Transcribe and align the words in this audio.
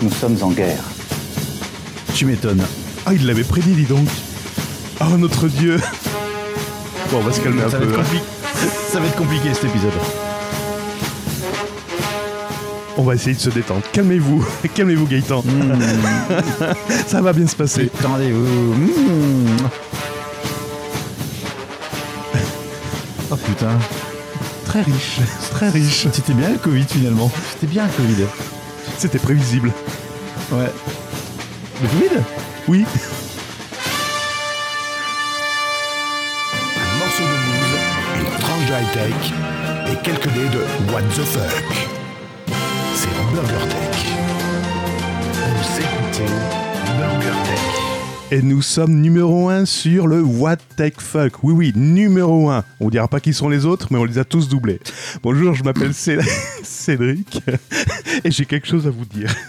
Nous 0.00 0.10
sommes 0.12 0.36
en 0.42 0.50
guerre. 0.50 0.82
Tu 2.14 2.24
m'étonnes. 2.26 2.64
Ah, 3.06 3.14
il 3.14 3.26
l'avait 3.26 3.44
prédit, 3.44 3.72
dis 3.72 3.84
donc. 3.84 4.06
Oh, 5.00 5.16
notre 5.16 5.48
Dieu. 5.48 5.80
Bon, 7.10 7.18
on 7.18 7.22
va 7.22 7.32
se 7.32 7.40
calmer 7.40 7.62
un 7.62 7.70
Ça 7.70 7.78
va, 7.78 7.86
peu. 7.86 7.92
être 7.92 8.00
hein. 8.00 8.04
ça 8.92 9.00
va 9.00 9.06
être 9.06 9.16
compliqué 9.16 9.52
cet 9.54 9.64
épisode. 9.64 9.92
On 12.96 13.02
va 13.02 13.14
essayer 13.14 13.34
de 13.34 13.40
se 13.40 13.50
détendre. 13.50 13.82
Calmez-vous. 13.92 14.44
Calmez-vous, 14.74 15.06
Gaëtan. 15.06 15.42
Hmm. 15.42 15.78
Ça 17.06 17.22
va 17.22 17.32
bien 17.32 17.46
se 17.46 17.54
passer. 17.54 17.90
Attendez-vous. 18.00 18.74
Mmh. 18.74 19.56
Oh 23.30 23.36
putain. 23.36 23.78
Très 24.64 24.82
riche. 24.82 25.20
Très 25.52 25.68
riche. 25.70 26.06
C'était 26.12 26.34
bien 26.34 26.50
le 26.50 26.58
Covid 26.58 26.84
finalement. 26.88 27.30
C'était 27.52 27.66
bien 27.68 27.84
le 27.86 27.92
Covid. 27.92 28.24
C'était 28.98 29.18
prévisible. 29.18 29.72
Ouais. 30.52 30.70
Le 31.82 31.88
Covid 31.88 32.22
Oui. 32.66 32.84
un 36.76 36.98
morceau 36.98 37.22
de 37.22 37.28
news, 37.28 37.72
une 38.18 38.40
tranche 38.40 38.66
de 38.66 38.72
high-tech 38.72 39.92
et 39.92 39.96
quelques 40.02 40.32
dés 40.34 40.48
de 40.48 40.92
What 40.92 41.02
the 41.14 41.24
fuck. 41.24 41.64
C'est 42.94 43.08
BurgerTech. 43.32 43.96
Vous 45.32 45.78
écoutez 45.80 46.32
BurgerTech. 46.98 47.58
Et 48.30 48.42
nous 48.42 48.60
sommes 48.60 49.00
numéro 49.00 49.48
1 49.48 49.64
sur 49.64 50.06
le 50.06 50.20
What 50.22 50.56
Tech 50.76 50.92
Fuck. 50.98 51.42
Oui, 51.44 51.54
oui, 51.54 51.72
numéro 51.74 52.50
1. 52.50 52.62
On 52.78 52.90
dira 52.90 53.08
pas 53.08 53.20
qui 53.20 53.32
sont 53.32 53.48
les 53.48 53.64
autres, 53.64 53.86
mais 53.90 53.96
on 53.98 54.04
les 54.04 54.18
a 54.18 54.24
tous 54.24 54.48
doublés. 54.50 54.80
Bonjour, 55.22 55.54
je 55.54 55.64
m'appelle 55.64 55.94
Cé- 55.94 56.18
Cédric 56.62 57.40
et 58.24 58.30
j'ai 58.30 58.44
quelque 58.44 58.66
chose 58.66 58.86
à 58.86 58.90
vous 58.90 59.04
dire. 59.04 59.34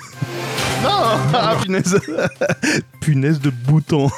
Non 0.82 0.90
ah, 1.34 1.58
punaise 1.62 2.00
Punaise 3.02 3.42
de 3.42 3.50
bouton 3.50 4.10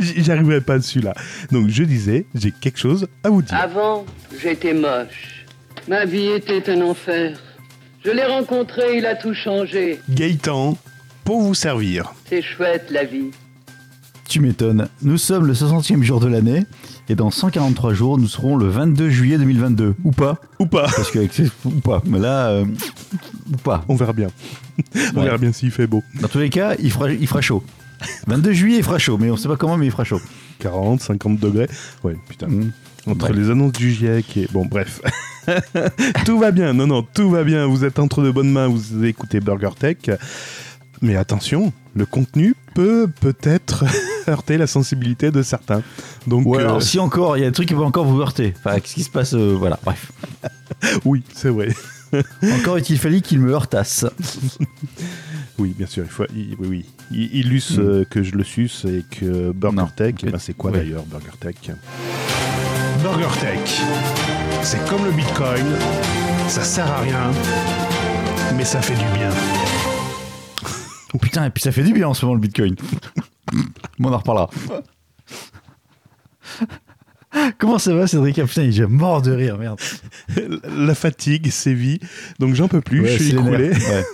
J'arriverai 0.00 0.60
pas 0.60 0.78
dessus 0.78 1.00
là. 1.00 1.12
Donc 1.50 1.68
je 1.68 1.82
disais, 1.82 2.26
j'ai 2.32 2.52
quelque 2.52 2.78
chose 2.78 3.08
à 3.24 3.28
vous 3.30 3.42
dire. 3.42 3.56
Avant, 3.56 4.06
j'étais 4.40 4.72
moche. 4.72 5.44
Ma 5.88 6.04
vie 6.04 6.28
était 6.28 6.70
un 6.70 6.80
enfer. 6.82 7.36
Je 8.04 8.12
l'ai 8.12 8.24
rencontré, 8.24 8.98
il 8.98 9.06
a 9.06 9.16
tout 9.16 9.34
changé. 9.34 9.98
Gaëtan, 10.08 10.78
pour 11.24 11.40
vous 11.40 11.54
servir. 11.54 12.12
C'est 12.28 12.42
chouette 12.42 12.88
la 12.90 13.02
vie. 13.02 13.32
Tu 14.28 14.38
m'étonnes. 14.38 14.88
Nous 15.02 15.18
sommes 15.18 15.46
le 15.46 15.54
60e 15.54 16.02
jour 16.02 16.20
de 16.20 16.28
l'année 16.28 16.66
et 17.08 17.14
dans 17.14 17.30
143 17.30 17.94
jours, 17.94 18.18
nous 18.18 18.26
serons 18.28 18.56
le 18.56 18.66
22 18.68 19.10
juillet 19.10 19.38
2022. 19.38 19.94
Ou 20.04 20.10
pas 20.12 20.40
Ou 20.58 20.66
pas 20.66 20.84
Parce 20.94 21.10
que 21.10 21.20
ou 21.64 21.70
pas. 21.80 22.02
Mais 22.06 22.18
là, 22.18 22.48
euh, 22.48 22.64
ou 23.52 23.56
pas. 23.58 23.84
On 23.88 23.94
verra 23.94 24.12
bien. 24.12 24.28
On 25.14 25.18
Ouais. 25.18 25.24
verra 25.24 25.38
bien 25.38 25.52
s'il 25.52 25.70
fait 25.70 25.86
beau. 25.86 26.02
Dans 26.20 26.28
tous 26.28 26.38
les 26.38 26.50
cas, 26.50 26.74
il 26.80 26.90
fera, 26.90 27.10
il 27.12 27.26
fera 27.26 27.40
chaud. 27.40 27.62
22 28.26 28.52
juillet, 28.52 28.78
il 28.78 28.82
fera 28.84 28.98
chaud, 28.98 29.18
mais 29.18 29.30
on 29.30 29.36
sait 29.36 29.48
pas 29.48 29.56
comment, 29.56 29.76
mais 29.76 29.86
il 29.86 29.92
fera 29.92 30.04
chaut. 30.04 30.20
40, 30.58 31.00
50 31.00 31.38
degrés. 31.38 31.68
Ouais, 32.04 32.16
putain. 32.28 32.48
Mm. 32.48 32.72
Entre 33.06 33.30
Ouais. 33.30 33.36
les 33.36 33.50
annonces 33.50 33.72
du 33.72 33.92
GIEC 33.92 34.36
et... 34.36 34.48
Bon, 34.52 34.66
bref. 34.66 35.00
tout 36.24 36.38
va 36.40 36.50
bien. 36.50 36.72
Non, 36.72 36.86
non, 36.88 37.02
tout 37.14 37.30
va 37.30 37.44
bien. 37.44 37.66
Vous 37.66 37.84
êtes 37.84 37.98
entre 38.00 38.22
de 38.22 38.30
bonnes 38.32 38.50
mains. 38.50 38.66
Vous 38.66 39.04
écoutez 39.04 39.38
Burger 39.40 39.70
Tech. 39.78 39.98
Mais 41.02 41.16
attention, 41.16 41.72
le 41.94 42.06
contenu 42.06 42.54
peut 42.74 43.08
peut-être 43.20 43.84
heurter 44.28 44.56
la 44.58 44.66
sensibilité 44.66 45.30
de 45.30 45.42
certains. 45.42 45.82
Donc, 46.26 46.46
Ou 46.46 46.56
euh, 46.56 46.60
alors, 46.60 46.82
si 46.82 46.98
encore, 46.98 47.36
il 47.36 47.40
y 47.40 47.44
a 47.44 47.48
des 47.48 47.52
trucs 47.52 47.68
qui 47.68 47.74
peuvent 47.74 47.82
encore 47.84 48.04
vous 48.06 48.20
heurter. 48.20 48.54
Enfin, 48.58 48.80
qu'est-ce 48.80 48.94
qui 48.94 49.02
se 49.02 49.10
passe 49.10 49.34
euh, 49.34 49.54
Voilà, 49.58 49.78
bref. 49.84 50.10
oui, 51.04 51.22
c'est 51.34 51.50
vrai. 51.50 51.68
Encore 52.60 52.78
est-il 52.78 52.98
fallu 52.98 53.20
qu'il 53.20 53.40
me 53.40 53.50
heurtasse. 53.52 54.06
Oui, 55.58 55.74
bien 55.76 55.88
sûr. 55.88 56.04
Il 56.04 56.10
faut, 56.10 56.24
il- 56.34 56.54
oui, 56.60 56.66
oui. 56.68 56.84
Il, 57.10 57.30
il 57.40 57.48
luce 57.48 57.76
Mm. 57.76 57.80
euh, 57.80 58.04
que 58.08 58.22
je 58.22 58.32
le 58.32 58.44
suce 58.44 58.84
et 58.84 59.04
que 59.10 59.50
Burger. 59.52 59.86
Tech, 59.96 60.14
eh 60.22 60.30
ben, 60.30 60.38
c'est 60.38 60.54
quoi 60.56 60.70
Ouais. 60.70 60.78
d'ailleurs 60.78 61.02
Burger 61.04 61.32
Tech 61.40 61.56
BurgerTech. 63.02 63.80
C'est 64.62 64.84
comme 64.88 65.04
le 65.04 65.10
Bitcoin. 65.10 65.64
Ça 66.48 66.62
sert 66.62 66.90
à 66.90 67.00
rien, 67.00 67.30
mais 68.56 68.64
ça 68.64 68.80
fait 68.80 68.94
du 68.94 69.04
bien. 69.18 69.30
Putain, 71.22 71.44
et 71.46 71.50
puis 71.50 71.62
ça 71.62 71.72
fait 71.72 71.82
du 71.82 71.92
bien 71.92 72.08
en 72.08 72.14
ce 72.14 72.24
moment 72.24 72.34
le 72.34 72.40
bitcoin. 72.40 72.74
bon, 73.98 74.10
on 74.10 74.12
en 74.12 74.18
reparlera. 74.18 74.50
Comment 77.58 77.78
ça 77.78 77.94
va, 77.94 78.06
Cédric? 78.06 78.38
Ah, 78.38 78.46
Putain, 78.46 78.62
il 78.62 78.80
est 78.80 78.86
mort 78.86 79.20
de 79.20 79.30
rire, 79.32 79.58
merde. 79.58 79.78
La 80.76 80.94
fatigue 80.94 81.50
sévit, 81.50 82.00
donc 82.38 82.54
j'en 82.54 82.68
peux 82.68 82.80
plus. 82.80 83.02
Ouais, 83.02 83.08
je 83.18 83.22
suis 83.22 83.32
écroulé. 83.32 83.72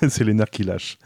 c'est 0.08 0.24
les 0.24 0.34
nerfs 0.34 0.50
qui 0.50 0.64
lâchent. 0.64 0.98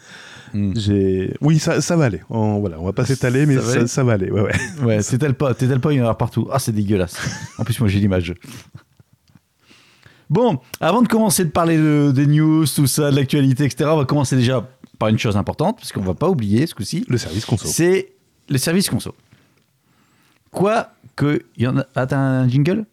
Mm. 0.55 0.73
J'ai, 0.77 1.35
oui, 1.43 1.59
ça, 1.59 1.81
ça 1.83 1.97
va 1.97 2.05
aller. 2.07 2.23
On, 2.31 2.61
voilà, 2.61 2.81
on 2.81 2.85
va 2.87 2.93
pas 2.95 3.05
s'étaler, 3.05 3.45
mais 3.45 3.57
Ça 3.57 3.61
va 3.61 3.67
ça, 3.67 3.79
aller 3.79 3.87
ça 3.89 4.05
va 4.05 4.13
aller. 4.15 4.31
Ouais, 4.31 4.41
ouais. 4.43 4.55
Ouais, 4.83 5.03
t'étales 5.03 5.35
pas, 5.35 5.53
t'étales 5.55 5.81
pas, 5.81 5.93
il 5.93 5.99
y 5.99 6.03
en 6.03 6.09
a 6.09 6.15
partout. 6.15 6.49
Ah, 6.51 6.59
c'est 6.59 6.73
dégueulasse. 6.73 7.17
En 7.59 7.65
plus, 7.65 7.79
moi, 7.81 7.89
j'ai 7.89 7.99
l'image. 7.99 8.33
Bon, 10.31 10.59
avant 10.81 11.03
de 11.03 11.09
commencer 11.09 11.45
de 11.45 11.51
parler 11.51 11.77
de- 11.77 12.13
des 12.15 12.27
news, 12.27 12.65
tout 12.67 12.87
ça, 12.87 13.11
de 13.11 13.17
l'actualité, 13.17 13.65
etc., 13.65 13.91
on 13.93 13.97
va 13.99 14.05
commencer 14.07 14.35
déjà 14.37 14.69
par 14.99 15.09
une 15.09 15.19
chose 15.19 15.37
importante, 15.37 15.77
parce 15.79 15.93
qu'on 15.93 16.01
va 16.03 16.15
pas 16.15 16.29
oublier 16.29 16.67
ce 16.67 16.75
coup-ci. 16.75 17.05
Le 17.09 17.19
service 17.19 17.45
conso. 17.45 17.67
C'est 17.69 18.13
le 18.49 18.59
service 18.59 18.89
conso. 18.89 19.15
Quoi 20.51 20.91
que 21.17 21.43
y 21.57 21.67
en 21.67 21.79
a. 21.79 21.87
Ah, 21.95 22.07
t'as 22.07 22.19
un 22.19 22.49
jingle? 22.49 22.85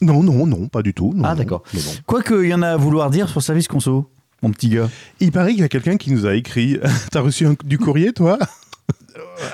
Non, 0.00 0.22
non, 0.22 0.46
non, 0.46 0.68
pas 0.68 0.82
du 0.82 0.94
tout. 0.94 1.12
non, 1.14 1.24
Ah, 1.24 1.34
d'accord. 1.34 1.62
Quoi 2.06 2.22
qu'il 2.22 2.46
y 2.46 2.54
en 2.54 2.62
a 2.62 2.68
à 2.70 2.76
vouloir 2.76 3.10
dire 3.10 3.28
sur 3.28 3.42
service 3.42 3.68
conso, 3.68 4.10
mon 4.42 4.50
petit 4.50 4.68
gars? 4.68 4.88
Il 5.20 5.30
paraît 5.30 5.50
qu'il 5.52 5.60
y 5.60 5.64
a 5.64 5.68
quelqu'un 5.68 5.96
qui 5.96 6.10
nous 6.10 6.26
a 6.26 6.34
écrit. 6.34 6.78
T'as 7.10 7.20
reçu 7.20 7.46
un- 7.46 7.54
du 7.64 7.78
courrier, 7.78 8.12
toi? 8.12 8.38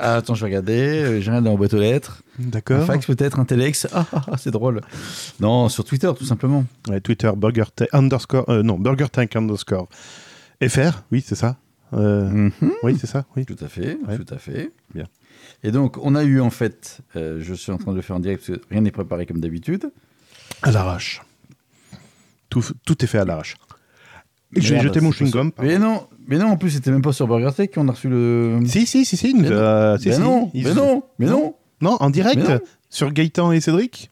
Ah, 0.01 0.17
attends, 0.17 0.35
je 0.35 0.41
vais 0.43 0.47
regarder. 0.51 0.73
euh, 0.79 1.21
J'ai 1.21 1.31
rien 1.33 1.43
dans 1.43 1.51
la 1.51 1.57
boîte 1.57 1.75
aux 1.75 1.79
lettres. 1.81 2.23
Un 2.41 2.49
D'accord. 2.49 2.85
fax 2.85 3.07
peut-être, 3.07 3.41
un 3.41 3.45
telex. 3.45 3.89
Ah, 3.93 4.07
ah, 4.13 4.23
ah, 4.33 4.37
c'est 4.37 4.53
drôle. 4.53 4.83
Non, 5.41 5.69
sur 5.69 5.85
Twitter, 5.85 6.11
tout 6.17 6.25
simplement. 6.25 6.65
Ouais, 6.89 7.01
Twitter, 7.01 7.31
Burger 7.37 7.65
Tech 7.75 7.89
underscore. 7.93 8.49
euh, 8.49 8.63
non, 8.63 8.79
Burger 8.79 9.07
Tank 9.11 9.35
underscore. 9.35 9.89
FR, 10.67 11.03
oui, 11.11 11.25
c'est 11.27 11.35
ça. 11.35 11.57
Euh, 11.95 12.29
Mhm. 12.31 12.73
Oui, 12.83 12.97
c'est 13.01 13.07
ça, 13.07 13.25
oui. 13.37 13.45
Tout 13.47 13.57
à 13.61 13.69
fait, 13.69 13.99
Ouais. 14.07 14.17
tout 14.19 14.33
à 14.35 14.39
fait. 14.39 14.73
Bien. 14.95 15.05
Et 15.63 15.71
donc, 15.71 15.97
on 16.03 16.15
a 16.15 16.25
eu 16.25 16.41
en 16.41 16.51
fait, 16.51 16.99
euh, 17.17 17.39
je 17.41 17.55
suis 17.55 17.73
en 17.73 17.79
train 17.79 17.93
de 17.93 17.97
le 17.97 18.03
faire 18.03 18.17
en 18.17 18.21
direct 18.21 18.45
parce 18.47 18.59
que 18.59 18.65
rien 18.71 18.81
n'est 18.83 18.91
préparé 18.91 19.27
comme 19.27 19.41
d'habitude. 19.41 19.91
À 20.63 20.71
l'arrache. 20.71 21.23
Tout, 22.51 22.65
tout 22.85 23.05
est 23.05 23.07
fait 23.09 23.19
à 23.19 23.25
l'arrache. 23.25 23.57
J'ai 24.57 24.81
jeté 24.81 25.01
mon 25.01 25.11
chewing-gum. 25.11 25.53
Mais 25.61 25.79
non, 25.79 26.07
mais 26.27 26.39
non, 26.39 26.47
en 26.47 26.57
plus, 26.57 26.71
c'était 26.71 26.91
même 26.91 27.03
pas 27.03 27.13
sur 27.13 27.27
BurgerTech 27.27 27.75
qu'on 27.75 27.87
a 27.89 27.93
reçu 27.93 28.09
le. 28.09 28.59
Si, 28.67 28.87
si, 28.87 29.05
si, 29.05 29.17
si. 29.17 29.35
Mais 29.35 29.53
a- 29.53 29.97
si, 30.01 30.09
mais 30.09 30.15
si. 30.15 30.21
non, 30.21 30.51
mais 30.55 30.75
non, 30.75 31.03
mais 31.19 31.27
non. 31.27 31.55
Non, 31.81 31.97
en 32.01 32.11
direct. 32.11 32.51
Sur 32.91 33.13
Gaëtan 33.13 33.53
et 33.53 33.61
Cédric 33.61 34.11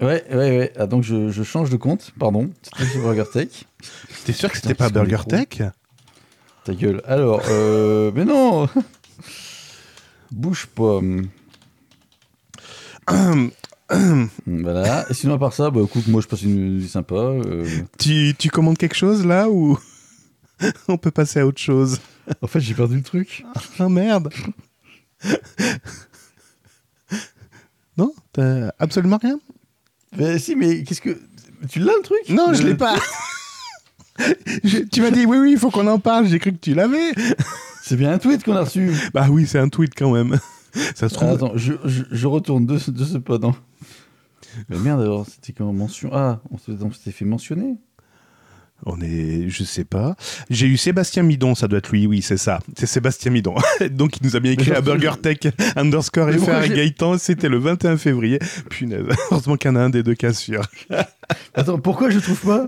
Ouais, 0.00 0.24
ouais, 0.30 0.36
ouais. 0.36 0.72
Ah, 0.76 0.86
donc, 0.86 1.02
je, 1.02 1.28
je 1.30 1.42
change 1.42 1.70
de 1.70 1.76
compte, 1.76 2.12
pardon. 2.20 2.50
C'était 2.62 2.84
sur 2.92 3.00
BurgerTech. 3.02 3.66
T'es 4.24 4.32
sûr 4.32 4.48
que 4.50 4.56
c'était 4.56 4.74
pas 4.74 4.90
Burger. 4.90 5.18
Tech 5.28 5.62
Ta 6.68 6.74
gueule. 6.74 7.00
Alors, 7.06 7.40
euh, 7.48 8.12
mais 8.14 8.26
non 8.26 8.68
Bouge 10.30 10.66
pas. 10.66 11.00
voilà. 14.46 15.06
Et 15.08 15.14
sinon, 15.14 15.36
à 15.36 15.38
part 15.38 15.54
ça, 15.54 15.70
bah, 15.70 15.80
écoute, 15.82 16.08
moi, 16.08 16.20
je 16.20 16.26
passe 16.26 16.42
une 16.42 16.76
nuit 16.76 16.86
sympa. 16.86 17.14
euh. 17.14 17.66
tu, 17.98 18.34
tu 18.38 18.50
commandes 18.50 18.76
quelque 18.76 18.96
chose 18.96 19.24
là 19.24 19.48
ou 19.48 19.78
on 20.88 20.98
peut 20.98 21.10
passer 21.10 21.40
à 21.40 21.46
autre 21.46 21.58
chose? 21.58 22.00
En 22.42 22.46
fait, 22.46 22.60
j'ai 22.60 22.74
perdu 22.74 22.96
le 22.96 23.02
truc. 23.02 23.46
Ah 23.78 23.88
merde 23.88 24.30
Non 27.96 28.12
T'as 28.34 28.72
absolument 28.78 29.18
rien? 29.22 29.40
Mais 30.18 30.38
si, 30.38 30.54
mais 30.54 30.84
qu'est-ce 30.84 31.00
que. 31.00 31.18
Tu 31.70 31.78
l'as 31.78 31.96
le 31.96 32.02
truc? 32.02 32.28
Non, 32.28 32.52
je 32.52 32.62
l'ai 32.62 32.74
pas 32.74 32.94
Je- 34.64 34.78
Tu 34.90 35.00
m'as 35.00 35.10
dit 35.10 35.24
oui, 35.26 35.38
oui, 35.38 35.52
il 35.52 35.58
faut 35.58 35.70
qu'on 35.70 35.86
en 35.86 35.98
parle, 35.98 36.26
j'ai 36.26 36.38
cru 36.38 36.52
que 36.52 36.58
tu 36.58 36.74
l'avais 36.74 37.12
C'est 37.82 37.96
bien 37.96 38.12
un 38.12 38.18
tweet 38.18 38.44
qu'on 38.44 38.56
a 38.56 38.60
reçu. 38.64 38.90
Bah 39.14 39.26
oui, 39.30 39.46
c'est 39.46 39.58
un 39.58 39.68
tweet 39.68 39.92
quand 39.96 40.12
même. 40.12 40.38
Ça 40.94 41.08
se 41.08 41.14
trouve. 41.14 41.28
Ah, 41.30 41.32
attends, 41.32 41.52
je, 41.54 41.72
je, 41.84 42.02
je 42.10 42.26
retourne 42.26 42.66
de, 42.66 42.76
ce- 42.78 42.90
de 42.90 43.04
ce 43.04 43.18
pas, 43.18 43.38
non. 43.38 43.54
Mais 44.68 44.78
merde, 44.78 45.00
alors, 45.00 45.26
c'était 45.26 45.52
comment 45.52 45.72
mention 45.72 46.10
Ah, 46.12 46.40
on 46.50 46.58
s'était 46.92 47.10
fait 47.12 47.24
mentionner. 47.24 47.76
On 48.86 49.00
est, 49.00 49.48
je 49.48 49.64
sais 49.64 49.84
pas. 49.84 50.14
J'ai 50.50 50.66
eu 50.66 50.76
Sébastien 50.76 51.22
Midon, 51.22 51.54
ça 51.54 51.66
doit 51.66 51.78
être 51.78 51.90
lui, 51.90 52.06
oui, 52.06 52.22
c'est 52.22 52.36
ça. 52.36 52.60
C'est 52.76 52.86
Sébastien 52.86 53.32
Midon. 53.32 53.54
Donc 53.90 54.16
il 54.20 54.26
nous 54.26 54.36
a 54.36 54.40
bien 54.40 54.52
écrit 54.52 54.70
à 54.70 54.74
parce 54.74 54.86
que 54.86 54.90
BurgerTech 54.92 55.48
underscore 55.76 56.30
FR 56.30 56.62
et 56.62 56.68
Gaëtan, 56.68 57.18
c'était 57.18 57.48
le 57.48 57.58
21 57.58 57.96
février. 57.96 58.38
Punaise, 58.70 59.04
heureusement 59.30 59.56
qu'il 59.56 59.70
y 59.70 59.72
en 59.72 59.76
a 59.76 59.80
un 59.80 59.90
des 59.90 60.02
deux 60.02 60.14
cas 60.14 60.32
sûr. 60.32 60.62
Attends, 61.54 61.78
pourquoi 61.78 62.10
je 62.10 62.18
trouve 62.20 62.40
pas? 62.40 62.66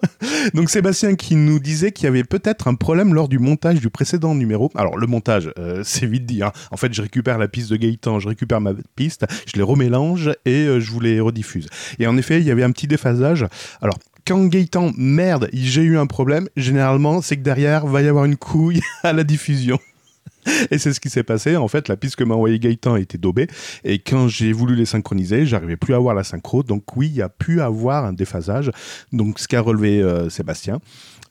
Donc 0.53 0.69
Sébastien 0.69 1.15
qui 1.15 1.37
nous 1.37 1.59
disait 1.61 1.93
qu'il 1.93 2.05
y 2.05 2.09
avait 2.09 2.25
peut-être 2.25 2.67
un 2.69 2.75
problème 2.75 3.15
lors 3.15 3.29
du 3.29 3.39
montage 3.39 3.81
du 3.81 3.89
précédent 3.89 4.35
numéro. 4.35 4.71
Alors 4.75 4.99
le 4.99 5.07
montage, 5.07 5.53
euh, 5.59 5.83
c'est 5.85 6.07
vite 6.07 6.27
dit. 6.27 6.43
hein. 6.43 6.53
En 6.71 6.77
fait, 6.77 6.93
je 6.93 7.03
récupère 7.03 7.39
la 7.39 7.49
piste 7.49 7.71
de 7.71 7.77
Gaëtan, 7.77 8.19
je 8.19 8.29
récupère 8.29 8.61
ma 8.61 8.73
piste, 8.97 9.27
je 9.47 9.57
les 9.57 9.63
remélange 9.63 10.31
et 10.45 10.65
euh, 10.65 10.81
je 10.81 10.91
vous 10.91 11.01
les 11.01 11.21
rediffuse. 11.21 11.69
Et 11.99 12.07
en 12.07 12.17
effet, 12.17 12.41
il 12.41 12.47
y 12.47 12.51
avait 12.51 12.65
un 12.65 12.73
petit 12.73 12.87
déphasage. 12.89 13.47
Alors 13.81 13.97
quand 14.27 14.45
Gaëtan 14.47 14.93
merde, 14.97 15.49
j'ai 15.53 15.83
eu 15.83 15.99
un 15.99 16.07
problème, 16.07 16.49
généralement, 16.57 17.23
c'est 17.23 17.37
que 17.37 17.43
derrière 17.43 17.87
va 17.87 18.03
y 18.03 18.09
avoir 18.09 18.25
une 18.25 18.37
couille 18.37 18.81
à 19.03 19.13
la 19.13 19.25
diffusion. 19.25 19.79
Et 20.71 20.79
c'est 20.79 20.95
ce 20.95 21.01
qui 21.01 21.11
s'est 21.11 21.23
passé. 21.23 21.57
En 21.57 21.69
fait, 21.69 21.87
la 21.89 21.97
piste 21.99 22.17
que 22.17 22.25
m'a 22.25 22.35
envoyé 22.35 22.59
Gaëtan 22.59 22.97
était 22.97 23.19
daubée. 23.19 23.47
Et 23.85 23.99
quand 23.99 24.27
j'ai 24.27 24.53
voulu 24.55 24.75
les 24.75 24.87
synchroniser, 24.87 25.45
j'arrivais 25.45 25.77
plus 25.77 25.93
à 25.93 25.99
avoir 25.99 26.15
la 26.15 26.25
synchro. 26.25 26.63
Donc 26.63 26.97
oui, 26.97 27.09
il 27.09 27.17
y 27.17 27.23
a 27.23 27.29
pu 27.29 27.61
avoir 27.61 28.07
un 28.07 28.15
déphasage. 28.15 28.71
Donc 29.13 29.39
ce 29.39 29.47
qu'a 29.47 29.61
relevé 29.61 30.01
euh, 30.01 30.31
Sébastien. 30.31 30.81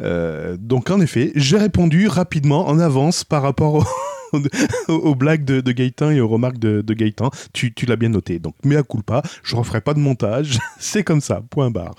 Euh, 0.02 0.58
donc 0.60 0.92
en 0.92 1.02
effet, 1.02 1.32
j'ai 1.36 1.58
répondu 1.58 2.08
rapidement 2.08 2.68
en 2.68 2.80
avance 2.80 3.24
par 3.24 3.42
rapport 3.42 3.76
au- 3.76 3.84
aux, 4.88 4.94
aux 4.94 5.16
blagues 5.16 5.44
de, 5.46 5.62
de 5.62 5.72
Gaëtan 5.72 6.12
et 6.12 6.20
aux 6.22 6.28
remarques 6.28 6.58
de, 6.60 6.82
de 6.82 6.94
Gaëtan. 6.94 7.30
Tu, 7.54 7.74
tu 7.74 7.86
l'as 7.86 7.96
bien 7.96 8.10
noté. 8.10 8.40
Donc 8.40 8.56
mea 8.64 8.84
culpa, 8.84 9.22
je 9.44 9.56
referai 9.56 9.82
pas 9.82 9.94
de 9.94 10.00
montage. 10.00 10.60
c'est 10.80 11.04
comme 11.04 11.22
ça, 11.22 11.42
point 11.50 11.72
barre. 11.72 11.96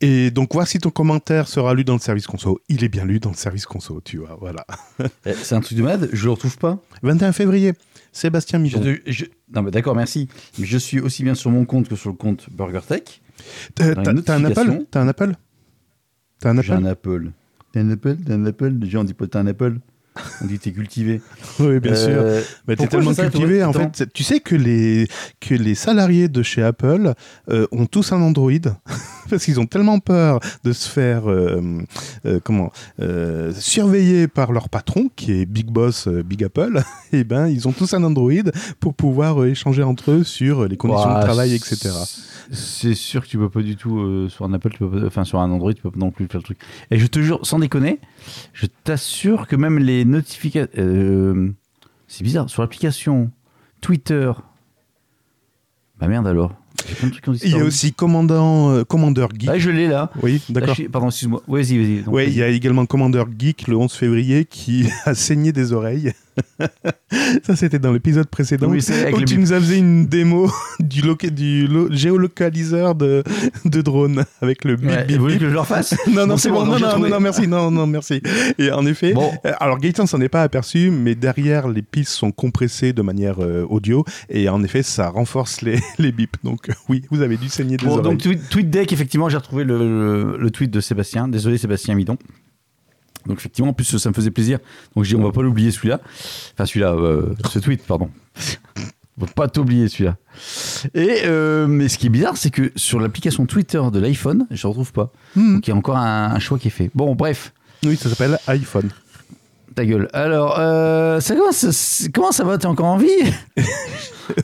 Et 0.00 0.30
donc 0.30 0.52
voir 0.54 0.66
si 0.66 0.78
ton 0.78 0.90
commentaire 0.90 1.48
sera 1.48 1.74
lu 1.74 1.84
dans 1.84 1.94
le 1.94 1.98
service 2.00 2.26
conso. 2.26 2.60
Il 2.68 2.84
est 2.84 2.88
bien 2.88 3.04
lu 3.04 3.20
dans 3.20 3.30
le 3.30 3.36
service 3.36 3.66
conso, 3.66 4.00
tu 4.04 4.18
vois. 4.18 4.36
Voilà. 4.40 4.66
Eh, 5.26 5.32
C'est 5.34 5.54
un 5.54 5.60
truc 5.60 5.76
de 5.78 5.82
malade, 5.82 6.08
je 6.12 6.24
le 6.24 6.30
retrouve 6.32 6.56
pas. 6.58 6.78
21 7.02 7.32
février, 7.32 7.72
Sébastien 8.12 8.62
Je- 8.64 9.00
je- 9.06 9.24
non, 9.54 9.62
mais 9.62 9.70
d'accord, 9.70 9.94
merci. 9.96 10.28
Mais 10.58 10.66
je 10.66 10.78
suis 10.78 11.00
aussi 11.00 11.22
bien 11.24 11.34
sur 11.34 11.50
mon 11.50 11.64
compte 11.64 11.88
que 11.88 11.96
sur 11.96 12.10
le 12.10 12.16
compte 12.16 12.48
BurgerTech. 12.50 13.20
T'as 13.74 13.86
un. 13.86 13.90
Apple 13.92 14.22
T'as 14.90 15.00
un 15.00 15.08
Apple? 15.08 15.34
T'as 16.40 16.50
un 16.50 16.62
J'ai 16.62 16.72
Apple? 16.72 16.84
un 16.84 16.90
Apple. 16.90 17.30
T'as 17.72 17.80
un 17.80 17.90
Apple? 17.90 18.16
T'as 18.26 18.34
un 18.34 18.46
Apple? 18.46 18.72
Déjà, 18.78 19.00
on 19.00 19.04
dit 19.04 19.14
pas 19.14 19.26
t'as 19.26 19.40
un 19.40 19.46
Apple. 19.46 19.78
On 20.42 20.46
dit 20.46 20.58
que 20.58 20.64
t'es 20.64 20.72
cultivé. 20.72 21.20
Oui, 21.60 21.80
bien 21.80 21.94
sûr. 21.94 22.08
Euh, 22.10 22.42
Mais 22.68 22.76
t'es 22.76 22.86
tellement 22.88 23.12
cultivé. 23.14 23.64
En 23.64 23.72
fait, 23.72 24.12
tu 24.12 24.22
sais 24.24 24.40
que 24.40 24.54
les, 24.56 25.06
que 25.40 25.54
les 25.54 25.74
salariés 25.74 26.28
de 26.28 26.42
chez 26.42 26.62
Apple 26.62 27.14
euh, 27.50 27.66
ont 27.72 27.86
tous 27.86 28.12
un 28.12 28.20
Android 28.22 28.50
parce 29.30 29.44
qu'ils 29.44 29.60
ont 29.60 29.66
tellement 29.66 29.98
peur 30.00 30.40
de 30.64 30.72
se 30.72 30.88
faire 30.88 31.28
euh, 31.30 31.60
euh, 32.26 32.40
comment 32.42 32.72
euh, 33.00 33.52
surveiller 33.54 34.28
par 34.28 34.52
leur 34.52 34.68
patron 34.68 35.08
qui 35.16 35.32
est 35.32 35.46
Big 35.46 35.66
Boss 35.66 36.08
euh, 36.08 36.22
Big 36.22 36.42
Apple. 36.44 36.82
Et 37.12 37.24
ben, 37.24 37.48
ils 37.48 37.66
ont 37.68 37.72
tous 37.72 37.94
un 37.94 38.02
Android 38.04 38.32
pour 38.80 38.94
pouvoir 38.94 39.42
euh, 39.42 39.50
échanger 39.50 39.82
entre 39.82 40.10
eux 40.10 40.24
sur 40.24 40.66
les 40.68 40.76
conditions 40.76 41.08
ouah, 41.10 41.20
de 41.20 41.24
travail, 41.24 41.54
etc. 41.54 41.90
C'est 42.50 42.94
sûr 42.94 43.22
que 43.22 43.28
tu 43.28 43.38
peux 43.38 43.48
pas 43.48 43.62
du 43.62 43.76
tout 43.76 43.98
euh, 43.98 44.28
sur 44.28 44.44
un 44.44 44.52
Apple, 44.52 44.70
tu 44.70 44.78
peux 44.78 44.90
pas- 44.90 45.06
enfin 45.06 45.24
sur 45.24 45.38
un 45.40 45.50
Android, 45.50 45.72
tu 45.72 45.82
peux 45.82 45.90
pas 45.90 45.98
non 45.98 46.10
plus 46.10 46.26
faire 46.26 46.38
le 46.40 46.44
truc. 46.44 46.58
Et 46.90 46.98
je 46.98 47.06
te 47.06 47.20
jure, 47.20 47.40
sans 47.44 47.58
déconner, 47.58 48.00
je 48.52 48.66
t'assure 48.84 49.46
que 49.46 49.56
même 49.56 49.78
les 49.78 50.04
notifications, 50.04 50.70
euh, 50.78 51.50
c'est 52.08 52.24
bizarre, 52.24 52.48
sur 52.50 52.62
l'application 52.62 53.30
Twitter, 53.80 54.32
bah 55.98 56.08
merde 56.08 56.26
alors, 56.26 56.52
Il 57.44 57.50
y 57.50 57.54
a 57.54 57.64
aussi 57.64 57.92
commandant, 57.92 58.70
euh, 58.72 58.84
Commander 58.84 59.26
Geek. 59.38 59.48
Ah, 59.48 59.58
je 59.58 59.70
l'ai 59.70 59.86
là. 59.86 60.10
oui, 60.22 60.42
d'accord. 60.48 60.76
Pardon, 60.90 61.08
excuse-moi. 61.08 61.42
Vas-y, 61.46 61.78
vas-y. 61.78 62.00
Vas-y. 62.00 62.26
il 62.26 62.36
y 62.36 62.42
a 62.42 62.48
également 62.48 62.84
Commander 62.84 63.24
Geek 63.38 63.68
le 63.68 63.76
11 63.76 63.92
février 63.92 64.44
qui 64.44 64.88
a 65.04 65.14
saigné 65.14 65.52
des 65.52 65.72
oreilles. 65.72 66.12
Ça, 67.44 67.54
c'était 67.56 67.78
dans 67.78 67.92
l'épisode 67.92 68.26
précédent 68.26 68.68
Oui, 68.68 68.84
où 69.12 69.22
tu 69.24 69.38
nous 69.38 69.52
as 69.52 69.60
fait 69.60 69.78
une 69.78 70.06
démo 70.06 70.50
du, 70.80 71.02
du 71.30 71.66
lo- 71.66 71.90
géolocaliseur 71.92 72.94
de, 72.94 73.22
de 73.64 73.82
drone 73.82 74.24
avec 74.40 74.64
le 74.64 74.76
bip 74.76 74.90
Ouais, 74.90 75.04
bip 75.04 75.16
vous 75.16 75.22
voulez 75.22 75.34
bip. 75.34 75.42
que 75.42 75.48
je 75.48 75.54
le 75.54 75.60
refasse 75.60 75.94
Non, 76.08 76.22
non, 76.26 76.34
Bon, 76.34 76.36
c'est 76.36 76.50
bon, 76.50 76.64
non, 76.66 76.78
non, 76.78 76.98
non, 76.98 77.08
non, 77.08 77.20
merci, 77.20 77.46
non, 77.46 77.70
non, 77.70 77.86
merci. 77.86 78.20
Et 78.58 78.70
en 78.72 78.84
effet, 78.86 79.12
Bon. 79.12 79.30
euh, 79.46 79.52
alors 79.60 79.78
Gaëtan 79.78 80.06
s'en 80.06 80.20
est 80.20 80.28
pas 80.28 80.42
aperçu, 80.42 80.90
mais 80.90 81.14
derrière, 81.14 81.68
les 81.68 81.82
pistes 81.82 82.12
sont 82.12 82.32
compressées 82.32 82.92
de 82.92 83.02
manière 83.02 83.40
euh, 83.40 83.64
audio, 83.68 84.04
et 84.28 84.48
en 84.48 84.62
effet, 84.64 84.82
ça 84.82 85.08
renforce 85.10 85.62
les, 85.62 85.78
les 85.98 86.12
bips. 86.12 86.36
Donc, 86.42 86.68
euh, 86.68 86.72
oui, 86.88 87.02
vous 87.10 87.22
avez 87.22 87.36
dû 87.36 87.48
saigner 87.48 87.76
des 87.76 87.86
Bon, 87.86 87.92
oreilles. 87.92 88.02
donc 88.02 88.18
tweet, 88.22 88.48
TweetDeck, 88.48 88.92
effectivement, 88.92 89.28
j'ai 89.28 89.36
retrouvé 89.36 89.64
le, 89.64 89.78
le- 89.78 90.36
le 90.38 90.50
tweet 90.50 90.70
de 90.70 90.80
Sébastien. 90.80 91.28
Désolé 91.28 91.58
Sébastien 91.58 91.94
Midon. 91.94 92.16
Donc 93.26 93.38
effectivement, 93.38 93.70
en 93.70 93.74
plus 93.74 93.96
ça 93.96 94.08
me 94.08 94.14
faisait 94.14 94.30
plaisir. 94.30 94.58
Donc 94.94 95.04
j'ai 95.04 95.16
dit, 95.16 95.20
on 95.20 95.24
va 95.24 95.32
pas 95.32 95.42
l'oublier 95.42 95.70
celui-là. 95.70 96.00
Enfin 96.54 96.66
celui-là, 96.66 96.92
euh, 96.92 97.34
ce 97.50 97.58
tweet, 97.58 97.84
pardon. 97.86 98.10
on 99.18 99.24
va 99.24 99.32
pas 99.32 99.48
t'oublier 99.48 99.88
celui-là. 99.88 100.16
Et 100.94 101.22
euh, 101.24 101.66
mais 101.66 101.88
ce 101.88 101.98
qui 101.98 102.06
est 102.06 102.10
bizarre, 102.10 102.36
c'est 102.36 102.50
que 102.50 102.72
sur 102.76 103.00
l'application 103.00 103.46
Twitter 103.46 103.82
de 103.92 103.98
l'iPhone, 103.98 104.46
je 104.50 104.66
ne 104.66 104.68
retrouve 104.68 104.92
pas. 104.92 105.12
Hmm. 105.36 105.54
Donc 105.54 105.66
il 105.66 105.70
y 105.70 105.72
a 105.72 105.76
encore 105.76 105.96
un, 105.96 106.32
un 106.32 106.38
choix 106.38 106.58
qui 106.58 106.68
est 106.68 106.72
fait. 106.72 106.90
Bon, 106.94 107.14
bref. 107.14 107.52
Oui, 107.84 107.96
ça 107.96 108.08
s'appelle 108.08 108.38
iPhone. 108.46 108.90
Ta 109.74 109.84
gueule. 109.84 110.08
Alors, 110.12 110.56
euh, 110.58 111.18
ça, 111.20 111.34
comment, 111.34 111.52
ça, 111.52 111.68
comment 112.12 112.32
ça 112.32 112.44
va? 112.44 112.58
T'es 112.58 112.66
encore 112.66 112.86
en 112.86 112.96
vie 112.96 113.08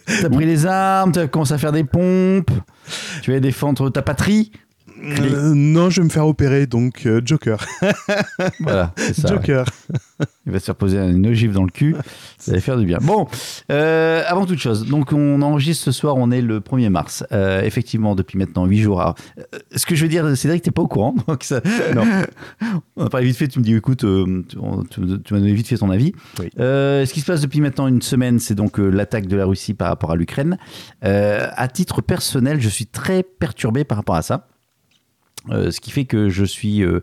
T'as 0.07 0.29
pris 0.29 0.45
les 0.45 0.67
armes, 0.67 1.13
t'as 1.13 1.29
commencé 1.29 1.53
à 1.53 1.59
faire 1.59 1.73
des 1.73 1.85
pompes, 1.85 2.51
tu 3.23 3.33
vas 3.33 3.41
défendre 3.41 3.91
ta 3.91 4.03
patrie. 4.03 4.51
Euh, 5.03 5.53
non, 5.55 5.91
je 5.91 6.01
vais 6.01 6.05
me 6.05 6.11
faire 6.11 6.27
opérer, 6.27 6.67
donc 6.67 7.07
euh, 7.07 7.21
Joker. 7.25 7.65
Voilà, 8.61 8.93
c'est 8.97 9.15
ça. 9.15 9.29
ouais. 9.29 9.37
Joker. 9.37 9.65
Il 10.47 10.53
va 10.53 10.59
se 10.59 10.67
faire 10.67 10.75
poser 10.75 10.99
une 10.99 11.27
ogive 11.27 11.53
dans 11.53 11.65
le 11.65 11.71
cul, 11.71 11.95
ça 12.37 12.53
va 12.53 12.61
faire 12.61 12.77
du 12.77 12.85
bien. 12.85 12.99
Bon, 13.01 13.27
euh, 13.71 14.23
avant 14.27 14.45
toute 14.45 14.59
chose, 14.59 14.87
donc 14.87 15.13
on 15.13 15.41
enregistre 15.41 15.85
ce 15.85 15.93
soir, 15.93 16.17
on 16.17 16.31
est 16.31 16.43
le 16.43 16.61
1er 16.61 16.91
mars. 16.91 17.25
Effectivement, 17.63 18.15
depuis 18.15 18.37
maintenant 18.39 18.67
8 18.67 18.79
jours. 18.81 19.01
Alors, 19.01 19.15
ce 19.75 19.87
que 19.87 19.95
je 19.95 20.03
veux 20.03 20.09
dire, 20.09 20.37
Cédric, 20.37 20.63
t'es 20.63 20.71
pas 20.71 20.83
au 20.83 20.89
courant. 20.89 21.15
Donc 21.29 21.45
ça, 21.45 21.61
Non. 21.95 22.05
on 22.97 23.07
a 23.07 23.09
parlé 23.09 23.27
vite 23.27 23.37
fait, 23.37 23.49
tu 23.49 23.59
me 23.61 23.65
dis, 23.65 23.75
écoute, 23.75 24.01
tu, 24.01 24.59
m'as 24.59 25.39
donné 25.39 25.53
vite 25.53 25.69
fait 25.69 25.77
ton 25.77 25.91
avis. 25.91 26.13
Oui. 26.39 26.51
Ce 26.57 27.13
qui 27.13 27.21
se 27.21 27.27
passe 27.27 27.41
depuis 27.41 27.61
maintenant 27.61 27.87
une 27.87 28.03
semaine, 28.03 28.39
c'est 28.39 28.55
donc 28.55 28.79
l'attaque 28.79 29.27
de 29.27 29.37
la 29.37 29.47
Russie 29.47 29.75
par 29.75 29.89
rapport 29.89 30.11
à 30.11 30.17
l'Ukraine. 30.17 30.59
À 31.03 31.69
titre 31.69 32.03
personnel, 32.03 32.61
je 32.61 32.69
suis 32.69 32.87
très 32.87 33.23
perturbé 33.23 33.85
par 33.85 33.97
rapport 33.97 34.17
à 34.17 34.23
ça. 34.23 34.49
Euh, 35.49 35.71
ce 35.71 35.81
qui 35.81 35.91
fait 35.91 36.05
que 36.05 36.29
je 36.29 36.45
suis 36.45 36.83
euh, 36.85 37.01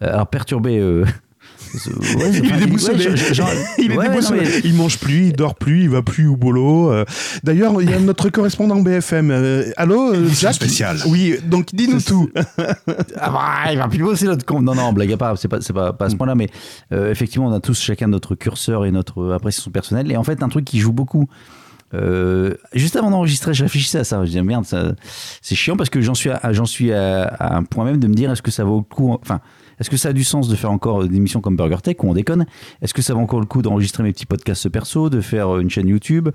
alors 0.00 0.28
perturbé. 0.28 0.78
euh, 0.78 1.04
ouais, 2.16 2.30
Il 2.32 2.46
est 2.52 2.56
déboussolé. 2.58 3.08
ouais, 3.08 3.16
je- 3.16 3.34
genre- 3.34 3.48
il 3.78 3.90
est 3.92 3.96
ouais, 3.96 4.06
non, 4.06 4.12
déboussolé. 4.14 4.40
mais- 4.44 4.60
Il 4.64 4.74
mange 4.74 4.98
plus, 4.98 5.26
il 5.28 5.32
dort 5.32 5.54
plus, 5.56 5.82
il 5.82 5.88
va 5.90 6.02
plus 6.02 6.26
au 6.28 6.36
boulot. 6.36 6.92
euh. 6.92 7.04
D'ailleurs, 7.42 7.80
il 7.82 7.90
y 7.90 7.94
a 7.94 7.98
notre 8.00 8.28
correspondant 8.30 8.80
BFM. 8.80 9.30
euh, 9.30 9.70
allô, 9.76 10.12
euh, 10.14 10.28
Jacques? 10.28 10.54
spéciale. 10.54 10.98
Oui, 11.06 11.36
donc 11.44 11.68
dis-nous 11.74 12.00
tout. 12.00 12.30
Ah 13.16 13.30
bah, 13.30 13.72
il 13.72 13.78
va 13.78 13.88
plus 13.88 13.98
bosser 14.02 14.26
notre 14.26 14.44
compte. 14.46 14.62
Non, 14.64 14.74
non, 14.74 14.92
blague 14.92 15.12
à 15.12 15.16
part, 15.16 15.36
c'est 15.38 15.48
pas, 15.48 15.60
c'est 15.60 15.72
pas, 15.72 15.92
pas 15.92 16.04
à 16.06 16.10
ce 16.10 16.16
point-là, 16.16 16.34
mais 16.34 16.48
euh, 16.92 17.10
effectivement, 17.10 17.48
on 17.48 17.52
a 17.52 17.60
tous 17.60 17.80
chacun 17.80 18.06
notre 18.06 18.34
curseur 18.36 18.84
et 18.84 18.90
notre 18.92 19.32
appréciation 19.32 19.70
personnelle. 19.70 20.10
Et 20.12 20.16
en 20.16 20.22
fait, 20.24 20.42
un 20.42 20.48
truc 20.48 20.64
qui 20.64 20.78
joue 20.78 20.92
beaucoup. 20.92 21.26
Euh, 21.94 22.54
juste 22.74 22.96
avant 22.96 23.10
d'enregistrer, 23.10 23.54
je 23.54 23.62
réfléchissais 23.64 23.98
à 23.98 24.04
ça. 24.04 24.20
Je 24.22 24.26
disais 24.28 24.42
merde, 24.42 24.64
ça- 24.64 24.92
c'est 25.40 25.54
chiant 25.54 25.76
parce 25.76 25.90
que 25.90 26.00
j'en 26.00 26.14
suis, 26.14 26.30
à, 26.30 26.52
j'en 26.52 26.66
suis 26.66 26.92
à, 26.92 27.24
à 27.24 27.56
un 27.56 27.62
point 27.64 27.84
même 27.84 27.98
de 27.98 28.06
me 28.06 28.14
dire 28.14 28.30
est-ce 28.30 28.42
que 28.42 28.50
ça 28.50 28.64
vaut 28.64 28.78
le 28.78 28.94
coup, 28.94 29.16
enfin, 29.20 29.40
est-ce 29.80 29.90
que 29.90 29.96
ça 29.96 30.10
a 30.10 30.12
du 30.12 30.22
sens 30.22 30.48
de 30.48 30.54
faire 30.54 30.70
encore 30.70 31.06
des 31.08 31.16
émissions 31.16 31.40
comme 31.40 31.56
Burger 31.56 31.78
Tech 31.82 31.96
où 32.02 32.08
on 32.10 32.14
déconne? 32.14 32.46
Est-ce 32.82 32.94
que 32.94 33.02
ça 33.02 33.14
vaut 33.14 33.20
encore 33.20 33.40
le 33.40 33.46
coup 33.46 33.62
d'enregistrer 33.62 34.02
mes 34.04 34.12
petits 34.12 34.26
podcasts 34.26 34.68
perso, 34.68 35.10
de 35.10 35.20
faire 35.20 35.58
une 35.58 35.70
chaîne 35.70 35.88
YouTube? 35.88 36.28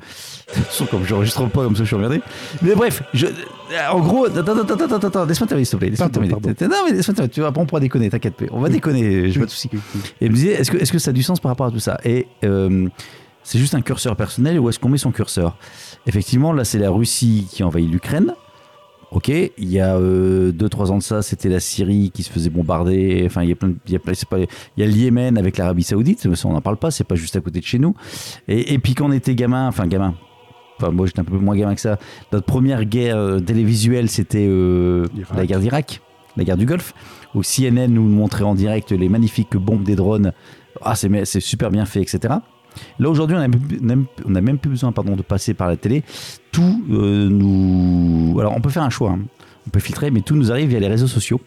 Façon, 0.47 0.85
comme 0.85 1.05
j'enregistre 1.05 1.47
pas, 1.49 1.63
comme 1.63 1.75
ça, 1.75 1.83
je 1.83 1.87
suis 1.87 1.95
emmerdé. 1.95 2.19
Mais 2.61 2.75
bref, 2.75 3.03
je, 3.13 3.27
en 3.89 3.99
gros, 4.01 4.25
attends, 4.25 4.39
attends, 4.57 4.73
attends, 4.83 5.07
attends, 5.07 5.25
laisse-moi 5.25 5.47
terminer, 5.47 5.65
s'il 5.65 5.73
te 5.73 5.77
plaît. 5.77 5.89
Laisse-moi 5.91 6.09
terminer. 6.09 6.33
Non, 6.33 6.77
mais 6.87 6.93
laisse-moi 6.93 7.15
terminer. 7.15 7.29
Tu 7.29 7.43
après, 7.45 7.61
on 7.61 7.65
pourra 7.65 7.79
déconner, 7.79 8.09
t'inquiète. 8.09 8.33
On 8.51 8.59
va 8.59 8.67
déconner, 8.69 9.31
j'ai 9.31 9.39
pas 9.39 9.45
de 9.45 9.51
soucis. 9.51 9.69
Et 10.19 10.27
me 10.27 10.33
disait, 10.35 10.51
est-ce 10.53 10.71
que, 10.71 10.77
est-ce 10.77 10.91
que 10.91 10.99
ça 10.99 11.11
a 11.11 11.13
du 11.13 11.23
sens 11.23 11.39
par 11.39 11.49
rapport 11.51 11.67
à 11.67 11.71
tout 11.71 11.79
ça? 11.79 11.99
Et 12.03 12.27
euh, 12.43 12.89
c'est 13.47 13.59
juste 13.59 13.75
un 13.75 13.81
curseur 13.81 14.17
personnel 14.17 14.59
ou 14.59 14.67
est-ce 14.67 14.77
qu'on 14.77 14.89
met 14.89 14.97
son 14.97 15.13
curseur? 15.13 15.55
Effectivement, 16.05 16.51
là, 16.51 16.65
c'est 16.65 16.79
la 16.79 16.89
Russie 16.89 17.47
qui 17.49 17.63
envahit 17.63 17.89
l'Ukraine. 17.89 18.33
Ok, 19.11 19.29
il 19.29 19.51
y 19.57 19.79
a 19.79 19.97
2-3 19.97 20.91
ans 20.91 20.97
de 20.97 21.01
ça, 21.01 21.21
c'était 21.21 21.47
la 21.47 21.61
Syrie 21.61 22.11
qui 22.13 22.23
se 22.23 22.29
faisait 22.29 22.49
bombarder. 22.49 23.23
Enfin, 23.25 23.43
il 23.43 23.49
y 23.49 23.53
a 23.53 23.55
plein, 23.55 23.71
il 23.85 23.93
y 23.93 23.95
a, 23.95 23.99
pas, 23.99 24.11
il 24.37 24.47
y 24.75 24.83
a 24.83 24.85
le 24.85 24.91
Yémen 24.91 25.37
avec 25.37 25.55
l'Arabie 25.55 25.83
Saoudite, 25.83 26.25
mais 26.25 26.35
ça 26.35 26.49
on 26.49 26.51
n'en 26.51 26.59
parle 26.59 26.75
pas, 26.75 26.91
c'est 26.91 27.05
pas 27.05 27.15
juste 27.15 27.37
à 27.37 27.39
côté 27.39 27.61
de 27.61 27.65
chez 27.65 27.79
nous. 27.79 27.95
Et, 28.49 28.73
et 28.73 28.79
puis 28.79 28.95
quand 28.95 29.07
on 29.07 29.13
était 29.13 29.33
gamin, 29.33 29.69
enfin 29.69 29.87
gamin, 29.87 30.13
enfin 30.77 30.91
moi 30.91 31.05
j'étais 31.05 31.21
un 31.21 31.23
peu 31.23 31.37
moins 31.37 31.55
gamin 31.55 31.73
que 31.73 31.79
ça. 31.79 31.97
Notre 32.33 32.45
première 32.45 32.83
guerre 32.83 33.15
euh, 33.15 33.39
télévisuelle, 33.39 34.09
c'était 34.09 34.45
euh, 34.45 35.05
la 35.33 35.45
guerre 35.45 35.61
d'Irak, 35.61 36.01
la 36.35 36.43
guerre 36.43 36.57
du 36.57 36.65
Golfe, 36.65 36.93
où 37.33 37.43
CNN 37.43 37.87
nous 37.87 38.03
montrait 38.03 38.43
en 38.43 38.55
direct 38.55 38.91
les 38.91 39.07
magnifiques 39.07 39.55
bombes 39.55 39.83
des 39.83 39.95
drones. 39.95 40.33
Ah, 40.81 40.95
c'est 40.95 41.39
super 41.39 41.71
bien 41.71 41.85
fait, 41.85 42.01
etc. 42.01 42.35
Là 42.99 43.09
aujourd'hui, 43.09 43.35
on 43.35 43.39
n'a 43.39 43.47
même, 43.47 44.05
même- 44.25 44.57
plus 44.57 44.69
besoin 44.69 44.91
de 44.91 45.21
passer 45.21 45.53
par 45.53 45.67
la 45.67 45.77
télé. 45.77 46.03
Tout 46.51 46.83
euh, 46.91 47.29
nous. 47.29 48.37
Alors 48.39 48.55
on 48.55 48.61
peut 48.61 48.69
faire 48.69 48.83
un 48.83 48.89
choix, 48.89 49.11
hein. 49.11 49.19
on 49.67 49.69
peut 49.69 49.79
filtrer, 49.79 50.11
mais 50.11 50.21
tout 50.21 50.35
nous 50.35 50.51
arrive 50.51 50.69
via 50.69 50.79
les 50.79 50.87
réseaux 50.87 51.07
sociaux. 51.07 51.41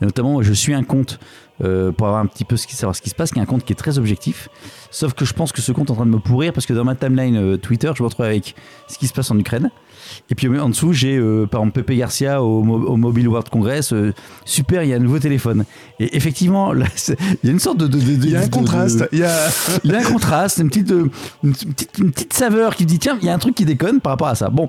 Et 0.00 0.04
notamment, 0.04 0.42
je 0.42 0.52
suis 0.52 0.74
un 0.74 0.82
compte 0.84 1.18
euh, 1.62 1.92
pour 1.92 2.06
avoir 2.06 2.20
un 2.22 2.26
petit 2.26 2.44
peu 2.44 2.56
ce 2.56 2.66
qui, 2.66 2.74
savoir 2.74 2.96
ce 2.96 3.02
qui 3.02 3.10
se 3.10 3.14
passe, 3.14 3.30
qui 3.32 3.38
est 3.38 3.42
un 3.42 3.46
compte 3.46 3.64
qui 3.64 3.72
est 3.72 3.76
très 3.76 3.98
objectif. 3.98 4.48
Sauf 4.90 5.14
que 5.14 5.24
je 5.24 5.32
pense 5.32 5.52
que 5.52 5.60
ce 5.60 5.72
compte 5.72 5.88
est 5.88 5.92
en 5.92 5.96
train 5.96 6.06
de 6.06 6.10
me 6.10 6.18
pourrir 6.18 6.52
parce 6.52 6.66
que 6.66 6.72
dans 6.72 6.84
ma 6.84 6.94
timeline 6.94 7.36
euh, 7.36 7.56
Twitter, 7.56 7.92
je 7.94 8.02
me 8.02 8.08
retrouve 8.08 8.26
avec 8.26 8.54
ce 8.88 8.98
qui 8.98 9.06
se 9.06 9.12
passe 9.12 9.30
en 9.30 9.38
Ukraine. 9.38 9.70
Et 10.30 10.34
puis 10.34 10.48
en 10.58 10.68
dessous, 10.68 10.92
j'ai 10.92 11.16
euh, 11.16 11.46
par 11.46 11.60
exemple 11.62 11.82
Pepe 11.82 11.96
Garcia 11.98 12.42
au, 12.42 12.62
Mo- 12.62 12.86
au 12.86 12.96
Mobile 12.96 13.28
World 13.28 13.48
Congress. 13.48 13.92
euh, 13.92 14.12
super, 14.44 14.82
il 14.82 14.90
y 14.90 14.92
a 14.92 14.96
un 14.96 15.00
nouveau 15.00 15.18
téléphone. 15.18 15.64
Et 16.00 16.16
effectivement, 16.16 16.72
là, 16.72 16.86
il 17.08 17.16
y 17.44 17.48
a 17.48 17.52
une 17.52 17.58
sorte 17.58 17.78
de. 17.78 17.86
de- 17.86 17.98
de- 17.98 18.16
de- 18.16 18.24
Il 18.26 18.30
y 18.32 18.36
a 18.36 18.40
un 18.40 18.48
contraste. 18.48 19.04
Il 19.12 19.18
y 19.18 19.24
a... 19.24 19.36
il 19.84 19.90
y 19.90 19.94
a 19.94 19.98
un 19.98 20.02
contraste, 20.04 20.58
une 20.58 20.68
petite, 20.68 20.90
euh, 20.92 21.10
une 21.44 21.52
petite, 21.52 21.98
une 21.98 22.10
petite 22.12 22.32
saveur 22.32 22.74
qui 22.76 22.86
dit 22.86 22.98
tiens, 22.98 23.18
il 23.20 23.26
y 23.26 23.30
a 23.30 23.34
un 23.34 23.38
truc 23.38 23.54
qui 23.54 23.64
déconne 23.64 24.00
par 24.00 24.12
rapport 24.12 24.28
à 24.28 24.34
ça. 24.34 24.48
Bon, 24.50 24.68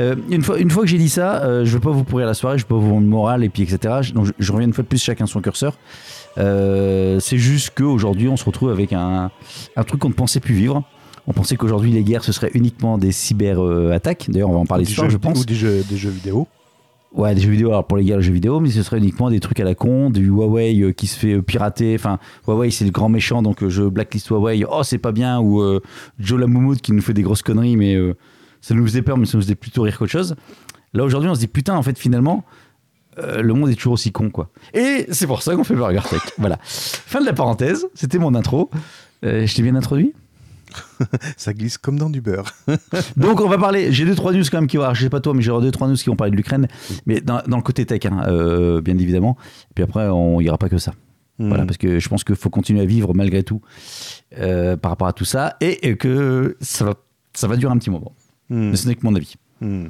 euh, 0.00 0.14
une, 0.30 0.42
fois, 0.42 0.58
une 0.58 0.70
fois 0.70 0.82
que 0.82 0.88
j'ai 0.88 0.98
dit 0.98 1.08
ça, 1.10 1.42
je 1.44 1.68
ne 1.68 1.74
veux 1.74 1.80
pas 1.80 1.90
vous 1.90 2.04
pourrir 2.04 2.26
la 2.26 2.34
soirée, 2.34 2.58
je 2.58 2.64
ne 2.64 2.68
veux 2.68 2.74
pas 2.76 2.80
vous 2.80 2.88
vendre 2.90 3.02
le 3.02 3.08
moral 3.08 3.44
et 3.44 3.48
puis 3.48 3.62
etc. 3.62 3.94
Donc 4.14 4.26
je, 4.26 4.32
je 4.38 4.52
reviens 4.52 4.66
une 4.66 4.72
fois 4.74 4.82
de 4.82 4.88
plus 4.88 5.02
chacun 5.02 5.26
son 5.26 5.40
curseur. 5.40 5.76
C'est 6.36 7.38
juste 7.38 7.72
qu'aujourd'hui, 7.76 8.28
on 8.28 8.36
se 8.36 8.44
retrouve 8.44 8.70
avec 8.70 8.92
un, 8.92 9.30
un 9.76 9.84
truc 9.84 10.00
qu'on 10.00 10.08
ne 10.08 10.14
pensait 10.14 10.40
plus 10.40 10.54
vivre. 10.54 10.82
On 11.26 11.32
pensait 11.32 11.56
qu'aujourd'hui, 11.56 11.92
les 11.92 12.02
guerres, 12.02 12.24
ce 12.24 12.32
serait 12.32 12.50
uniquement 12.54 12.98
des 12.98 13.12
cyber-attaques. 13.12 14.26
D'ailleurs, 14.28 14.50
on 14.50 14.54
va 14.54 14.58
en 14.58 14.66
parler 14.66 14.84
ce 14.84 14.92
soir, 14.92 15.10
je 15.10 15.16
pense. 15.16 15.40
Ou 15.40 15.44
des 15.44 15.54
jeux, 15.54 15.84
des 15.88 15.96
jeux 15.96 16.10
vidéo. 16.10 16.48
Ouais, 17.14 17.34
des 17.34 17.42
jeux 17.42 17.50
vidéo, 17.50 17.68
alors 17.68 17.86
pour 17.86 17.98
les 17.98 18.04
gars, 18.04 18.16
les 18.16 18.22
jeux 18.22 18.32
vidéo, 18.32 18.58
mais 18.58 18.70
ce 18.70 18.82
serait 18.82 18.96
uniquement 18.96 19.28
des 19.28 19.38
trucs 19.38 19.60
à 19.60 19.64
la 19.64 19.74
con, 19.74 20.08
du 20.08 20.24
Huawei 20.28 20.80
euh, 20.80 20.92
qui 20.92 21.06
se 21.06 21.18
fait 21.18 21.34
euh, 21.34 21.42
pirater. 21.42 21.94
Enfin, 21.94 22.18
Huawei, 22.48 22.70
c'est 22.70 22.86
le 22.86 22.90
grand 22.90 23.10
méchant, 23.10 23.42
donc 23.42 23.62
euh, 23.62 23.68
je 23.68 23.82
blacklist 23.82 24.28
Huawei. 24.28 24.64
Oh, 24.68 24.82
c'est 24.82 24.98
pas 24.98 25.12
bien. 25.12 25.38
Ou 25.38 25.60
euh, 25.60 25.80
Joe 26.18 26.40
Lamoumout 26.40 26.80
qui 26.80 26.92
nous 26.92 27.02
fait 27.02 27.12
des 27.12 27.22
grosses 27.22 27.42
conneries, 27.42 27.76
mais 27.76 27.94
euh, 27.96 28.14
ça 28.62 28.74
nous 28.74 28.86
faisait 28.86 29.02
peur, 29.02 29.18
mais 29.18 29.26
ça 29.26 29.36
nous 29.36 29.42
faisait 29.42 29.54
plutôt 29.54 29.82
rire 29.82 29.98
qu'autre 29.98 30.10
chose. 30.10 30.36
Là, 30.94 31.04
aujourd'hui, 31.04 31.28
on 31.28 31.34
se 31.34 31.40
dit, 31.40 31.48
putain, 31.48 31.76
en 31.76 31.82
fait, 31.82 31.98
finalement, 31.98 32.44
euh, 33.18 33.42
le 33.42 33.52
monde 33.52 33.68
est 33.68 33.74
toujours 33.74 33.92
aussi 33.92 34.10
con, 34.10 34.30
quoi. 34.30 34.48
Et 34.72 35.06
c'est 35.10 35.26
pour 35.26 35.42
ça 35.42 35.54
qu'on 35.54 35.64
fait 35.64 35.74
Burger 35.74 36.00
Tech. 36.08 36.22
voilà. 36.38 36.58
Fin 36.62 37.20
de 37.20 37.26
la 37.26 37.34
parenthèse, 37.34 37.86
c'était 37.94 38.18
mon 38.18 38.34
intro. 38.34 38.70
Je 39.22 39.54
t'ai 39.54 39.62
bien 39.62 39.76
introduit? 39.76 40.14
Ça 41.36 41.52
glisse 41.52 41.78
comme 41.78 41.98
dans 41.98 42.10
du 42.10 42.20
beurre. 42.20 42.52
Donc 43.16 43.40
on 43.40 43.48
va 43.48 43.58
parler, 43.58 43.92
j'ai 43.92 44.04
deux 44.04 44.14
trois 44.14 44.32
news 44.32 44.42
quand 44.50 44.58
même 44.58 44.66
qui 44.66 44.76
vont, 44.76 44.92
je 44.94 45.02
sais 45.02 45.10
pas 45.10 45.20
toi, 45.20 45.34
mais 45.34 45.42
j'ai 45.42 45.50
deux 45.60 45.70
trois 45.70 45.88
news 45.88 45.94
qui 45.96 46.06
vont 46.10 46.16
parler 46.16 46.30
de 46.30 46.36
l'Ukraine, 46.36 46.68
mais 47.06 47.20
dans, 47.20 47.42
dans 47.46 47.56
le 47.56 47.62
côté 47.62 47.84
tech, 47.86 48.00
hein, 48.06 48.22
euh, 48.26 48.80
bien 48.80 48.96
évidemment. 48.98 49.36
Et 49.70 49.74
puis 49.74 49.84
après, 49.84 50.08
on 50.08 50.40
ira 50.40 50.58
pas 50.58 50.68
que 50.68 50.78
ça. 50.78 50.92
Voilà, 51.38 51.64
Hmm. 51.64 51.66
parce 51.66 51.78
que 51.78 51.98
je 51.98 52.08
pense 52.08 52.24
qu'il 52.24 52.36
faut 52.36 52.50
continuer 52.50 52.82
à 52.82 52.84
vivre 52.84 53.14
malgré 53.14 53.42
tout 53.42 53.62
euh, 54.38 54.76
par 54.76 54.90
rapport 54.92 55.08
à 55.08 55.12
tout 55.12 55.24
ça, 55.24 55.56
et, 55.60 55.88
et 55.88 55.96
que 55.96 56.56
ça 56.60 56.84
va, 56.84 56.94
ça 57.32 57.48
va 57.48 57.56
durer 57.56 57.72
un 57.72 57.78
petit 57.78 57.90
moment. 57.90 58.12
Hmm. 58.50 58.70
Mais 58.70 58.76
ce 58.76 58.86
n'est 58.86 58.94
que 58.94 59.04
mon 59.04 59.14
avis. 59.14 59.34
Hmm. 59.60 59.86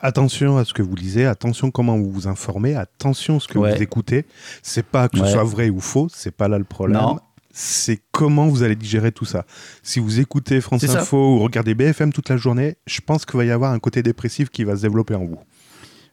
Attention 0.00 0.58
à 0.58 0.64
ce 0.66 0.74
que 0.74 0.82
vous 0.82 0.94
lisez, 0.94 1.24
attention 1.24 1.70
comment 1.70 1.96
vous 1.96 2.10
vous 2.10 2.26
informez, 2.28 2.74
attention 2.74 3.36
à 3.36 3.40
ce 3.40 3.48
que 3.48 3.58
Ouais. 3.58 3.74
vous 3.76 3.82
écoutez. 3.82 4.26
C'est 4.62 4.84
pas 4.84 5.08
que 5.08 5.16
ce 5.16 5.22
Ouais. 5.22 5.30
soit 5.32 5.44
vrai 5.44 5.70
ou 5.70 5.80
faux, 5.80 6.08
c'est 6.12 6.30
pas 6.34 6.46
là 6.48 6.58
le 6.58 6.64
problème. 6.64 7.00
Non. 7.00 7.18
C'est 7.56 8.00
comment 8.10 8.48
vous 8.48 8.64
allez 8.64 8.74
digérer 8.74 9.12
tout 9.12 9.24
ça. 9.24 9.46
Si 9.84 10.00
vous 10.00 10.18
écoutez 10.18 10.60
France 10.60 10.84
ça. 10.84 11.00
Info 11.00 11.36
ou 11.36 11.38
regardez 11.38 11.74
BFM 11.76 12.12
toute 12.12 12.28
la 12.28 12.36
journée, 12.36 12.74
je 12.86 13.00
pense 13.00 13.24
qu'il 13.24 13.36
va 13.38 13.44
y 13.44 13.50
avoir 13.52 13.72
un 13.72 13.78
côté 13.78 14.02
dépressif 14.02 14.50
qui 14.50 14.64
va 14.64 14.74
se 14.76 14.82
développer 14.82 15.14
en 15.14 15.24
vous. 15.24 15.38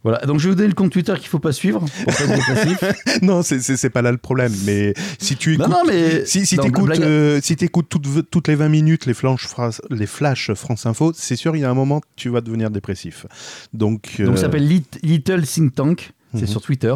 Voilà, 0.03 0.19
donc 0.25 0.39
je 0.39 0.45
vais 0.45 0.49
vous 0.51 0.55
donner 0.55 0.67
le 0.69 0.73
compte 0.73 0.91
Twitter 0.91 1.13
qu'il 1.19 1.27
faut 1.27 1.37
pas 1.39 1.51
suivre 1.51 1.79
pour 1.79 2.13
pas 2.13 2.23
être 2.23 3.21
non, 3.23 3.41
c'est- 3.43 3.59
pas 3.89 4.01
là 4.01 4.11
le 4.11 4.17
problème. 4.17 4.51
Mais 4.65 4.93
si 5.19 5.35
tu 5.35 5.53
écoutes, 5.53 5.67
non, 5.67 5.77
non, 5.77 5.83
mais 5.87 6.25
si, 6.25 6.45
si 6.47 6.55
donc, 6.55 6.65
t'écoutes, 6.65 6.85
blague- 6.85 7.01
euh, 7.03 7.39
si 7.41 7.55
toutes, 7.55 8.29
toutes 8.31 8.47
les 8.47 8.55
20 8.55 8.69
minutes 8.69 9.05
les 9.05 9.13
flashs, 9.13 9.45
France- 9.47 9.81
les 9.91 10.07
flashs 10.07 10.53
France 10.53 10.85
Info, 10.87 11.11
c'est 11.15 11.35
sûr, 11.35 11.55
il 11.55 11.59
y 11.61 11.65
a 11.65 11.69
un 11.69 11.75
moment, 11.75 12.01
tu 12.15 12.29
vas 12.29 12.41
devenir 12.41 12.71
dépressif. 12.71 13.27
Donc, 13.73 14.15
Donc 14.17 14.29
euh, 14.29 14.35
ça 14.35 14.41
s'appelle 14.43 14.67
Lit- 14.67 14.85
Little 15.03 15.43
Think 15.43 15.75
Tank, 15.75 16.13
c'est 16.33 16.41
Mhm. 16.41 16.47
sur 16.47 16.61
Twitter, 16.61 16.93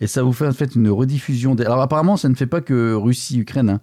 et 0.00 0.06
ça 0.06 0.22
vous 0.22 0.32
fait 0.32 0.46
en 0.46 0.52
fait 0.52 0.74
une 0.74 0.88
rediffusion. 0.90 1.54
Des... 1.54 1.64
Alors 1.64 1.80
apparemment, 1.80 2.16
ça 2.16 2.28
ne 2.28 2.34
fait 2.34 2.46
pas 2.46 2.60
que 2.60 2.94
Russie-Ukraine. 2.94 3.70
hein. 3.70 3.80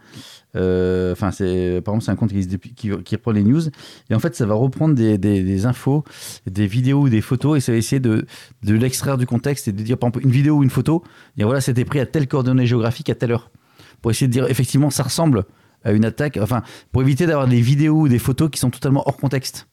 Euh, 0.56 1.12
Enfin, 1.14 1.32
c'est 1.32 1.78
apparemment 1.78 2.02
c'est 2.02 2.12
un 2.12 2.16
compte 2.16 2.32
qui, 2.76 2.92
reprend 2.92 3.32
les 3.32 3.44
news, 3.44 3.62
et 4.10 4.16
en 4.16 4.20
fait, 4.20 4.36
ça 4.36 4.46
va 4.46 4.54
reprendre 4.54 4.96
des, 4.96 5.18
des- 5.18 5.44
des 5.44 5.66
infos, 5.66 6.04
des 6.46 6.68
vidéos 6.68 7.02
ou 7.04 7.10
des 7.10 7.22
photos, 7.22 7.58
et 7.58 7.62
ça 7.62 7.72
va 7.72 7.78
essayer 7.78 8.00
de, 8.02 8.26
de 8.64 8.74
l'extraire 8.74 9.18
du 9.18 9.26
contexte 9.26 9.68
et 9.68 9.72
de 9.72 9.82
dire 9.82 9.98
par 9.98 10.10
exemple 10.10 10.26
une 10.26 10.32
vidéo 10.32 10.58
ou 10.58 10.64
une 10.64 10.70
photo, 10.70 11.04
dire 11.38 11.48
voilà, 11.48 11.62
c'était 11.62 11.86
pris 11.86 12.00
à 12.00 12.06
telle 12.06 12.28
coordonnée 12.28 12.66
géographique 12.66 13.10
à 13.10 13.16
telle 13.16 13.32
heure, 13.32 13.50
pour 14.02 14.12
essayer 14.12 14.28
de 14.28 14.34
dire 14.34 14.46
effectivement 14.50 14.90
ça 14.90 15.04
ressemble 15.04 15.46
à 15.84 15.94
une 15.94 16.06
attaque. 16.06 16.38
Enfin, 16.42 16.62
pour 16.92 17.02
éviter 17.02 17.26
d'avoir 17.26 17.48
des 17.48 17.62
vidéos 17.62 18.02
ou 18.02 18.08
des 18.08 18.20
photos 18.20 18.50
qui 18.52 18.60
sont 18.60 18.70
totalement 18.70 19.04
hors 19.08 19.18
contexte. 19.18 19.68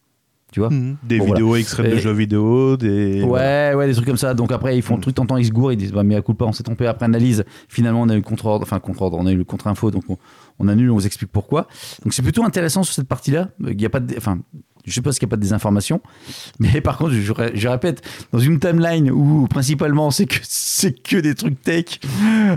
Tu 0.52 0.60
vois 0.60 0.70
Mhm. 0.70 0.96
Des 1.02 1.18
Bon, 1.18 1.26
vidéos 1.26 1.56
extraites 1.56 1.90
de 1.90 1.98
jeux 1.98 2.12
vidéo, 2.12 2.76
des. 2.76 3.22
Ouais, 3.22 3.74
ouais, 3.74 3.86
des 3.86 3.92
trucs 3.92 4.06
comme 4.06 4.16
ça. 4.16 4.32
Donc 4.34 4.50
après, 4.50 4.76
ils 4.78 4.82
font 4.82 4.96
le 4.96 5.02
truc, 5.02 5.14
t'entends, 5.14 5.36
ils 5.36 5.44
se 5.46 5.52
gourent, 5.52 5.72
ils 5.72 5.76
disent, 5.76 5.92
bah, 5.92 6.02
mais 6.04 6.14
à 6.16 6.22
coup 6.22 6.34
pas, 6.34 6.46
on 6.46 6.52
s'est 6.52 6.62
trompé. 6.62 6.86
Après 6.86 7.04
analyse, 7.04 7.44
finalement, 7.68 8.00
on 8.02 8.08
a 8.08 8.14
eu 8.14 8.18
le 8.18 8.22
contre-ordre, 8.22 8.62
enfin, 8.62 8.78
contre-ordre, 8.80 9.18
on 9.18 9.26
a 9.26 9.32
eu 9.32 9.36
le 9.36 9.44
contre-info, 9.44 9.90
donc 9.90 10.04
on, 10.08 10.16
on 10.58 10.68
annule, 10.68 10.90
on 10.90 10.94
vous 10.94 11.06
explique 11.06 11.30
pourquoi. 11.30 11.66
Donc 12.02 12.14
c'est 12.14 12.22
plutôt 12.22 12.44
intéressant 12.44 12.82
sur 12.82 12.94
cette 12.94 13.08
partie-là. 13.08 13.50
Il 13.66 13.80
y 13.80 13.84
a 13.84 13.90
pas 13.90 14.00
de, 14.00 14.14
enfin, 14.16 14.38
je 14.86 14.92
suppose 14.92 15.18
qu'il 15.18 15.26
n'y 15.26 15.30
a 15.30 15.32
pas 15.32 15.36
de 15.36 15.42
désinformation. 15.42 16.00
Mais 16.60 16.80
par 16.80 16.96
contre, 16.96 17.12
je 17.12 17.68
répète, 17.68 18.02
dans 18.32 18.38
une 18.38 18.58
timeline 18.58 19.10
où 19.10 19.46
principalement 19.48 20.10
c'est 20.10 20.26
que, 20.26 20.38
c'est 20.42 20.92
que 21.02 21.18
des 21.18 21.34
trucs 21.34 21.60
tech, 21.62 22.00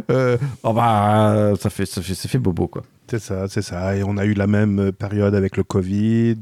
euh, 0.09 0.37
oh 0.63 0.71
bah, 0.73 1.53
ça 1.59 1.69
fait, 1.69 1.85
ça 1.85 2.01
fait, 2.01 2.15
ça 2.15 2.29
fait 2.29 2.39
bobo, 2.39 2.67
quoi. 2.67 2.83
C'est 3.11 3.19
ça, 3.19 3.45
c'est 3.49 3.61
ça. 3.61 3.97
Et 3.97 4.03
on 4.03 4.15
a 4.17 4.23
eu 4.25 4.33
la 4.33 4.47
même 4.47 4.79
euh, 4.79 4.91
période 4.93 5.35
avec 5.35 5.57
le 5.57 5.63
Covid. 5.63 6.37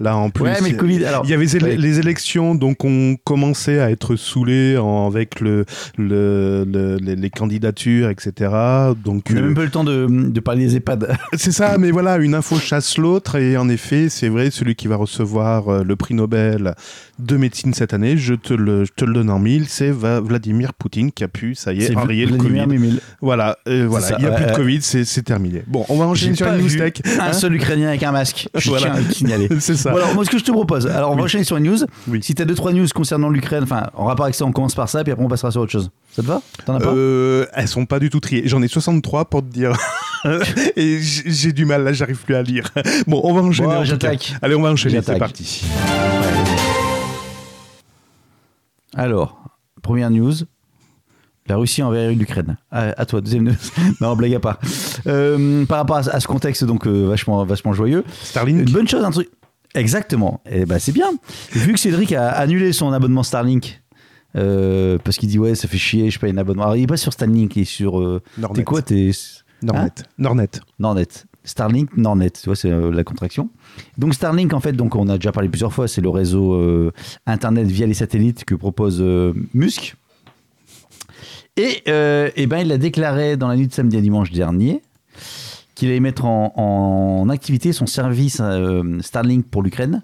Là, 0.00 0.16
en 0.16 0.30
plus. 0.30 0.44
ouais, 0.44 0.56
mais 0.62 0.70
le 0.70 0.76
Covid, 0.76 1.04
alors. 1.04 1.22
Il 1.24 1.30
y 1.30 1.34
avait 1.34 1.44
les, 1.46 1.62
ouais. 1.62 1.76
les 1.76 1.98
élections, 2.00 2.54
donc 2.56 2.84
on 2.84 3.16
commençait 3.22 3.78
à 3.78 3.90
être 3.92 4.16
saoulé 4.16 4.76
avec 5.06 5.40
le, 5.40 5.64
le, 5.96 6.64
le- 6.66 6.96
les, 6.96 7.14
les 7.14 7.30
candidatures, 7.30 8.10
etc. 8.10 8.32
Donc 9.04 9.26
On 9.30 9.34
n'a 9.34 9.40
euh, 9.40 9.44
même 9.44 9.54
pas 9.54 9.64
le 9.64 9.70
temps 9.70 9.84
de, 9.84 10.06
de 10.08 10.40
parler 10.40 10.66
des 10.66 10.76
EHPAD. 10.76 11.16
c'est 11.34 11.52
ça, 11.52 11.78
mais 11.78 11.92
voilà, 11.92 12.16
une 12.16 12.34
info 12.34 12.56
chasse 12.56 12.98
l'autre 12.98 13.36
et 13.36 13.56
en 13.56 13.68
effet, 13.68 14.08
c'est 14.08 14.28
vrai, 14.28 14.50
celui 14.50 14.74
qui 14.74 14.88
va 14.88 14.96
recevoir 14.96 15.68
euh, 15.68 15.84
le 15.84 15.94
prix 15.96 16.14
Nobel 16.14 16.74
de 17.20 17.36
médecine 17.36 17.74
cette 17.74 17.94
année, 17.94 18.16
je 18.16 18.34
te 18.34 18.54
le, 18.54 18.84
je 18.84 18.92
te 18.92 19.04
le 19.04 19.12
donne 19.12 19.30
en 19.30 19.38
mille, 19.38 19.66
c'est 19.68 19.90
Vladimir 19.90 20.74
Poutine 20.74 21.12
qui 21.12 21.22
a 21.24 21.28
pu, 21.28 21.54
ça 21.54 21.72
y 21.72 21.82
est, 21.84 21.96
enrayer 21.96 22.26
le 22.26 22.36
Covid. 22.36 22.66
Mimil. 22.66 23.00
Voilà, 23.20 23.56
euh, 23.68 23.86
voilà, 23.88 24.06
ça, 24.06 24.16
il 24.18 24.22
n'y 24.24 24.26
a 24.28 24.34
ouais, 24.34 24.36
plus 24.42 24.46
de. 24.52 24.56
Covid, 24.56 24.82
c'est 24.82 25.04
c'est 25.04 25.22
terminé. 25.22 25.62
Bon, 25.66 25.84
on 25.88 25.96
va 25.98 26.06
enchaîner 26.10 26.32
J'ai 26.34 26.44
sur 26.44 26.52
une 26.52 26.92
tech. 26.92 26.94
un 27.20 27.28
hein. 27.28 27.32
seul 27.32 27.54
Ukrainien 27.54 27.88
avec 27.88 28.02
un 28.02 28.12
masque. 28.12 28.48
Je 28.54 28.68
Voilà. 28.70 28.86
tiens 28.86 28.94
à 28.94 29.00
le 29.00 29.10
signaler. 29.12 29.48
c'est 29.60 29.76
ça. 29.76 29.90
Bon, 29.90 29.96
alors, 29.96 30.14
moi, 30.14 30.24
ce 30.24 30.30
que 30.30 30.38
je 30.38 30.44
te 30.44 30.50
propose, 30.50 30.86
alors 30.86 31.10
on 31.10 31.14
va 31.14 31.20
Oui. 31.20 31.24
enchaîner 31.24 31.44
sur 31.44 31.56
une 31.56 31.64
news. 31.64 31.78
Oui. 32.08 32.20
Si 32.22 32.34
tu 32.34 32.42
as 32.42 32.44
deux, 32.44 32.54
trois 32.54 32.72
news 32.72 32.86
concernant 32.94 33.28
l'Ukraine, 33.28 33.62
enfin, 33.64 33.88
en 33.94 34.04
rapport 34.06 34.24
avec 34.24 34.34
ça, 34.34 34.44
on 34.44 34.52
commence 34.52 34.74
par 34.74 34.88
ça, 34.88 35.02
puis 35.04 35.12
après 35.12 35.24
on 35.24 35.28
passera 35.28 35.50
sur 35.50 35.60
autre 35.60 35.72
chose. 35.72 35.90
Ça 36.12 36.22
te 36.22 36.26
va? 36.26 36.40
T'en 36.64 36.74
as 36.76 36.80
pas? 36.80 36.88
Euh, 36.92 37.46
elles 37.54 37.68
sont 37.68 37.86
pas 37.86 37.98
du 37.98 38.10
tout 38.10 38.20
triées. 38.20 38.42
J'en 38.46 38.62
ai 38.62 38.68
63 38.68 39.26
pour 39.26 39.42
te 39.42 39.48
dire. 39.52 39.72
Et 40.76 40.98
j'ai 41.00 41.52
du 41.52 41.64
mal, 41.64 41.84
là, 41.84 41.92
j'arrive 41.92 42.18
plus 42.18 42.34
à 42.34 42.42
lire. 42.42 42.70
Bon, 43.06 43.20
on 43.24 43.32
va 43.34 43.42
enchaîner. 43.42 43.68
Bon, 43.68 43.74
en 43.76 43.78
tout 43.80 43.84
j'attaque. 43.84 44.34
Allez, 44.42 44.54
on 44.54 44.62
va 44.62 44.70
enchaîner, 44.70 45.00
c'est 45.04 45.18
parti. 45.18 45.62
Alors, 48.94 49.38
première 49.82 50.10
news. 50.10 50.32
La 51.48 51.56
Russie 51.56 51.82
envers 51.82 52.10
l'Ukraine. 52.12 52.56
À, 52.70 53.00
à 53.00 53.06
toi, 53.06 53.20
deuxième 53.20 53.44
news. 53.44 53.54
non, 54.00 54.14
blague 54.16 54.34
à 54.34 54.40
part. 54.40 54.58
Euh, 55.06 55.64
par 55.64 55.78
rapport 55.78 55.96
à, 55.96 56.00
à 56.10 56.20
ce 56.20 56.26
contexte 56.26 56.64
donc 56.64 56.86
euh, 56.86 57.06
vachement, 57.08 57.44
vachement 57.44 57.72
joyeux, 57.72 58.04
Starlink 58.22 58.60
une 58.60 58.70
bonne 58.72 58.86
chose, 58.88 59.02
un 59.04 59.10
truc. 59.10 59.30
Exactement. 59.74 60.40
Et 60.50 60.66
ben 60.66 60.78
c'est 60.78 60.92
bien. 60.92 61.08
Vu 61.52 61.72
que 61.72 61.78
Cédric 61.80 62.12
a 62.12 62.28
annulé 62.30 62.72
son 62.72 62.92
abonnement 62.92 63.22
Starlink. 63.22 63.82
euh, 64.36 64.98
parce 65.02 65.16
qu'il 65.16 65.28
dit 65.28 65.38
ouais 65.38 65.54
ça 65.54 65.68
fait 65.68 65.78
chier 65.78 66.10
je 66.10 66.18
paye 66.18 66.32
un 66.32 66.36
abonnement 66.36 66.64
alors 66.64 66.76
il 66.76 66.82
est 66.82 66.86
pas 66.86 66.98
sur 66.98 67.12
Starlink 67.14 67.56
il 67.56 67.62
est 67.62 67.64
sur 67.64 68.20
t'es 68.54 68.64
quoi 68.64 68.82
t'es 68.82 69.10
Nornet. 69.62 69.90
Nornet. 70.18 70.48
Nornet. 70.78 71.08
Starlink, 71.44 71.96
Nornet, 71.96 72.30
tu 72.30 72.44
vois, 72.44 72.56
c'est 72.56 72.70
la 72.70 73.04
contraction. 73.04 73.48
Donc 73.96 74.12
Starlink, 74.14 74.52
en 74.52 74.60
fait, 74.60 74.72
donc 74.74 74.94
on 74.96 75.08
a 75.08 75.16
déjà 75.16 75.32
parlé 75.32 75.48
plusieurs 75.48 75.72
fois, 75.72 75.88
c'est 75.88 76.02
le 76.02 76.10
réseau 76.10 76.90
internet 77.26 77.66
via 77.66 77.86
les 77.86 77.94
satellites 77.94 78.44
que 78.44 78.54
propose 78.54 79.02
Musk. 79.54 79.96
Et, 81.58 81.82
euh, 81.88 82.30
eh 82.36 82.46
ben, 82.46 82.58
il 82.58 82.70
a 82.72 82.78
déclaré 82.78 83.36
dans 83.36 83.48
la 83.48 83.56
nuit 83.56 83.66
de 83.66 83.72
samedi 83.72 83.96
à 83.96 84.00
dimanche 84.00 84.30
dernier 84.30 84.80
qu'il 85.74 85.88
allait 85.88 86.00
mettre 86.00 86.24
en, 86.24 86.52
en 86.56 87.28
activité 87.28 87.72
son 87.72 87.86
service 87.86 88.38
euh, 88.40 88.98
Starlink 89.00 89.46
pour 89.46 89.62
l'Ukraine 89.62 90.02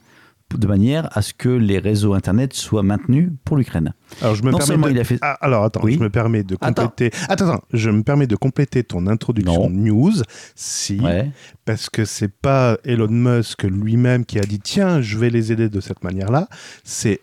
de 0.57 0.67
manière 0.69 1.09
à 1.17 1.23
ce 1.23 1.33
que 1.35 1.49
les 1.49 1.79
réseaux 1.81 2.15
internet 2.15 2.53
soient 2.55 2.85
maintenus 2.85 3.31
pour 3.45 3.57
l'Ukraine. 3.57 3.93
Alors, 4.23 4.37
je 4.37 4.45
me 4.45 4.53
Non 4.53 4.59
permets 4.59 4.87
de... 4.87 4.91
il 4.93 5.01
a 5.01 5.05
fait- 5.05 5.19
Ah, 5.21 5.37
alors, 5.41 5.65
attends, 5.65 5.81
Oui. 5.83 5.95
je 5.95 5.99
me 5.99 6.11
permets 6.11 6.45
de 6.45 6.55
compléter... 6.55 7.11
Attends, 7.29 7.49
attends, 7.49 7.65
je 7.73 7.91
me 7.91 8.05
permets 8.05 8.29
de 8.29 8.37
compléter 8.37 8.85
ton 8.85 9.09
introduction 9.09 9.69
Non. 9.69 9.71
news. 9.71 10.13
Si, 10.55 11.01
Ouais. 11.01 11.29
parce 11.65 11.91
que 11.91 12.05
c'est 12.05 12.31
pas 12.33 12.77
Elon 12.85 13.09
Musk 13.11 13.65
lui-même 13.65 14.25
qui 14.25 14.39
a 14.39 14.43
dit 14.43 14.61
tiens, 14.61 15.01
je 15.01 15.19
vais 15.19 15.31
les 15.31 15.51
aider 15.51 15.69
de 15.69 15.81
cette 15.81 16.05
manière-là. 16.05 16.49
C'est 16.85 17.21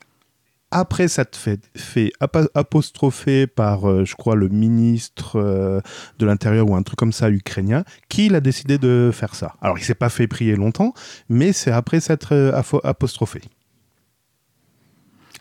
après 0.72 1.08
s'être 1.08 1.36
fait, 1.36 1.60
fait 1.76 2.12
apostropher 2.56 3.46
par, 3.46 3.90
euh, 3.90 4.06
je 4.06 4.16
crois, 4.16 4.36
le 4.36 4.48
ministre 4.48 5.38
euh, 5.40 5.82
de 6.18 6.26
l'Intérieur 6.26 6.70
ou 6.70 6.76
un 6.76 6.82
truc 6.82 6.98
comme 6.98 7.12
ça 7.12 7.30
ukrainien, 7.30 7.84
qu'il 8.10 8.36
a 8.36 8.40
décidé 8.42 8.78
de 8.78 9.12
faire 9.14 9.36
ça. 9.36 9.56
Alors, 9.62 9.78
il 9.78 9.84
s'est 9.84 9.96
pas 9.96 10.10
fait 10.10 10.28
prier 10.28 10.56
longtemps, 10.56 10.94
mais 11.30 11.52
c'est 11.54 11.72
après 11.72 12.00
s'être 12.00 12.34
euh, 12.34 12.62
apostrophé. 12.84 13.42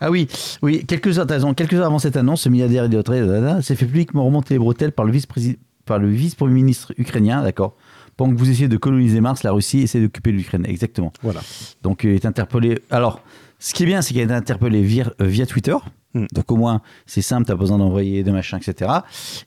Ah 0.01 0.09
oui, 0.09 0.27
oui, 0.61 0.83
quelques 0.85 1.19
heures, 1.19 1.27
t'as 1.27 1.35
raison, 1.35 1.53
quelques 1.53 1.75
heures 1.75 1.85
avant 1.85 1.99
cette 1.99 2.17
annonce, 2.17 2.41
ce 2.41 2.49
milliardaire 2.49 2.85
idiotré 2.85 3.21
s'est 3.61 3.75
fait 3.75 3.85
publiquement 3.85 4.25
remonter 4.25 4.55
les 4.55 4.59
bretelles 4.59 4.91
par 4.91 5.05
le 5.05 5.11
vice-président 5.11 5.59
par 5.85 5.99
le 5.99 6.09
vice-premier 6.09 6.53
ministre 6.53 6.93
ukrainien, 6.97 7.43
d'accord 7.43 7.75
Pendant 8.15 8.33
que 8.33 8.39
vous 8.39 8.49
essayez 8.49 8.67
de 8.67 8.77
coloniser 8.77 9.19
Mars, 9.19 9.43
la 9.43 9.51
Russie 9.51 9.79
essaie 9.79 9.99
d'occuper 9.99 10.31
l'Ukraine, 10.31 10.65
exactement. 10.65 11.11
Voilà. 11.21 11.41
Donc 11.81 12.03
il 12.03 12.11
est 12.11 12.25
interpellé. 12.25 12.79
Alors, 12.89 13.21
ce 13.61 13.75
qui 13.75 13.83
est 13.83 13.85
bien, 13.85 14.01
c'est 14.01 14.13
qu'il 14.13 14.21
a 14.21 14.23
été 14.23 14.33
interpellé 14.33 14.81
via, 14.81 15.13
euh, 15.21 15.25
via 15.25 15.45
Twitter. 15.45 15.75
Hmm. 16.15 16.25
Donc 16.33 16.51
au 16.51 16.57
moins, 16.57 16.81
c'est 17.05 17.21
simple, 17.21 17.45
t'as 17.45 17.53
pas 17.53 17.59
besoin 17.59 17.77
d'envoyer 17.77 18.23
des 18.23 18.31
machins, 18.31 18.57
etc. 18.57 18.91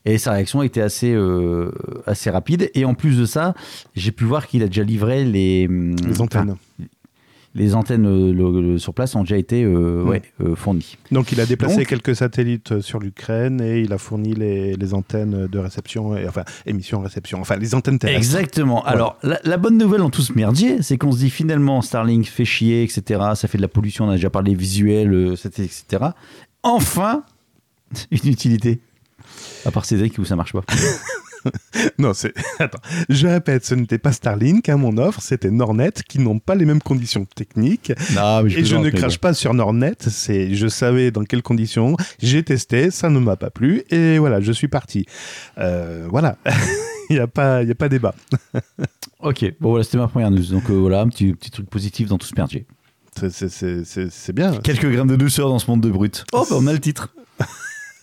Et 0.04 0.18
sa 0.18 0.30
réaction 0.30 0.62
était 0.62 0.80
assez, 0.80 1.12
euh, 1.12 1.72
assez 2.06 2.30
rapide. 2.30 2.70
Et 2.74 2.84
en 2.84 2.94
plus 2.94 3.18
de 3.18 3.26
ça, 3.26 3.54
j'ai 3.94 4.12
pu 4.12 4.24
voir 4.24 4.46
qu'il 4.46 4.62
a 4.62 4.66
déjà 4.66 4.84
livré 4.84 5.24
les, 5.24 5.66
Les 5.66 6.20
antennes. 6.20 6.54
Les 7.54 7.74
antennes 7.74 8.06
euh, 8.06 8.32
le- 8.32 8.60
le- 8.72 8.78
sur 8.78 8.94
place 8.94 9.14
ont 9.14 9.20
déjà 9.22 9.36
été 9.36 9.62
euh, 9.64 10.02
Hmm. 10.04 10.08
ouais, 10.08 10.22
euh, 10.42 10.54
fournies. 10.56 10.96
Donc 11.12 11.30
il 11.32 11.40
a 11.40 11.46
déplacé 11.46 11.76
Donc- 11.78 11.86
quelques 11.86 12.16
satellites 12.16 12.80
sur 12.80 12.98
l'Ukraine 12.98 13.60
et 13.60 13.80
il 13.80 13.92
a 13.92 13.98
fourni 13.98 14.34
les, 14.34 14.74
les 14.74 14.94
antennes 14.94 15.46
de 15.46 15.58
réception, 15.58 16.16
et, 16.16 16.26
enfin 16.28 16.44
émission-réception, 16.66 17.40
enfin 17.40 17.56
les 17.56 17.74
antennes 17.74 17.98
terrestres. 17.98 18.18
Exactement. 18.18 18.84
Alors, 18.84 19.18
la, 19.22 19.38
la 19.44 19.56
bonne 19.56 19.78
nouvelle 19.78 20.02
tout 20.10 20.22
ce 20.22 20.32
merdier, 20.32 20.82
c'est 20.82 20.98
qu'on 20.98 21.12
se 21.12 21.18
dit 21.18 21.30
finalement 21.30 21.80
Starlink 21.82 22.26
fait 22.26 22.44
chier, 22.44 22.82
etc. 22.82 23.20
Ça 23.34 23.48
fait 23.48 23.58
de 23.58 23.62
la 23.62 23.68
pollution, 23.68 24.04
on 24.06 24.10
a 24.10 24.16
déjà 24.16 24.30
parlé 24.30 24.54
visuel, 24.54 25.32
etc. 25.34 26.04
Enfin, 26.62 27.22
une 28.10 28.30
utilité. 28.30 28.80
À 29.64 29.70
part 29.70 29.84
Cédric 29.84 30.18
où 30.18 30.24
ça 30.24 30.36
marche 30.36 30.52
pas. 30.52 30.62
Non, 31.98 32.14
c'est. 32.14 32.32
Attends, 32.58 32.78
je 33.10 33.26
répète, 33.26 33.66
ce 33.66 33.74
n'était 33.74 33.98
pas 33.98 34.12
Starlink, 34.12 34.66
hein, 34.70 34.78
mon 34.78 34.96
offre, 34.96 35.20
c'était 35.20 35.50
Nornet 35.50 35.90
qui 36.08 36.18
n'ont 36.18 36.38
pas 36.38 36.54
les 36.54 36.64
mêmes 36.64 36.80
conditions 36.80 37.26
techniques. 37.26 37.92
Non, 38.14 38.42
mais 38.42 38.50
Et 38.54 38.64
je 38.64 38.76
ne 38.76 38.88
crache 38.88 39.18
pas 39.18 39.34
sur 39.34 39.52
Nornet, 39.52 39.92
c'est, 39.98 40.54
je 40.54 40.66
savais 40.68 41.10
dans 41.10 41.22
quelles 41.24 41.42
conditions, 41.42 41.98
j'ai 42.18 42.42
testé, 42.44 42.90
ça 42.90 43.10
ne 43.10 43.18
m'a 43.18 43.36
pas 43.36 43.50
plu, 43.50 43.82
et 43.90 44.16
voilà, 44.18 44.40
je 44.40 44.52
suis 44.52 44.68
parti. 44.68 45.04
Euh, 45.58 46.06
voilà, 46.08 46.38
il 47.10 47.16
n'y 47.16 47.20
a, 47.20 47.26
pas- 47.26 47.62
il 47.62 47.68
y 47.68 47.72
a 47.72 47.74
pas 47.74 47.90
débat. 47.90 48.14
Ok, 49.20 49.44
bon 49.60 49.68
voilà, 49.68 49.84
c'était 49.84 49.98
ma 49.98 50.08
première 50.08 50.30
news. 50.30 50.46
Donc 50.46 50.70
euh, 50.70 50.74
voilà, 50.74 51.02
un 51.02 51.08
petit, 51.10 51.34
petit 51.34 51.50
truc 51.50 51.68
positif 51.68 52.08
dans 52.08 52.16
tout 52.16 52.26
ce 52.26 52.34
merdier. 52.34 52.64
C'est, 53.20 53.30
c'est- 53.30 53.50
c'est- 53.50 53.84
c'est- 53.84 54.10
c'est 54.10 54.32
bien. 54.32 54.56
Quelques 54.62 54.90
grammes 54.90 55.08
de 55.08 55.16
douceur 55.16 55.50
dans 55.50 55.58
ce 55.58 55.70
monde 55.70 55.82
de 55.82 55.90
brut. 55.90 56.24
Oh, 56.32 56.46
bah 56.48 56.56
on 56.58 56.66
a 56.66 56.72
le 56.72 56.80
titre. 56.80 57.14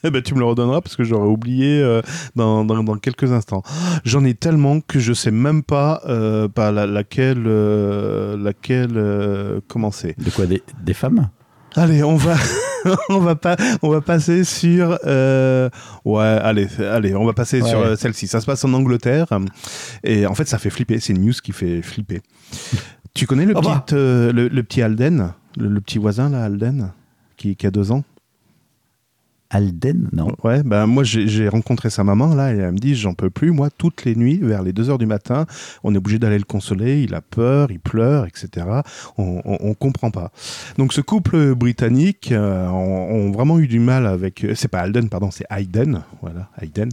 Eh 0.03 0.09
ben, 0.09 0.21
tu 0.21 0.33
me 0.33 0.39
le 0.39 0.45
redonneras 0.45 0.81
parce 0.81 0.95
que 0.95 1.03
j'aurais 1.03 1.27
oublié 1.27 1.79
euh, 1.81 2.01
dans, 2.35 2.65
dans- 2.65 2.83
dans 2.83 2.95
quelques 2.97 3.31
instants. 3.31 3.61
J'en 4.03 4.23
ai 4.25 4.33
tellement 4.33 4.81
que 4.81 4.99
je 4.99 5.13
sais 5.13 5.31
même 5.31 5.61
pas 5.63 6.01
euh, 6.07 6.47
par 6.47 6.71
la- 6.71 6.87
laquelle, 6.87 7.43
euh, 7.45 8.35
laquelle 8.37 8.93
euh, 8.95 9.59
commencer. 9.67 10.15
De 10.17 10.29
quoi 10.31 10.45
Des, 10.47 10.63
des 10.83 10.93
femmes? 10.93 11.29
Allez, 11.75 12.03
on 12.03 12.15
va, 12.15 12.35
on 13.09 13.19
va 13.19 13.35
pas, 13.35 13.55
on 13.81 13.89
va 13.89 14.01
passer 14.01 14.43
sur, 14.43 14.97
euh, 15.05 15.69
ouais, 16.03 16.21
allez, 16.23 16.67
allez, 16.79 17.15
on 17.15 17.23
va 17.25 17.33
passer 17.33 17.61
Ouais. 17.61 17.69
sur 17.69 17.97
celle-ci. 17.97 18.27
Ça 18.27 18.41
se 18.41 18.45
passe 18.45 18.65
en 18.65 18.73
Angleterre 18.73 19.27
et 20.03 20.25
en 20.25 20.33
fait, 20.35 20.47
ça 20.47 20.57
fait 20.57 20.69
flipper. 20.71 20.99
C'est 20.99 21.13
une 21.13 21.21
news 21.25 21.33
qui 21.43 21.51
fait 21.53 21.81
flipper. 21.81 22.21
Tu 23.13 23.27
connais 23.27 23.45
le 23.45 23.53
bah. 23.53 23.83
petit, 23.85 23.95
euh, 23.95 24.31
le, 24.33 24.47
le 24.47 24.63
petit 24.63 24.81
Alden, 24.81 25.31
le, 25.57 25.67
le 25.67 25.79
petit 25.81 25.97
voisin 25.97 26.29
là, 26.29 26.43
Alden, 26.45 26.91
qui, 27.37 27.55
qui 27.55 27.67
a 27.67 27.71
deux 27.71 27.91
ans? 27.91 28.03
Alden 29.51 30.07
Non. 30.13 30.29
Ouais, 30.43 30.63
ben 30.63 30.87
moi 30.87 31.03
j'ai 31.03 31.47
rencontré 31.49 31.89
sa 31.89 32.03
maman 32.03 32.33
là 32.33 32.53
et 32.53 32.57
elle 32.57 32.71
me 32.71 32.77
dit 32.77 32.95
j'en 32.95 33.13
peux 33.13 33.29
plus 33.29 33.51
moi 33.51 33.69
toutes 33.69 34.05
les 34.05 34.15
nuits 34.15 34.39
vers 34.41 34.63
les 34.63 34.71
2 34.73 34.89
heures 34.89 34.97
du 34.97 35.05
matin 35.05 35.45
on 35.83 35.93
est 35.93 35.97
obligé 35.97 36.19
d'aller 36.19 36.37
le 36.37 36.45
consoler 36.45 37.03
il 37.03 37.13
a 37.13 37.21
peur 37.21 37.69
il 37.71 37.79
pleure 37.79 38.25
etc 38.25 38.65
on, 39.17 39.41
on, 39.45 39.57
on 39.59 39.73
comprend 39.73 40.09
pas. 40.09 40.31
Donc 40.77 40.93
ce 40.93 41.01
couple 41.01 41.53
britannique 41.55 42.31
euh, 42.31 42.67
ont, 42.69 43.13
ont 43.13 43.31
vraiment 43.31 43.59
eu 43.59 43.67
du 43.67 43.79
mal 43.79 44.07
avec 44.07 44.45
c'est 44.55 44.67
pas 44.69 44.79
Alden 44.79 45.09
pardon 45.09 45.29
c'est 45.31 45.45
Hayden 45.49 46.01
voilà 46.21 46.49
Hayden. 46.61 46.89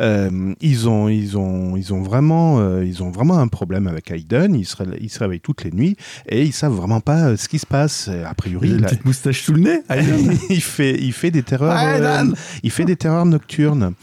Euh, 0.00 0.54
ils 0.60 0.88
ont 0.88 1.08
ils 1.08 1.36
ont 1.36 1.76
ils 1.76 1.92
ont 1.92 2.02
vraiment 2.02 2.60
euh, 2.60 2.84
ils 2.84 3.02
ont 3.02 3.10
vraiment 3.10 3.38
un 3.38 3.48
problème 3.48 3.86
avec 3.88 4.10
Hayden 4.10 4.54
ils 4.54 4.64
se, 4.64 4.76
ré- 4.76 4.98
ils 5.00 5.10
se 5.10 5.18
réveillent 5.18 5.40
toutes 5.40 5.64
les 5.64 5.72
nuits 5.72 5.96
et 6.28 6.42
ils 6.44 6.52
savent 6.52 6.72
vraiment 6.74 7.00
pas 7.00 7.30
euh, 7.30 7.36
ce 7.36 7.48
qui 7.48 7.58
se 7.58 7.66
passe. 7.66 8.08
A 8.08 8.34
priori 8.34 8.68
une 8.70 8.80
la- 8.82 8.88
petite 8.88 9.04
moustache 9.04 9.42
sous 9.42 9.52
le 9.54 9.60
nez 9.60 9.80
il 10.50 10.60
fait 10.62 10.96
il 11.00 11.12
fait 11.12 11.30
des 11.30 11.42
terreurs 11.42 11.72
Ah, 11.76 11.95
Dan 12.00 12.34
il 12.62 12.70
fait 12.70 12.84
des 12.84 12.96
terreurs 12.96 13.26
nocturnes. 13.26 13.94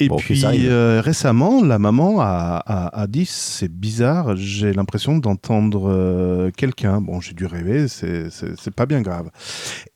Et 0.00 0.08
Bon, 0.08 0.16
puis 0.16 0.42
euh, 0.46 1.00
récemment 1.04 1.64
la 1.64 1.78
maman 1.78 2.20
a, 2.20 2.62
a, 2.64 3.00
a 3.02 3.06
dit 3.08 3.26
c'est 3.26 3.72
bizarre 3.72 4.36
j'ai 4.36 4.72
l'impression 4.72 5.18
d'entendre 5.18 5.90
euh, 5.90 6.50
quelqu'un. 6.56 7.00
Bon 7.00 7.20
j'ai 7.20 7.34
dû 7.34 7.46
rêver 7.46 7.88
c'est 7.88 8.74
pas 8.74 8.86
bien 8.86 9.02
grave. 9.02 9.30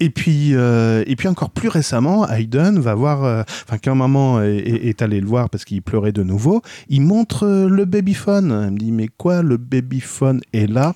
Et 0.00 0.10
puis 0.10 0.54
euh, 0.54 1.04
et 1.06 1.14
puis 1.16 1.28
encore 1.28 1.50
plus 1.50 1.68
récemment 1.68 2.28
Hayden 2.28 2.80
va 2.80 2.94
voir 2.94 3.44
enfin 3.64 3.78
quand 3.82 3.94
maman 3.94 4.42
est, 4.42 4.56
est, 4.56 4.88
est 4.88 5.02
allée 5.02 5.20
le 5.20 5.26
voir 5.26 5.50
parce 5.50 5.64
qu'il 5.64 5.82
pleurait 5.82 6.12
de 6.12 6.22
nouveau 6.22 6.62
il 6.88 7.02
montre 7.02 7.46
le 7.46 7.84
babyphone 7.84 8.50
elle 8.64 8.72
me 8.72 8.78
dit 8.78 8.92
mais 8.92 9.08
quoi 9.08 9.42
le 9.42 9.56
babyphone 9.56 10.40
est 10.52 10.66
là? 10.66 10.94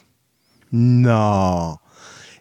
Non. 0.73 1.77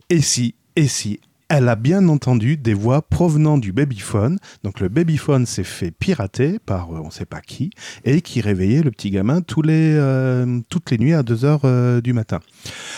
Et 0.09 0.21
si, 0.21 0.55
et 0.75 0.87
si, 0.87 1.19
elle 1.49 1.69
a 1.69 1.75
bien 1.75 2.07
entendu 2.07 2.57
des 2.57 2.73
voix 2.73 3.01
provenant 3.01 3.57
du 3.57 3.71
babyphone. 3.71 4.37
Donc 4.63 4.79
le 4.79 4.89
babyphone 4.89 5.45
s'est 5.45 5.63
fait 5.63 5.91
pirater 5.91 6.59
par 6.59 6.91
euh, 6.91 7.01
on 7.03 7.09
sait 7.09 7.25
pas 7.25 7.41
qui 7.41 7.69
et 8.03 8.21
qui 8.21 8.41
réveillait 8.41 8.81
le 8.81 8.91
petit 8.91 9.11
gamin 9.11 9.41
tous 9.41 9.61
les, 9.61 9.95
euh, 9.95 10.59
toutes 10.69 10.91
les 10.91 10.97
nuits 10.97 11.13
à 11.13 11.23
2 11.23 11.45
heures 11.45 11.61
euh, 11.65 12.01
du 12.01 12.13
matin. 12.13 12.39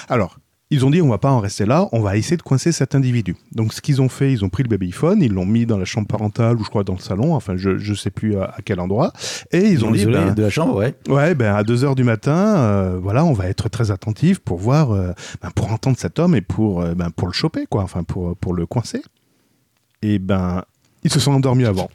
Alors, 0.09 0.37
ils 0.69 0.85
ont 0.85 0.89
dit 0.89 1.01
on 1.01 1.07
va 1.07 1.17
pas 1.17 1.31
en 1.31 1.39
rester 1.39 1.65
là, 1.65 1.87
on 1.91 2.01
va 2.01 2.17
essayer 2.17 2.37
de 2.37 2.41
coincer 2.41 2.71
cet 2.71 2.95
individu. 2.95 3.35
Donc 3.53 3.73
ce 3.73 3.81
qu'ils 3.81 4.01
ont 4.01 4.09
fait, 4.09 4.31
ils 4.31 4.43
ont 4.43 4.49
pris 4.49 4.63
le 4.63 4.69
babyphone, 4.69 5.21
ils 5.21 5.31
l'ont 5.31 5.45
mis 5.45 5.65
dans 5.65 5.77
la 5.77 5.85
chambre 5.85 6.07
parentale 6.07 6.57
ou 6.57 6.63
je 6.63 6.69
crois 6.69 6.83
dans 6.83 6.93
le 6.93 6.99
salon, 6.99 7.35
enfin 7.35 7.55
je 7.55 7.77
je 7.77 7.93
sais 7.93 8.09
plus 8.09 8.37
à, 8.37 8.45
à 8.45 8.61
quel 8.63 8.79
endroit, 8.79 9.13
et 9.51 9.59
ils 9.59 9.85
ont 9.85 9.91
dit 9.91 10.05
ben, 10.05 10.33
de 10.33 10.41
la 10.41 10.49
chambre, 10.49 10.75
ouais. 10.75 10.95
Ouais, 11.07 11.35
ben 11.35 11.55
à 11.55 11.63
2 11.63 11.83
heures 11.83 11.95
du 11.95 12.03
matin, 12.03 12.57
euh, 12.57 12.99
voilà, 13.01 13.23
on 13.23 13.33
va 13.33 13.47
être 13.47 13.69
très 13.69 13.91
attentif 13.91 14.39
pour 14.39 14.57
voir, 14.57 14.91
euh, 14.91 15.13
ben, 15.41 15.49
pour 15.51 15.71
entendre 15.71 15.97
cet 15.97 16.19
homme 16.19 16.35
et 16.35 16.41
pour, 16.41 16.81
euh, 16.81 16.95
ben, 16.95 17.11
pour 17.11 17.27
le 17.27 17.33
choper, 17.33 17.65
quoi, 17.69 17.83
enfin 17.83 18.03
pour, 18.03 18.35
pour 18.35 18.53
le 18.53 18.65
coincer. 18.65 19.01
Et 20.01 20.19
ben, 20.19 20.63
ils 21.03 21.11
se 21.11 21.19
sont 21.19 21.31
endormis 21.31 21.65
avant. 21.65 21.89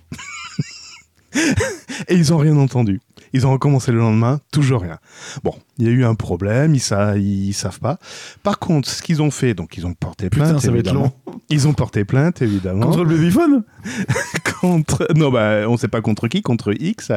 et 2.09 2.14
ils 2.14 2.33
ont 2.33 2.38
rien 2.38 2.57
entendu. 2.57 3.01
Ils 3.35 3.47
ont 3.47 3.53
recommencé 3.53 3.92
le 3.92 3.99
lendemain, 3.99 4.40
toujours 4.53 4.83
rien. 4.83 4.99
Bon, 5.42 5.55
il 5.79 5.87
y 5.87 5.88
a 5.88 5.92
eu 5.92 6.05
un 6.05 6.14
problème, 6.14 6.75
ils, 6.75 6.81
sa- 6.81 7.16
ils 7.16 7.55
savent 7.55 7.81
pas. 7.81 7.99
Par 8.42 8.59
contre, 8.59 8.88
ce 8.90 9.01
qu'ils 9.03 9.23
ont 9.23 9.31
fait, 9.31 9.55
donc 9.55 9.77
ils 9.79 9.87
ont 9.87 9.95
porté 9.95 10.29
plainte. 10.29 10.49
Putain, 10.49 10.61
ça 10.61 10.71
va 10.71 10.79
être 10.79 10.87
évidemment. 10.88 11.12
Ils 11.49 11.66
ont 11.66 11.73
porté 11.73 12.05
plainte, 12.05 12.42
évidemment 12.42 12.87
Contre 12.87 13.05
le 13.05 13.16
babyphone 13.16 13.64
contre. 14.61 15.09
Non, 15.16 15.31
bah, 15.31 15.61
on 15.68 15.77
sait 15.79 15.88
pas 15.88 16.01
contre 16.03 16.29
qui, 16.29 16.42
contre 16.42 16.73
X. 16.79 17.11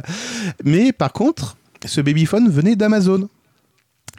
Mais 0.64 0.94
par 0.94 1.12
contre, 1.12 1.58
ce 1.86 2.00
babyphone 2.02 2.50
venait 2.50 2.76
d'Amazon. 2.78 3.28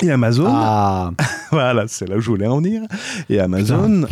Et 0.02 0.10
Amazon, 0.10 0.44
Ah, 0.48 1.12
voilà, 1.50 1.88
c'est 1.88 2.06
là 2.06 2.16
où 2.16 2.20
je 2.20 2.28
voulais 2.28 2.46
en 2.46 2.58
venir. 2.60 2.82
Et 3.30 3.40
Amazon, 3.40 4.04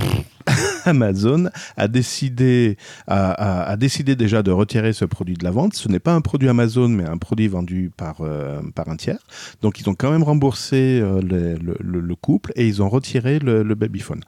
Amazon 0.85 1.49
a 1.77 1.89
décidé, 1.89 2.77
a, 3.07 3.31
a- 3.33 3.71
a 3.71 3.77
décidé 3.77 4.17
déjà 4.17 4.43
de 4.43 4.51
retirer 4.51 4.93
ce 4.93 5.05
produit 5.05 5.35
de 5.35 5.45
la 5.45 5.51
vente. 5.51 5.75
Ce 5.75 5.89
n'est 5.89 5.99
pas 6.01 6.15
un 6.15 6.21
produit 6.21 6.49
Amazon, 6.49 6.89
mais 6.89 7.05
un 7.09 7.17
produit 7.19 7.49
vendu 7.49 7.91
par, 7.97 8.17
euh, 8.21 8.61
par 8.75 8.89
un 8.89 8.97
tiers. 8.97 9.21
Donc 9.63 9.81
ils 9.81 9.89
ont 9.89 9.95
quand 9.95 10.11
même 10.11 10.23
remboursé 10.23 11.01
euh, 11.03 11.21
le, 11.23 11.55
le- 11.57 11.77
le- 11.81 12.01
le 12.01 12.15
couple 12.17 12.53
et 12.57 12.67
ils 12.67 12.83
ont 12.83 12.89
retiré 12.89 13.39
le, 13.39 13.63
le 13.63 13.75
babyphone. 13.75 14.21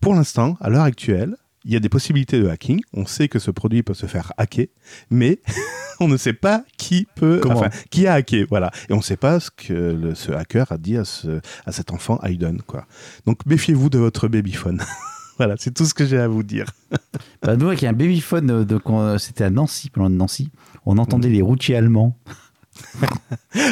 Pour 0.00 0.14
l'instant, 0.14 0.56
à 0.60 0.68
l'heure 0.68 0.82
actuelle, 0.82 1.36
il 1.64 1.72
y 1.72 1.76
a 1.76 1.80
des 1.80 1.88
possibilités 1.88 2.38
de 2.38 2.46
hacking. 2.48 2.82
On 2.92 3.06
sait 3.06 3.28
que 3.28 3.38
ce 3.38 3.50
produit 3.50 3.82
peut 3.82 3.94
se 3.94 4.04
faire 4.04 4.34
hacker, 4.36 4.66
mais 5.08 5.40
on 6.00 6.08
ne 6.08 6.18
sait 6.18 6.34
pas 6.34 6.62
qui 6.76 7.06
peut, 7.16 7.40
enfin, 7.48 7.70
qui 7.90 8.06
a 8.06 8.12
hacké, 8.12 8.44
voilà. 8.44 8.70
Et 8.90 8.92
on 8.92 8.98
ne 8.98 9.02
sait 9.02 9.16
pas 9.16 9.40
ce 9.40 9.50
que 9.50 9.72
le- 9.72 10.14
ce 10.14 10.30
hacker 10.32 10.70
a 10.72 10.76
dit 10.76 10.98
à, 10.98 11.06
ce, 11.06 11.40
à 11.64 11.72
cet 11.72 11.90
enfant 11.90 12.20
Hayden, 12.22 12.60
quoi. 12.60 12.84
Donc 13.24 13.46
méfiez-vous 13.46 13.88
de 13.88 13.96
votre 13.98 14.28
babyphone. 14.28 14.82
voilà, 15.38 15.54
c'est 15.58 15.72
tout 15.74 15.84
ce 15.84 15.94
que 15.94 16.06
j'ai 16.06 16.18
à 16.18 16.28
vous 16.28 16.42
dire. 16.42 16.66
bah, 17.42 17.56
nous, 17.56 17.68
avec 17.68 17.82
un 17.84 17.92
babyphone, 17.92 18.50
euh, 18.50 18.78
qu'on- 18.78 19.18
c'était 19.18 19.44
à 19.44 19.50
Nancy, 19.50 19.90
pendant 19.90 20.10
de 20.10 20.14
Nancy, 20.16 20.50
on 20.86 20.98
entendait 20.98 21.28
les 21.30 21.42
routiers 21.42 21.76
allemands. 21.76 22.16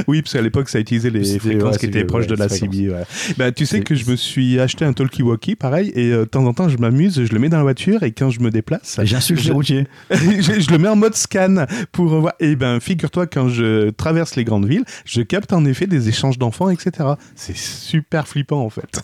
Oui, 0.07 0.23
parce 0.23 0.33
qu'à 0.35 0.43
l'époque, 0.43 0.69
ça 0.69 0.79
utilisait 0.79 1.11
les 1.11 1.39
fréquences 1.41 1.73
ouais, 1.75 1.79
qui 1.79 1.87
étaient 1.87 2.05
proches 2.05 2.27
ouais, 2.27 2.31
de 2.31 2.37
la 2.37 2.49
CB. 2.49 2.93
Bah, 3.37 3.51
tu 3.51 3.67
sais 3.67 3.81
que 3.81 3.95
je 3.97 4.09
me 4.09 4.15
suis 4.17 4.61
acheté 4.61 4.85
un 4.85 4.93
talkie-walkie, 4.93 5.57
pareil, 5.57 5.93
et 5.97 6.13
euh, 6.13 6.21
de 6.21 6.25
temps 6.27 6.45
en 6.47 6.55
temps, 6.55 6.69
je 6.69 6.79
m'amuse, 6.79 7.25
je 7.25 7.33
le 7.33 7.39
mets 7.41 7.49
dans 7.49 7.57
la 7.57 7.63
voiture, 7.65 8.05
et 8.05 8.13
quand 8.13 8.31
je 8.31 8.41
me 8.41 8.51
déplace, 8.51 9.01
J'insulte 9.03 9.43
les 9.45 9.51
routiers. 9.51 9.87
je, 10.11 10.61
je 10.61 10.71
le 10.71 10.79
mets 10.79 10.89
en 10.89 10.95
mode 10.97 11.15
scan 11.17 11.67
pour 11.91 12.07
voir. 12.21 12.35
Et 12.39 12.55
ben, 12.55 12.79
figure-toi, 12.81 13.27
quand 13.27 13.49
je 13.49 13.91
traverse 13.91 14.37
les 14.37 14.45
grandes 14.45 14.67
villes, 14.67 14.85
je 15.05 15.23
capte 15.23 15.53
en 15.53 15.65
effet 15.65 15.87
des 15.89 16.09
échanges 16.09 16.39
d'enfants, 16.39 16.71
etc. 16.71 17.11
C'est 17.35 17.57
super 17.57 18.29
flippant, 18.29 18.65
en 18.65 18.71
fait. 18.71 19.01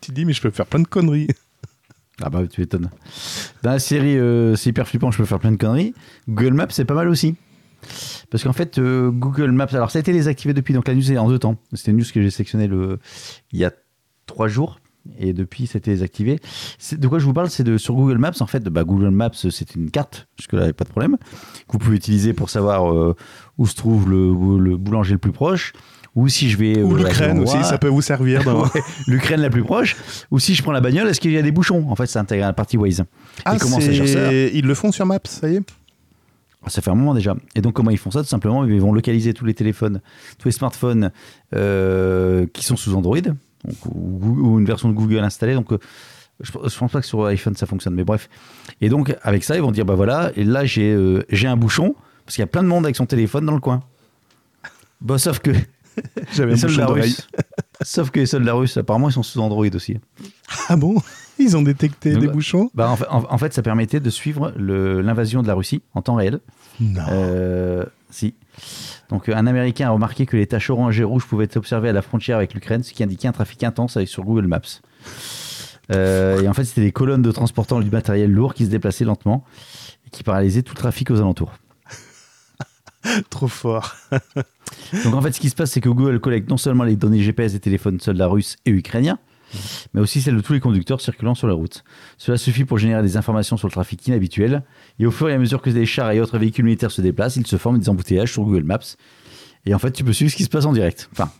tu 0.00 0.10
te 0.10 0.12
dis, 0.12 0.24
mais 0.24 0.32
je 0.32 0.40
peux 0.40 0.50
faire 0.50 0.66
plein 0.66 0.80
de 0.80 0.88
conneries. 0.88 1.28
Ah 2.22 2.30
bah 2.30 2.46
tu 2.46 2.60
m'étonnes. 2.60 2.90
Dans 3.62 3.70
la 3.72 3.78
série 3.78 4.16
euh, 4.18 4.54
C'est 4.56 4.70
hyper 4.70 4.86
flippant, 4.86 5.10
je 5.10 5.18
peux 5.18 5.24
faire 5.24 5.40
plein 5.40 5.52
de 5.52 5.56
conneries. 5.56 5.94
Google 6.28 6.54
Maps, 6.54 6.66
c'est 6.70 6.84
pas 6.84 6.94
mal 6.94 7.08
aussi. 7.08 7.34
Parce 8.30 8.42
qu'en 8.44 8.52
fait, 8.52 8.78
euh, 8.78 9.10
Google 9.10 9.50
Maps, 9.50 9.66
alors 9.72 9.90
ça 9.90 9.98
a 9.98 10.00
été 10.00 10.12
désactivé 10.12 10.54
depuis, 10.54 10.72
donc 10.74 10.88
la 10.88 10.94
news 10.94 11.12
est 11.12 11.18
en 11.18 11.28
deux 11.28 11.38
temps. 11.38 11.56
C'était 11.72 11.90
une 11.90 11.98
news 11.98 12.04
que 12.12 12.22
j'ai 12.22 12.30
sélectionnée 12.30 12.66
le, 12.66 12.98
il 13.52 13.58
y 13.58 13.64
a 13.64 13.72
trois 14.26 14.48
jours. 14.48 14.78
Et 15.18 15.34
depuis, 15.34 15.66
c'était 15.66 15.90
désactivé. 15.90 16.38
C'est- 16.78 16.96
De 16.98 17.06
quoi 17.08 17.18
je 17.18 17.26
vous 17.26 17.34
parle 17.34 17.50
C'est 17.50 17.76
sur 17.76 17.94
Google 17.94 18.16
Maps. 18.16 18.32
En 18.40 18.46
fait, 18.46 18.64
bah, 18.64 18.84
Google 18.84 19.10
Maps, 19.10 19.32
c'est 19.34 19.74
une 19.74 19.90
carte, 19.90 20.28
jusque-là, 20.38 20.62
il 20.62 20.64
n'y 20.64 20.70
a 20.70 20.72
pas 20.72 20.84
de 20.84 20.88
problème, 20.90 21.18
que 21.18 21.72
vous 21.72 21.78
pouvez 21.78 21.96
utiliser 21.96 22.32
pour 22.32 22.48
savoir 22.48 22.90
euh, 22.90 23.14
où 23.58 23.66
se 23.66 23.74
trouve 23.74 24.08
le, 24.08 24.28
le 24.58 24.76
boulanger 24.78 25.12
le 25.12 25.18
plus 25.18 25.32
proche, 25.32 25.74
ou 26.14 26.28
si 26.28 26.48
je 26.50 26.56
vais. 26.56 26.82
Ou 26.82 26.92
euh, 26.92 26.94
à 26.96 26.98
l'Ukraine 26.98 27.34
tel 27.34 27.42
aussi, 27.42 27.64
ça 27.64 27.78
peut 27.78 27.88
vous 27.88 28.02
servir. 28.02 28.44
Dans... 28.44 28.62
Ouais, 28.62 28.82
L'Ukraine 29.06 29.40
la 29.40 29.50
plus 29.50 29.64
proche, 29.64 29.96
ou 30.30 30.38
si 30.38 30.54
je 30.54 30.62
prends 30.62 30.72
la 30.72 30.80
bagnole, 30.80 31.08
est-ce 31.08 31.20
qu'il 31.20 31.32
y 31.32 31.38
a 31.38 31.42
des 31.42 31.52
bouchons? 31.52 31.86
En 31.88 31.96
fait, 31.96 32.06
ça 32.06 32.20
intègre 32.20 32.44
la 32.44 32.52
partie 32.52 32.76
Waze. 32.76 33.04
Ah, 33.44 33.56
Et 33.56 33.58
comment 33.58 33.78
Ils 33.78 34.64
le 34.66 34.74
font 34.74 34.92
sur 34.92 35.06
Maps, 35.06 35.18
ça 35.24 35.48
y 35.48 35.56
est 35.56 35.62
Ça 36.68 36.82
fait 36.82 36.90
un 36.90 36.94
moment 36.94 37.14
déjà. 37.14 37.34
Et 37.54 37.60
donc, 37.60 37.74
comment 37.74 37.90
ils 37.90 37.98
font 37.98 38.10
ça? 38.10 38.22
Tout 38.22 38.28
simplement, 38.28 38.64
ils 38.64 38.80
vont 38.80 38.92
localiser 38.92 39.34
tous 39.34 39.44
les 39.44 39.54
téléphones, 39.54 40.00
tous 40.38 40.48
les 40.48 40.52
smartphones 40.52 41.10
euh, 41.54 42.46
qui 42.52 42.64
sont 42.64 42.76
sous 42.76 42.94
Android, 42.94 43.20
donc, 43.20 43.36
ou, 43.86 44.50
ou 44.52 44.58
une 44.58 44.66
version 44.66 44.88
de 44.88 44.94
Google 44.94 45.18
installée. 45.18 45.54
Donc, 45.54 45.72
euh, 45.72 45.78
je, 46.40 46.50
je 46.52 46.78
pense 46.78 46.90
pas 46.90 47.00
que 47.00 47.06
sur 47.06 47.24
iPhone 47.26 47.54
ça 47.54 47.66
fonctionne, 47.66 47.94
mais 47.94 48.04
bref. 48.04 48.28
Et 48.80 48.88
donc, 48.88 49.16
avec 49.22 49.44
ça, 49.44 49.56
ils 49.56 49.62
vont 49.62 49.70
dire 49.72 49.84
bah 49.84 49.94
voilà, 49.94 50.32
et 50.36 50.44
là, 50.44 50.64
j'ai 50.64 50.92
euh, 50.92 51.22
un 51.44 51.56
bouchon, 51.56 51.94
parce 52.24 52.36
qu'il 52.36 52.42
y 52.42 52.44
a 52.44 52.48
plein 52.48 52.62
de 52.62 52.68
monde 52.68 52.84
avec 52.84 52.96
son 52.96 53.06
téléphone 53.06 53.46
dans 53.46 53.54
le 53.54 53.60
coin. 53.60 53.82
Bah, 55.00 55.18
sauf 55.18 55.38
que 55.40 55.50
J'avais 56.32 56.54
les 56.54 56.64
un 56.64 56.66
bouchon 56.66 56.68
soldats 56.68 56.86
d'oreille. 56.86 57.02
russes, 57.04 57.28
sauf 57.82 58.10
que 58.10 58.20
les 58.20 58.26
soldats 58.26 58.52
russes, 58.54 58.76
apparemment, 58.76 59.08
ils 59.08 59.12
sont 59.12 59.22
sous 59.22 59.40
Android 59.40 59.66
aussi. 59.74 59.98
Ah 60.68 60.76
bon? 60.76 60.96
Ils 61.38 61.56
ont 61.56 61.62
détecté 61.62 62.12
Donc, 62.12 62.20
des 62.20 62.26
bah, 62.28 62.32
bouchons? 62.32 62.70
Bah, 62.74 62.88
en, 62.90 62.96
fait, 62.96 63.06
en- 63.08 63.24
en 63.28 63.38
fait, 63.38 63.52
ça 63.52 63.62
permettait 63.62 64.00
de 64.00 64.10
suivre 64.10 64.52
le- 64.56 65.00
l'invasion 65.00 65.42
de 65.42 65.48
la 65.48 65.54
Russie 65.54 65.82
en 65.94 66.02
temps 66.02 66.14
réel. 66.14 66.40
Non. 66.80 67.02
Euh, 67.10 67.84
si. 68.10 68.34
Donc, 69.10 69.28
un 69.28 69.46
Américain 69.46 69.88
a 69.88 69.90
remarqué 69.90 70.26
que 70.26 70.36
les 70.36 70.46
taches 70.46 70.70
orange 70.70 70.98
et 71.00 71.04
rouges 71.04 71.26
pouvaient 71.26 71.44
être 71.44 71.56
observées 71.56 71.88
à 71.88 71.92
la 71.92 72.02
frontière 72.02 72.36
avec 72.36 72.54
l'Ukraine, 72.54 72.82
ce 72.82 72.92
qui 72.92 73.02
indiquait 73.02 73.28
un 73.28 73.32
trafic 73.32 73.62
intense 73.64 73.96
avec, 73.96 74.08
sur 74.08 74.22
Google 74.24 74.46
Maps. 74.46 74.60
Euh, 75.92 76.40
et 76.42 76.48
en 76.48 76.54
fait, 76.54 76.64
c'était 76.64 76.80
des 76.80 76.92
colonnes 76.92 77.22
de 77.22 77.30
transportant 77.32 77.80
du 77.80 77.90
matériel 77.90 78.30
lourd 78.30 78.54
qui 78.54 78.64
se 78.64 78.70
déplaçaient 78.70 79.04
lentement 79.04 79.44
et 80.06 80.10
qui 80.10 80.22
paralysaient 80.22 80.62
tout 80.62 80.74
le 80.74 80.78
trafic 80.80 81.10
aux 81.10 81.18
alentours. 81.18 81.52
Trop 83.30 83.48
fort. 83.48 83.94
Donc, 85.04 85.14
en 85.14 85.20
fait, 85.22 85.32
ce 85.32 85.40
qui 85.40 85.50
se 85.50 85.54
passe, 85.54 85.72
c'est 85.72 85.80
que 85.80 85.88
Google 85.88 86.20
collecte 86.20 86.48
non 86.50 86.56
seulement 86.56 86.84
les 86.84 86.96
données 86.96 87.22
GPS 87.22 87.52
des 87.52 87.60
téléphones 87.60 88.00
soldats 88.00 88.26
russes 88.26 88.56
et 88.66 88.70
ukrainiens, 88.70 89.18
mais 89.92 90.00
aussi 90.00 90.20
celles 90.20 90.36
de 90.36 90.40
tous 90.40 90.52
les 90.52 90.60
conducteurs 90.60 91.00
circulant 91.00 91.34
sur 91.34 91.46
la 91.46 91.54
route. 91.54 91.84
Cela 92.18 92.36
suffit 92.38 92.64
pour 92.64 92.78
générer 92.78 93.02
des 93.02 93.16
informations 93.16 93.56
sur 93.56 93.68
le 93.68 93.72
trafic 93.72 94.06
inhabituel. 94.06 94.62
Et 94.98 95.06
au 95.06 95.10
fur 95.10 95.28
et 95.28 95.34
à 95.34 95.38
mesure 95.38 95.62
que 95.62 95.70
des 95.70 95.86
chars 95.86 96.10
et 96.12 96.20
autres 96.20 96.38
véhicules 96.38 96.64
militaires 96.64 96.90
se 96.90 97.02
déplacent, 97.02 97.36
il 97.36 97.46
se 97.46 97.56
forment 97.56 97.78
des 97.78 97.88
embouteillages 97.88 98.32
sur 98.32 98.42
Google 98.44 98.64
Maps. 98.64 98.78
Et 99.66 99.74
en 99.74 99.78
fait, 99.78 99.92
tu 99.92 100.02
peux 100.04 100.12
suivre 100.12 100.30
ce 100.30 100.36
qui 100.36 100.44
se 100.44 100.48
passe 100.50 100.64
en 100.66 100.72
direct. 100.72 101.08
Enfin, 101.12 101.30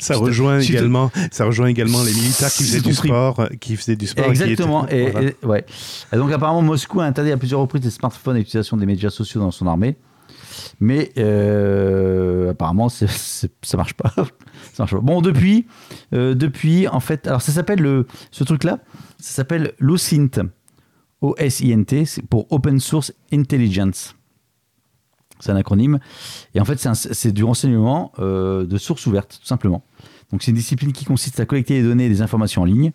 Ça 0.00 0.16
rejoint 0.16 0.58
également, 0.58 1.12
ça 1.30 1.44
rejoint 1.44 1.68
également 1.68 2.02
les 2.02 2.12
militaires 2.12 2.50
qui 2.52 2.64
faisaient 2.64 2.80
du 2.80 2.92
sport, 2.94 3.48
qui 3.60 3.76
faisaient 3.76 3.94
du 3.96 4.08
sport. 4.08 4.24
et 4.24 4.32
qui 4.34 4.42
Exactement. 4.42 4.86
étaient- 4.88 4.96
Et, 5.04 5.10
voilà. 5.10 5.28
et- 5.30 5.46
ouais. 5.46 5.64
Et 6.12 6.16
donc 6.16 6.32
apparemment 6.32 6.62
Moscou 6.62 7.00
a 7.00 7.04
interdit 7.04 7.30
à 7.30 7.36
plusieurs 7.36 7.60
reprises 7.60 7.84
les 7.84 7.90
smartphones 7.90 8.34
et 8.36 8.40
l'utilisation 8.40 8.76
des 8.76 8.86
médias 8.86 9.10
sociaux 9.10 9.40
dans 9.40 9.52
son 9.52 9.68
armée. 9.68 9.96
Mais 10.80 11.12
euh, 11.18 12.50
apparemment 12.50 12.88
ça 12.88 13.76
marche 13.76 13.94
pas. 13.94 14.14
marche 14.78 14.92
pas. 14.92 15.00
Bon 15.00 15.20
depuis, 15.20 15.66
euh, 16.14 16.34
depuis 16.34 16.88
en 16.88 17.00
fait, 17.00 17.26
alors 17.26 17.42
ça 17.42 17.52
s'appelle 17.52 17.80
le 17.80 18.06
ce 18.30 18.44
truc 18.44 18.64
là, 18.64 18.78
ça 19.18 19.32
s'appelle 19.34 19.72
l'OSINT, 19.78 20.48
O-S-I-N-T, 21.20 22.04
pour 22.28 22.50
Open 22.50 22.80
Source 22.80 23.12
Intelligence. 23.32 24.14
C'est 25.40 25.52
un 25.52 25.56
acronyme. 25.56 25.98
Et 26.54 26.60
en 26.60 26.64
fait, 26.64 26.78
c'est 26.94 27.32
du 27.32 27.44
renseignement 27.44 28.12
euh, 28.18 28.66
de 28.66 28.76
source 28.76 29.06
ouverte, 29.06 29.38
tout 29.40 29.46
simplement. 29.46 29.82
Donc, 30.30 30.42
c'est 30.42 30.50
une 30.50 30.56
discipline 30.56 30.92
qui 30.92 31.04
consiste 31.04 31.40
à 31.40 31.46
collecter 31.46 31.80
des 31.80 31.88
données 31.88 32.06
et 32.06 32.08
des 32.08 32.22
informations 32.22 32.62
en 32.62 32.66
ligne. 32.66 32.92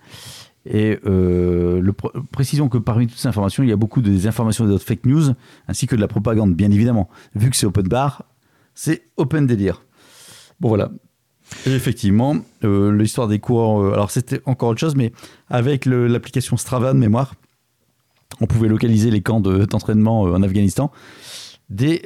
Et 0.68 0.98
euh, 1.06 1.80
le 1.80 1.92
pr- 1.92 2.12
précisons 2.32 2.70
que 2.70 2.78
parmi 2.80 3.06
toutes 3.08 3.18
ces 3.18 3.28
informations, 3.28 3.62
il 3.64 3.70
y 3.70 3.72
a 3.72 3.76
beaucoup 3.76 4.02
de 4.02 4.10
désinformations 4.10 4.66
et 4.66 4.68
d'autres 4.68 4.84
fake 4.86 5.06
news, 5.06 5.34
ainsi 5.68 5.86
que 5.88 5.96
de 5.96 6.02
la 6.02 6.08
propagande, 6.08 6.56
bien 6.56 6.72
évidemment. 6.72 7.08
Vu 7.36 7.50
que 7.52 7.56
c'est 7.56 7.68
open 7.68 7.88
bar, 7.88 8.24
c'est 8.74 9.04
open 9.18 9.46
délire. 9.46 9.84
Bon, 10.60 10.70
voilà. 10.70 10.90
Et 11.68 11.72
effectivement, 11.72 12.36
euh, 12.64 12.92
l'histoire 12.98 13.28
des 13.28 13.38
coureurs, 13.38 13.80
euh, 13.84 13.94
alors 13.94 14.10
c'était 14.10 14.42
encore 14.46 14.70
autre 14.70 14.80
chose, 14.80 14.96
mais 14.96 15.12
avec 15.50 15.86
l'application 15.86 16.58
Strava 16.58 16.94
de 16.94 16.98
mémoire, 16.98 17.36
on 18.42 18.48
pouvait 18.48 18.68
localiser 18.68 19.12
les 19.12 19.22
camps 19.22 19.40
de- 19.42 19.66
d'entraînement 19.66 20.26
euh, 20.26 20.34
en 20.34 20.42
Afghanistan 20.42 20.92
des 21.70 22.02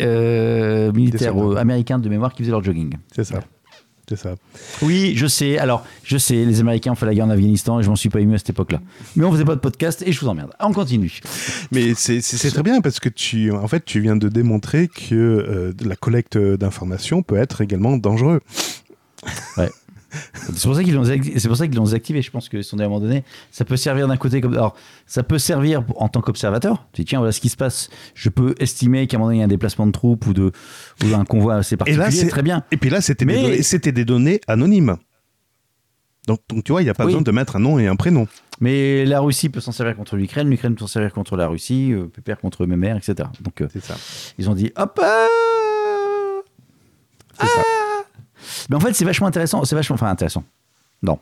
militaires 0.93 1.33
américains 1.57 1.99
de 1.99 2.07
mémoire 2.09 2.33
qui 2.33 2.43
faisaient 2.43 2.51
leur 2.51 2.63
jogging. 2.63 2.93
C'est 3.13 3.23
ça. 3.23 3.39
C'est 4.09 4.15
ça. 4.17 4.35
Oui, 4.81 5.13
je 5.15 5.27
sais. 5.27 5.59
Alors, 5.59 5.85
je 6.03 6.17
sais, 6.17 6.43
les 6.43 6.59
Américains 6.61 6.91
ont 6.93 6.95
fait 6.95 7.05
la 7.05 7.13
guerre 7.13 7.25
en 7.25 7.29
Afghanistan 7.29 7.79
et 7.79 7.83
je 7.83 7.89
m'en 7.89 7.95
suis 7.95 8.09
pas 8.09 8.19
ému 8.19 8.33
à 8.33 8.39
cette 8.39 8.49
époque-là. 8.49 8.81
Mais 9.15 9.23
on 9.23 9.31
faisait 9.31 9.45
pas 9.45 9.53
de 9.53 9.59
podcast 9.59 10.01
et 10.03 10.11
je 10.11 10.19
vous 10.19 10.27
emmerde. 10.27 10.49
On 10.59 10.73
continue. 10.73 11.19
Mais 11.71 11.93
c'est- 11.93 12.21
très 12.49 12.63
bien 12.63 12.81
parce 12.81 12.99
que 12.99 13.09
tu, 13.09 13.51
en 13.51 13.67
fait, 13.67 13.85
tu 13.85 13.99
viens 14.01 14.15
de 14.15 14.27
démontrer 14.27 14.87
que 14.87 15.13
euh, 15.13 15.73
la 15.85 15.95
collecte 15.95 16.37
d'informations 16.39 17.21
peut 17.21 17.37
être 17.37 17.61
également 17.61 17.97
dangereux. 17.97 18.41
C'est 20.33 20.63
pour 20.63 20.75
ça 20.75 20.83
qu'ils 20.83 20.95
l'ont 20.95 21.03
désacti- 21.03 21.37
c'est 21.39 21.47
pour 21.47 21.57
ça 21.57 21.67
qu'ils 21.67 21.77
l'ont 21.77 21.83
désactivé. 21.83 22.21
Je 22.21 22.31
pense 22.31 22.49
que 22.49 22.61
sont 22.61 22.79
à 22.79 22.83
un 22.83 22.87
moment 22.87 22.99
donné, 22.99 23.23
ça 23.51 23.63
peut 23.65 23.77
servir 23.77 24.07
d'un 24.07 24.17
côté 24.17 24.41
comme 24.41 24.53
alors 24.53 24.75
ça 25.05 25.21
peut 25.23 25.37
servir 25.39 25.83
en 25.97 26.09
tant 26.09 26.21
qu'observateur. 26.21 26.87
Tu 26.93 27.01
dis 27.01 27.05
tiens 27.05 27.19
voilà 27.19 27.31
ce 27.31 27.39
qui 27.39 27.49
se 27.49 27.57
passe. 27.57 27.89
Je 28.15 28.29
peux 28.29 28.55
estimer 28.59 29.05
qu'à 29.07 29.17
un 29.17 29.19
moment 29.19 29.27
donné 29.29 29.37
il 29.37 29.39
y 29.39 29.43
a 29.43 29.45
un 29.45 29.49
déplacement 29.49 29.85
de 29.85 29.91
troupes 29.91 30.25
ou 30.25 30.33
de 30.33 30.51
ou 31.03 31.13
un 31.15 31.25
convoi 31.25 31.55
assez 31.55 31.77
particulier. 31.77 32.09
c'est- 32.11 32.27
très 32.29 32.41
bien. 32.41 32.63
Et 32.71 32.77
puis 32.77 32.89
là, 32.89 33.01
c'était 33.01 33.25
Mais- 33.25 33.57
des, 33.57 33.63
c'était 33.63 33.91
des 33.91 34.05
données 34.05 34.41
anonymes. 34.47 34.97
Donc, 36.27 36.39
donc 36.49 36.63
tu 36.63 36.71
vois, 36.71 36.81
il 36.81 36.85
n'y 36.85 36.89
a 36.91 36.93
pas 36.93 37.05
Oui. 37.05 37.11
besoin 37.11 37.21
de 37.21 37.31
mettre 37.31 37.55
un 37.55 37.59
nom 37.59 37.79
et 37.79 37.87
un 37.87 37.95
prénom. 37.95 38.27
Mais 38.61 39.05
la 39.05 39.19
Russie 39.21 39.49
peut 39.49 39.61
s'en 39.61 39.71
servir 39.71 39.95
contre 39.95 40.15
l'Ukraine, 40.17 40.49
l'Ukraine 40.49 40.75
peut 40.75 40.81
s'en 40.81 40.87
servir 40.87 41.13
contre 41.13 41.35
la 41.37 41.47
Russie, 41.47 41.91
euh, 41.93 42.05
Pépère 42.07 42.37
contre 42.39 42.65
Mémère, 42.65 42.97
etc. 42.97 43.29
Donc 43.41 43.61
euh, 43.61 43.67
C'est 43.71 43.83
ça. 43.83 43.95
ils 44.37 44.49
ont 44.49 44.53
dit 44.53 44.71
hop. 44.75 44.99
euh, 45.01 46.41
C'est 47.39 47.47
ça. 47.47 47.63
Mais 48.69 48.75
en 48.75 48.79
fait, 48.79 48.93
c'est 48.93 49.05
vachement 49.05 49.27
intéressant. 49.27 49.63
C'est 49.65 49.75
vachement, 49.75 49.95
enfin 49.95 50.07
intéressant. 50.09 50.43
Non. 51.03 51.19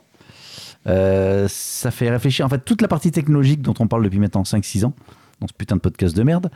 Euh, 0.87 1.47
ça 1.49 1.91
fait 1.91 2.09
réfléchir. 2.09 2.45
En 2.45 2.49
fait, 2.49 2.63
toute 2.63 2.81
la 2.81 2.87
partie 2.87 3.11
technologique 3.11 3.61
dont 3.61 3.73
on 3.79 3.87
parle 3.87 4.03
depuis 4.03 4.19
maintenant 4.19 4.43
5-6 4.43 4.85
ans, 4.85 4.93
dans 5.39 5.47
ce 5.47 5.53
putain 5.53 5.75
de 5.75 5.81
podcast 5.81 6.15
de 6.15 6.23
merde, 6.23 6.49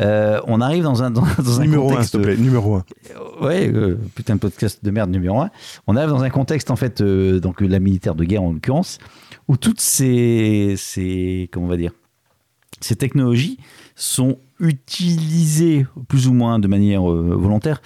euh, 0.00 0.40
on 0.46 0.60
arrive 0.60 0.82
dans 0.82 1.02
un, 1.02 1.10
dans, 1.10 1.22
dans 1.38 1.60
un 1.60 1.64
Numéro 1.64 1.88
1, 1.88 1.90
contexte. 1.90 2.10
s'il 2.10 2.20
te 2.20 2.24
plaît. 2.26 2.36
Numéro 2.36 2.74
1. 2.76 2.84
Ouais, 3.42 3.70
euh, 3.72 3.98
putain 4.14 4.34
de 4.34 4.40
podcast 4.40 4.84
de 4.84 4.90
merde 4.90 5.10
numéro 5.10 5.40
1. 5.40 5.50
On 5.86 5.96
arrive 5.96 6.10
dans 6.10 6.22
un 6.22 6.30
contexte, 6.30 6.70
en 6.70 6.76
fait, 6.76 7.00
euh, 7.00 7.38
donc 7.38 7.60
la 7.60 7.78
militaire 7.78 8.14
de 8.14 8.24
guerre 8.24 8.42
en 8.42 8.52
l'occurrence, 8.52 8.98
où 9.48 9.56
toutes 9.56 9.80
ces, 9.80 10.74
ces. 10.76 11.48
Comment 11.52 11.66
on 11.66 11.68
va 11.68 11.76
dire 11.76 11.92
Ces 12.80 12.96
technologies 12.96 13.58
sont 13.94 14.38
utilisées 14.60 15.86
plus 16.08 16.28
ou 16.28 16.34
moins 16.34 16.58
de 16.58 16.68
manière 16.68 17.10
euh, 17.10 17.34
volontaire, 17.34 17.80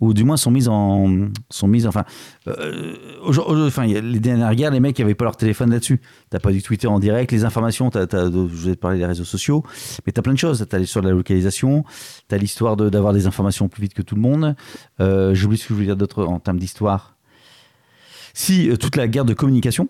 ou 0.00 0.14
du 0.14 0.24
moins 0.24 0.36
sont 0.36 0.50
mises 0.50 0.68
en. 0.68 1.28
Sont 1.50 1.68
mises, 1.68 1.86
enfin. 1.86 2.04
euh, 2.48 2.96
enfin, 3.24 3.86
les 3.86 4.18
dernières 4.18 4.54
guerres, 4.54 4.72
les 4.72 4.80
mecs 4.80 4.98
n'avaient 4.98 5.14
pas 5.14 5.24
leur 5.24 5.36
téléphone 5.36 5.70
là-dessus. 5.70 6.00
T'as 6.30 6.40
pas 6.40 6.50
du 6.50 6.62
Twitter 6.62 6.88
en 6.88 6.98
direct, 6.98 7.30
les 7.30 7.44
informations, 7.44 7.90
t'as, 7.90 8.06
je 8.10 8.28
vous 8.28 8.68
ai 8.68 8.76
parlé 8.76 8.98
des 8.98 9.06
réseaux 9.06 9.24
sociaux, 9.24 9.62
mais 10.06 10.12
t'as 10.12 10.22
plein 10.22 10.32
de 10.32 10.38
choses. 10.38 10.66
T'as 10.68 10.78
l'histoire 10.78 11.04
de 11.04 11.08
la 11.08 11.14
localisation, 11.14 11.84
t'as 12.28 12.36
l'histoire 12.36 12.76
d'avoir 12.76 13.12
des 13.12 13.26
informations 13.26 13.68
plus 13.68 13.82
vite 13.82 13.94
que 13.94 14.02
tout 14.02 14.16
le 14.16 14.22
monde. 14.22 14.56
Euh, 15.00 15.34
J'oublie 15.34 15.56
ce 15.58 15.64
que 15.64 15.68
je 15.68 15.74
voulais 15.74 15.86
dire 15.86 15.96
d'autre 15.96 16.24
en 16.24 16.40
termes 16.40 16.58
d'histoire. 16.58 17.16
Si, 18.34 18.70
toute 18.78 18.96
la 18.96 19.06
guerre 19.06 19.24
de 19.24 19.34
communication. 19.34 19.88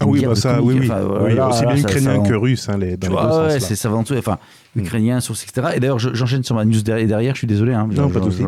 Ah 0.00 0.06
oui, 0.06 0.24
bah 0.24 0.34
ça, 0.34 0.60
oui, 0.62 0.74
oui. 0.74 0.86
communica- 0.88 0.94
enfin, 1.04 1.06
Oui, 1.24 1.34
voilà, 1.34 1.48
aussi 1.48 1.66
bien 1.66 1.76
ukrainien 1.76 2.22
que 2.22 2.34
russe, 2.34 2.68
hein, 2.68 2.78
les, 2.78 2.96
dans 2.96 3.08
les 3.08 3.14
deux 3.14 3.20
Ouais, 3.20 3.22
sens. 3.22 3.38
ouais, 3.46 3.48
là. 3.54 3.60
c'est 3.60 3.76
ça 3.76 3.88
va 3.88 3.96
en 3.96 4.04
tout. 4.04 4.14
Enfin, 4.16 4.38
Mm. 4.74 4.80
ukrainien, 4.80 5.20
source, 5.20 5.44
etc. 5.44 5.68
Et 5.76 5.80
d'ailleurs, 5.80 5.98
je- 5.98 6.14
j'enchaîne 6.14 6.42
sur 6.42 6.54
ma 6.54 6.64
news 6.64 6.80
derrière, 6.82 7.34
je 7.34 7.38
suis 7.38 7.46
désolé. 7.46 7.72
Hein, 7.74 7.88
Non, 7.94 8.08
pas 8.08 8.20
de 8.20 8.30
souci. 8.30 8.42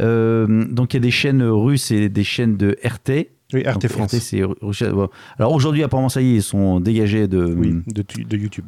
Euh, 0.00 0.64
donc, 0.70 0.94
il 0.94 0.96
y 0.96 0.98
a 0.98 1.00
des 1.00 1.10
chaînes 1.10 1.42
russes 1.42 1.90
et 1.90 2.08
des 2.08 2.24
chaînes 2.24 2.56
de 2.56 2.76
RT. 2.84 3.30
Oui, 3.54 3.62
Donc, 3.62 3.74
RT 3.84 3.88
France. 3.88 4.14
Russia- 4.62 4.90
bon. 4.90 5.08
Alors 5.38 5.52
aujourd'hui, 5.52 5.82
apparemment, 5.82 6.08
ça 6.08 6.20
y 6.20 6.32
est, 6.32 6.36
ils 6.36 6.42
sont 6.42 6.80
dégagés 6.80 7.28
de. 7.28 7.44
Oui, 7.44 7.74
de, 7.86 8.02
tu- 8.02 8.24
de 8.24 8.36
YouTube. 8.36 8.66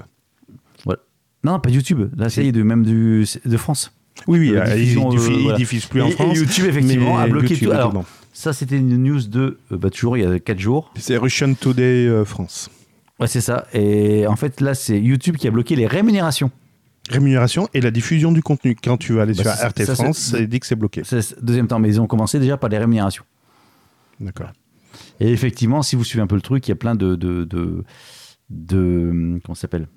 Non, 1.44 1.52
non, 1.52 1.60
pas 1.60 1.70
de 1.70 1.74
YouTube. 1.76 2.08
Là, 2.16 2.28
ça 2.28 2.42
y 2.42 2.48
est, 2.48 2.52
de, 2.52 2.64
même 2.64 2.84
du, 2.84 3.24
de 3.44 3.56
France. 3.56 3.92
Oui, 4.26 4.40
oui, 4.40 4.50
Euh, 4.56 4.60
euh, 4.66 4.74
diffusion, 4.74 5.12
il, 5.12 5.16
diffuse, 5.16 5.28
euh, 5.30 5.36
il 5.38 5.42
voilà. 5.44 5.56
diffuse 5.58 5.86
plus 5.86 6.02
en 6.02 6.06
Et- 6.06 6.08
et 6.08 6.12
France. 6.14 6.36
YouTube, 6.36 6.64
effectivement, 6.68 7.16
a 7.18 7.28
bloqué 7.28 7.50
YouTube, 7.50 7.68
tout. 7.68 7.74
Alors. 7.74 8.04
Ça, 8.38 8.52
c'était 8.52 8.76
une 8.76 8.96
news 9.02 9.22
de. 9.22 9.58
euh, 9.72 9.76
bah, 9.78 9.90
toujours, 9.90 10.16
il 10.16 10.22
y 10.22 10.24
a 10.24 10.38
4 10.38 10.60
jours. 10.60 10.92
C'est 10.96 11.16
Russian 11.16 11.54
Today 11.54 12.06
euh, 12.06 12.24
France. 12.24 12.70
Ouais, 13.18 13.26
c'est 13.26 13.40
ça. 13.40 13.66
Et 13.72 14.28
en 14.28 14.36
fait, 14.36 14.60
là, 14.60 14.76
c'est 14.76 15.00
YouTube 15.00 15.36
qui 15.36 15.48
a 15.48 15.50
bloqué 15.50 15.74
les 15.74 15.88
rémunérations. 15.88 16.52
Rémunération 17.10 17.68
et 17.74 17.80
la 17.80 17.90
diffusion 17.90 18.30
du 18.30 18.40
contenu. 18.40 18.76
Quand 18.80 18.96
tu 18.96 19.14
vas 19.14 19.22
aller 19.22 19.34
Bah, 19.34 19.56
sur 19.56 19.66
RT 19.70 19.78
ça, 19.84 19.96
c'est- 19.96 20.02
France, 20.04 20.18
ça 20.18 20.40
dit 20.40 20.60
que 20.60 20.66
c'est 20.68 20.76
bloqué. 20.76 21.02
Deuxième 21.42 21.66
temps, 21.66 21.80
mais 21.80 21.88
ils 21.88 22.00
ont 22.00 22.06
commencé 22.06 22.38
déjà 22.38 22.56
par 22.56 22.70
les 22.70 22.78
rémunérations. 22.78 23.24
D'accord. 24.20 24.52
Et 25.18 25.32
effectivement, 25.32 25.82
si 25.82 25.96
vous 25.96 26.04
suivez 26.04 26.22
un 26.22 26.28
peu 26.28 26.36
le 26.36 26.40
truc, 26.40 26.64
il 26.68 26.70
y 26.70 26.72
a 26.72 26.76
plein 26.76 26.94
de. 26.94 27.16
de, 27.16 27.42
de, 27.42 27.82
de- 28.50 29.40
comment 29.44 29.56
ça 29.56 29.62
s'appelle? 29.62 29.88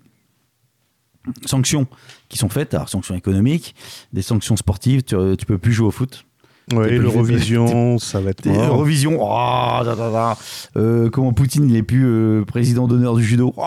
Sanctions 1.46 1.86
qui 2.28 2.40
sont 2.40 2.50
faites, 2.50 2.74
alors 2.74 2.90
sanctions 2.90 3.14
économiques, 3.14 3.76
des 4.14 4.24
sanctions 4.24 4.58
sportives, 4.58 5.04
tu, 5.04 5.16
tu 5.38 5.46
peux 5.46 5.60
plus 5.60 5.74
jouer 5.74 5.86
au 5.86 5.92
foot. 5.92 6.26
Ouais, 6.74 6.98
l'Eurovision, 6.98 7.98
ça 8.00 8.22
va 8.22 8.30
être 8.30 8.46
mort. 8.46 8.64
Eurovision, 8.76 9.18
oh, 9.20 9.84
da, 9.84 9.96
da, 9.96 10.10
da. 10.12 10.38
Euh, 10.78 11.10
comment 11.10 11.34
Poutine 11.34 11.70
il 11.70 11.76
est 11.76 11.84
plus 11.84 12.06
euh, 12.06 12.46
président 12.46 12.88
d'honneur 12.88 13.16
du 13.16 13.24
judo, 13.24 13.54
oh, 13.58 13.64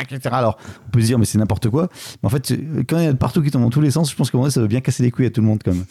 etc. 0.00 0.20
Alors 0.32 0.58
on 0.86 0.90
peut 0.90 1.00
se 1.00 1.06
dire 1.06 1.18
mais 1.18 1.24
c'est 1.24 1.38
n'importe 1.38 1.70
quoi. 1.70 1.88
Mais 2.22 2.26
en 2.26 2.30
fait 2.30 2.52
quand 2.88 2.98
il 2.98 3.04
y 3.04 3.06
a 3.06 3.12
de 3.12 3.16
partout 3.18 3.42
qui 3.42 3.50
tombent 3.50 3.62
dans 3.62 3.70
tous 3.70 3.80
les 3.80 3.90
sens, 3.90 4.10
je 4.10 4.16
pense 4.16 4.30
que 4.30 4.36
moi, 4.36 4.50
ça 4.50 4.60
va 4.60 4.66
bien 4.66 4.80
casser 4.80 5.02
les 5.02 5.10
couilles 5.10 5.26
à 5.26 5.30
tout 5.30 5.40
le 5.40 5.46
monde 5.46 5.60
quand 5.64 5.72
même. 5.72 5.84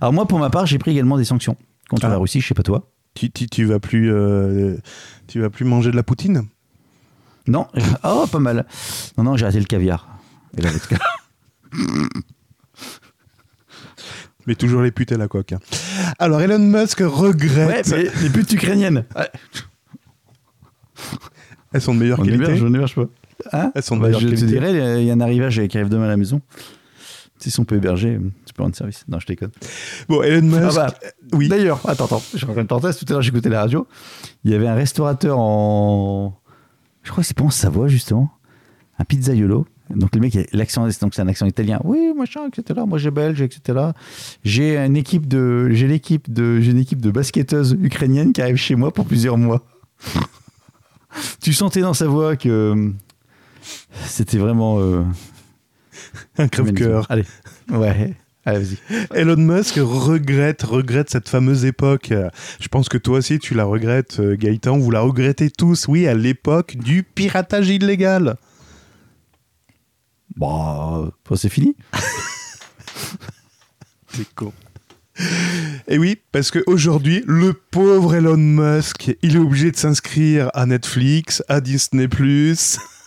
Alors 0.00 0.12
moi 0.12 0.26
pour 0.26 0.38
ma 0.38 0.48
part 0.48 0.64
j'ai 0.66 0.78
pris 0.78 0.92
également 0.92 1.18
des 1.18 1.24
sanctions 1.24 1.56
contre 1.90 2.06
Ah. 2.06 2.10
la 2.10 2.16
Russie, 2.18 2.40
je 2.40 2.46
sais 2.48 2.54
pas 2.54 2.62
toi. 2.62 2.88
Tu, 3.14 3.30
tu, 3.30 3.46
tu 3.46 3.64
vas 3.64 3.78
plus, 3.78 4.10
euh, 4.10 4.76
tu 5.26 5.40
vas 5.40 5.50
plus 5.50 5.66
manger 5.66 5.90
de 5.90 5.96
la 5.96 6.02
poutine? 6.02 6.44
Non, 7.46 7.66
oh 8.04 8.24
pas 8.30 8.38
mal. 8.38 8.64
Non 9.18 9.24
non 9.24 9.36
j'ai 9.36 9.44
arrêté 9.44 9.58
le 9.60 9.66
caviar. 9.66 10.08
Et 10.56 10.62
la 10.62 10.70
vodka. 10.70 10.96
Mais 14.46 14.54
toujours 14.54 14.82
les 14.82 14.90
putes 14.90 15.12
à 15.12 15.16
la 15.16 15.28
coque. 15.28 15.52
hein. 15.52 15.58
Alors 16.18 16.40
Elon 16.40 16.58
Musk 16.58 17.00
Ouais, 17.00 17.06
regrette. 17.06 17.88
mais 17.90 18.04
les 18.22 18.30
putes 18.30 18.52
ukrainiennes. 18.52 19.04
Ouais. 19.16 19.30
Elles 21.72 21.80
sont 21.80 21.94
de 21.94 22.00
meilleure 22.00 22.20
On 22.20 22.24
qualité. 22.24 22.44
héberge, 22.44 22.62
on 22.62 22.74
héberge 22.74 22.94
pas. 22.94 23.06
Hein 23.52 23.72
Elles 23.74 23.82
sont 23.82 23.96
de 23.96 24.02
Bah, 24.02 24.08
meilleure 24.08 24.20
je 24.20 24.26
te 24.26 24.30
qualité. 24.34 24.46
dirais, 24.52 25.00
il 25.02 25.06
y 25.06 25.10
a 25.10 25.14
un 25.14 25.20
arrivage 25.20 25.66
qui 25.68 25.78
arrive 25.78 25.88
demain 25.88 26.04
à 26.04 26.08
la 26.08 26.16
maison. 26.16 26.40
Si 27.38 27.58
on 27.58 27.64
peut 27.64 27.74
héberger, 27.74 28.20
tu 28.46 28.54
peux 28.54 28.62
rendre 28.62 28.76
service. 28.76 29.04
Non, 29.08 29.18
je 29.18 29.26
déconne. 29.26 29.50
Bon, 30.08 30.22
Elon 30.22 30.42
Musk. 30.46 30.76
Ah 30.78 30.86
bah, 30.86 30.94
oui. 31.32 31.48
D'ailleurs, 31.48 31.80
attends, 31.88 32.04
attends, 32.04 32.22
je 32.34 32.46
raconte 32.46 32.60
une 32.62 32.66
parenthèse. 32.68 32.98
Tout 32.98 33.06
à 33.08 33.12
l'heure, 33.14 33.22
j'écoutais 33.22 33.48
la 33.48 33.60
radio. 33.62 33.88
Il 34.44 34.52
y 34.52 34.54
avait 34.54 34.68
un 34.68 34.76
restaurateur 34.76 35.38
en. 35.40 36.38
Je 37.02 37.10
crois 37.10 37.22
que 37.22 37.26
c'est 37.26 37.36
pas 37.36 37.42
en 37.42 37.50
Savoie, 37.50 37.88
justement. 37.88 38.30
Un 39.00 39.04
pizzaiolo. 39.04 39.66
Donc, 39.94 40.14
le 40.14 40.20
mec, 40.20 40.36
l'accent, 40.52 40.86
donc 41.00 41.14
c'est 41.14 41.22
un 41.22 41.28
accent 41.28 41.46
italien. 41.46 41.80
Oui, 41.84 42.12
machin, 42.16 42.48
etc. 42.48 42.80
Moi, 42.86 42.98
j'ai 42.98 43.10
belge, 43.10 43.42
etc. 43.42 43.90
J'ai 44.44 44.76
une 44.76 44.96
équipe 44.96 45.28
de, 45.28 45.68
j'ai 45.70 45.86
l'équipe 45.86 46.32
de, 46.32 46.60
j'ai 46.60 46.70
une 46.70 46.78
équipe 46.78 47.00
de 47.00 47.10
basketteuses 47.10 47.76
ukrainiennes 47.80 48.32
qui 48.32 48.42
arrive 48.42 48.56
chez 48.56 48.74
moi 48.74 48.92
pour 48.92 49.06
plusieurs 49.06 49.38
mois. 49.38 49.62
tu 51.40 51.52
sentais 51.52 51.80
dans 51.80 51.94
sa 51.94 52.06
voix 52.06 52.36
que 52.36 52.92
c'était 54.06 54.38
vraiment 54.38 54.80
euh, 54.80 55.02
un 56.38 56.48
crève-cœur. 56.48 57.06
Allez, 57.08 57.24
ouais, 57.70 58.14
allez, 58.44 58.58
vas-y. 58.58 58.78
Elon 59.14 59.36
Musk 59.36 59.76
regrette, 59.76 60.62
regrette 60.62 61.10
cette 61.10 61.28
fameuse 61.28 61.64
époque. 61.64 62.12
Je 62.60 62.68
pense 62.68 62.88
que 62.88 62.98
toi 62.98 63.18
aussi 63.18 63.38
tu 63.38 63.54
la 63.54 63.64
regrettes, 63.64 64.20
euh, 64.20 64.36
Gaëtan. 64.36 64.78
Vous 64.78 64.90
la 64.90 65.00
regrettez 65.00 65.50
tous, 65.50 65.86
oui, 65.88 66.06
à 66.06 66.14
l'époque 66.14 66.76
du 66.76 67.02
piratage 67.02 67.68
illégal. 67.68 68.36
Bah, 70.36 71.10
c'est 71.36 71.48
fini. 71.48 71.76
C'est 74.14 74.34
con. 74.34 74.52
Et 75.88 75.98
oui, 75.98 76.18
parce 76.32 76.50
qu'aujourd'hui, 76.50 77.22
le 77.26 77.54
pauvre 77.54 78.14
Elon 78.14 78.36
Musk, 78.36 79.16
il 79.22 79.36
est 79.36 79.38
obligé 79.38 79.70
de 79.70 79.76
s'inscrire 79.76 80.50
à 80.54 80.66
Netflix, 80.66 81.42
à 81.48 81.60
Disney⁇ 81.60 82.06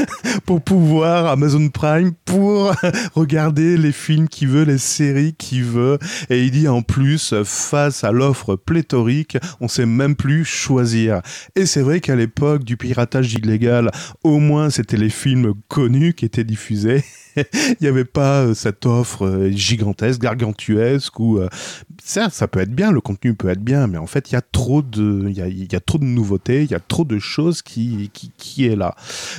pour 0.46 0.62
pouvoir, 0.62 1.26
Amazon 1.26 1.68
Prime, 1.68 2.12
pour 2.24 2.74
regarder 3.14 3.76
les 3.76 3.92
films 3.92 4.28
qu'il 4.28 4.48
veut, 4.48 4.64
les 4.64 4.78
séries 4.78 5.34
qu'il 5.34 5.64
veut. 5.64 5.98
Et 6.30 6.44
il 6.44 6.50
dit 6.50 6.68
en 6.68 6.82
plus, 6.82 7.34
face 7.44 8.04
à 8.04 8.12
l'offre 8.12 8.56
pléthorique, 8.56 9.36
on 9.60 9.68
sait 9.68 9.86
même 9.86 10.16
plus 10.16 10.44
choisir. 10.44 11.22
Et 11.56 11.66
c'est 11.66 11.82
vrai 11.82 12.00
qu'à 12.00 12.16
l'époque 12.16 12.64
du 12.64 12.76
piratage 12.76 13.34
illégal, 13.34 13.90
au 14.24 14.38
moins 14.38 14.70
c'était 14.70 14.96
les 14.96 15.10
films 15.10 15.54
connus 15.68 16.14
qui 16.14 16.24
étaient 16.24 16.44
diffusés. 16.44 17.04
il 17.36 17.76
n'y 17.80 17.88
avait 17.88 18.04
pas 18.04 18.42
euh, 18.42 18.54
cette 18.54 18.86
offre 18.86 19.26
euh, 19.26 19.50
gigantesque, 19.50 20.20
gargantuesque, 20.20 21.18
où, 21.18 21.38
euh, 21.38 21.48
certes, 22.02 22.34
ça 22.34 22.48
peut 22.48 22.60
être 22.60 22.74
bien, 22.74 22.90
le 22.90 23.00
contenu 23.00 23.34
peut 23.34 23.48
être 23.48 23.62
bien, 23.62 23.86
mais 23.86 23.98
en 23.98 24.06
fait, 24.06 24.30
il 24.30 24.34
y 24.34 24.36
a 24.36 24.42
trop 24.42 24.82
de, 24.82 25.26
il 25.28 25.36
y 25.36 25.42
a, 25.42 25.48
y 25.48 25.74
a 25.74 25.80
trop 25.80 25.98
de 25.98 26.04
nouveautés, 26.04 26.62
il 26.62 26.70
y 26.70 26.74
a 26.74 26.80
trop 26.80 27.04
de 27.04 27.18
choses 27.18 27.62
qui, 27.62 28.10
qui, 28.12 28.32
qui 28.36 28.66
est 28.66 28.76
là. 28.76 28.94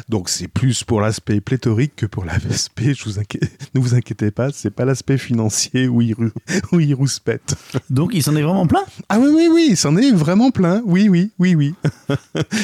Donc, 0.10 0.29
c'est 0.29 0.47
plus 0.47 0.84
pour 0.84 1.01
l'aspect 1.01 1.41
pléthorique 1.41 1.95
que 1.95 2.06
pour 2.06 2.25
l'aspect, 2.25 2.93
je 2.93 3.03
vous 3.06 3.19
inquiète, 3.19 3.43
ne 3.75 3.79
vous 3.79 3.95
inquiétez 3.95 4.32
pas, 4.32 4.49
c'est 4.51 4.71
pas 4.71 4.86
l'aspect 4.86 5.17
financier 5.17 5.88
où 5.88 6.01
il, 6.01 6.15
où 6.71 6.79
il 6.79 6.93
rouspète. 6.93 7.56
Donc, 7.89 8.12
il 8.13 8.23
s'en 8.23 8.36
est 8.36 8.41
vraiment 8.41 8.67
plein? 8.67 8.84
Ah 9.10 9.19
oui, 9.19 9.29
oui, 9.34 9.49
oui, 9.51 9.67
il 9.71 9.77
s'en 9.77 9.95
est 9.97 10.12
vraiment 10.12 10.51
plein. 10.51 10.82
Oui, 10.86 11.10
oui, 11.10 11.32
oui, 11.39 11.56
oui. 11.56 11.75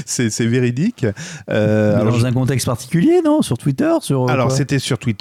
c'est 0.05 0.45
véridique. 0.45 1.05
Euh, 1.49 1.99
alors, 1.99 2.17
Dans 2.17 2.25
un 2.25 2.33
contexte 2.33 2.65
particulier, 2.65 3.21
non? 3.23 3.41
Sur 3.41 3.57
Twitter 3.57 3.89
sur, 4.01 4.29
Alors 4.29 4.51
c'était 4.51 4.79
sur 4.79 4.97
Twitter. 4.97 5.18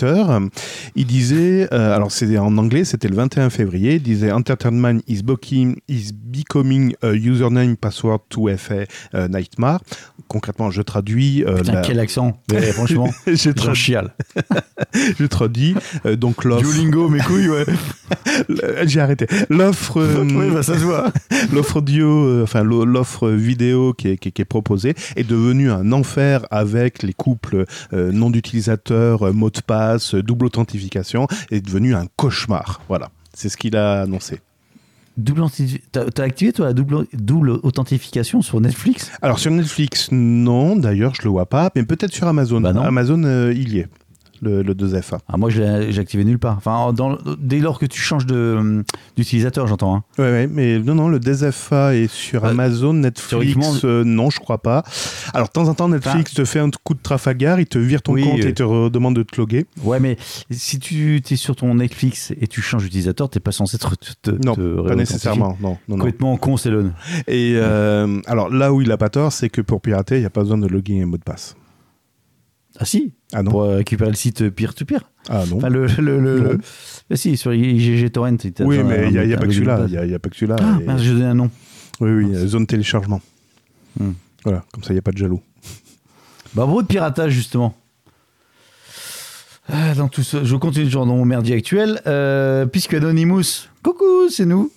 Il 0.97 1.07
disait, 1.07 1.69
euh, 1.73 1.95
alors 1.95 2.11
c'était 2.13 2.39
en 2.39 2.57
anglais, 2.59 2.85
c'était 2.85 3.09
le 3.09 3.17
21 3.17 3.51
février. 3.51 3.95
Il 3.95 4.03
disait 4.03 4.31
Entertainment 4.33 5.01
is, 5.09 5.23
booking, 5.23 5.77
is 5.89 6.11
becoming 6.15 6.95
a 7.03 7.13
username 7.13 7.77
password 7.77 8.21
to 8.29 8.49
FA 8.57 8.83
uh, 9.15 9.29
nightmare. 9.29 9.81
Concrètement, 10.29 10.71
je 10.71 10.83
traduis. 10.83 11.45
euh, 11.45 11.57
Putain, 11.59 11.73
la- 11.75 11.81
quel 11.83 12.01
accent 12.01 12.41
Ouais, 12.53 12.73
Franchement, 12.73 13.09
je, 13.27 13.51
tradu- 13.51 13.75
chiale. 13.75 14.15
je 15.19 15.25
traduis 15.27 15.75
euh, 16.07 16.17
donc 16.17 16.45
l'offre. 16.45 16.63
Duolingo, 16.63 17.09
mes 17.09 17.21
couilles, 17.21 17.49
ouais. 17.49 17.65
J'ai 18.85 19.01
arrêté. 19.01 19.27
L'offre, 19.51 20.01
euh, 20.01 20.25
oui, 20.25 20.51
bah, 20.53 20.63
ça 20.63 20.75
se 20.75 20.85
voit. 20.85 21.13
l'offre 21.53 21.77
audio, 21.77 22.07
euh, 22.27 22.43
enfin 22.43 22.63
l'o- 22.63 22.85
l'offre 22.85 23.31
vidéo 23.31 23.93
qui 23.95 24.09
est, 24.09 24.17
qui 24.19 24.29
est- 24.29 24.33
qui 24.33 24.43
est 24.43 24.47
proposée 24.47 24.95
est 25.17 25.25
devenue 25.29 25.71
un 25.71 25.93
enfer 25.93 26.47
avec 26.51 27.03
les 27.03 27.13
couples 27.15 27.65
euh, 27.93 28.13
nom 28.13 28.31
d'utilisateur, 28.31 29.27
euh, 29.29 29.33
mot 29.33 29.51
de 29.51 29.61
passe, 29.67 29.88
double 29.97 30.47
authentification, 30.47 31.27
est 31.51 31.61
devenu 31.61 31.95
un 31.95 32.07
cauchemar. 32.17 32.81
Voilà, 32.89 33.11
c'est 33.35 33.49
ce 33.49 33.57
qu'il 33.57 33.77
a 33.77 34.03
annoncé. 34.03 34.41
Double 35.17 35.43
T'as 35.91 36.23
activé, 36.23 36.53
toi, 36.53 36.67
la 36.67 36.73
double, 36.73 37.07
double 37.13 37.51
authentification 37.51 38.41
sur 38.41 38.61
Netflix? 38.61 39.11
Alors 39.21 39.41
sur 39.41 39.51
Netflix, 39.51 40.11
non, 40.13 40.77
d'ailleurs 40.77 41.13
je 41.17 41.23
le 41.23 41.31
vois 41.31 41.47
pas, 41.47 41.71
mais 41.75 41.83
peut-être 41.83 42.13
sur 42.13 42.29
Amazon. 42.29 42.61
Bah. 42.61 42.73
Amazon, 42.85 43.25
euh, 43.25 43.53
il 43.53 43.75
y 43.75 43.81
est, 43.81 43.89
le, 44.43 44.63
le 44.63 44.75
2FA. 44.75 45.19
ah, 45.29 45.37
Moi, 45.37 45.51
je 45.51 45.63
l'ai 45.63 45.99
activé 45.99 46.25
nulle 46.25 46.39
part. 46.39 46.57
Enfin, 46.57 46.93
dans, 46.93 47.19
dès 47.39 47.59
lors 47.59 47.79
que 47.79 47.87
tu 47.87 48.01
changes 48.01 48.27
d'utilisateur, 49.17 49.67
j'entends. 49.67 49.97
Hein. 49.97 50.05
Ouais, 50.19 50.31
ouais, 50.31 50.47
mais 50.47 50.79
non, 50.79 50.95
non, 50.95 51.09
le 51.09 51.19
2FA 51.19 51.95
est 51.95 52.11
sur 52.11 52.43
Bah, 52.43 52.49
Amazon, 52.49 52.95
Netflix, 52.95 53.85
euh, 53.85 54.05
non, 54.05 54.31
je 54.31 54.39
crois 54.41 54.59
pas. 54.59 54.83
Alors 55.35 55.49
de 55.49 55.53
temps 55.53 55.69
en 55.69 55.75
temps, 55.75 55.89
Netflix 55.89 56.35
te 56.35 56.45
fait 56.45 56.61
un 56.61 56.71
coup 56.85 56.95
de 56.95 57.01
Trafalgar, 57.03 57.61
il 57.61 57.67
te 57.67 57.79
vire 57.79 58.03
ton 58.03 58.13
Oui, 58.15 58.23
compte 58.25 58.41
euh, 58.41 58.49
et 58.49 58.55
te 58.55 58.63
redemande 58.63 59.17
de 59.17 59.23
te 59.23 59.37
loguer. 59.41 59.67
Ouais, 59.83 60.01
mais 60.01 60.17
si 60.51 60.79
tu 60.79 61.21
es 61.29 61.37
sur 61.37 61.57
ton 61.57 61.75
Netflix 61.75 62.33
et 62.41 62.47
tu 62.47 62.61
changes 62.63 62.85
d'utilisateur, 62.85 63.29
t'es 63.29 63.41
pas 63.41 63.53
censé 63.53 63.79
te, 63.79 63.87
te, 64.23 64.31
Non, 64.45 64.55
te 64.55 64.87
pas 64.89 64.95
nécessairement, 64.95 65.57
non, 65.61 65.71
non, 65.71 65.79
non. 65.89 65.97
Complètement 65.97 66.37
con, 66.37 66.57
c'est 66.57 66.71
le. 66.71 66.91
Et 67.27 67.55
euh, 67.57 68.21
alors 68.27 68.49
là 68.51 68.73
où 68.73 68.81
il 68.83 68.91
a 68.93 68.97
pas 68.97 69.09
tort, 69.11 69.33
c'est 69.33 69.49
que 69.49 69.61
pour 69.61 69.81
pirater, 69.81 70.17
il 70.17 70.21
n'y 70.21 70.27
a 70.27 70.31
pas 70.31 70.43
besoin 70.43 70.59
de 70.59 70.67
login 70.67 70.97
et 71.01 71.05
mot 71.05 71.17
de 71.17 71.23
passe. 71.23 71.57
Ah 72.81 72.85
si 72.85 73.13
Ah 73.33 73.43
non 73.43 73.51
Pour 73.51 73.63
euh, 73.65 73.77
récupérer 73.77 74.11
le 74.11 74.17
site 74.17 74.51
peer-to-peer. 74.51 75.01
Ah 75.29 75.45
non. 75.51 75.57
Enfin, 75.57 75.69
le. 75.69 75.87
le, 75.99 76.21
le, 76.21 76.41
Non. 76.41 76.59
le- 77.11 77.17
si, 77.17 77.37
sur 77.37 77.53
IGG 77.53 78.11
Torrent. 78.13 78.37
oui, 78.61 78.79
mais 78.85 79.09
il 79.11 79.27
n'y 79.27 79.35
a, 79.35 79.37
pas 79.37 79.47
que 79.47 79.53
celui-là. 79.53 79.87
Il 79.89 80.01
n'y 80.09 80.15
a, 80.15 80.19
pas 80.19 80.29
que 80.29 80.37
celui-là. 80.37 80.57
Ah, 80.61 80.79
Et- 80.81 80.99
j'ai 81.03 81.13
donné 81.13 81.25
un 81.27 81.35
nom. 81.35 81.51
Oui, 82.01 82.11
oui, 82.11 82.35
euh, 82.37 82.47
zone 82.47 82.67
téléchargement. 82.67 83.21
Hmm. 83.99 84.13
Voilà, 84.45 84.65
comme 84.73 84.85
ça, 84.85 84.91
il 84.91 84.95
n'y 84.95 85.01
a 85.01 85.03
pas 85.03 85.11
de 85.11 85.19
jaloux. 85.19 85.41
Bah, 86.55 86.65
bravo 86.65 86.83
de 86.83 86.87
piratage, 86.87 87.33
justement. 87.33 87.75
Ah, 89.71 89.95
dans 89.95 90.09
tout 90.09 90.23
ce- 90.23 90.45
je 90.45 90.57
continue 90.57 90.87
toujours 90.87 91.05
dans 91.07 91.17
mon 91.17 91.25
merdier 91.25 91.57
actuel. 91.57 92.01
Euh, 92.07 92.65
puisque 92.67 92.95
Anonymous, 92.95 93.69
coucou, 93.83 94.29
c'est 94.31 94.47
nous. 94.47 94.71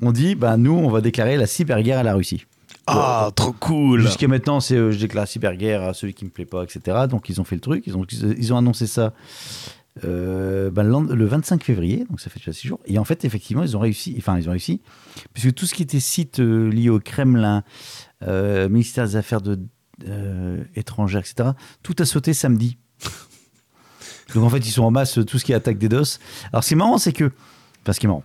On 0.00 0.12
dit, 0.12 0.34
bah, 0.34 0.56
nous, 0.56 0.72
on 0.72 0.88
va 0.88 1.00
déclarer 1.00 1.36
la 1.36 1.46
cyberguerre 1.46 1.98
à 1.98 2.02
la 2.02 2.14
Russie. 2.14 2.46
Ah, 2.92 3.30
trop 3.34 3.52
cool 3.52 4.02
Jusqu'à 4.02 4.28
maintenant, 4.28 4.60
c'est 4.60 4.76
euh, 4.76 4.90
je 4.92 4.98
déclare 4.98 5.22
la 5.22 5.26
cyberguerre 5.26 5.82
à 5.82 5.94
celui 5.94 6.14
qui 6.14 6.24
me 6.24 6.30
plaît 6.30 6.44
pas, 6.46 6.62
etc. 6.64 7.06
Donc 7.08 7.28
ils 7.28 7.40
ont 7.40 7.44
fait 7.44 7.54
le 7.56 7.60
truc, 7.60 7.84
ils 7.86 7.96
ont, 7.96 8.04
ils 8.10 8.52
ont 8.52 8.56
annoncé 8.56 8.86
ça 8.86 9.12
euh, 10.04 10.70
ben, 10.70 10.82
le 10.84 10.90
lend- 10.90 11.02
le 11.14 11.26
25 11.26 11.62
février, 11.64 12.04
donc 12.08 12.20
ça 12.20 12.30
fait 12.30 12.38
déjà 12.38 12.52
six 12.52 12.68
jours. 12.68 12.80
Et 12.86 12.98
en 12.98 13.04
fait, 13.04 13.24
effectivement, 13.24 13.62
ils 13.62 13.76
ont 13.76 13.80
réussi, 13.80 14.14
enfin 14.18 14.38
ils 14.38 14.48
ont 14.48 14.52
réussi, 14.52 14.80
puisque 15.34 15.54
tout 15.54 15.66
ce 15.66 15.74
qui 15.74 15.82
était 15.82 16.00
site 16.00 16.40
euh, 16.40 16.68
lié 16.70 16.88
au 16.88 17.00
Kremlin, 17.00 17.64
euh, 18.26 18.68
ministère 18.68 19.06
des 19.06 19.16
Affaires 19.16 19.40
de, 19.42 19.58
euh, 20.08 20.62
étrangères, 20.76 21.20
etc., 21.20 21.50
tout 21.82 21.94
a 21.98 22.04
sauté 22.04 22.32
samedi. 22.34 22.78
Donc 24.34 24.44
en 24.44 24.48
fait, 24.48 24.58
ils 24.58 24.70
sont 24.70 24.84
en 24.84 24.90
masse 24.90 25.18
euh, 25.18 25.24
tout 25.24 25.38
ce 25.38 25.44
qui 25.44 25.52
est 25.52 25.56
attaque 25.56 25.78
des 25.78 25.88
DOS. 25.88 26.18
Alors 26.52 26.62
ce 26.62 26.68
qui 26.68 26.74
est 26.74 26.76
marrant, 26.76 26.98
c'est 26.98 27.12
que, 27.12 27.32
enfin 27.82 27.92
ce 27.92 28.00
qui 28.00 28.06
est 28.06 28.08
marrant. 28.08 28.24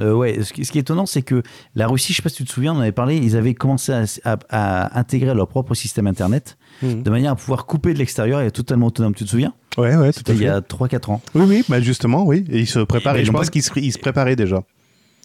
Euh, 0.00 0.12
ouais, 0.14 0.42
ce 0.42 0.52
qui, 0.52 0.64
ce 0.64 0.72
qui 0.72 0.78
est 0.78 0.80
étonnant, 0.80 1.06
c'est 1.06 1.22
que 1.22 1.42
la 1.74 1.86
Russie, 1.86 2.12
je 2.12 2.16
sais 2.16 2.22
pas 2.22 2.28
si 2.28 2.36
tu 2.36 2.44
te 2.44 2.52
souviens, 2.52 2.72
on 2.74 2.78
en 2.78 2.80
avait 2.80 2.92
parlé, 2.92 3.16
ils 3.16 3.36
avaient 3.36 3.54
commencé 3.54 3.92
à, 3.92 4.04
à- 4.24 4.36
à 4.50 4.98
intégrer 4.98 5.34
leur 5.34 5.46
propre 5.48 5.74
système 5.74 6.06
Internet 6.06 6.56
Mhm. 6.82 7.02
de 7.04 7.10
manière 7.10 7.32
à 7.32 7.36
pouvoir 7.36 7.66
couper 7.66 7.94
de 7.94 7.98
l'extérieur 7.98 8.40
et 8.40 8.46
être 8.46 8.54
totalement 8.54 8.86
autonome. 8.88 9.14
Tu 9.14 9.24
te 9.24 9.30
souviens? 9.30 9.54
Ouais, 9.78 9.94
ouais, 9.96 10.12
tout 10.12 10.22
il 10.28 10.42
y 10.42 10.48
a 10.48 10.60
3-4 10.60 11.10
ans. 11.10 11.20
Oui, 11.34 11.44
oui, 11.48 11.64
bah 11.68 11.80
justement, 11.80 12.24
oui. 12.24 12.44
Et 12.50 12.58
ils 12.60 12.66
se 12.66 12.80
préparaient. 12.80 13.24
Je 13.24 13.30
pense 13.30 13.46
pas- 13.46 13.50
qu'ils 13.52 13.62
se, 13.62 13.70
ils 13.78 13.92
se 13.92 13.98
préparaient 13.98 14.36
déjà. 14.36 14.62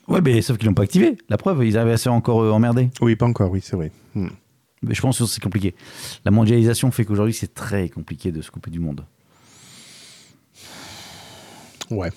Ouais, 0.07 0.21
mais 0.21 0.41
sauf 0.41 0.57
qu'ils 0.57 0.67
l'ont 0.67 0.73
pas 0.73 0.83
activé. 0.83 1.17
La 1.29 1.37
preuve, 1.37 1.63
ils 1.65 1.77
avaient 1.77 1.91
assez 1.93 2.09
encore 2.09 2.41
euh, 2.41 2.51
emmerdé. 2.51 2.89
Oui, 3.01 3.15
pas 3.15 3.25
encore, 3.27 3.51
oui, 3.51 3.61
c'est 3.63 3.75
vrai. 3.75 3.91
Hmm. 4.15 4.27
Mais 4.81 4.93
je 4.95 5.01
pense 5.01 5.19
que 5.19 5.25
c'est 5.25 5.41
compliqué. 5.43 5.75
La 6.25 6.31
mondialisation 6.31 6.89
fait 6.91 7.03
qu'aujourd'hui, 7.05 7.33
c'est 7.33 7.53
très 7.53 7.89
compliqué 7.89 8.31
de 8.31 8.41
se 8.41 8.49
couper 8.49 8.71
du 8.71 8.79
monde. 8.79 9.03
Ouais. 11.91 12.09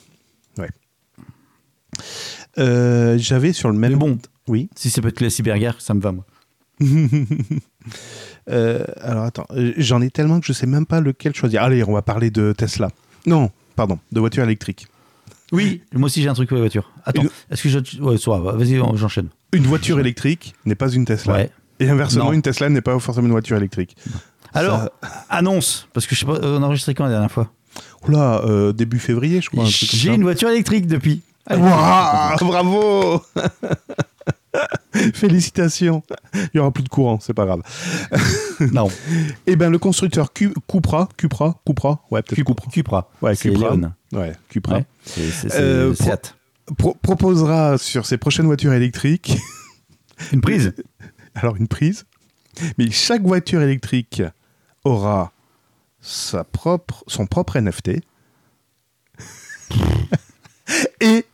Euh, 2.58 3.16
J'avais 3.18 3.52
sur 3.52 3.70
le 3.70 3.76
même. 3.78 3.92
Mais 3.92 3.96
bon, 3.98 4.18
Oui. 4.48 4.68
si 4.74 4.90
ça 4.90 5.00
peut 5.02 5.08
être 5.08 5.20
la 5.20 5.30
cyberguerre, 5.30 5.80
ça 5.80 5.94
me 5.94 6.00
va, 6.00 6.12
moi. 6.12 6.24
Euh, 8.50 8.84
alors 9.00 9.22
attends, 9.24 9.46
euh, 9.52 9.72
j'en 9.76 10.00
ai 10.02 10.10
tellement 10.10 10.40
que 10.40 10.46
je 10.46 10.52
sais 10.52 10.66
même 10.66 10.84
pas 10.86 11.00
lequel 11.00 11.32
choisir. 11.34 11.62
Allez, 11.62 11.84
on 11.84 11.92
va 11.92 12.02
parler 12.02 12.30
de 12.30 12.52
Tesla. 12.52 12.90
Non, 13.24 13.50
pardon, 13.76 13.98
de 14.10 14.18
voiture 14.20 14.42
électrique. 14.42 14.88
Oui, 15.52 15.82
moi 15.92 16.06
aussi 16.06 16.22
j'ai 16.22 16.28
un 16.28 16.34
truc 16.34 16.48
pour 16.48 16.56
la 16.56 16.62
voiture. 16.62 16.90
Attends, 17.04 17.22
Une- 17.22 17.28
est-ce 17.50 17.62
que 17.62 17.68
je. 17.68 18.00
Ouais, 18.02 18.16
soit, 18.16 18.40
vas-y, 18.40 18.80
j'enchaîne. 18.96 19.28
Une 19.52 19.62
voiture 19.64 20.00
électrique 20.00 20.54
n'est 20.64 20.74
pas 20.74 20.90
une 20.90 21.04
Tesla. 21.04 21.34
Ouais. 21.34 21.50
Et 21.78 21.88
inversement, 21.88 22.26
Non. 22.26 22.32
une 22.32 22.42
Tesla 22.42 22.68
n'est 22.68 22.80
pas 22.80 22.98
forcément 22.98 23.26
une 23.26 23.32
voiture 23.32 23.56
électrique. 23.56 23.96
Alors, 24.54 24.90
annonce, 25.30 25.86
parce 25.92 26.06
que 26.06 26.14
je 26.16 26.20
sais 26.20 26.26
pas, 26.26 26.38
on 26.42 26.62
a 26.62 26.66
enregistré 26.66 26.94
quand 26.94 27.04
la 27.04 27.10
dernière 27.10 27.30
fois? 27.30 27.50
Oula, 28.08 28.42
euh, 28.44 28.72
début 28.72 28.98
février, 28.98 29.40
je 29.40 29.50
crois. 29.50 29.64
un 29.64 29.68
J'ai 29.68 30.12
une 30.14 30.22
voiture 30.22 30.48
électrique 30.50 30.86
depuis. 30.88 31.22
Bravo 31.48 33.22
Félicitations. 35.14 36.02
Il 36.34 36.50
y 36.54 36.58
aura 36.58 36.70
plus 36.70 36.82
de 36.84 36.88
courant, 36.88 37.18
c'est 37.20 37.34
pas 37.34 37.46
grave. 37.46 37.62
Non, 38.72 38.88
Eh 39.46 39.56
ben 39.56 39.70
le 39.70 39.78
constructeur 39.78 40.32
Cu- 40.32 40.54
Cupra, 40.68 41.08
Cupra, 41.16 41.60
Cupra, 41.66 42.00
ouais 42.12 42.22
peut-être 42.22 42.36
Cupra. 42.44 42.70
Cupra. 42.70 43.10
Ouais, 43.20 43.34
C'est 43.34 43.50
Cupra. 43.50 43.74
Ouais, 44.12 44.32
Cupra. 44.48 44.76
Ouais, 44.76 44.84
c'est 45.04 45.30
c'est- 45.30 45.48
c'est 45.48 45.58
Euh. 45.60 45.94
Pro- 46.78 46.94
proposera 47.02 47.76
sur 47.76 48.06
ses 48.06 48.18
prochaines 48.18 48.46
voitures 48.46 48.72
électriques, 48.72 49.36
Une 50.32 50.40
prise 50.40 50.74
alors 51.34 51.56
une 51.56 51.66
prise, 51.66 52.04
mais 52.78 52.88
chaque 52.92 53.22
voiture 53.22 53.62
électrique 53.62 54.22
aura 54.84 55.32
sa 56.00 56.44
propre, 56.44 57.02
son 57.08 57.26
propre 57.26 57.56
NFT. 57.58 58.00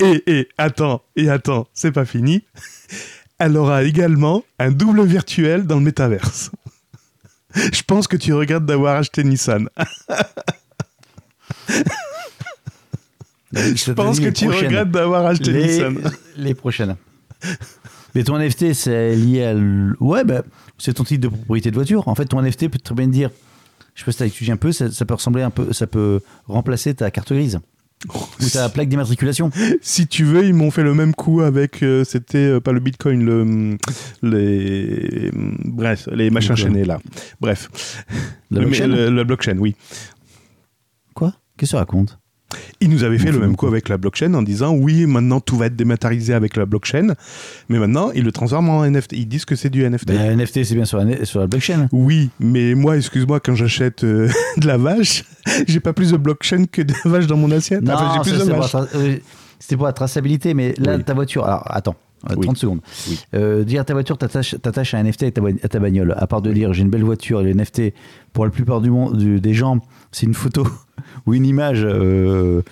Et, 0.01 0.23
et, 0.27 0.49
attends, 0.59 1.03
et 1.17 1.29
attends, 1.29 1.67
c'est 1.75 1.93
pas 1.93 2.05
fini. 2.05 2.45
Elle 3.39 3.57
aura 3.57 3.85
également 3.85 4.43
un 4.59 4.71
double 4.73 5.05
virtuel 5.05 5.65
dans 5.67 5.77
le 5.77 5.83
métaverse. 5.83 6.51
Je 7.55 7.83
pense 7.83 8.09
que 8.09 8.17
tu 8.17 8.33
regrettes 8.35 8.65
d'avoir 8.67 8.97
acheté 8.97 9.23
Nissan. 9.25 9.69
Je 13.53 13.93
pense 13.93 14.21
que 14.21 14.29
tu 14.29 14.49
regrettes 14.49 14.91
d'avoir 14.91 15.25
acheté 15.27 15.53
les, 15.53 15.67
Nissan. 15.67 15.99
les 16.37 16.55
prochaines. 16.55 16.97
Mais 18.15 18.25
ton 18.25 18.39
NFT, 18.39 18.75
c'est 18.75 19.15
lié 19.15 19.45
à. 19.45 19.51
l- 19.53 19.95
Ouais, 20.01 20.25
bah, 20.25 20.43
c'est 20.77 20.95
ton 20.95 21.05
titre 21.05 21.23
de 21.23 21.29
propriété 21.29 21.71
de 21.71 21.75
voiture. 21.77 22.09
En 22.09 22.15
fait, 22.15 22.27
ton 22.27 22.43
NFT 22.43 22.69
peut 22.69 22.79
très 22.79 22.95
bien 22.95 23.07
dire. 23.09 23.31
Je 23.95 24.01
sais 24.01 24.05
pas 24.05 24.13
si 24.13 24.25
étudié 24.25 24.53
un 24.53 24.57
peu, 24.57 24.71
ça, 24.73 24.91
ça 24.91 25.05
peut 25.07 25.15
ressembler 25.15 25.43
un 25.43 25.51
peu. 25.51 25.73
Ça 25.73 25.87
peut 25.87 26.21
remplacer 26.47 26.95
ta 26.95 27.11
carte 27.11 27.33
grise. 27.33 27.59
Ou 28.41 28.49
ta 28.53 28.69
plaque 28.69 28.89
d'immatriculation. 28.89 29.51
Si 29.83 30.07
tu 30.07 30.25
veux, 30.25 30.45
ils 30.45 30.55
m'ont 30.55 30.71
fait 30.71 30.83
le 30.85 30.95
même 30.95 31.15
coup 31.15 31.41
avec, 31.41 31.83
euh, 31.83 32.05
c'était 32.05 32.39
euh, 32.39 32.61
pas 32.61 32.73
le 32.73 32.81
Bitcoin, 32.81 33.25
le, 33.25 33.41
hum, 33.43 33.79
les, 34.23 35.31
hum, 35.35 35.57
bref, 35.65 36.09
les 36.13 36.31
machins 36.31 36.55
chaînés 36.57 36.85
là. 36.85 37.01
Bref, 37.41 38.05
La 38.51 38.61
Le- 38.61 38.67
blockchain 38.67 38.87
le- 38.87 39.11
la 39.11 39.25
blockchain, 39.25 39.59
oui. 39.59 39.75
Quoi? 41.15 41.35
Qu'est-ce 41.57 41.71
que 41.73 41.77
tu 41.77 41.79
racontes? 41.79 42.19
Ils 42.81 42.89
nous 42.89 43.05
avaient 43.05 43.19
fait 43.19 43.31
le 43.31 43.39
même 43.39 43.57
coup 43.57 43.67
avec 43.67 43.89
la 43.91 43.99
blockchain 43.99 44.33
en 44.35 44.43
disant 44.43 44.73
oui, 44.75 45.05
maintenant 45.07 45.41
tout 45.41 45.57
va 45.57 45.67
être 45.67 45.77
dématérialisé 45.77 46.33
avec 46.33 46.57
la 46.57 46.65
blockchain, 46.65 47.15
mais 47.69 47.79
maintenant 47.79 48.11
ils 48.15 48.25
le 48.25 48.33
transforment 48.33 48.71
en 48.71 48.87
NFT. 48.91 49.13
Ils 49.13 49.27
disent 49.29 49.45
que 49.45 49.55
c'est 49.57 49.69
du 49.69 49.83
NFT. 49.89 50.07
Ben, 50.09 50.39
NFT, 50.39 50.65
c'est 50.65 50.75
bien 50.75 50.85
sur 50.87 50.99
la, 50.99 51.25
sur 51.27 51.41
la 51.41 51.47
blockchain. 51.47 51.89
Oui, 51.93 52.31
mais 52.41 52.75
moi, 52.75 52.97
excuse-moi, 52.97 53.41
quand 53.41 53.55
j'achète 53.55 54.05
euh, 54.05 54.29
de 54.57 54.67
la 54.67 54.79
vache, 54.79 55.25
j'ai 55.69 55.81
pas 55.81 55.93
plus 55.93 56.13
de 56.13 56.17
blockchain 56.17 56.65
que 56.71 56.81
de 56.83 56.95
vache 57.05 57.27
dans 57.27 57.37
mon 57.37 57.51
assiette. 57.51 57.83
Non, 57.83 57.95
Enfin, 57.95 58.23
j'ai 58.25 58.31
plus 58.31 58.47
de 58.47 58.53
tra- 58.53 58.87
euh, 58.95 59.17
c'était 59.59 59.77
pour 59.77 59.87
la 59.87 59.93
traçabilité, 59.93 60.55
mais 60.55 60.75
là, 60.79 60.97
Oui. 60.97 61.05
ta 61.05 61.13
voiture. 61.15 61.45
Alors, 61.45 61.65
attends, 61.67 61.97
euh, 62.31 62.35
Oui. 62.37 62.45
30 62.47 62.57
secondes. 62.59 62.81
Oui. 63.09 63.19
Euh, 63.35 63.65
dire 63.65 63.85
ta 63.85 63.93
voiture, 63.95 64.19
t'attaches 64.19 64.57
t'attaches 64.63 64.95
à 64.95 64.99
un 64.99 65.05
NFT 65.05 65.25
à 65.63 65.69
ta, 65.69 65.79
bagnole. 65.79 66.15
À 66.17 66.27
part 66.27 66.43
de 66.43 66.53
dire 66.53 66.73
j'ai 66.73 66.83
une 66.83 66.91
belle 66.91 67.05
voiture, 67.05 67.41
les 67.43 67.55
NFT, 67.55 67.93
pour 68.33 68.45
la 68.45 68.51
plupart 68.51 68.81
du 68.81 68.91
monde, 68.91 69.17
du- 69.17 69.41
des 69.41 69.55
gens, 69.55 69.79
c'est 70.13 70.27
une 70.27 70.35
photo 70.35 70.67
ou 71.27 71.35
une 71.35 71.45
image, 71.47 71.83
euh, 71.85 72.63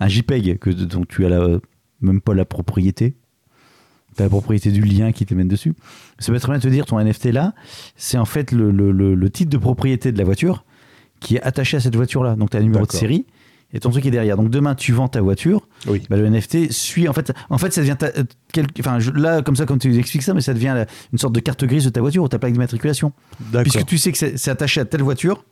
un 0.00 0.08
JPEG, 0.08 0.58
que, 0.58 0.70
dont 0.70 1.04
tu 1.08 1.24
as 1.24 1.28
la- 1.28 1.58
même 2.00 2.20
pas 2.20 2.34
la 2.34 2.44
propriété. 2.44 3.16
Tu 4.16 4.22
la 4.22 4.28
propriété 4.30 4.70
du 4.70 4.80
lien 4.82 5.12
qui 5.12 5.26
te 5.26 5.34
mène 5.34 5.48
dessus. 5.48 5.74
Ça 6.18 6.32
peut 6.32 6.36
être 6.36 6.48
bien 6.48 6.56
de 6.56 6.62
te 6.62 6.68
dire 6.68 6.86
ton 6.86 6.98
NFT 6.98 7.26
là, 7.32 7.52
c'est 7.96 8.16
en 8.16 8.24
fait 8.24 8.50
le, 8.50 8.70
le- 8.70 8.90
le- 8.90 9.14
le 9.14 9.30
titre 9.30 9.50
de 9.50 9.58
propriété 9.58 10.10
de 10.10 10.16
la 10.18 10.24
voiture 10.24 10.64
qui 11.20 11.36
est 11.36 11.42
attaché 11.42 11.76
à 11.76 11.80
cette 11.80 11.96
voiture 11.96 12.22
là. 12.24 12.34
Donc 12.34 12.50
tu 12.50 12.56
as 12.56 12.60
le 12.60 12.64
numéro 12.66 12.86
de 12.86 12.92
série 12.92 13.26
et 13.76 13.80
ton 13.80 13.90
truc 13.90 14.06
est 14.06 14.10
derrière. 14.10 14.36
Donc 14.36 14.48
demain 14.50 14.74
tu 14.74 14.92
vends 14.92 15.06
ta 15.06 15.20
voiture, 15.20 15.68
Oui. 15.86 16.02
bah, 16.08 16.16
le 16.16 16.26
NFT 16.30 16.72
suit 16.72 17.06
en 17.08 17.12
fait 17.12 17.30
en 17.50 17.58
fait 17.58 17.72
ça 17.72 17.82
devient 17.82 17.96
ta- 17.98 18.06
euh, 18.06 18.24
quel- 18.52 18.66
enfin 18.80 18.98
je- 18.98 19.10
là 19.10 19.42
comme 19.42 19.54
ça 19.54 19.66
comme 19.66 19.78
tu 19.78 19.94
expliques 19.98 20.22
ça 20.22 20.32
mais 20.34 20.40
ça 20.40 20.54
devient 20.54 20.72
la- 20.74 20.86
une 21.12 21.18
sorte 21.18 21.34
de 21.34 21.40
carte 21.40 21.64
grise 21.64 21.84
de 21.84 21.90
ta 21.90 22.00
voiture 22.00 22.22
ou 22.24 22.28
ta 22.28 22.38
plaque 22.38 22.52
d'immatriculation 22.54 23.12
puisque 23.62 23.84
tu 23.84 23.98
sais 23.98 24.10
que 24.12 24.18
c'est 24.18 24.48
attaché 24.50 24.80
à 24.80 24.84
telle 24.86 25.02
voiture 25.02 25.44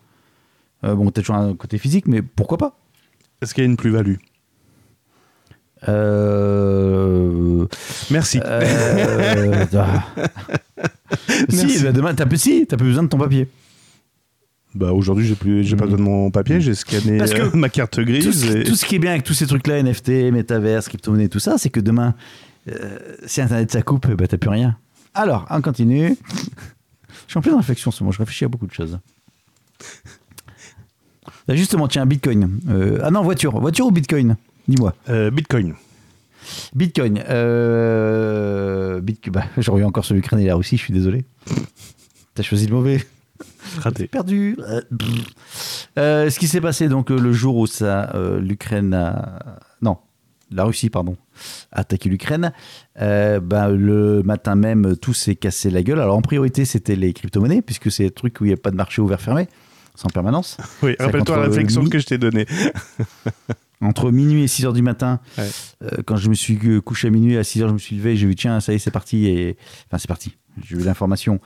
euh, 0.84 0.94
bon 0.94 1.10
t'as 1.10 1.20
toujours 1.20 1.36
un 1.36 1.54
côté 1.54 1.76
physique 1.78 2.06
mais 2.08 2.22
pourquoi 2.22 2.56
pas? 2.58 2.78
Est-ce 3.42 3.52
qu'il 3.54 3.62
y 3.62 3.66
a 3.66 3.70
une 3.70 3.76
plus-value? 3.76 4.16
Euh... 5.88 7.66
Merci. 8.10 8.40
euh, 8.44 9.64
ah. 9.76 10.04
si 11.48 11.82
bah, 11.82 11.92
demain 11.92 12.14
t'as 12.14 12.26
plus 12.26 12.38
si 12.38 12.66
t'as 12.66 12.76
plus 12.76 12.86
besoin 12.88 13.02
de 13.02 13.08
ton 13.08 13.18
papier 13.18 13.48
Bah 14.74 14.92
aujourd'hui 14.92 15.24
j'ai 15.26 15.36
plus 15.36 15.62
j'ai 15.64 15.76
pas 15.76 15.84
besoin 15.84 15.98
de 15.98 16.02
mon 16.02 16.30
papier, 16.32 16.60
j'ai 16.60 16.74
scanné 16.74 17.16
Parce 17.18 17.32
que 17.32 17.42
euh, 17.42 17.50
ma 17.54 17.68
carte 17.68 17.92
tout 17.94 18.04
grise. 18.04 18.30
ce, 18.44 18.56
et- 18.58 18.64
tout 18.64 18.74
ce 18.74 18.84
qui 18.84 18.96
est 18.96 18.98
bien 18.98 19.12
avec 19.12 19.22
tous 19.24 19.34
ces 19.34 19.46
trucs 19.46 19.66
là 19.68 19.80
NFT 19.82 20.32
métaverse 20.32 20.88
crypto-monnaie 20.88 21.28
tout 21.28 21.38
ça 21.38 21.58
c'est 21.58 21.70
que 21.70 21.78
demain 21.80 22.14
euh, 22.68 22.98
si 23.26 23.40
internet 23.40 23.70
ça 23.70 23.82
coupe 23.82 24.08
bah 24.14 24.26
t'as 24.26 24.36
plus 24.38 24.50
rien. 24.50 24.76
Alors 25.14 25.46
on 25.50 25.60
continue. 25.60 26.16
Je 27.26 27.30
suis 27.30 27.38
en 27.38 27.40
pleine 27.42 27.54
réflexion 27.54 27.90
ce 27.92 28.02
moment 28.02 28.10
je 28.10 28.18
réfléchis 28.18 28.44
à 28.44 28.48
beaucoup 28.48 28.66
de 28.66 28.72
choses. 28.72 28.98
Là, 31.46 31.54
justement 31.54 31.86
tiens 31.88 32.04
bitcoin. 32.06 32.58
Euh, 32.68 32.98
ah 33.02 33.10
non 33.10 33.22
voiture. 33.22 33.58
Voiture 33.60 33.86
ou 33.86 33.90
bitcoin? 33.92 34.36
Dis-moi. 34.66 34.94
Bitcoin. 35.32 35.74
bitcoin. 36.74 37.14
Bit- 39.02 39.30
bah, 39.30 39.44
reviens 39.68 39.86
encore 39.86 40.04
sur 40.04 40.14
l'Ukraine 40.14 40.40
et 40.40 40.46
la 40.46 40.56
Russie 40.56 40.76
je 40.78 40.82
suis 40.82 40.92
désolé. 40.94 41.24
T'as 42.34 42.42
choisi 42.42 42.66
le 42.66 42.72
mauvais 42.74 43.04
Raté. 43.78 44.06
perdu. 44.06 44.56
Euh. 44.60 44.80
Euh, 45.98 46.30
ce 46.30 46.38
qui 46.38 46.48
s'est 46.48 46.60
passé 46.60 46.88
donc 46.88 47.10
euh, 47.10 47.18
le 47.18 47.32
jour 47.32 47.56
où 47.56 47.66
ça, 47.66 48.10
euh, 48.14 48.40
l'Ukraine 48.40 48.94
a, 48.94 49.60
non, 49.82 49.98
la 50.50 50.64
Russie 50.64 50.90
pardon, 50.90 51.16
a 51.72 51.80
attaqué 51.80 52.08
l'Ukraine, 52.08 52.52
euh, 53.00 53.40
ben, 53.40 53.68
le 53.68 54.22
matin 54.22 54.54
même 54.54 54.96
tout 54.96 55.14
s'est 55.14 55.36
cassé 55.36 55.70
la 55.70 55.82
gueule. 55.82 56.00
Alors 56.00 56.16
en 56.16 56.22
priorité 56.22 56.64
c'était 56.64 56.96
les 56.96 57.12
crypto-monnaies 57.12 57.62
puisque 57.62 57.90
c'est 57.90 58.04
le 58.04 58.10
truc 58.10 58.40
où 58.40 58.44
il 58.44 58.48
n'y 58.48 58.54
a 58.54 58.58
pas 58.58 58.70
de 58.70 58.76
marché 58.76 59.00
ouvert 59.02 59.20
fermé, 59.20 59.48
c'est 59.94 60.06
en 60.06 60.10
permanence. 60.10 60.56
Oui, 60.82 60.96
rappelle-toi 60.98 61.36
la 61.36 61.42
réflexion 61.44 61.84
que 61.84 61.98
je 61.98 62.06
t'ai 62.06 62.18
donnée. 62.18 62.46
Entre 63.80 64.10
minuit 64.10 64.44
et 64.44 64.48
6 64.48 64.66
heures 64.66 64.72
du 64.72 64.82
matin, 64.82 65.20
Ouais. 65.36 65.48
euh, 65.82 65.88
quand 66.06 66.16
je 66.16 66.28
me 66.30 66.34
suis 66.34 66.58
euh, 66.64 66.80
couché 66.80 67.08
à 67.08 67.10
minuit, 67.10 67.36
à 67.36 67.44
6 67.44 67.62
heures, 67.62 67.68
je 67.68 67.74
me 67.74 67.78
suis 67.78 67.96
levé, 67.96 68.16
j'ai 68.16 68.26
vu, 68.26 68.34
tiens, 68.34 68.60
ça 68.60 68.72
y 68.72 68.76
est, 68.76 68.78
c'est 68.78 68.90
parti. 68.90 69.26
Et... 69.26 69.56
Enfin, 69.88 69.98
c'est 69.98 70.08
parti. 70.08 70.36
J'ai 70.64 70.76
eu 70.76 70.80
l'information. 70.80 71.40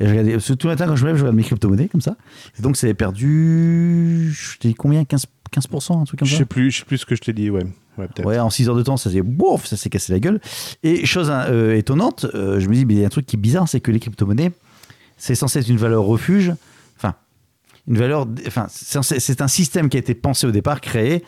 Et 0.00 0.06
je 0.06 0.10
regardais, 0.10 0.32
parce 0.32 0.48
que 0.48 0.54
tout 0.54 0.66
le 0.66 0.72
matin, 0.72 0.86
quand 0.86 0.96
je 0.96 1.02
me 1.04 1.08
lève, 1.08 1.16
je 1.16 1.22
regarde 1.22 1.36
mes 1.36 1.42
crypto-monnaies 1.44 1.88
comme 1.88 2.00
ça. 2.00 2.16
Et 2.58 2.62
donc, 2.62 2.76
ça 2.76 2.86
avait 2.86 2.94
perdu, 2.94 4.32
je 4.34 4.58
t'ai 4.58 4.68
dit 4.68 4.74
combien? 4.74 5.02
15%, 5.02 5.24
15% 5.52 6.00
un 6.00 6.04
truc 6.04 6.18
comme 6.20 6.26
Je 6.26 6.32
ça 6.32 6.38
sais 6.38 6.44
plus, 6.46 6.70
je 6.70 6.78
sais 6.80 6.84
plus 6.84 6.98
ce 6.98 7.06
que 7.06 7.14
je 7.14 7.20
t'ai 7.20 7.32
dit, 7.32 7.50
ouais. 7.50 7.64
Ouais. 7.98 8.08
Ouais, 8.24 8.38
en 8.40 8.50
6 8.50 8.68
heures 8.68 8.74
de 8.74 8.82
temps, 8.82 8.96
ça 8.96 9.10
s'est 9.10 9.22
bouf, 9.22 9.66
ça 9.66 9.76
s'est 9.76 9.90
cassé 9.90 10.12
la 10.12 10.18
gueule. 10.18 10.40
Et 10.82 11.06
chose 11.06 11.30
euh, 11.30 11.76
étonnante, 11.76 12.26
euh, 12.34 12.58
je 12.58 12.68
me 12.68 12.74
dis, 12.74 12.84
mais 12.86 12.94
il 12.94 13.00
y 13.00 13.02
a 13.04 13.06
un 13.06 13.10
truc 13.10 13.26
qui 13.26 13.36
est 13.36 13.38
bizarre, 13.38 13.68
c'est 13.68 13.80
que 13.80 13.92
les 13.92 14.00
crypto-monnaies, 14.00 14.50
c'est 15.16 15.34
censé 15.36 15.60
être 15.60 15.68
une 15.68 15.76
valeur 15.76 16.02
refuge. 16.02 16.52
Enfin, 16.96 17.14
une 17.86 17.96
valeur. 17.98 18.26
Enfin, 18.48 18.66
c'est 18.68 19.40
un 19.42 19.48
système 19.48 19.88
qui 19.88 19.96
a 19.96 20.00
été 20.00 20.14
pensé 20.14 20.46
au 20.46 20.50
départ, 20.50 20.80
créé 20.80 21.22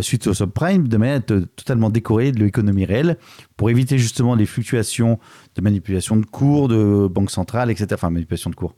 suite 0.00 0.26
au 0.26 0.34
subprime, 0.34 0.88
de 0.88 0.96
manière 0.96 1.22
totalement 1.24 1.90
décoré 1.90 2.32
de 2.32 2.38
l'économie 2.38 2.84
réelle 2.84 3.16
pour 3.56 3.70
éviter 3.70 3.98
justement 3.98 4.34
les 4.34 4.46
fluctuations 4.46 5.18
de 5.56 5.62
manipulation 5.62 6.16
de 6.16 6.26
cours, 6.26 6.68
de 6.68 7.08
banque 7.08 7.30
centrale, 7.30 7.70
etc. 7.70 7.88
Enfin, 7.94 8.10
manipulation 8.10 8.50
de 8.50 8.54
cours. 8.54 8.74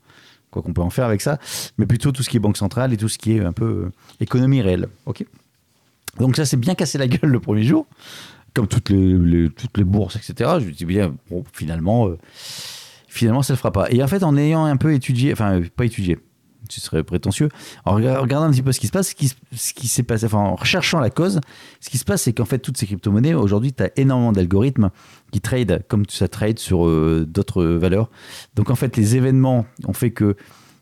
Quoi 0.51 0.63
qu'on 0.63 0.75
peut 0.75 0.83
en 0.83 0.91
faire 0.91 1.07
avec 1.07 1.23
ça, 1.23 1.39
mais 1.79 1.87
plutôt 1.87 2.13
tout 2.13 2.23
ce 2.23 2.29
qui 2.29 2.37
est 2.37 2.41
banque 2.41 2.59
centrale 2.59 2.93
et 2.93 2.99
tout 2.99 3.09
ce 3.09 3.17
qui 3.17 3.33
est 3.33 3.41
un 3.41 3.53
peu 3.53 3.65
euh, 3.65 3.93
économie 4.21 4.61
réelle. 4.61 4.89
Ok. 5.07 5.25
Donc 6.19 6.37
ça 6.37 6.45
s'est 6.45 6.59
bien 6.59 6.75
cassé 6.75 6.99
la 6.99 7.09
gueule 7.09 7.31
le 7.31 7.41
premier 7.41 7.63
jour, 7.63 7.87
comme 8.53 8.69
toutes 8.69 8.91
les, 8.91 9.49
toutes 9.51 9.79
les 9.79 9.85
bourses, 9.85 10.17
etc. 10.17 10.51
Je 10.61 10.67
me 10.67 10.73
dis 10.73 10.85
bien, 10.85 11.15
finalement, 11.55 12.09
euh, 12.09 12.19
finalement, 13.09 13.43
ça 13.43 13.55
ne 13.55 13.57
le 13.57 13.59
fera 13.59 13.73
pas. 13.73 13.91
Et 13.91 14.03
en 14.03 14.09
fait, 14.09 14.23
en 14.23 14.37
ayant 14.37 14.65
un 14.65 14.77
peu 14.77 14.93
étudié, 14.93 15.33
enfin, 15.33 15.61
euh, 15.61 15.65
pas 15.75 15.87
étudié, 15.87 16.19
ce 16.69 16.81
serait 16.81 17.03
prétentieux, 17.03 17.49
en 17.85 17.97
rega- 17.97 18.19
regardant 18.19 18.47
un 18.47 18.51
petit 18.51 18.63
peu 18.63 18.73
ce 18.73 18.81
qui 18.81 18.87
se 18.87 18.93
passe, 18.93 19.09
ce 19.09 19.73
qui, 19.75 19.89
s'est 19.89 20.03
passé, 20.03 20.27
en 20.33 20.55
recherchant 20.55 21.01
la 21.01 21.11
cause, 21.11 21.41
ce 21.81 21.91
qui 21.91 21.99
se 21.99 22.05
passe, 22.05 22.23
c'est 22.23 22.33
qu'en 22.33 22.45
fait, 22.45 22.59
toutes 22.59 22.77
ces 22.77 22.87
crypto-monnaies, 22.87 23.35
aujourd'hui, 23.35 23.73
tu 23.73 23.83
as 23.83 23.91
énormément 23.97 24.33
d'algorithmes 24.33 24.91
qui 25.31 25.41
trade 25.41 25.85
comme 25.89 26.05
ça 26.09 26.29
trade 26.29 26.59
sur 26.59 26.87
euh, 26.87 27.27
d'autres 27.29 27.65
valeurs. 27.65 28.11
Donc, 28.55 28.71
en 28.71 28.75
fait, 28.75 28.97
les 28.97 29.17
événements 29.17 29.67
ont 29.87 29.93
fait 29.93 30.11
que 30.11 30.37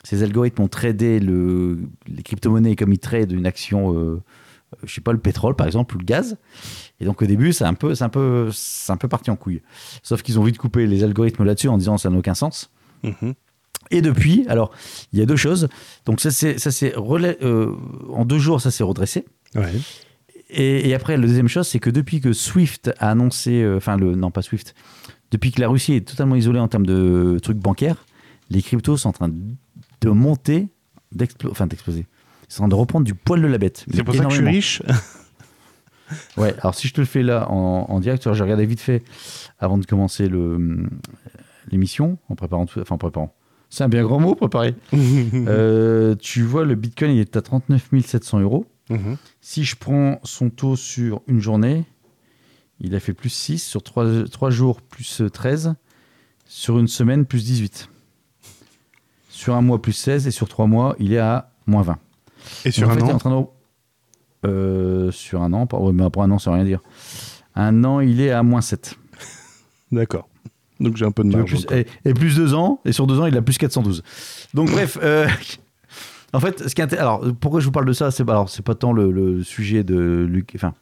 ces 0.04 0.22
algorithmes 0.22 0.62
ont 0.62 0.68
tradé 0.68 1.20
le, 1.20 1.78
les 2.06 2.22
crypto-monnaies 2.22 2.76
comme 2.76 2.92
ils 2.92 2.98
tradent 2.98 3.32
une 3.32 3.46
action 3.46 3.94
euh, 3.94 4.22
je 4.84 4.94
sais 4.94 5.00
pas, 5.00 5.12
le 5.12 5.18
pétrole 5.18 5.56
par 5.56 5.66
exemple, 5.66 5.96
ou 5.96 5.98
le 5.98 6.04
gaz. 6.04 6.36
Et 7.00 7.04
donc 7.04 7.22
au 7.22 7.26
début, 7.26 7.52
c'est 7.52 7.64
un 7.64 7.74
peu, 7.74 7.94
c'est 7.94 8.04
un 8.04 8.08
peu, 8.08 8.50
c'est 8.52 8.92
un 8.92 8.96
peu 8.96 9.08
parti 9.08 9.30
en 9.30 9.36
couille. 9.36 9.62
Sauf 10.02 10.22
qu'ils 10.22 10.38
ont 10.38 10.44
vite 10.44 10.58
coupé 10.58 10.86
les 10.86 11.02
algorithmes 11.04 11.44
là-dessus 11.44 11.68
en 11.68 11.78
disant 11.78 11.98
ça 11.98 12.10
n'a 12.10 12.18
aucun 12.18 12.34
sens. 12.34 12.70
Mhm. 13.02 13.34
Et 13.90 14.02
depuis, 14.02 14.44
alors, 14.48 14.70
il 15.12 15.18
y 15.18 15.22
a 15.22 15.26
deux 15.26 15.36
choses. 15.36 15.68
Donc 16.06 16.20
ça, 16.20 16.30
c'est, 16.30 16.56
euh, 16.96 17.72
en 18.12 18.24
deux 18.24 18.38
jours, 18.38 18.60
ça 18.60 18.70
s'est 18.70 18.84
redressé. 18.84 19.24
Ouais. 19.54 19.72
Et, 20.50 20.88
et 20.88 20.94
après, 20.94 21.16
la 21.16 21.26
deuxième 21.26 21.48
chose, 21.48 21.66
c'est 21.66 21.80
que 21.80 21.90
depuis 21.90 22.20
que 22.20 22.32
Swift 22.32 22.90
a 22.98 23.10
annoncé, 23.10 23.62
euh, 23.62 23.76
enfin, 23.76 23.96
le, 23.96 24.14
non 24.14 24.30
pas 24.30 24.42
Swift, 24.42 24.74
depuis 25.30 25.52
que 25.52 25.60
la 25.60 25.68
Russie 25.68 25.94
est 25.94 26.06
totalement 26.06 26.36
isolée 26.36 26.60
en 26.60 26.68
termes 26.68 26.86
de 26.86 27.38
trucs 27.42 27.58
bancaires, 27.58 28.06
les 28.48 28.62
cryptos 28.62 28.96
sont 28.96 29.08
en 29.10 29.12
train 29.12 29.28
de 29.28 30.10
monter, 30.10 30.68
enfin 31.48 31.66
d'exploser. 31.66 32.06
Ils 32.48 32.52
sont 32.52 32.62
en 32.62 32.68
train 32.68 32.76
de 32.76 32.80
reprendre 32.80 33.04
du 33.04 33.14
poil 33.14 33.42
de 33.42 33.46
la 33.46 33.58
bête. 33.58 33.84
C'est 33.92 34.02
pour 34.02 34.14
ça 34.14 34.24
que 34.24 34.30
je 34.30 34.36
suis 34.36 34.46
riche. 34.46 34.82
Ouais, 36.36 36.54
alors 36.60 36.74
si 36.74 36.88
je 36.88 36.94
te 36.94 37.00
le 37.00 37.06
fais 37.06 37.22
là 37.22 37.48
en, 37.50 37.86
en 37.88 38.00
direct, 38.00 38.32
j'ai 38.32 38.42
regardé 38.42 38.66
vite 38.66 38.80
fait 38.80 39.04
avant 39.60 39.78
de 39.78 39.86
commencer 39.86 40.28
le, 40.28 40.88
l'émission, 41.70 42.18
en 42.28 42.34
préparant 42.34 42.66
tout, 42.66 42.80
enfin 42.80 42.96
en 42.96 42.98
préparant. 42.98 43.34
C'est 43.70 43.84
un 43.84 43.88
bien 43.88 44.02
grand 44.02 44.18
mot, 44.20 44.34
préparer. 44.34 44.74
Euh, 44.92 46.14
tu 46.16 46.42
vois, 46.42 46.64
le 46.64 46.74
Bitcoin, 46.74 47.12
il 47.12 47.20
est 47.20 47.36
à 47.36 47.42
39 47.42 47.88
700 48.04 48.40
euros. 48.40 48.66
Mhm. 48.90 49.16
Si 49.40 49.64
je 49.64 49.76
prends 49.76 50.18
son 50.24 50.50
taux 50.50 50.74
sur 50.76 51.22
une 51.28 51.38
journée, 51.40 51.84
il 52.80 52.94
a 52.96 53.00
fait 53.00 53.14
plus 53.14 53.28
6, 53.30 53.58
sur 53.62 53.82
3, 53.82 54.50
jours 54.50 54.80
plus 54.82 55.22
13, 55.32 55.74
sur 56.46 56.78
une 56.80 56.88
semaine 56.88 57.24
plus 57.26 57.44
18. 57.44 57.88
Sur 59.28 59.54
un 59.54 59.62
mois 59.62 59.80
plus 59.80 59.92
16 59.92 60.26
et 60.26 60.30
sur 60.32 60.48
3 60.48 60.66
mois, 60.66 60.96
il 60.98 61.12
est 61.12 61.18
à 61.18 61.52
moins 61.66 61.82
20. 61.82 61.98
Et 62.64 62.70
sur 62.72 62.88
Donc, 62.88 62.90
en 62.90 62.92
un 62.92 62.94
fait, 62.98 63.04
il 63.04 63.08
est 63.08 63.12
an 63.12 63.14
en 63.14 63.18
train 63.18 63.40
de- 63.40 63.46
Euh, 64.48 65.10
sur 65.12 65.42
un 65.42 65.52
an, 65.52 65.66
pas- 65.66 65.78
ouais, 65.78 65.92
mais 65.92 66.08
pour 66.10 66.22
un 66.22 66.30
an, 66.30 66.38
ça 66.38 66.50
veut 66.50 66.56
rien 66.56 66.64
dire. 66.64 66.80
Un 67.54 67.84
an, 67.84 68.00
il 68.00 68.20
est 68.20 68.30
à 68.30 68.42
moins 68.42 68.62
7. 68.62 68.96
D'accord. 69.92 70.28
Donc 70.80 70.96
j'ai 70.96 71.04
un 71.04 71.10
peu 71.12 71.22
de 71.22 71.28
marge. 71.36 71.66
plus- 71.66 71.76
et, 71.76 71.86
et 72.04 72.14
plus 72.14 72.36
2 72.36 72.54
ans, 72.54 72.80
et 72.84 72.92
sur 72.92 73.06
2 73.06 73.20
ans, 73.20 73.26
il 73.26 73.36
a 73.36 73.42
plus 73.42 73.58
412. 73.58 74.02
Donc 74.54 74.70
bref, 74.70 74.98
euh, 75.02 75.28
en 76.32 76.40
fait, 76.40 76.68
ce 76.68 76.74
qui 76.74 76.80
est 76.80 76.94
alors 76.94 77.22
pourquoi 77.40 77.60
je 77.60 77.66
vous 77.66 77.72
parle 77.72 77.86
de 77.86 77.92
ça, 77.92 78.10
c'est 78.10 78.28
alors 78.28 78.48
c'est 78.48 78.64
pas 78.64 78.74
tant 78.74 78.92
le, 78.92 79.10
le 79.10 79.42
sujet 79.44 79.84
de 79.84 80.26
Luc, 80.28 80.52
enfin 80.54 80.74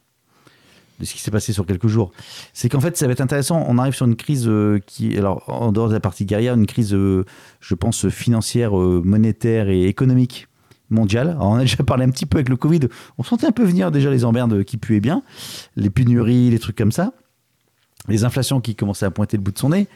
de 0.99 1.05
ce 1.05 1.13
qui 1.13 1.21
s'est 1.21 1.31
passé 1.31 1.53
sur 1.53 1.65
quelques 1.65 1.87
jours, 1.87 2.11
c'est 2.53 2.67
qu'en 2.67 2.81
fait 2.81 2.97
ça 2.97 3.05
va 3.07 3.13
être 3.13 3.21
intéressant. 3.21 3.63
On 3.69 3.77
arrive 3.77 3.93
sur 3.93 4.05
une 4.05 4.17
crise 4.17 4.47
euh, 4.49 4.79
qui, 4.85 5.17
alors 5.17 5.43
en 5.47 5.71
dehors 5.71 5.87
de 5.87 5.93
la 5.93 6.01
partie 6.01 6.25
guerrière, 6.25 6.55
une 6.55 6.65
crise, 6.65 6.93
euh, 6.93 7.23
je 7.61 7.73
pense 7.73 8.09
financière, 8.09 8.73
monétaire 8.73 9.69
et 9.69 9.85
économique 9.85 10.47
mondiale. 10.89 11.29
Alors, 11.29 11.51
on 11.51 11.55
a 11.55 11.59
déjà 11.61 11.83
parlé 11.85 12.03
un 12.03 12.09
petit 12.09 12.25
peu 12.25 12.37
avec 12.37 12.49
le 12.49 12.57
Covid. 12.57 12.81
On 13.17 13.23
sentait 13.23 13.47
un 13.47 13.51
peu 13.53 13.63
venir 13.63 13.91
déjà 13.91 14.09
les 14.09 14.25
emmerdes 14.25 14.63
qui 14.65 14.75
puaient 14.75 14.99
bien, 14.99 15.23
les 15.77 15.89
pénuries, 15.89 16.49
les 16.49 16.59
trucs 16.59 16.75
comme 16.75 16.91
ça, 16.91 17.13
les 18.09 18.23
inflations 18.23 18.59
qui 18.61 18.75
commençaient 18.75 19.05
à 19.05 19.11
pointer 19.11 19.37
le 19.37 19.43
bout 19.43 19.51
de 19.51 19.59
son 19.59 19.69
nez. 19.69 19.87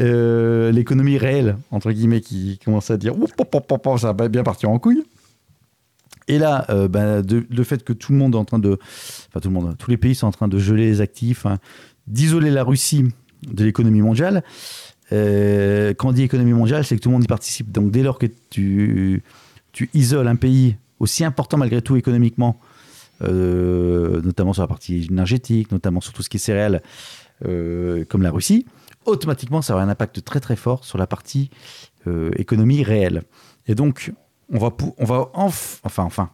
Euh, 0.00 0.70
l'économie 0.70 1.18
réelle, 1.18 1.56
entre 1.72 1.90
guillemets, 1.90 2.20
qui 2.20 2.58
commence 2.64 2.90
à 2.90 2.96
dire 2.96 3.14
ça 3.98 4.12
va 4.12 4.28
bien 4.28 4.44
partir 4.44 4.70
en 4.70 4.78
couille. 4.78 5.02
Et 6.28 6.38
là, 6.38 6.66
euh, 6.68 6.88
bah, 6.88 7.22
de- 7.22 7.44
le 7.50 7.64
fait 7.64 7.82
que 7.82 7.92
tout 7.92 8.12
le 8.12 8.18
monde 8.18 8.34
est 8.34 8.38
en 8.38 8.44
train 8.44 8.58
de. 8.58 8.78
Enfin, 9.28 9.40
tout 9.40 9.48
le 9.48 9.54
monde, 9.54 9.76
tous 9.78 9.90
les 9.90 9.96
pays 9.96 10.14
sont 10.14 10.26
en 10.26 10.30
train 10.30 10.46
de 10.46 10.58
geler 10.58 10.84
les 10.86 11.00
actifs, 11.00 11.46
hein, 11.46 11.58
d'isoler 12.06 12.50
la 12.50 12.62
Russie 12.64 13.04
de 13.50 13.64
l'économie 13.64 14.02
mondiale. 14.02 14.44
Euh, 15.10 15.94
quand 15.94 16.08
on 16.08 16.12
dit 16.12 16.22
économie 16.22 16.52
mondiale, 16.52 16.84
c'est 16.84 16.96
que 16.96 17.00
tout 17.00 17.08
le 17.08 17.14
monde 17.14 17.24
y 17.24 17.28
participe. 17.28 17.72
Donc, 17.72 17.90
dès 17.90 18.02
lors 18.02 18.18
que 18.18 18.26
tu, 18.50 19.22
tu 19.72 19.88
isoles 19.94 20.28
un 20.28 20.36
pays 20.36 20.76
aussi 21.00 21.24
important 21.24 21.56
malgré 21.56 21.80
tout 21.80 21.96
économiquement, 21.96 22.60
euh, 23.22 24.20
notamment 24.22 24.52
sur 24.52 24.62
la 24.62 24.68
partie 24.68 25.06
énergétique, 25.10 25.72
notamment 25.72 26.00
sur 26.00 26.12
tout 26.12 26.22
ce 26.22 26.28
qui 26.28 26.36
est 26.36 26.40
céréales, 26.40 26.82
comme 27.42 28.22
la 28.22 28.30
Russie, 28.30 28.66
automatiquement, 29.06 29.62
ça 29.62 29.74
aura 29.74 29.82
un 29.82 29.88
impact 29.88 30.24
très 30.24 30.40
très 30.40 30.56
fort 30.56 30.84
sur 30.84 30.98
la 30.98 31.06
partie 31.06 31.50
euh, 32.06 32.30
économie 32.36 32.82
réelle. 32.82 33.22
Et 33.66 33.74
donc, 33.74 34.12
on 34.52 34.58
va, 34.58 34.70
on 34.98 35.04
va 35.04 35.30
enf- 35.34 35.80
enfin, 35.82 36.04
enfin, 36.04 36.30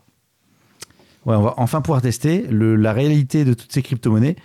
ouais, 1.26 1.34
on 1.36 1.42
va 1.42 1.54
enfin 1.56 1.80
pouvoir 1.80 2.02
tester 2.02 2.46
la 2.50 2.92
réalité 2.92 3.44
de 3.44 3.54
toutes 3.54 3.72
ces 3.72 3.82
crypto-monnaies 3.82 4.36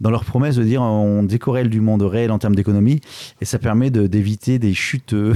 dans 0.00 0.10
leur 0.10 0.24
promesse 0.24 0.56
de 0.56 0.62
dire 0.64 0.82
on 0.82 1.22
décorrèle 1.24 1.68
du 1.70 1.80
monde 1.80 2.02
réel 2.02 2.30
en 2.30 2.38
termes 2.38 2.54
d'économie 2.54 3.00
et 3.40 3.44
ça 3.44 3.58
permet 3.58 3.90
d'éviter 3.90 4.58
des 4.58 4.74
chutes, 4.74 5.14
euh, 5.14 5.34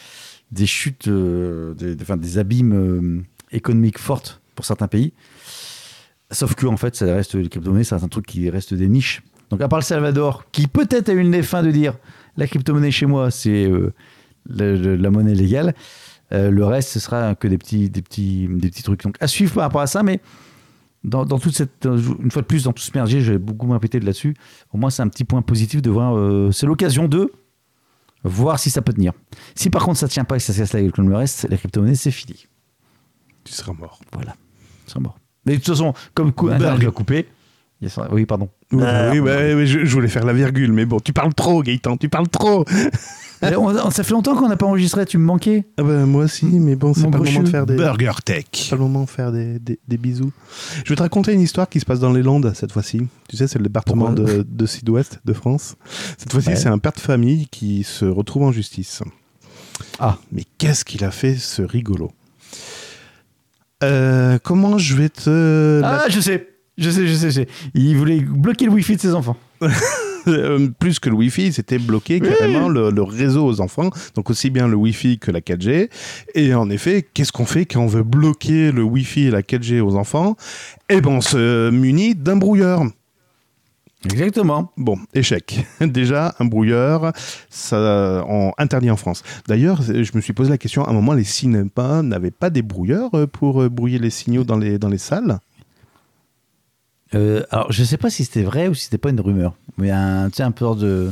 des 0.52 0.66
chutes, 0.66 1.08
euh, 1.08 1.74
des, 1.74 1.96
enfin, 2.02 2.16
des 2.16 2.38
abîmes 2.38 2.72
euh, 2.74 3.22
économiques 3.52 3.98
fortes 3.98 4.40
pour 4.54 4.64
certains 4.64 4.88
pays. 4.88 5.12
Sauf 6.30 6.54
que 6.54 6.66
en 6.66 6.76
fait, 6.76 6.96
ça 6.96 7.06
reste 7.06 7.34
les 7.34 7.48
crypto-monnaies, 7.48 7.84
c'est 7.84 7.94
un 7.94 8.08
truc 8.08 8.26
qui 8.26 8.48
reste 8.50 8.72
des 8.74 8.88
niches. 8.88 9.22
Donc 9.52 9.60
à 9.60 9.68
part 9.68 9.78
le 9.78 9.84
Salvador, 9.84 10.46
qui 10.50 10.66
peut-être 10.66 11.10
a 11.10 11.12
eu 11.12 11.22
le 11.22 11.28
nez 11.28 11.42
fin 11.42 11.62
de 11.62 11.70
dire 11.70 11.94
la 12.38 12.46
crypto-monnaie 12.46 12.90
chez 12.90 13.04
moi, 13.06 13.30
c'est 13.30 13.70
euh, 13.70 13.92
la 14.48 15.10
monnaie 15.10 15.34
légale. 15.34 15.74
euh, 16.32 16.50
le 16.50 16.64
reste, 16.64 16.88
ce 16.88 16.98
sera 16.98 17.34
que 17.34 17.46
des 17.46 17.58
petits, 17.58 17.90
des 17.90 18.00
petits, 18.00 18.48
des 18.50 18.70
petits 18.70 18.82
trucs. 18.82 19.02
Donc 19.02 19.16
à 19.20 19.26
suivre 19.28 19.52
par 19.52 19.64
rapport 19.64 19.82
à 19.82 19.86
ça, 19.86 20.02
mais 20.02 20.20
dans, 21.04 21.26
dans 21.26 21.38
toute 21.38 21.54
cette, 21.54 21.84
une 21.84 22.30
fois 22.30 22.40
de 22.40 22.46
plus, 22.46 22.64
dans 22.64 22.72
tout 22.72 22.82
ce 22.82 22.90
merdier, 22.94 23.20
j'ai 23.20 23.36
beaucoup 23.36 23.66
moins 23.66 23.78
pété 23.78 24.00
de 24.00 24.06
là-dessus. 24.06 24.34
Au 24.72 24.78
moins, 24.78 24.88
c'est 24.88 25.02
un 25.02 25.08
petit 25.08 25.24
point 25.24 25.42
positif 25.42 25.82
de 25.82 25.90
voir. 25.90 26.16
euh, 26.16 26.50
c'est 26.50 26.64
l'occasion 26.66 27.06
de 27.06 27.30
voir 28.24 28.58
si 28.58 28.70
ça 28.70 28.80
peut 28.82 28.92
tenir. 28.94 29.12
Si 29.54 29.68
par 29.68 29.84
contre 29.84 29.98
ça 29.98 30.08
tient 30.08 30.24
pas 30.24 30.36
et 30.36 30.38
que 30.38 30.44
ça 30.44 30.52
se 30.54 30.58
casse 30.60 30.72
la 30.72 30.80
gueule 30.80 30.92
comme 30.92 31.10
le 31.10 31.16
reste, 31.16 31.46
la 31.50 31.56
crypto-monnaie, 31.58 31.96
c'est 31.96 32.10
fini. 32.12 32.46
Tu 33.44 33.52
seras 33.52 33.72
mort. 33.74 34.00
Voilà, 34.12 34.34
c'est 34.86 34.98
mort. 35.00 35.18
Mais 35.44 35.52
de 35.52 35.56
toute 35.58 35.66
façon, 35.74 35.92
comme 36.14 36.32
cou- 36.32 36.46
Internet 36.48 36.78
Burg. 36.78 36.84
va 36.84 36.90
couper, 36.92 37.26
il 37.80 37.84
y 37.84 37.86
a 37.88 37.90
ça- 37.90 38.08
oui, 38.12 38.24
pardon. 38.24 38.48
Oui, 38.72 38.78
bah 38.80 39.10
oui, 39.12 39.20
bah, 39.20 39.36
oui, 39.54 39.66
je, 39.66 39.84
je 39.84 39.92
voulais 39.92 40.08
faire 40.08 40.24
la 40.24 40.32
virgule, 40.32 40.72
mais 40.72 40.84
bon, 40.86 40.98
tu 41.00 41.12
parles 41.12 41.34
trop, 41.34 41.62
Gaëtan, 41.62 41.96
tu 41.96 42.08
parles 42.08 42.28
trop. 42.28 42.64
On- 43.56 43.90
ça 43.90 44.04
fait 44.04 44.12
longtemps 44.12 44.36
qu'on 44.36 44.48
n'a 44.48 44.56
pas 44.56 44.66
enregistré, 44.66 45.04
tu 45.04 45.18
me 45.18 45.24
manquais. 45.24 45.64
Ah 45.76 45.82
bah, 45.82 46.06
moi 46.06 46.24
aussi, 46.24 46.46
mais 46.46 46.76
bon, 46.76 46.94
c'est 46.94 47.10
pas 47.10 47.18
le 47.18 47.24
moment 47.24 47.42
de 47.42 47.48
faire 47.48 47.66
des. 47.66 47.74
Burger 47.74 48.12
Tech. 48.24 48.44
C'est 48.52 48.70
pas 48.70 48.76
le 48.76 48.82
moment 48.82 49.02
de 49.02 49.10
faire 49.10 49.32
des, 49.32 49.58
des- 49.58 49.80
des 49.88 49.96
bisous. 49.96 50.30
Je 50.84 50.90
vais 50.90 50.94
te 50.96 51.02
raconter 51.02 51.32
une 51.32 51.40
histoire 51.40 51.68
qui 51.68 51.80
se 51.80 51.84
passe 51.84 51.98
dans 51.98 52.12
les 52.12 52.22
Landes 52.22 52.52
cette 52.54 52.70
fois-ci. 52.70 53.00
Tu 53.28 53.36
sais, 53.36 53.48
c'est 53.48 53.58
le 53.58 53.64
département 53.64 54.12
Pourquoi 54.12 54.24
de, 54.34 54.46
de 54.48 54.66
sud-ouest 54.66 55.18
de 55.24 55.32
France. 55.32 55.74
Cette 56.18 56.30
fois-ci, 56.30 56.50
Ouais. 56.50 56.56
c'est 56.56 56.68
un 56.68 56.78
père 56.78 56.92
de 56.92 57.00
famille 57.00 57.48
qui 57.50 57.82
se 57.82 58.04
retrouve 58.04 58.44
en 58.44 58.52
justice. 58.52 59.02
Ah. 59.98 60.18
Mais 60.30 60.44
qu'est-ce 60.58 60.84
qu'il 60.84 61.02
a 61.04 61.10
fait, 61.10 61.34
ce 61.34 61.62
rigolo? 61.62 62.12
Euh, 63.82 64.38
Comment 64.42 64.78
je 64.78 64.94
vais 64.94 65.08
te. 65.08 65.80
la- 65.80 66.02
Ah, 66.04 66.08
je 66.08 66.20
sais, 66.20 66.48
je 66.78 66.90
sais, 66.90 67.06
je 67.06 67.14
sais, 67.14 67.30
je 67.30 67.34
sais. 67.42 67.48
Il 67.74 67.96
voulait 67.96 68.20
bloquer 68.20 68.66
le 68.66 68.72
wifi 68.72 68.96
de 68.96 69.00
ses 69.00 69.14
enfants. 69.14 69.36
Euh, 70.28 70.68
plus 70.78 71.00
que 71.00 71.08
le 71.08 71.16
Wi-Fi, 71.16 71.52
c'était 71.52 71.78
bloqué 71.78 72.20
carrément 72.20 72.68
le, 72.68 72.90
le 72.90 73.02
réseau 73.02 73.44
aux 73.44 73.60
enfants, 73.60 73.90
donc 74.14 74.30
aussi 74.30 74.50
bien 74.50 74.68
le 74.68 74.76
Wi-Fi 74.76 75.18
que 75.18 75.32
la 75.32 75.40
4G. 75.40 75.88
Et 76.36 76.54
en 76.54 76.70
effet, 76.70 77.04
qu'est-ce 77.12 77.32
qu'on 77.32 77.44
fait 77.44 77.66
quand 77.66 77.80
on 77.80 77.86
veut 77.86 78.04
bloquer 78.04 78.70
le 78.70 78.84
Wi-Fi 78.84 79.24
et 79.24 79.30
la 79.30 79.42
4G 79.42 79.80
aux 79.80 79.96
enfants? 79.96 80.36
Eh 80.88 81.00
ben, 81.00 81.10
on 81.10 81.20
se 81.20 81.70
munit 81.70 82.14
d'un 82.14 82.36
brouilleur. 82.36 82.84
Exactement. 84.04 84.72
Bon, 84.76 84.98
échec. 85.14 85.64
Déjà, 85.80 86.34
un 86.40 86.44
brouilleur, 86.44 87.12
ça 87.50 88.24
en, 88.28 88.52
interdit 88.58 88.90
en 88.90 88.96
France. 88.96 89.22
D'ailleurs, 89.46 89.82
je 89.82 90.10
me 90.14 90.20
suis 90.20 90.32
posé 90.32 90.50
la 90.50 90.58
question, 90.58 90.84
à 90.84 90.90
un 90.90 90.92
moment, 90.92 91.12
les 91.12 91.24
cinémas 91.24 92.02
n'avaient 92.02 92.32
pas 92.32 92.50
des 92.50 92.62
brouilleurs 92.62 93.10
euh, 93.14 93.26
pour 93.26 93.62
euh, 93.62 93.68
brouiller 93.68 93.98
les 93.98 94.10
signaux 94.10 94.44
dans 94.44 94.58
les, 94.58 94.78
dans 94.78 94.88
les 94.88 94.98
salles? 94.98 95.38
Euh, 97.14 97.42
alors, 97.50 97.70
je 97.70 97.84
sais 97.84 97.96
pas 97.98 98.10
si 98.10 98.24
c'était 98.24 98.42
vrai 98.42 98.68
ou 98.68 98.74
si 98.74 98.84
c'était 98.84 98.98
pas 98.98 99.10
une 99.10 99.20
rumeur. 99.20 99.54
Mais 99.78 99.90
un, 99.90 100.28
tu 100.30 100.36
sais, 100.36 100.42
un 100.42 100.50
peu 100.50 100.66
de. 100.76 101.10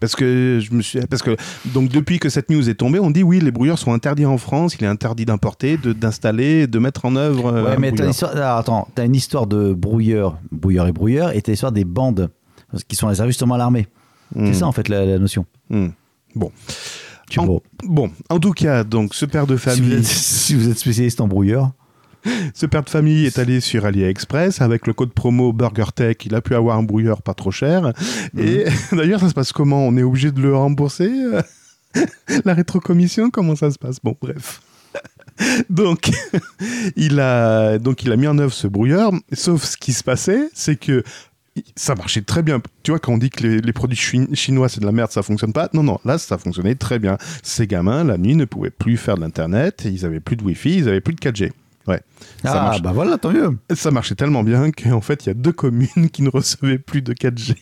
Parce 0.00 0.16
que 0.16 0.58
je 0.60 0.74
me 0.74 0.82
suis, 0.82 0.98
parce 1.06 1.22
que 1.22 1.36
donc 1.66 1.88
depuis 1.90 2.18
que 2.18 2.28
cette 2.28 2.50
news 2.50 2.68
est 2.68 2.74
tombée, 2.74 2.98
on 2.98 3.10
dit 3.10 3.22
oui, 3.22 3.38
les 3.40 3.52
brouilleurs 3.52 3.78
sont 3.78 3.92
interdits 3.92 4.26
en 4.26 4.36
France. 4.36 4.74
Il 4.78 4.84
est 4.84 4.88
interdit 4.88 5.24
d'importer, 5.24 5.76
de 5.76 5.92
d'installer, 5.92 6.66
de 6.66 6.78
mettre 6.80 7.04
en 7.04 7.14
œuvre. 7.16 7.46
euh, 7.52 7.64
Ouais, 7.64 7.76
mais 7.78 7.92
t'as 7.92 8.04
une 8.04 8.10
histoire. 8.10 8.32
alors, 8.36 8.58
attends, 8.58 8.88
t'as 8.94 9.04
une 9.06 9.14
histoire 9.14 9.46
de 9.46 9.72
brouilleur, 9.72 10.38
brouilleur 10.50 10.88
et 10.88 10.92
brouilleur, 10.92 11.34
et 11.36 11.40
t'as 11.40 11.52
l'histoire 11.52 11.72
des 11.72 11.84
bandes 11.84 12.30
qui 12.88 12.96
sont 12.96 13.06
réservées 13.06 13.30
justement 13.30 13.54
à 13.54 13.58
l'armée. 13.58 13.86
Hmm. 14.34 14.46
C'est 14.46 14.54
ça 14.54 14.66
en 14.66 14.72
fait 14.72 14.88
la, 14.88 15.06
la 15.06 15.18
notion. 15.20 15.46
Hmm. 15.70 15.88
Bon, 16.34 16.50
Tu 17.30 17.38
En- 17.38 17.60
bon, 17.84 18.10
en 18.28 18.38
tout 18.40 18.52
cas, 18.52 18.82
donc 18.82 19.14
ce 19.14 19.24
père 19.24 19.46
de 19.46 19.56
Si 19.56 19.64
vous, 19.68 19.70
famille, 19.76 19.92
êtes, 19.94 20.04
si 20.04 20.54
vous 20.56 20.68
êtes 20.68 20.78
spécialiste 20.78 21.20
en 21.20 21.28
brouilleur, 21.28 21.70
ce 22.54 22.66
père 22.66 22.82
de 22.82 22.90
famille 22.90 23.26
est 23.26 23.38
allé 23.38 23.60
sur 23.60 23.84
AliExpress 23.84 24.60
avec 24.60 24.86
le 24.86 24.92
code 24.92 25.12
promo 25.12 25.52
BurgerTech. 25.52 26.24
Il 26.26 26.34
a 26.34 26.40
pu 26.40 26.54
avoir 26.54 26.78
un 26.78 26.82
brouilleur 26.82 27.22
pas 27.22 27.34
trop 27.34 27.50
cher. 27.50 27.92
Et 28.38 28.64
d'ailleurs, 28.92 29.20
ça 29.20 29.28
se 29.28 29.34
passe 29.34 29.52
comment? 29.52 29.86
On 29.86 29.96
est 29.96 30.02
obligé 30.02 30.30
de 30.32 30.40
le 30.40 30.54
rembourser 30.56 31.10
euh, 31.10 31.42
La 32.44 32.54
rétrocommission? 32.54 33.30
Comment 33.30 33.56
ça 33.56 33.70
se 33.70 33.78
passe? 33.78 33.98
Bon, 34.02 34.16
bref. 34.20 34.60
donc, 35.70 36.10
il 36.96 37.20
a, 37.20 37.78
donc, 37.78 38.02
il 38.02 38.12
a 38.12 38.16
mis 38.16 38.26
en 38.26 38.38
œuvre 38.38 38.52
ce 38.52 38.66
brouilleur. 38.66 39.12
Sauf 39.32 39.64
ce 39.64 39.76
qui 39.76 39.92
se 39.92 40.02
passait, 40.02 40.48
c'est 40.54 40.76
que 40.76 41.02
ça 41.74 41.94
marchait 41.94 42.22
très 42.22 42.42
bien. 42.42 42.60
Tu 42.82 42.90
vois, 42.90 42.98
quand 43.00 43.12
on 43.14 43.18
dit 43.18 43.30
que 43.30 43.42
les, 43.42 43.60
les 43.60 43.72
produits 43.72 43.96
chi- 43.96 44.34
chinois, 44.34 44.68
c'est 44.68 44.80
de 44.80 44.86
la 44.86 44.92
merde, 44.92 45.10
ça 45.10 45.22
fonctionne 45.22 45.52
pas. 45.52 45.68
Non, 45.72 45.82
non, 45.82 45.98
là, 46.04 46.18
ça 46.18 46.36
fonctionnait 46.38 46.74
très 46.74 46.98
bien. 46.98 47.16
Ces 47.42 47.66
gamins, 47.66 48.04
la 48.04 48.18
nuit, 48.18 48.34
ne 48.34 48.44
pouvaient 48.44 48.70
plus 48.70 48.96
faire 48.96 49.16
de 49.16 49.22
l'Internet. 49.22 49.82
Ils 49.86 50.04
avaient 50.04 50.20
plus 50.20 50.36
de 50.36 50.44
Wi-Fi, 50.44 50.76
ils 50.78 50.88
avaient 50.88 51.00
plus 51.00 51.14
de 51.14 51.20
4G. 51.20 51.52
Ouais. 51.86 52.00
Ça 52.42 52.52
Ah, 52.52 52.64
marche. 52.66 52.82
bah 52.82 52.92
voilà, 52.92 53.16
tant 53.18 53.30
mieux. 53.32 53.56
Ça 53.74 53.90
marchait 53.90 54.14
tellement 54.16 54.42
bien 54.42 54.70
qu'en 54.72 55.00
fait, 55.00 55.24
il 55.24 55.28
y 55.28 55.30
a 55.30 55.34
deux 55.34 55.52
communes 55.52 56.10
qui 56.12 56.22
ne 56.22 56.30
recevaient 56.30 56.78
plus 56.78 57.02
de 57.02 57.12
4G. 57.12 57.54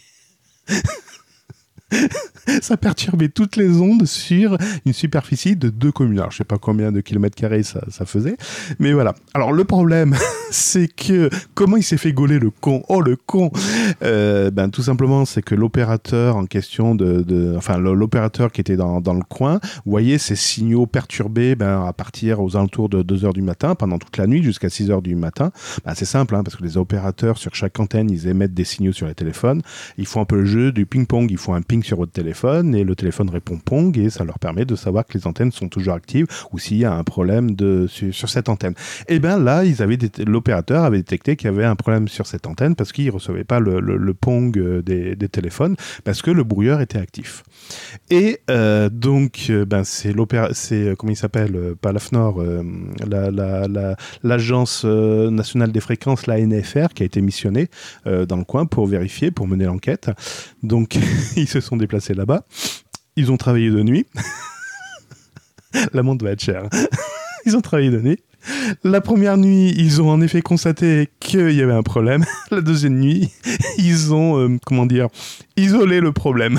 ça 2.63 2.77
perturbait 2.77 3.29
toutes 3.29 3.57
les 3.57 3.81
ondes 3.81 4.07
sur 4.07 4.57
une 4.85 4.93
superficie 4.93 5.57
de 5.57 5.69
deux 5.69 5.93
communes. 5.93 6.19
Alors, 6.19 6.31
je 6.31 6.39
sais 6.39 6.45
pas 6.45 6.59
combien 6.59 6.93
de 6.93 7.01
kilomètres 7.01 7.37
carrés 7.37 7.63
ça, 7.63 7.81
faisait, 8.05 8.37
mais 8.79 8.93
voilà. 8.93 9.15
Alors, 9.35 9.53
le 9.53 9.65
problème, 9.65 10.15
c'est 10.51 10.89
que 10.89 11.31
comment 11.55 11.77
il 11.77 11.83
s'est 11.83 11.97
fait 11.97 12.13
gauler 12.13 12.39
le 12.39 12.51
con? 12.51 12.83
Oh, 12.89 13.01
le 13.01 13.17
con 13.17 13.51
Euh, 14.03 14.51
Ben, 14.51 14.71
tout 14.71 14.83
simplement, 14.83 15.25
c'est 15.25 15.43
que 15.43 15.55
l'opérateur 15.55 16.37
en 16.37 16.47
question 16.47 16.95
de, 16.95 17.55
enfin, 17.57 17.79
l'opérateur 17.79 18.53
qui 18.53 18.61
était 18.61 18.77
dans, 18.77 19.01
dans 19.01 19.15
le 19.15 19.23
coin 19.23 19.61
voyait 19.87 20.19
ces 20.19 20.37
signaux 20.37 20.87
perturbés 20.87 21.55
ben, 21.55 21.85
à 21.87 21.93
partir 21.93 22.41
aux 22.41 22.57
alentours 22.57 22.89
de 22.89 23.03
2 23.03 23.25
heures 23.25 23.33
du 23.33 23.43
matin, 23.43 23.75
pendant 23.75 23.99
toute 23.99 24.17
la 24.17 24.27
nuit 24.27 24.43
jusqu'à 24.43 24.69
6 24.69 24.91
heures 24.91 25.03
du 25.03 25.15
matin. 25.15 25.51
Ben, 25.85 25.93
c'est 25.95 26.05
simple, 26.05 26.35
hein, 26.35 26.43
parce 26.43 26.57
que 26.57 26.63
les 26.63 26.77
opérateurs 26.77 27.39
sur 27.39 27.55
chaque 27.55 27.79
antenne, 27.81 28.11
ils 28.11 28.29
émettent 28.29 28.55
des 28.55 28.65
signaux 28.65 28.93
sur 28.93 29.07
les 29.07 29.15
téléphones. 29.15 29.63
Ils 29.99 30.07
font 30.07 30.21
un 30.21 30.25
peu 30.25 30.37
le 30.37 30.45
jeu 30.47 30.73
du 30.73 30.87
ping-pong. 30.87 31.31
Ils 31.31 31.39
font 31.39 31.55
un 31.55 31.63
ping 31.63 31.83
sur 31.85 31.97
votre 31.99 32.13
téléphone 32.13 32.75
et 32.75 32.85
le 32.85 32.95
téléphone 32.97 33.31
répond 33.31 33.59
pong 33.59 33.97
et 33.99 34.11
ça 34.11 34.25
leur 34.25 34.39
permet 34.39 34.65
de 34.65 34.77
savoir 34.77 35.07
que 35.07 35.17
les 35.17 35.27
antennes 35.27 35.53
sont 35.53 35.69
toujours 35.69 35.95
actives 35.95 36.27
ou 36.53 36.59
s'il 36.59 36.79
y 36.79 36.85
a 36.85 36.93
un 36.95 37.05
problème 37.05 37.55
de, 37.55 37.87
sur, 37.89 38.29
cette 38.29 38.49
antenne. 38.49 38.75
Et 39.09 39.19
bien 39.19 39.39
là, 39.39 39.63
l'opérateur 40.27 40.85
avait 40.85 40.99
détecté 40.99 41.37
qu'il 41.37 41.47
y 41.47 41.53
avait 41.53 41.65
un 41.65 41.77
problème 41.77 42.09
sur 42.09 42.27
cette 42.27 42.47
antenne 42.47 42.75
parce 42.75 42.93
qu'il 42.93 43.11
recevait 43.11 43.45
pas 43.45 43.61
le, 43.61 44.15
pong 44.15 44.59
euh, 44.59 44.83
des, 44.83 45.17
téléphones 45.29 45.77
parce 46.05 46.23
que 46.23 46.31
le 46.31 46.45
brouilleur 46.45 46.81
était 46.81 46.99
actif. 46.99 47.43
Et 48.11 48.41
euh, 48.51 48.89
donc, 48.91 49.47
euh, 49.51 49.65
ben 49.65 49.85
c'est 49.85 50.13
l'opéra, 50.13 50.49
c'est 50.53 50.89
euh, 50.89 50.95
comment 50.95 51.13
il 51.13 51.17
s'appelle, 51.17 51.75
pas 51.81 51.93
euh, 51.93 52.63
la- 53.09 53.31
la- 53.31 53.69
la- 53.69 53.97
l'agence 54.23 54.85
nationale 54.85 55.73
des 55.73 55.81
fréquences, 55.81 56.27
la 56.27 56.39
NFR, 56.39 56.89
qui 56.95 57.03
a 57.03 57.07
été 57.07 57.21
missionnée 57.21 57.69
dans 58.05 58.37
le 58.37 58.45
coin 58.45 58.67
pour 58.67 58.87
vérifier, 58.87 59.31
pour 59.31 59.47
mener 59.47 59.65
l'enquête. 59.65 60.11
Donc, 60.63 60.97
ils 61.37 61.49
se 61.49 61.61
sont 61.65 61.77
déplacés 61.77 62.15
là-bas. 62.15 62.45
Ils 63.17 63.31
ont 63.33 63.37
travaillé 63.37 63.71
de 63.71 63.83
nuit. 63.83 64.07
L'amende 65.93 66.23
va 66.23 66.31
être 66.31 66.43
chère. 66.43 66.65
Ils 67.47 67.57
ont 67.57 67.61
travaillé 67.61 67.91
de 67.91 68.01
nuit. 68.01 68.19
La 68.85 69.01
première 69.01 69.37
nuit, 69.37 69.75
ils 69.77 70.01
ont 70.03 70.11
en 70.11 70.21
effet 70.23 70.41
constaté 70.43 71.09
qu'il 71.21 71.51
y 71.53 71.63
avait 71.63 71.73
un 71.75 71.83
problème. 71.83 72.25
La 72.51 72.61
deuxième 72.63 72.99
nuit, 72.99 73.31
ils 73.79 74.13
ont, 74.15 74.39
euh, 74.39 74.59
comment 74.65 74.87
dire, 74.87 75.09
isolé 75.57 76.01
le 76.01 76.13
problème. 76.13 76.59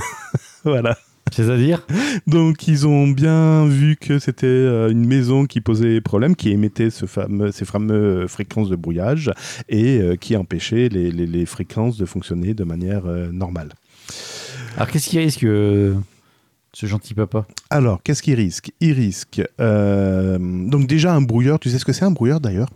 voilà. 0.64 0.98
C'est-à-dire? 1.32 1.86
Donc 2.28 2.68
ils 2.68 2.86
ont 2.88 3.08
bien 3.08 3.66
vu 3.66 3.96
que 4.00 4.20
c'était 4.20 4.46
euh, 4.46 4.90
une 4.90 5.08
maison 5.08 5.46
qui 5.46 5.60
posait 5.60 6.02
problème, 6.02 6.36
qui 6.36 6.52
émettait 6.52 6.92
ce 6.92 7.08
fameux, 7.08 7.52
ces 7.52 7.66
fameuses 7.66 8.30
fréquences 8.30 8.70
de 8.70 8.76
brouillage 8.76 9.32
et 9.68 10.00
euh, 10.02 10.16
qui 10.16 10.36
empêchait 10.38 10.88
les, 10.90 11.10
les- 11.12 11.26
les 11.28 11.46
fréquences 11.48 11.98
de 11.98 12.06
fonctionner 12.06 12.54
de 12.54 12.64
manière 12.64 13.06
normale. 13.32 13.70
Alors, 14.76 14.88
qu'est-ce 14.90 15.10
qui 15.10 15.20
risque 15.20 15.44
euh, 15.44 15.96
ce 16.74 16.86
gentil 16.86 17.14
papa? 17.14 17.46
Alors, 17.70 18.02
qu'est-ce 18.04 18.22
qu'il 18.22 18.36
risque? 18.36 18.72
Il 18.82 18.94
risque 18.94 19.42
euh, 19.62 20.38
donc 20.40 20.88
déjà 20.88 21.14
un 21.14 21.22
brouilleur. 21.22 21.60
Tu 21.60 21.70
sais 21.70 21.80
ce 21.80 21.86
que 21.86 21.94
c'est 21.94 22.06
un 22.06 22.12
brouilleur 22.12 22.40
d'ailleurs? 22.40 22.70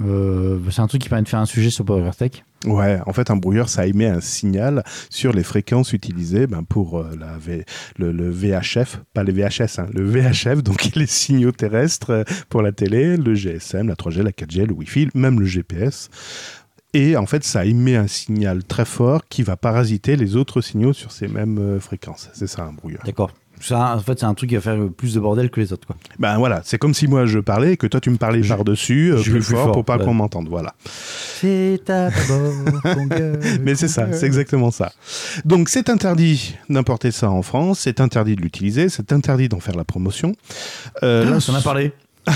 Euh, 0.00 0.58
C'est 0.70 0.80
un 0.80 0.86
truc 0.86 1.02
qui 1.02 1.08
permet 1.08 1.24
de 1.24 1.28
faire 1.28 1.40
un 1.40 1.46
sujet 1.46 1.68
sur 1.70 1.84
PowerTech. 1.84 2.44
Ouais, 2.66 2.98
en 3.06 3.12
fait, 3.12 3.30
un 3.30 3.36
brouilleur, 3.36 3.68
ça 3.68 3.86
émet 3.86 4.06
un 4.06 4.20
signal 4.20 4.82
sur 5.10 5.32
les 5.32 5.42
fréquences 5.42 5.92
utilisées 5.92 6.46
ben, 6.46 6.62
pour 6.62 6.98
euh, 6.98 7.10
la 7.18 7.36
V- 7.38 7.64
le, 7.98 8.12
le 8.12 8.30
VHF, 8.30 9.00
pas 9.14 9.24
les 9.24 9.32
VHS, 9.32 9.78
hein, 9.78 9.86
le 9.92 10.04
VHF, 10.04 10.62
donc 10.62 10.90
les 10.94 11.06
signaux 11.06 11.52
terrestres 11.52 12.24
pour 12.48 12.62
la 12.62 12.72
télé, 12.72 13.16
le 13.16 13.34
GSM, 13.34 13.88
la 13.88 13.94
3G, 13.94 14.22
la 14.22 14.30
4G, 14.32 14.66
le 14.66 14.72
Wi-Fi, 14.74 15.08
même 15.14 15.40
le 15.40 15.46
GPS. 15.46 16.08
Et 16.92 17.16
en 17.16 17.26
fait, 17.26 17.44
ça 17.44 17.64
émet 17.64 17.96
un 17.96 18.08
signal 18.08 18.64
très 18.64 18.84
fort 18.84 19.22
qui 19.28 19.42
va 19.42 19.56
parasiter 19.56 20.16
les 20.16 20.36
autres 20.36 20.60
signaux 20.60 20.92
sur 20.92 21.12
ces 21.12 21.28
mêmes 21.28 21.58
euh, 21.58 21.80
fréquences. 21.80 22.28
C'est 22.32 22.48
ça 22.48 22.64
un 22.64 22.72
brouilleur. 22.72 23.02
D'accord. 23.04 23.30
Ça, 23.60 23.94
en 23.94 24.00
fait, 24.00 24.18
c'est 24.18 24.26
un 24.26 24.32
truc 24.32 24.48
qui 24.48 24.56
va 24.56 24.62
faire 24.62 24.78
plus 24.96 25.14
de 25.14 25.20
bordel 25.20 25.50
que 25.50 25.60
les 25.60 25.72
autres. 25.72 25.86
Quoi. 25.86 25.96
Ben 26.18 26.38
voilà, 26.38 26.62
c'est 26.64 26.78
comme 26.78 26.94
si 26.94 27.06
moi 27.06 27.26
je 27.26 27.38
parlais 27.38 27.74
et 27.74 27.76
que 27.76 27.86
toi 27.86 28.00
tu 28.00 28.08
me 28.08 28.16
parlais 28.16 28.40
par-dessus, 28.40 29.12
euh, 29.12 29.18
je 29.18 29.30
plus, 29.30 29.32
plus 29.32 29.42
fort, 29.42 29.64
fort, 29.64 29.72
pour 29.72 29.84
pas 29.84 29.98
ouais. 29.98 30.04
qu'on 30.04 30.14
m'entende. 30.14 30.48
Voilà. 30.48 30.74
C'est 30.86 31.82
Mais 33.60 33.74
c'est 33.74 33.88
ça, 33.88 34.12
c'est 34.12 34.24
exactement 34.24 34.70
ça. 34.70 34.92
Donc 35.44 35.68
c'est 35.68 35.90
interdit 35.90 36.56
d'importer 36.70 37.10
ça 37.10 37.30
en 37.30 37.42
France, 37.42 37.80
c'est 37.80 38.00
interdit 38.00 38.34
de 38.34 38.40
l'utiliser, 38.40 38.88
c'est 38.88 39.12
interdit 39.12 39.50
d'en 39.50 39.60
faire 39.60 39.76
la 39.76 39.84
promotion. 39.84 40.34
Euh, 41.02 41.30
là, 41.30 41.38
On 41.46 41.52
en 41.52 41.56
a 41.56 41.60
parlé. 41.60 41.92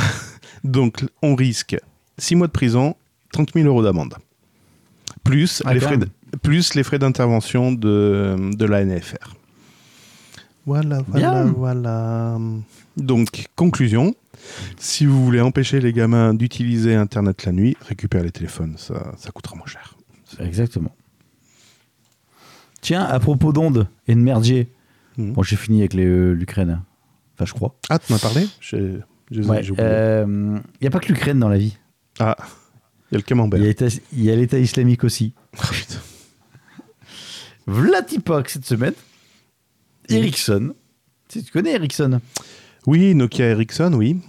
donc 0.65 1.07
on 1.23 1.35
risque 1.35 1.77
6 2.19 2.37
mois 2.37 2.49
de 2.49 2.53
prison, 2.53 2.97
30 3.33 3.55
000 3.55 3.67
euros 3.67 3.83
d'amende. 3.83 4.15
Plus, 5.25 5.63
Ah, 5.65 5.75
les 5.75 5.81
frais 5.81 5.97
de- 5.99 6.09
plus 6.43 6.75
les 6.75 6.83
frais 6.83 6.99
d'intervention 6.99 7.73
de, 7.73 8.37
de 8.55 8.65
la 8.65 8.85
NFR. 8.85 9.35
Voilà, 10.67 11.03
voilà, 11.09 11.31
Bien. 11.45 11.53
voilà. 11.53 12.39
Donc, 12.97 13.47
conclusion. 13.57 14.15
Si 14.79 15.07
vous 15.07 15.25
voulez 15.25 15.41
empêcher 15.41 15.81
les 15.81 15.93
gamins 15.93 16.35
d'utiliser 16.35 16.95
Internet 16.95 17.45
la 17.45 17.53
nuit, 17.53 17.77
récupérez 17.87 18.25
les 18.25 18.31
téléphones, 18.31 18.75
ça, 18.79 19.13
ça 19.17 19.31
coûtera 19.31 19.57
moins 19.57 19.67
cher. 19.67 19.95
Exactement. 20.41 20.95
Tiens, 22.81 23.03
à 23.05 23.19
propos 23.21 23.53
d'ondes 23.53 23.89
et 24.09 24.15
de 24.15 24.21
merdier, 24.21 24.69
bon, 25.17 25.43
j'ai 25.43 25.57
fini 25.57 25.81
avec 25.81 25.95
euh, 25.95 26.33
l'Ukraine. 26.35 26.83
Enfin, 27.35 27.47
je 27.47 27.53
crois. 27.55 27.75
Ah, 27.89 27.99
tu 27.99 28.13
m'as 28.13 28.19
parlé? 28.19 28.47
Il 28.73 29.03
n'y 30.83 30.87
a 30.87 30.91
pas 30.91 31.01
que 31.01 31.09
l'Ukraine 31.09 31.39
dans 31.39 31.49
la 31.49 31.57
vie. 31.59 31.77
Ah, 32.21 32.37
il 33.15 33.17
y 33.17 33.17
a 33.17 33.19
le 33.19 33.23
Il 33.23 33.25
camembert. 33.25 33.61
y 33.61 33.65
a 33.65 33.67
l'État- 33.69 33.87
il 34.13 34.25
y 34.25 34.31
a 34.31 34.37
l'État 34.37 34.59
islamique 34.59 35.05
aussi. 35.05 35.33
Oh, 35.57 35.63
putain. 35.73 35.99
Vlatipak 37.67 38.49
cette 38.51 38.67
semaine. 38.67 38.95
Ericsson. 40.09 40.75
Tu 41.29 41.39
sais, 41.39 41.45
tu 41.45 41.53
connais 41.53 41.73
Ericsson? 41.73 42.21
Oui, 42.87 43.15
Nokia 43.15 43.47
Ericsson, 43.47 43.93
oui. 43.95 44.21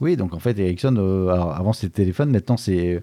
Oui, 0.00 0.16
donc 0.16 0.34
en 0.34 0.38
fait, 0.38 0.58
Ericsson, 0.58 0.94
euh, 0.98 1.28
alors, 1.28 1.54
avant 1.56 1.72
c'était 1.72 2.02
téléphone, 2.02 2.30
maintenant 2.30 2.56
c'est 2.56 3.02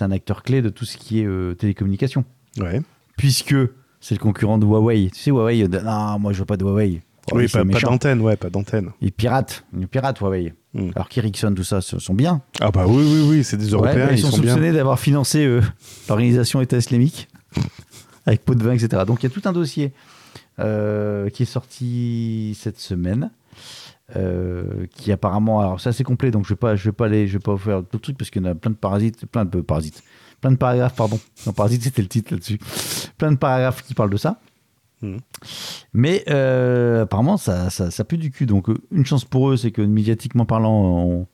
un 0.00 0.10
acteur 0.10 0.42
clé 0.42 0.62
de 0.62 0.70
tout 0.70 0.84
ce 0.84 0.96
qui 0.96 1.20
est 1.20 1.26
euh, 1.26 1.54
télécommunication. 1.54 2.24
Ouais. 2.58 2.80
Puisque 3.16 3.54
c'est 4.00 4.14
le 4.14 4.20
concurrent 4.20 4.58
de 4.58 4.64
Huawei. 4.64 5.10
Tu 5.12 5.20
sais, 5.20 5.30
Huawei, 5.30 5.62
euh, 5.62 5.68
non, 5.82 6.18
moi 6.18 6.32
je 6.32 6.38
veux 6.38 6.44
pas 6.46 6.56
de 6.56 6.64
Huawei. 6.64 7.02
Huawei, 7.30 7.44
oui, 7.44 7.48
c'est 7.48 7.64
pas, 7.64 7.80
d'antenne, 7.80 8.20
ouais, 8.22 8.36
pas 8.36 8.50
d'antenne. 8.50 8.90
Ils 9.00 9.12
piratent, 9.12 9.64
ils 9.78 9.86
piratent 9.86 10.18
Huawei. 10.20 10.54
Hmm. 10.76 10.90
Alors 10.94 11.08
qu'Ericsson, 11.08 11.54
tout 11.54 11.64
ça, 11.64 11.80
ce 11.80 11.98
sont 11.98 12.12
bien. 12.12 12.42
Ah 12.60 12.70
bah 12.70 12.84
oui, 12.86 13.02
oui, 13.02 13.26
oui, 13.30 13.44
c'est 13.44 13.56
des 13.56 13.68
Européens, 13.70 14.08
Ouais, 14.08 14.12
ils, 14.12 14.18
ils 14.18 14.22
sont, 14.22 14.30
soupçonnés 14.30 14.72
d'avoir 14.72 14.98
financé 15.00 15.46
euh, 15.46 15.62
l'organisation 16.08 16.60
État 16.60 16.76
islamique 16.76 17.28
avec 18.26 18.44
pot 18.44 18.54
de 18.54 18.62
vin, 18.62 18.72
etc. 18.72 19.04
Donc 19.06 19.22
il 19.22 19.26
y 19.26 19.26
a 19.26 19.30
tout 19.30 19.48
un 19.48 19.52
dossier 19.52 19.92
euh, 20.58 21.30
qui 21.30 21.44
est 21.44 21.46
sorti 21.46 22.56
cette 22.60 22.78
semaine. 22.78 23.30
euh, 24.14 24.86
qui 24.94 25.10
apparemment, 25.12 25.60
alors 25.60 25.80
c'est 25.80 25.88
assez 25.88 26.04
complet, 26.04 26.30
donc 26.30 26.44
je 26.44 26.50
vais 26.50 26.56
pas, 26.56 26.76
je 26.76 26.84
vais 26.84 26.92
pas 26.92 27.06
aller, 27.06 27.26
je 27.26 27.32
vais 27.34 27.42
pas 27.42 27.52
vous 27.52 27.58
faire 27.58 27.82
d'autres 27.82 27.98
trucs 27.98 28.18
parce 28.18 28.30
qu'il 28.30 28.42
y 28.42 28.46
en 28.46 28.50
a 28.50 28.54
plein 28.54 28.70
de 28.70 28.76
parasites, 28.76 29.26
plein 29.26 29.44
de 29.44 29.60
parasites, 29.60 30.02
plein 30.40 30.52
de 30.52 30.56
paragraphes, 30.56 30.94
pardon. 30.94 31.18
Non, 31.46 31.52
parasites 31.52 31.82
c'était 31.84 32.02
le 32.02 32.08
titre 32.08 32.32
là-dessus. 32.34 32.58
Plein 33.18 33.32
de 33.32 33.36
paragraphes 33.36 33.82
qui 33.82 33.94
parlent 33.94 34.10
de 34.10 34.16
ça. 34.16 34.38
Mhm. 35.12 35.18
Mais 35.92 36.24
euh, 36.28 37.02
apparemment, 37.02 37.36
ça, 37.36 37.70
ça, 37.70 37.90
ça 37.90 38.04
pue 38.04 38.18
du 38.18 38.30
cul. 38.30 38.46
Donc, 38.46 38.68
une 38.90 39.04
chance 39.06 39.24
pour 39.24 39.50
eux, 39.50 39.56
c'est 39.56 39.70
que 39.70 39.82
médiatiquement 39.82 40.44
parlant, 40.46 41.26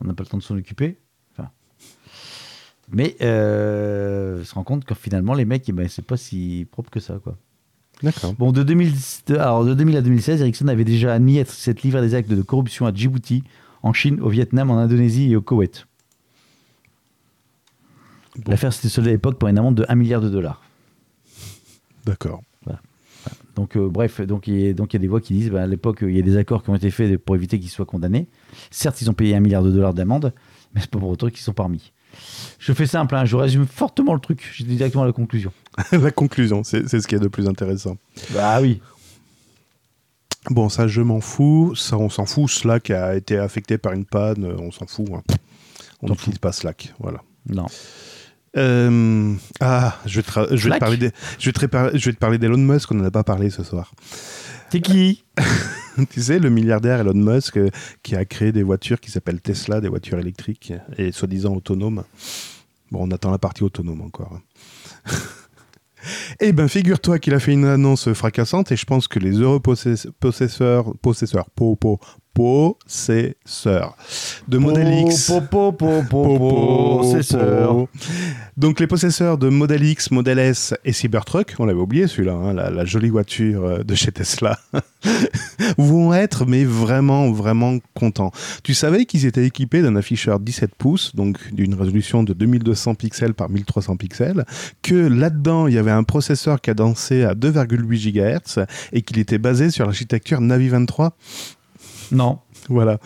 on 0.00 0.04
n'a 0.04 0.14
pas 0.14 0.22
le 0.22 0.28
temps 0.28 0.38
de 0.38 0.42
s'en 0.42 0.56
occuper. 0.56 0.98
Enfin, 1.32 1.50
mais 2.90 3.16
euh, 3.22 4.40
on 4.40 4.44
se 4.44 4.54
rend 4.54 4.64
compte 4.64 4.84
que 4.84 4.94
finalement, 4.94 5.34
les 5.34 5.44
mecs, 5.44 5.68
eh 5.68 5.72
ben, 5.72 5.88
c'est 5.88 6.04
pas 6.06 6.16
si 6.16 6.66
propre 6.70 6.90
que 6.90 7.00
ça. 7.00 7.18
Quoi. 7.22 7.36
D'accord. 8.02 8.34
Bon, 8.34 8.52
de 8.52 8.62
2000, 8.62 8.92
de- 9.28 9.36
alors, 9.36 9.64
de 9.64 9.74
2000 9.74 9.96
à 9.96 10.02
2016, 10.02 10.40
Ericsson 10.40 10.68
avait 10.68 10.84
déjà 10.84 11.14
admis 11.14 11.38
être 11.38 11.50
s'être 11.50 11.82
livré 11.82 12.00
à 12.00 12.02
des 12.02 12.14
actes 12.14 12.30
de 12.30 12.42
corruption 12.42 12.86
à 12.86 12.92
Djibouti, 12.92 13.44
en 13.82 13.92
Chine, 13.92 14.20
au 14.20 14.28
Vietnam, 14.28 14.70
en 14.70 14.78
Indonésie 14.78 15.30
et 15.32 15.36
au 15.36 15.42
Koweït. 15.42 15.86
Bon. 18.36 18.50
L'affaire 18.50 18.72
s'était 18.72 18.88
soldée 18.88 19.10
à 19.10 19.12
l'époque 19.12 19.38
pour 19.38 19.48
une 19.48 19.58
amende 19.58 19.74
de 19.74 19.84
1 19.88 19.94
milliard 19.94 20.20
de 20.20 20.30
dollars. 20.30 20.62
D'accord. 22.06 22.40
Donc, 23.54 23.76
euh, 23.76 23.88
bref, 23.88 24.20
donc 24.22 24.46
il 24.48 24.60
y 24.60 24.68
a 24.68 24.72
donc, 24.72 24.92
il 24.92 24.96
y 24.96 24.98
a 24.98 25.00
des 25.00 25.08
voix 25.08 25.20
qui 25.20 25.34
disent 25.34 25.50
bah, 25.50 25.62
à 25.62 25.66
l'époque, 25.66 25.98
il 26.02 26.16
y 26.16 26.18
a 26.18 26.22
des 26.22 26.36
accords 26.36 26.62
qui 26.62 26.70
ont 26.70 26.74
été 26.74 26.90
faits 26.90 27.18
pour 27.18 27.34
éviter 27.36 27.58
qu'ils 27.60 27.70
soient 27.70 27.84
condamnés. 27.86 28.26
Certes, 28.70 29.00
ils 29.02 29.10
ont 29.10 29.14
payé 29.14 29.34
un 29.36 29.40
milliard 29.40 29.62
de 29.62 29.70
dollars 29.70 29.92
d'amende, 29.94 30.32
mais 30.74 30.80
c'est 30.80 30.90
pas 30.90 30.98
pour 30.98 31.10
autant 31.10 31.28
qu'ils 31.28 31.40
sont 31.40 31.52
parmi. 31.52 31.92
Je 32.58 32.72
fais 32.72 32.86
simple, 32.86 33.14
hein, 33.14 33.24
je 33.24 33.36
résume 33.36 33.66
fortement 33.66 34.14
le 34.14 34.20
truc. 34.20 34.50
J'ai 34.54 34.64
directement 34.64 35.02
à 35.04 35.06
la 35.06 35.12
conclusion. 35.12 35.52
La 35.92 36.10
conclusion, 36.10 36.62
c'est 36.64 36.86
ce 36.88 37.06
qui 37.06 37.14
est 37.14 37.18
de 37.18 37.28
plus 37.28 37.48
intéressant. 37.48 37.96
Bah 38.34 38.60
oui. 38.60 38.80
Bon, 40.50 40.68
ça, 40.68 40.88
je 40.88 41.00
m'en 41.00 41.20
fous. 41.20 41.74
Ça, 41.76 41.96
on 41.96 42.10
s'en 42.10 42.26
fout. 42.26 42.50
Slack 42.50 42.90
a 42.90 43.16
été 43.16 43.38
affecté 43.38 43.78
par 43.78 43.92
une 43.92 44.04
panne. 44.04 44.44
On 44.58 44.70
s'en 44.70 44.86
fout. 44.86 45.08
hein. 45.14 45.22
On 46.02 46.08
n'utilise 46.08 46.38
pas 46.38 46.52
Slack. 46.52 46.92
Voilà. 46.98 47.20
Non. 47.48 47.66
Euh, 48.56 49.34
ah, 49.60 49.98
je 50.04 50.20
vais 50.20 50.22
te, 50.22 50.56
je 50.56 50.68
vais 50.68 50.74
te 50.74 50.78
parler 50.80 51.10
je 51.38 51.46
vais 51.46 51.52
te 51.52 51.60
répa- 51.60 51.90
je 51.96 52.04
vais 52.06 52.12
te 52.12 52.18
parler 52.18 52.38
d'Elon 52.38 52.58
Musk. 52.58 52.90
On 52.92 52.96
n'en 52.96 53.04
a 53.04 53.10
pas 53.10 53.24
parlé 53.24 53.50
ce 53.50 53.62
soir. 53.62 53.92
C'est 54.70 54.80
qui? 54.80 55.24
Tu 56.10 56.22
sais, 56.22 56.38
le 56.38 56.48
milliardaire 56.48 57.00
Elon 57.00 57.12
Musk 57.12 57.58
euh, 57.58 57.68
qui 58.02 58.16
a 58.16 58.24
créé 58.24 58.50
des 58.50 58.62
voitures 58.62 58.98
qui 58.98 59.10
s'appellent 59.10 59.42
Tesla, 59.42 59.80
des 59.82 59.88
voitures 59.88 60.18
électriques 60.18 60.72
et 60.96 61.12
soi-disant 61.12 61.54
autonomes. 61.54 62.04
Bon, 62.90 63.06
on 63.06 63.10
attend 63.10 63.30
la 63.30 63.36
partie 63.38 63.62
autonome 63.62 64.00
encore. 64.00 64.38
hein. 65.06 65.12
Eh 66.40 66.50
ben, 66.52 66.66
figure-toi 66.66 67.20
qu'il 67.20 67.32
a 67.32 67.38
fait 67.38 67.52
une 67.52 67.64
annonce 67.64 68.12
fracassante 68.12 68.72
et 68.72 68.76
je 68.76 68.84
pense 68.86 69.06
que 69.06 69.20
les 69.20 69.36
heureux 69.40 69.60
possess- 69.60 70.08
possesseurs, 70.18 70.94
possesseurs, 71.00 71.48
po, 71.50 71.76
po, 71.76 72.00
possesseurs 72.34 73.96
de 74.48 74.58
Model 74.58 75.06
X. 75.06 75.32
Po. 75.50 75.76
Donc 78.56 78.80
les 78.80 78.86
possesseurs 78.86 79.38
de 79.38 79.48
Model 79.48 79.82
X, 79.84 80.10
Model 80.10 80.38
S 80.38 80.74
et 80.84 80.92
Cybertruck, 80.92 81.54
on 81.58 81.66
l'avait 81.66 81.80
oublié 81.80 82.06
celui-là, 82.06 82.34
hein, 82.34 82.52
la, 82.52 82.70
la 82.70 82.84
jolie 82.84 83.08
voiture 83.08 83.64
euh, 83.64 83.82
de 83.82 83.94
chez 83.94 84.12
Tesla, 84.12 84.58
vont 85.78 86.12
être 86.12 86.46
mais 86.46 86.64
vraiment 86.64 87.30
vraiment 87.32 87.78
contents. 87.94 88.30
Tu 88.62 88.74
savais 88.74 89.04
qu'ils 89.04 89.26
étaient 89.26 89.44
équipés 89.44 89.82
d'un 89.82 89.96
afficheur 89.96 90.38
17 90.38 90.74
pouces, 90.74 91.14
donc 91.16 91.52
d'une 91.52 91.74
résolution 91.74 92.22
de 92.22 92.32
2200 92.32 92.94
pixels 92.94 93.34
par 93.34 93.48
1300 93.48 93.96
pixels, 93.96 94.44
que 94.82 94.94
là-dedans 94.94 95.66
il 95.66 95.74
y 95.74 95.78
avait 95.78 95.90
un 95.90 96.04
processeur 96.04 96.60
cadencé 96.60 97.24
à 97.24 97.34
2,8 97.34 98.12
GHz 98.12 98.66
et 98.92 99.02
qu'il 99.02 99.18
était 99.18 99.38
basé 99.38 99.70
sur 99.70 99.86
l'architecture 99.86 100.40
Navi 100.40 100.68
23. 100.68 101.16
Non. 102.12 102.38
Voilà. 102.68 102.98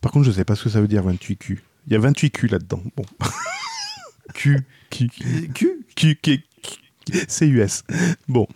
Par 0.00 0.10
contre, 0.12 0.24
je 0.26 0.32
sais 0.32 0.44
pas 0.44 0.54
ce 0.56 0.64
que 0.64 0.70
ça 0.70 0.80
veut 0.80 0.88
dire 0.88 1.06
28Q. 1.06 1.58
Il 1.86 1.92
y 1.92 1.96
a 1.96 1.98
28 2.00 2.30
Q 2.30 2.46
là-dedans. 2.48 2.80
Bon. 2.96 3.04
Q. 4.34 4.58
Q. 4.90 5.08
Q 5.54 5.86
Q. 5.94 6.18
Q. 6.22 6.44
CUS. 7.28 7.82
Bon. 8.28 8.46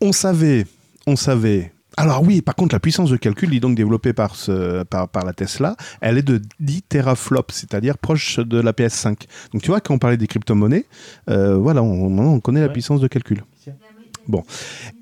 On 0.00 0.12
savait, 0.12 0.66
on 1.06 1.16
savait. 1.16 1.72
Alors 1.96 2.22
oui, 2.22 2.42
par 2.42 2.54
contre, 2.54 2.74
la 2.74 2.78
puissance 2.80 3.10
de 3.10 3.16
calcul, 3.16 3.50
dit 3.50 3.58
donc 3.58 3.74
développée 3.74 4.12
par, 4.12 4.36
ce, 4.36 4.84
par, 4.84 5.08
par 5.08 5.24
la 5.24 5.32
Tesla, 5.32 5.74
elle 6.00 6.18
est 6.18 6.22
de 6.22 6.40
10 6.60 6.82
teraflops, 6.82 7.52
c'est-à-dire 7.54 7.98
proche 7.98 8.38
de 8.38 8.60
la 8.60 8.72
PS5. 8.72 9.16
Donc 9.52 9.62
tu 9.62 9.68
vois, 9.68 9.80
quand 9.80 9.94
on 9.94 9.98
parlait 9.98 10.16
des 10.16 10.28
crypto-monnaies, 10.28 10.84
euh, 11.28 11.56
voilà, 11.56 11.82
on, 11.82 12.16
on 12.18 12.38
connaît 12.40 12.60
la 12.60 12.66
Ouais. 12.66 12.72
puissance 12.72 13.00
de 13.00 13.08
calcul. 13.08 13.42
Bon. 14.28 14.44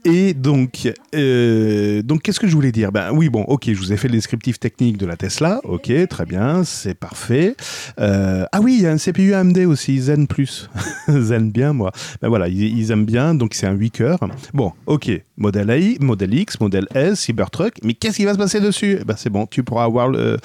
Et 0.04 0.34
donc, 0.34 0.88
euh, 1.16 2.00
donc 2.02 2.22
qu'est-ce 2.22 2.38
que 2.38 2.46
je 2.46 2.54
voulais 2.54 2.70
dire? 2.70 2.92
Ben 2.92 3.10
oui, 3.12 3.28
bon, 3.28 3.42
ok, 3.42 3.64
je 3.66 3.74
vous 3.74 3.92
ai 3.92 3.96
fait 3.96 4.06
le 4.06 4.12
descriptif 4.14 4.60
technique 4.60 4.96
de 4.98 5.04
la 5.06 5.16
Tesla. 5.16 5.60
Ok, 5.64 5.90
très 6.08 6.24
bien, 6.26 6.62
c'est 6.62 6.94
parfait. 6.94 7.56
Euh, 7.98 8.44
ah 8.52 8.60
oui, 8.60 8.76
il 8.78 8.82
y 8.82 8.86
a 8.86 8.92
un 8.92 8.98
CPU 8.98 9.34
AMD 9.34 9.58
aussi, 9.66 9.98
Zen 10.00 10.28
Plus. 10.28 10.70
Zen 11.08 11.50
bien, 11.50 11.72
moi. 11.72 11.90
Ben 12.22 12.28
voilà, 12.28 12.46
ils, 12.46 12.78
ils 12.78 12.90
aiment 12.92 13.04
bien, 13.04 13.34
donc 13.34 13.54
c'est 13.54 13.66
un 13.66 13.72
8 13.72 13.90
cœurs. 13.90 14.20
Bon, 14.54 14.72
ok, 14.86 15.10
modèle 15.36 15.70
AI, 15.70 15.96
modèle 16.00 16.32
X, 16.34 16.60
modèle 16.60 16.86
S, 16.94 17.18
Cybertruck. 17.20 17.74
Mais 17.82 17.94
qu'est-ce 17.94 18.16
qui 18.18 18.24
va 18.24 18.32
se 18.34 18.38
passer 18.38 18.60
dessus? 18.60 18.98
Eh 19.00 19.04
Ben 19.04 19.16
c'est 19.18 19.30
bon, 19.30 19.46
tu 19.46 19.64
pourras 19.64 19.84
avoir 19.84 20.08
le- 20.08 20.36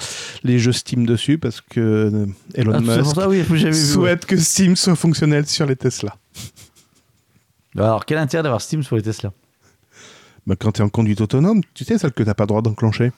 les 0.42 0.58
jeux 0.58 0.72
Steam 0.72 1.06
dessus 1.06 1.38
parce 1.38 1.60
que 1.60 1.78
euh, 1.80 2.26
Elon 2.56 2.72
Ah, 2.74 2.80
Musk 2.80 3.14
ça, 3.14 3.28
oui, 3.28 3.42
j'avais 3.48 3.58
vu. 3.60 3.64
ouais. 3.66 3.72
souhaite 3.72 4.26
que 4.26 4.36
Steam 4.36 4.74
soit 4.74 4.96
fonctionnel 4.96 5.46
sur 5.46 5.66
les 5.66 5.76
Tesla. 5.76 6.16
Alors, 7.76 8.04
quel 8.04 8.18
intérêt 8.18 8.42
d'avoir 8.42 8.60
Steam 8.60 8.82
sur 8.82 8.96
les 8.96 9.02
Tesla 9.02 9.32
Ben, 10.46 10.56
quand 10.56 10.72
tu 10.72 10.82
es 10.82 10.84
en 10.84 10.88
conduite 10.88 11.20
autonome, 11.20 11.62
tu 11.74 11.84
sais, 11.84 11.98
celle 11.98 12.12
que 12.12 12.22
tu 12.22 12.26
n'as 12.28 12.34
pas 12.34 12.44
le 12.44 12.48
droit 12.48 12.62
d'enclencher. 12.62 13.12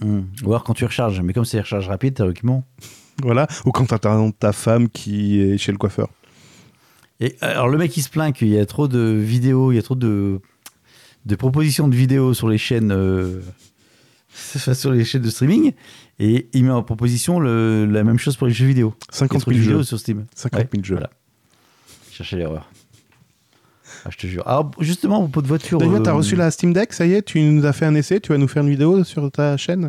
Hmm. 0.00 0.22
Ou 0.44 0.48
alors 0.50 0.64
quand 0.64 0.74
tu 0.74 0.84
recharges. 0.84 1.20
Mais 1.20 1.32
comme 1.32 1.44
c'est 1.44 1.60
recharge 1.60 1.88
rapide, 1.88 2.14
théoriquement. 2.14 2.64
Voilà. 3.22 3.46
Ou 3.64 3.70
quand 3.70 3.86
tu 3.86 3.94
attends 3.94 4.30
ta 4.32 4.52
femme 4.52 4.88
qui 4.88 5.40
est 5.40 5.58
chez 5.58 5.72
le 5.72 5.78
coiffeur. 5.78 6.08
Et 7.20 7.36
alors, 7.40 7.68
le 7.68 7.78
mec, 7.78 7.96
il 7.96 8.02
se 8.02 8.08
plaint 8.10 8.34
qu'il 8.34 8.48
y 8.48 8.58
a 8.58 8.66
trop 8.66 8.88
de 8.88 8.98
vidéos, 8.98 9.70
il 9.72 9.76
y 9.76 9.78
a 9.78 9.82
trop 9.82 9.94
de, 9.94 10.40
de 11.26 11.36
propositions 11.36 11.86
de 11.88 11.94
vidéos 11.94 12.34
sur 12.34 12.48
les 12.48 12.58
chaînes, 12.58 12.90
euh, 12.92 13.40
sur 14.74 14.90
les 14.90 15.04
chaînes 15.04 15.22
de 15.22 15.30
streaming. 15.30 15.72
Et 16.18 16.48
il 16.52 16.64
met 16.64 16.70
en 16.72 16.82
proposition 16.82 17.38
le- 17.40 17.86
la 17.86 18.02
même 18.04 18.18
chose 18.18 18.36
pour 18.36 18.46
les 18.48 18.52
jeux 18.52 18.66
vidéo. 18.66 18.94
Il 19.00 19.12
y 19.12 19.16
a 19.16 19.18
50 19.18 19.40
trop 19.42 19.50
de 19.52 19.56
000 19.56 19.62
vidéos 19.64 19.78
jeux. 19.78 19.84
sur 19.84 19.98
Steam. 19.98 20.26
50 20.34 20.66
000 20.72 20.84
jeux. 20.84 20.94
Voilà. 20.96 21.10
Cherchez 22.12 22.36
l'erreur. 22.36 22.68
Ah, 24.04 24.10
je 24.10 24.18
te 24.18 24.26
jure. 24.26 24.46
Alors, 24.46 24.70
justement, 24.80 25.16
à 25.16 25.20
propos 25.20 25.42
de 25.42 25.46
voiture. 25.46 25.78
D'ailleurs, 25.78 26.02
tu 26.02 26.08
as 26.10 26.12
euh, 26.12 26.16
reçu 26.16 26.36
la 26.36 26.50
Steam 26.50 26.72
Deck, 26.72 26.92
ça 26.92 27.06
y 27.06 27.12
est, 27.14 27.22
tu 27.22 27.40
nous 27.40 27.64
as 27.64 27.72
fait 27.72 27.86
un 27.86 27.94
essai, 27.94 28.20
tu 28.20 28.32
vas 28.32 28.38
nous 28.38 28.48
faire 28.48 28.62
une 28.62 28.68
vidéo 28.70 29.02
sur 29.04 29.30
ta 29.30 29.56
chaîne 29.56 29.88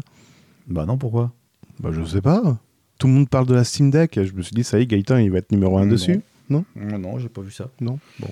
Bah 0.67 0.85
non, 0.85 0.97
pourquoi? 0.97 1.31
Bah, 1.79 1.89
je 1.91 2.03
sais 2.05 2.21
pas. 2.21 2.57
Tout 2.97 3.07
le 3.07 3.13
monde 3.13 3.29
parle 3.29 3.45
de 3.45 3.53
la 3.53 3.63
Steam 3.65 3.91
Deck. 3.91 4.17
Je 4.23 4.31
me 4.33 4.41
suis 4.41 4.55
dit, 4.55 4.63
ça 4.63 4.79
y 4.79 4.83
est, 4.83 4.85
Gaëtan, 4.85 5.17
il 5.17 5.31
va 5.31 5.39
être 5.39 5.51
numéro 5.51 5.77
1 5.77 5.85
Non. 5.85 5.91
dessus. 5.91 6.21
Non, 6.49 6.63
non, 6.75 7.19
j'ai 7.19 7.27
pas 7.27 7.41
vu 7.41 7.51
ça. 7.51 7.67
Non 7.81 7.99
Bon. 8.19 8.29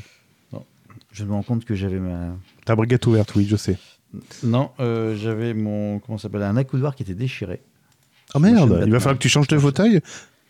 Je 1.11 1.25
me 1.25 1.31
rends 1.34 1.43
compte 1.43 1.63
que 1.63 1.75
j'avais 1.75 1.99
ma. 1.99 2.36
Ta 2.65 2.75
brigade 2.75 3.05
ouverte, 3.05 3.36
oui, 3.36 3.45
je 3.47 3.55
sais. 3.55 3.77
Non, 4.43 4.71
euh, 4.79 5.15
j'avais 5.15 5.53
mon. 5.53 5.99
Comment 5.99 6.17
ça 6.17 6.23
s'appelle 6.23 6.41
Un 6.43 6.57
accoudoir 6.57 6.95
qui 6.95 7.03
était 7.03 7.13
déchiré. 7.13 7.61
Oh 8.34 8.39
merde, 8.39 8.81
il 8.86 8.91
va 8.91 8.99
falloir 8.99 9.17
que 9.17 9.21
tu 9.21 9.29
changes 9.29 9.47
de 9.47 9.57
fauteuil 9.59 10.01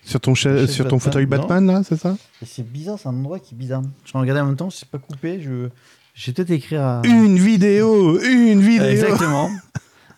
sur 0.05 0.19
ton, 0.19 0.35
cha- 0.35 0.55
chaise 0.57 0.69
sur 0.71 0.85
ton 0.87 0.97
Batman, 0.97 0.99
fauteuil 0.99 1.23
non. 1.25 1.29
Batman, 1.37 1.65
là, 1.67 1.81
c'est 1.83 1.97
ça 1.97 2.15
c'est 2.45 2.69
bizarre, 2.69 2.97
c'est 2.99 3.07
un 3.09 3.13
endroit 3.15 3.39
qui 3.39 3.55
est 3.55 3.57
bizarre. 3.57 3.81
Je 4.05 4.17
regardais 4.17 4.41
en 4.41 4.45
même 4.47 4.55
temps, 4.55 4.69
c'est 4.69 4.87
pas 4.87 4.97
coupé. 4.97 5.41
Je... 5.41 5.69
J'ai 6.15 6.31
peut-être 6.33 6.51
écrit 6.51 6.75
à. 6.75 7.01
Une 7.05 7.37
vidéo 7.37 8.19
Une 8.21 8.61
vidéo 8.61 8.83
Exactement. 8.85 9.49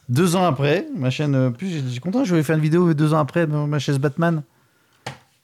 deux 0.10 0.36
ans 0.36 0.46
après, 0.46 0.88
ma 0.98 1.10
chaîne. 1.10 1.36
euh, 1.36 1.50
Plus 1.52 1.70
j'ai 1.70 1.82
j'ai 1.90 2.00
content, 2.00 2.24
je 2.26 2.36
vais 2.36 2.44
faire 2.44 2.56
une 2.58 2.62
vidéo 2.64 2.94
deux 2.94 3.14
ans 3.14 3.20
après 3.20 3.48
de 3.48 3.54
ma 3.54 3.80
chaise 3.80 3.98
Batman 4.00 4.44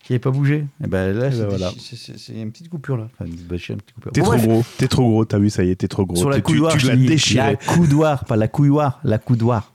qui 0.03 0.13
n'avait 0.13 0.19
pas 0.19 0.31
bougé. 0.31 0.65
Et 0.83 0.87
ben 0.87 1.13
là, 1.15 1.29
ben 1.29 1.31
c'est 1.31 1.45
voilà. 1.45 1.71
c'est- 2.17 2.33
une 2.33 2.51
petite 2.51 2.69
coupure 2.69 2.97
là. 2.97 3.07
Enfin, 3.13 3.25
une 3.29 3.37
petite, 3.37 3.69
une 3.69 3.77
petite 3.77 3.93
coupure. 3.93 4.11
T'es 4.11 4.21
Bon, 4.21 4.25
trop 4.25 4.35
bref, 4.35 4.47
gros, 4.47 4.63
t'es 4.77 4.87
trop 4.87 5.03
gros, 5.09 5.25
t'as 5.25 5.37
vu, 5.39 5.49
ça 5.49 5.63
y 5.63 5.69
est, 5.69 5.75
t'es 5.75 5.87
trop 5.87 6.05
gros. 6.05 6.15
Sur 6.17 6.29
la 6.29 6.37
Tu- 6.41 6.53
tu- 6.53 6.61
tu 6.71 6.79
je 6.79 6.87
l'as 6.87 6.95
déchiré. 6.97 7.51
La 7.51 7.55
coudoir, 7.55 8.25
pas 8.25 8.35
la 8.35 8.47
couilloire, 8.47 8.99
la 9.03 9.19
coudoir. 9.19 9.73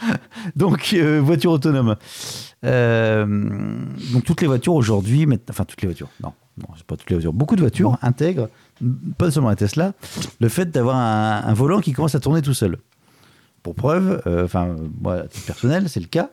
donc, 0.56 0.90
euh, 0.94 1.20
voiture 1.20 1.50
autonome. 1.52 1.96
Euh, 2.64 3.26
donc, 4.12 4.24
toutes 4.24 4.40
les 4.40 4.46
voitures 4.46 4.74
aujourd'hui, 4.74 5.26
enfin, 5.48 5.64
toutes 5.64 5.80
les 5.82 5.88
voitures, 5.88 6.08
non, 6.22 6.32
non, 6.58 6.68
c'est 6.76 6.84
pas 6.86 6.96
toutes 6.96 7.08
les 7.10 7.16
voitures. 7.16 7.32
Beaucoup 7.32 7.56
de 7.56 7.60
voitures 7.60 7.98
intègrent, 8.02 8.48
pas 9.16 9.30
seulement 9.30 9.48
la 9.50 9.56
Tesla, 9.56 9.92
le 10.40 10.48
fait 10.48 10.70
d'avoir 10.70 10.96
un, 10.96 11.42
un 11.44 11.54
volant 11.54 11.80
qui 11.80 11.92
commence 11.92 12.14
à 12.14 12.20
tourner 12.20 12.42
tout 12.42 12.54
seul. 12.54 12.78
Pour 13.62 13.74
preuve, 13.74 14.22
euh, 14.26 14.44
enfin, 14.44 14.76
moi, 15.00 15.14
à 15.22 15.28
titre 15.28 15.46
personnel, 15.46 15.88
c'est 15.88 16.00
le 16.00 16.06
cas, 16.06 16.30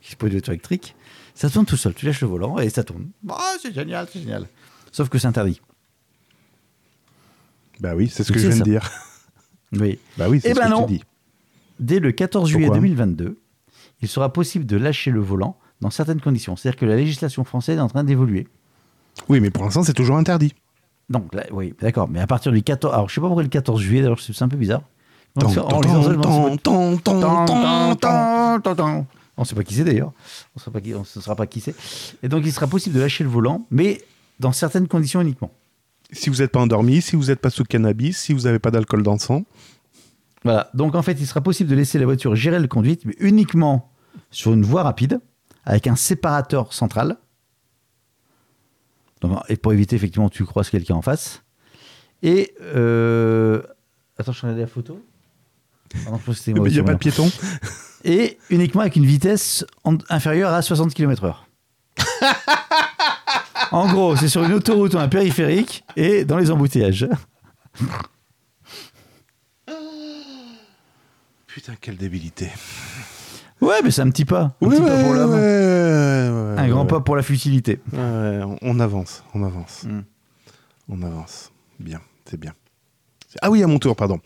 qui 0.00 0.10
c'est 0.10 0.18
pas 0.18 0.26
une 0.26 0.32
voiture 0.32 0.52
électrique, 0.52 0.94
ça 1.34 1.48
tourne 1.50 1.64
tout 1.66 1.76
seul. 1.76 1.94
Tu 1.94 2.06
lâches 2.06 2.20
le 2.20 2.28
volant 2.28 2.58
et 2.58 2.68
ça 2.70 2.84
tourne. 2.84 3.08
Ah, 3.28 3.54
c'est 3.60 3.74
génial, 3.74 4.06
c'est 4.12 4.20
génial. 4.20 4.46
Sauf 4.90 5.08
que 5.08 5.18
c'est 5.18 5.26
interdit. 5.26 5.60
Bah 7.80 7.94
oui, 7.96 8.08
c'est 8.08 8.22
ce 8.22 8.32
que 8.32 8.38
je 8.38 8.48
viens 8.48 8.56
ça. 8.58 8.64
de 8.64 8.70
dire. 8.70 8.90
Oui. 9.72 9.98
Bah 10.18 10.28
oui, 10.28 10.40
c'est 10.40 10.50
Eh 10.50 10.54
ce 10.54 10.58
ben 10.58 10.66
que 10.66 10.70
non. 10.70 10.82
je 10.82 10.94
dit. 10.94 11.04
Dès 11.80 11.98
le 11.98 12.12
14 12.12 12.48
juillet 12.48 12.66
Pourquoi 12.66 12.80
2022, 12.80 13.38
il 14.02 14.08
sera 14.08 14.32
possible 14.32 14.66
de 14.66 14.76
lâcher 14.76 15.10
le 15.10 15.20
volant 15.20 15.56
dans 15.80 15.90
certaines 15.90 16.20
conditions. 16.20 16.54
C'est-à-dire 16.56 16.78
que 16.78 16.86
la 16.86 16.96
législation 16.96 17.44
française 17.44 17.78
est 17.78 17.82
en 17.82 17.88
train 17.88 18.04
d'évoluer. 18.04 18.46
Oui, 19.28 19.40
mais 19.40 19.50
pour 19.50 19.64
l'instant, 19.64 19.82
c'est 19.82 19.94
toujours 19.94 20.16
interdit. 20.16 20.54
Donc, 21.08 21.34
là, 21.34 21.44
oui, 21.52 21.74
d'accord. 21.80 22.08
Mais 22.08 22.20
à 22.20 22.26
partir 22.26 22.52
du 22.52 22.62
14... 22.62 22.94
Alors, 22.94 23.08
je 23.08 23.14
sais 23.14 23.20
pas 23.20 23.26
pourquoi 23.26 23.42
le 23.42 23.48
14 23.48 23.80
juillet, 23.80 24.02
d'ailleurs, 24.02 24.20
c'est 24.20 24.40
un 24.42 24.48
peu 24.48 24.56
bizarre. 24.56 24.82
On 25.36 25.42
ne 29.42 29.46
sait 29.46 29.54
pas 29.54 29.64
qui 29.64 29.74
c'est 29.74 29.84
d'ailleurs. 29.84 30.12
On 30.54 30.58
ne 30.58 30.60
saura 30.60 30.72
pas 30.72 30.80
qui- 30.80 30.94
on 30.94 31.00
ne 31.00 31.04
saura 31.04 31.36
pas 31.36 31.46
qui 31.46 31.60
c'est. 31.60 31.74
Et 32.22 32.28
donc, 32.28 32.42
il 32.44 32.52
sera 32.52 32.66
possible 32.66 32.94
de 32.94 33.00
lâcher 33.00 33.24
le 33.24 33.30
volant, 33.30 33.66
mais 33.70 34.02
dans 34.40 34.52
certaines 34.52 34.88
conditions 34.88 35.20
uniquement. 35.20 35.50
Si 36.12 36.28
vous 36.28 36.36
n'êtes 36.36 36.52
pas 36.52 36.60
endormi, 36.60 37.00
si 37.00 37.16
vous 37.16 37.26
n'êtes 37.26 37.40
pas 37.40 37.50
sous 37.50 37.64
cannabis, 37.64 38.18
si 38.18 38.34
vous 38.34 38.40
n'avez 38.42 38.58
pas 38.58 38.70
d'alcool 38.70 39.02
dans 39.02 39.14
le 39.14 39.18
sang. 39.18 39.44
Voilà. 40.44 40.70
Donc, 40.74 40.94
en 40.94 41.02
fait, 41.02 41.12
il 41.20 41.26
sera 41.26 41.40
possible 41.40 41.70
de 41.70 41.76
laisser 41.76 41.98
la 41.98 42.04
voiture 42.04 42.34
gérer 42.34 42.58
le 42.58 42.66
conduite, 42.68 43.04
mais 43.04 43.14
uniquement 43.20 43.92
sur 44.30 44.52
une 44.52 44.62
voie 44.64 44.82
rapide, 44.82 45.20
avec 45.64 45.86
un 45.86 45.96
séparateur 45.96 46.72
central. 46.72 47.16
Donc, 49.20 49.38
et 49.48 49.56
pour 49.56 49.72
éviter, 49.72 49.94
effectivement, 49.96 50.28
que 50.28 50.34
tu 50.34 50.44
croises 50.44 50.70
quelqu'un 50.70 50.94
en 50.96 51.02
face. 51.02 51.42
Et. 52.22 52.54
euh, 52.60 53.62
Attends, 54.18 54.32
je 54.32 54.42
regardais 54.42 54.62
la 54.62 54.66
photo. 54.66 55.00
Ah 56.06 56.10
non, 56.10 56.20
je 56.26 56.32
Il 56.50 56.54
n'y 56.70 56.78
a 56.78 56.84
pas 56.84 56.94
de 56.94 56.98
piéton. 56.98 57.30
Et 58.04 58.38
uniquement 58.50 58.80
avec 58.80 58.96
une 58.96 59.06
vitesse 59.06 59.64
inférieure 60.08 60.52
à 60.52 60.60
60 60.62 60.92
km/h. 60.92 61.36
en 63.70 63.92
gros, 63.92 64.16
c'est 64.16 64.28
sur 64.28 64.42
une 64.42 64.52
autoroute 64.54 64.94
ou 64.94 64.98
un 64.98 65.08
périphérique 65.08 65.84
et 65.96 66.24
dans 66.24 66.38
les 66.38 66.50
embouteillages. 66.50 67.08
Putain, 71.54 71.74
quelle 71.80 71.96
débilité. 71.96 72.48
Ouais, 73.60 73.76
mais 73.84 73.90
c'est 73.90 74.02
un 74.02 74.10
petit 74.10 74.24
pas. 74.24 74.56
Un 74.60 74.66
Ouais, 74.66 74.76
petit 74.76 74.82
pas 74.82 75.02
pour 75.02 75.12
l'homme. 75.12 75.30
ouais, 75.32 75.36
ouais, 75.38 76.58
Un 76.58 76.68
grand 76.68 76.86
pas 76.86 77.00
pour 77.00 77.14
la 77.16 77.22
futilité. 77.22 77.80
On- 77.92 78.56
on 78.62 78.80
avance, 78.80 79.22
on 79.34 79.44
avance. 79.44 79.84
Mm. 79.84 80.00
On 80.88 81.02
avance. 81.02 81.52
Bien, 81.78 82.00
c'est 82.28 82.38
bien. 82.40 82.52
Ah 83.40 83.50
oui, 83.50 83.62
à 83.62 83.66
mon 83.66 83.78
tour, 83.78 83.96
pardon. 83.96 84.18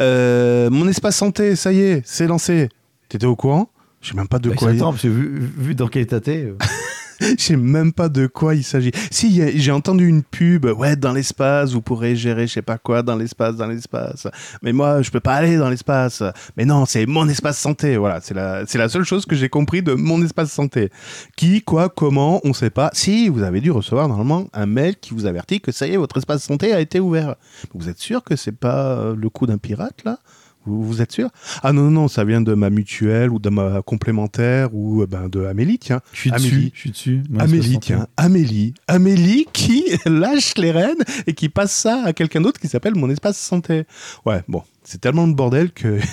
Euh, 0.00 0.70
mon 0.70 0.86
espace 0.88 1.16
santé, 1.16 1.56
ça 1.56 1.72
y 1.72 1.80
est, 1.80 2.02
c'est 2.06 2.26
lancé. 2.26 2.68
T'étais 3.08 3.26
au 3.26 3.36
courant? 3.36 3.70
Je 4.00 4.10
sais 4.10 4.16
même 4.16 4.28
pas 4.28 4.38
de 4.38 4.50
Bah, 4.50 4.56
quoi. 4.56 4.70
attends, 4.70 4.90
parce 4.92 5.02
que 5.02 5.08
vu, 5.08 5.38
vu 5.56 5.74
dans 5.74 5.88
quel 5.88 6.02
état 6.02 6.20
t'es. 6.20 6.52
Je 7.20 7.42
sais 7.42 7.56
même 7.56 7.92
pas 7.92 8.08
de 8.08 8.26
quoi 8.26 8.54
il 8.54 8.64
s'agit. 8.64 8.90
Si, 9.10 9.58
j'ai 9.58 9.72
entendu 9.72 10.06
une 10.06 10.22
pub, 10.22 10.66
ouais, 10.66 10.96
dans 10.96 11.12
l'espace, 11.12 11.72
vous 11.72 11.80
pourrez 11.80 12.16
gérer 12.16 12.46
je 12.46 12.54
sais 12.54 12.62
pas 12.62 12.78
quoi 12.78 13.02
dans 13.02 13.16
l'espace, 13.16 13.56
dans 13.56 13.66
l'espace. 13.66 14.26
Mais 14.62 14.72
moi, 14.72 15.02
je 15.02 15.10
peux 15.10 15.20
pas 15.20 15.34
aller 15.34 15.56
dans 15.56 15.70
l'espace. 15.70 16.22
Mais 16.56 16.64
non, 16.64 16.84
c'est 16.86 17.06
mon 17.06 17.28
espace 17.28 17.58
santé. 17.58 17.96
Voilà, 17.96 18.20
c'est 18.20 18.34
la, 18.34 18.64
la 18.72 18.88
seule 18.88 19.04
chose 19.04 19.24
que 19.24 19.34
j'ai 19.34 19.48
compris 19.48 19.82
de 19.82 19.94
mon 19.94 20.22
espace 20.22 20.50
santé. 20.52 20.90
Qui, 21.36 21.62
quoi, 21.62 21.88
comment, 21.88 22.40
on 22.44 22.52
sait 22.52 22.70
pas. 22.70 22.90
Si, 22.92 23.28
vous 23.28 23.42
avez 23.42 23.60
dû 23.60 23.70
recevoir 23.70 24.08
normalement 24.08 24.48
un 24.52 24.66
mail 24.66 24.96
qui 24.96 25.14
vous 25.14 25.26
avertit 25.26 25.60
que 25.60 25.72
ça 25.72 25.86
y 25.86 25.94
est, 25.94 25.96
votre 25.96 26.18
espace 26.18 26.42
santé 26.42 26.72
a 26.72 26.80
été 26.80 27.00
ouvert. 27.00 27.36
Vous 27.74 27.88
êtes 27.88 27.98
sûr 27.98 28.22
que 28.22 28.36
c'est 28.36 28.52
pas 28.52 28.98
euh, 28.98 29.16
le 29.16 29.28
coup 29.30 29.46
d'un 29.46 29.58
pirate, 29.58 30.04
là? 30.04 30.18
Vous, 30.66 30.82
vous 30.84 31.00
êtes 31.02 31.12
sûr? 31.12 31.30
Ah 31.62 31.72
non, 31.72 31.82
non, 31.84 31.90
non, 31.90 32.08
ça 32.08 32.24
vient 32.24 32.40
de 32.40 32.54
ma 32.54 32.70
mutuelle 32.70 33.30
ou 33.30 33.38
de 33.38 33.48
ma 33.48 33.82
complémentaire 33.82 34.74
ou 34.74 35.02
euh, 35.02 35.06
ben, 35.06 35.28
de 35.28 35.44
Amélie, 35.44 35.78
tiens. 35.78 36.00
Je 36.12 36.18
suis 36.20 36.30
Amélie. 36.30 36.48
dessus. 36.50 36.70
Je 36.74 36.80
suis 36.80 36.90
dessus. 36.90 37.22
Moi, 37.30 37.42
Amélie, 37.44 37.62
60. 37.74 37.82
tiens, 37.82 38.06
Amélie. 38.16 38.74
Amélie 38.88 39.46
qui 39.52 39.84
lâche 40.06 40.54
les 40.58 40.72
rênes 40.72 41.02
et 41.26 41.32
qui 41.34 41.48
passe 41.48 41.72
ça 41.72 42.02
à 42.04 42.12
quelqu'un 42.12 42.40
d'autre 42.40 42.60
qui 42.60 42.68
s'appelle 42.68 42.94
Mon 42.94 43.08
Espace 43.10 43.38
Santé. 43.38 43.84
Ouais, 44.24 44.42
bon, 44.48 44.62
c'est 44.84 45.00
tellement 45.00 45.26
de 45.28 45.34
bordel 45.34 45.70
que. 45.72 45.98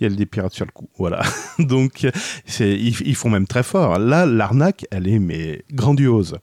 Il 0.00 0.04
y 0.04 0.06
a 0.06 0.08
des 0.08 0.24
pirates 0.24 0.52
sur 0.52 0.64
le 0.66 0.70
coup, 0.70 0.88
voilà. 0.98 1.20
Donc, 1.58 2.04
ils, 2.60 3.00
ils 3.08 3.14
font 3.16 3.28
même 3.28 3.48
très 3.48 3.64
fort. 3.64 3.98
Là, 3.98 4.24
l'arnaque, 4.24 4.86
elle 4.92 5.08
est 5.08 5.18
mais 5.18 5.64
grandiose. 5.72 6.38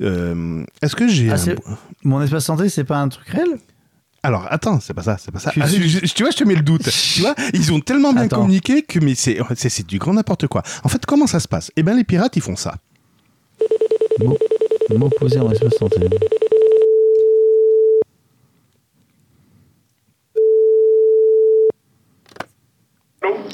Euh, 0.00 0.64
est-ce 0.82 0.96
que 0.96 1.06
j'ai 1.06 1.30
Ah, 1.30 1.36
un... 1.36 1.54
Mon 2.02 2.20
espace 2.20 2.44
santé, 2.46 2.68
c'est 2.68 2.82
pas 2.82 2.98
un 2.98 3.08
truc 3.08 3.28
réel? 3.28 3.58
Alors, 4.26 4.44
attends, 4.50 4.80
c'est 4.80 4.92
pas 4.92 5.04
ça, 5.04 5.16
c'est 5.20 5.30
pas 5.30 5.38
ça. 5.38 5.52
Je 5.54 5.60
Ah, 5.62 5.68
suis 5.68 5.88
je- 5.88 6.04
je- 6.04 6.12
tu 6.12 6.24
vois, 6.24 6.32
je 6.32 6.36
te 6.36 6.42
mets 6.42 6.56
le 6.56 6.62
doute. 6.62 6.82
tu 7.14 7.20
vois, 7.20 7.36
ils 7.54 7.72
ont 7.72 7.78
tellement 7.78 8.12
bien 8.12 8.22
Attends. 8.22 8.38
communiqué 8.40 8.82
que 8.82 8.98
mais 8.98 9.14
c'est, 9.14 9.38
c'est, 9.54 9.68
c'est 9.68 9.86
du 9.86 9.98
grand 10.00 10.14
n'importe 10.14 10.48
quoi. 10.48 10.64
En 10.82 10.88
fait, 10.88 11.06
comment 11.06 11.28
ça 11.28 11.38
se 11.38 11.46
passe? 11.46 11.70
Eh 11.76 11.84
bien, 11.84 11.94
les 11.94 12.02
pirates, 12.02 12.34
ils 12.34 12.42
font 12.42 12.56
ça. 12.56 12.74
Mot, 14.18 14.36
mot 14.96 15.08
posé 15.10 15.38
en 15.38 15.48
espace. 15.52 15.74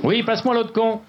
Oui, 0.05 0.23
passe-moi 0.23 0.55
l'autre 0.55 0.73
con. 0.73 1.01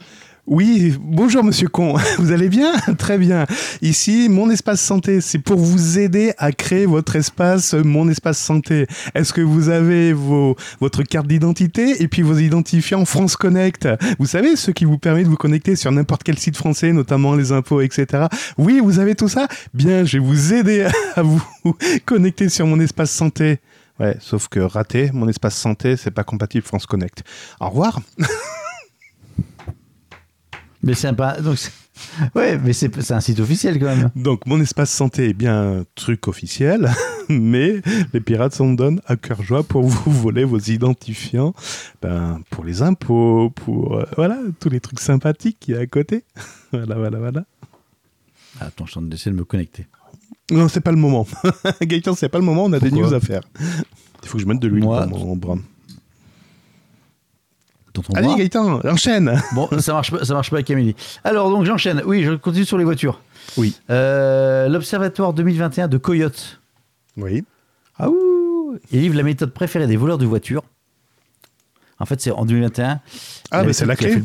Oui, 0.46 0.94
bonjour 1.00 1.42
Monsieur 1.42 1.70
Con, 1.70 1.96
vous 2.18 2.34
allez 2.34 2.50
bien? 2.50 2.74
Très 2.98 3.18
bien. 3.18 3.46
Ici, 3.82 4.28
mon 4.28 4.50
espace 4.50 4.82
santé, 4.82 5.22
c'est 5.22 5.40
pour 5.40 5.58
vous 5.58 6.00
aider 6.00 6.34
à 6.38 6.52
créer 6.52 6.86
votre 6.86 7.16
espace, 7.16 7.74
euh, 7.74 7.82
mon 7.82 8.10
espace 8.10 8.40
santé. 8.40 8.88
Est-ce 9.16 9.32
que 9.32 9.40
vous 9.40 9.70
avez 9.70 10.12
vos, 10.12 10.58
votre 10.82 11.04
carte 11.04 11.28
d'identité 11.28 12.04
et 12.04 12.10
puis 12.10 12.24
vos 12.24 12.38
identifiants 12.38 13.06
France 13.06 13.38
Connect? 13.38 13.88
Vous 14.20 14.26
savez, 14.26 14.58
ce 14.58 14.72
qui 14.72 14.84
vous 14.84 14.98
permet 14.98 15.24
de 15.24 15.30
vous 15.30 15.38
connecter 15.38 15.78
sur 15.78 15.94
n'importe 15.94 16.24
quel 16.24 16.38
site 16.38 16.58
français, 16.58 16.92
notamment 16.92 17.36
les 17.36 17.54
impôts, 17.54 17.80
etc. 17.80 18.26
Oui, 18.58 18.82
vous 18.84 19.00
avez 19.00 19.16
tout 19.16 19.30
ça? 19.30 19.48
Bien, 19.74 20.04
je 20.04 20.18
vais 20.18 20.26
vous 20.26 20.54
aider 20.54 20.86
à 21.16 21.22
vous 21.22 21.42
connecter 22.04 22.50
sur 22.50 22.68
mon 22.68 22.82
espace 22.82 23.12
santé. 23.12 23.60
Ouais, 23.98 24.18
sauf 24.20 24.50
que 24.50 24.60
raté, 24.60 25.10
mon 25.14 25.30
espace 25.30 25.56
santé, 25.56 25.96
c'est 25.96 26.12
pas 26.12 26.26
compatible 26.26 26.66
France 26.66 26.86
Connect. 26.86 27.24
Au 27.62 27.70
revoir. 27.70 28.02
Mais 30.84 30.94
c'est 30.94 31.14
pas. 31.14 31.40
Donc 31.40 31.58
ouais, 32.36 32.58
mais 32.58 32.74
c'est 32.74 33.12
un 33.12 33.20
site 33.20 33.40
officiel 33.40 33.80
quand 33.80 33.96
même. 33.96 34.10
Donc, 34.16 34.46
mon 34.46 34.60
espace 34.62 34.92
santé 34.92 35.30
est 35.30 35.34
bien 35.34 35.80
un 35.80 35.86
truc 35.96 36.28
officiel, 36.28 36.90
mais 37.30 37.82
les 38.14 38.20
pirates 38.20 38.54
s'en 38.54 38.74
donnent 38.74 39.02
à 39.06 39.16
cœur 39.16 39.42
joie 39.44 39.64
pour 39.64 39.84
vous 39.84 40.12
voler 40.12 40.44
vos 40.44 40.60
identifiants 40.60 41.54
ben, 42.02 42.42
pour 42.50 42.64
les 42.64 42.82
impôts, 42.82 43.52
pour 43.52 43.98
euh, 43.98 44.06
voilà, 44.16 44.40
tous 44.60 44.70
les 44.70 44.80
trucs 44.80 45.00
sympathiques 45.00 45.58
qu'il 45.60 45.76
y 45.76 45.78
a 45.78 45.82
à 45.82 45.88
côté. 45.88 46.24
voilà, 46.72 46.96
voilà, 46.96 47.20
voilà. 47.20 47.46
Attends, 48.60 48.86
je 48.86 48.92
suis 48.92 49.00
en 49.00 49.02
train 49.02 49.10
d'essayer 49.10 49.32
de 49.32 49.38
me 49.38 49.46
connecter. 49.46 49.88
Non, 50.52 50.68
c'est 50.68 50.82
pas 50.82 50.92
le 50.92 50.98
moment. 50.98 51.26
Gaëtan, 51.82 52.14
c'est 52.16 52.30
pas 52.30 52.38
le 52.38 52.46
moment, 52.46 52.66
on 52.66 52.74
a 52.74 52.80
des 52.80 52.92
news 52.92 53.14
à 53.14 53.20
faire. 53.20 53.42
Il 54.22 54.30
faut 54.30 54.38
que 54.38 54.44
je 54.44 54.48
mette 54.48 54.60
de 54.60 54.68
l'huile 54.68 54.84
dans 54.84 55.08
mon 55.08 55.36
bras. 55.36 55.58
Allez, 58.16 58.28
bras. 58.28 58.38
Gaëtan, 58.38 58.80
enchaîne 58.86 59.42
Bon, 59.54 59.70
ça 59.80 59.94
marche 59.94 60.12
pas, 60.12 60.24
ça 60.26 60.34
marche 60.34 60.50
pas 60.50 60.58
avec 60.58 60.72
Amélie. 60.72 60.96
Alors 61.24 61.50
donc 61.50 61.66
j'enchaîne. 61.66 62.02
Oui, 62.06 62.24
je 62.24 62.32
continue 62.34 62.66
sur 62.66 62.78
les 62.78 62.84
voitures. 62.84 63.20
Oui. 63.58 63.76
Euh, 63.90 64.68
L'Observatoire 64.70 65.34
2021 65.34 65.88
de 65.88 65.98
Coyote. 65.98 66.60
Oui. 67.18 67.44
Ah 68.00 68.10
ouh 68.10 68.78
Il 68.92 69.02
livre 69.02 69.16
la 69.16 69.24
méthode 69.24 69.54
préférée 69.54 69.86
des 69.88 69.98
voleurs 69.98 70.18
de 70.18 70.26
voitures. 70.26 70.64
En 72.00 72.06
fait, 72.06 72.20
c'est 72.20 72.32
en 72.32 72.46
2021. 72.46 73.00
Ah, 73.52 73.64
mais 73.64 73.74
c'est 73.74 73.86
la 73.86 73.96
clé. 73.96 74.14
fait- 74.14 74.24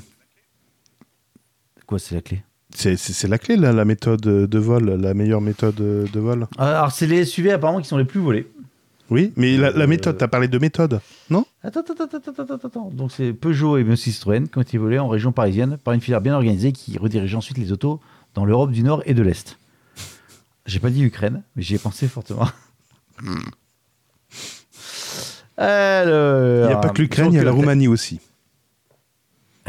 Quoi, 1.87 1.99
c'est 1.99 2.15
la 2.15 2.21
clé? 2.23 2.43
C'est- 2.75 3.29
la 3.29 3.39
clé, 3.39 3.57
là, 3.57 3.73
la 3.73 3.85
méthode 3.85 4.21
de 4.21 4.59
vol, 4.59 4.91
la 5.01 5.15
meilleure 5.15 5.41
méthode 5.41 5.75
de 5.77 6.21
vol. 6.21 6.47
Alors, 6.59 6.93
c'est 6.93 7.07
les 7.07 7.25
SUV 7.25 7.53
apparemment 7.53 7.81
qui 7.81 7.89
sont 7.89 7.97
les 7.99 8.05
plus 8.05 8.21
volés. 8.21 8.47
Oui, 9.11 9.33
mais 9.37 9.57
la, 9.57 9.71
la 9.71 9.85
Euh, 9.85 9.87
méthode, 9.87 10.19
t'as 10.19 10.29
parlé 10.29 10.49
de 10.49 10.59
méthode, 10.59 11.01
non? 11.31 11.47
Attends, 11.63 11.81
attends, 11.81 12.05
attends, 12.05 12.19
attends, 12.19 12.43
attends, 12.55 12.67
attends. 12.69 12.91
Donc, 12.91 13.11
c'est 13.11 13.33
Peugeot 13.33 13.79
et 13.79 13.85
même 13.85 13.97
Citroën 13.97 14.47
qui 14.49 14.59
ont 14.59 14.63
été 14.63 14.77
volés 14.79 14.99
en 14.99 15.09
région 15.09 15.33
parisienne 15.33 15.79
par 15.83 15.95
une 15.95 16.01
filière 16.01 16.21
bien 16.21 16.35
organisée 16.35 16.73
qui 16.73 16.99
redirige 16.99 17.35
ensuite 17.35 17.57
les 17.59 17.73
autos 17.73 18.01
dans 18.35 18.45
l'Europe 18.45 18.71
du 18.71 18.83
Nord 18.83 19.03
et 19.07 19.15
de 19.15 19.23
l'Est. 19.23 19.59
J'ai 20.67 20.79
pas 20.81 20.91
dit 20.91 21.03
Ukraine, 21.03 21.43
mais 21.57 21.63
j'y 21.63 21.75
ai 21.75 21.79
pensé 21.79 22.07
fortement. 22.09 22.49
Alors, 25.57 26.65
Il 26.65 26.67
n'y 26.69 26.73
a 26.73 26.77
pas 26.77 26.91
que 26.91 27.03
l'Ukraine, 27.03 27.33
il 27.33 27.37
y 27.37 27.39
a 27.39 27.45
la 27.45 27.51
Roumanie 27.51 27.89
aussi. 27.89 28.21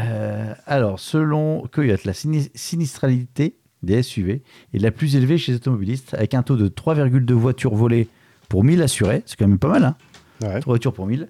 euh, 0.00 0.54
alors, 0.66 1.00
selon 1.00 1.66
Coyote, 1.72 2.04
la 2.04 2.12
sini- 2.12 2.50
sinistralité 2.54 3.56
des 3.82 4.02
SUV 4.02 4.42
est 4.74 4.78
la 4.78 4.90
plus 4.92 5.16
élevée 5.16 5.36
chez 5.38 5.52
les 5.52 5.56
automobilistes, 5.56 6.14
avec 6.14 6.34
un 6.34 6.42
taux 6.42 6.56
de 6.56 6.68
3,2 6.68 7.32
voitures 7.32 7.74
volées 7.74 8.08
pour 8.50 8.64
1000 8.64 8.82
assurés. 8.82 9.22
C'est 9.24 9.38
quand 9.38 9.48
même 9.48 9.58
pas 9.58 9.68
mal, 9.68 9.84
hein 9.84 9.96
Ouais. 10.42 10.60
3 10.60 10.72
voitures 10.72 10.92
pour 10.92 11.06
1000. 11.06 11.28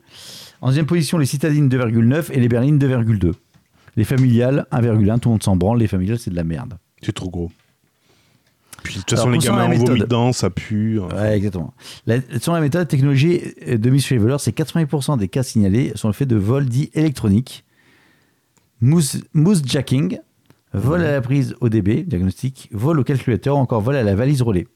En 0.61 0.69
deuxième 0.69 0.87
position, 0.87 1.19
les 1.19 1.27
citadines 1.27 1.69
2,9 1.69 2.33
et 2.33 2.39
les 2.41 2.49
berlines 2.49 2.79
2,2. 2.79 3.33
Les 3.97 4.05
familiales 4.05 4.67
1,1, 4.71 5.19
tout 5.19 5.29
le 5.29 5.33
monde 5.33 5.43
s'en 5.43 5.57
branle, 5.57 5.79
les 5.79 5.89
familiales 5.89 6.19
c'est 6.19 6.31
de 6.31 6.37
la 6.37 6.45
merde. 6.45 6.79
C'est 7.03 7.13
trop 7.13 7.29
gros. 7.29 7.51
Puis 8.85 8.95
de 8.95 9.01
toute 9.01 9.11
façon, 9.11 9.31
les 9.31 9.39
gamins 9.39 9.59
la 9.59 9.65
ont 9.65 9.69
vomi 9.69 9.81
méthode. 9.81 9.99
dedans, 9.99 10.33
ça 10.33 10.49
pue. 10.49 11.01
Ouais, 11.01 11.37
exactement. 11.37 11.75
La, 12.07 12.19
selon 12.41 12.55
la 12.55 12.61
méthode, 12.61 12.87
technologie 12.89 13.43
de 13.67 13.91
mise 13.91 14.05
sur 14.05 14.15
les 14.15 14.21
voleurs, 14.21 14.41
c'est 14.41 14.57
80% 14.57 15.19
des 15.19 15.29
cas 15.29 15.43
signalés 15.43 15.93
sont 15.97 16.09
le 16.09 16.15
fait 16.15 16.27
de 16.27 16.37
vol 16.37 16.67
dit 16.67 16.91
électronique, 16.95 17.65
mouse, 18.81 19.21
mouse 19.35 19.63
jacking, 19.65 20.19
vol 20.73 21.03
à 21.03 21.13
la 21.13 21.21
prise 21.21 21.57
ODB, 21.61 22.07
diagnostic, 22.07 22.69
vol 22.73 23.01
au 23.01 23.05
calculateur 23.05 23.57
ou 23.57 23.59
encore 23.59 23.81
vol 23.81 23.97
à 23.97 24.05
la 24.05 24.15
valise 24.15 24.41
relais. 24.41 24.69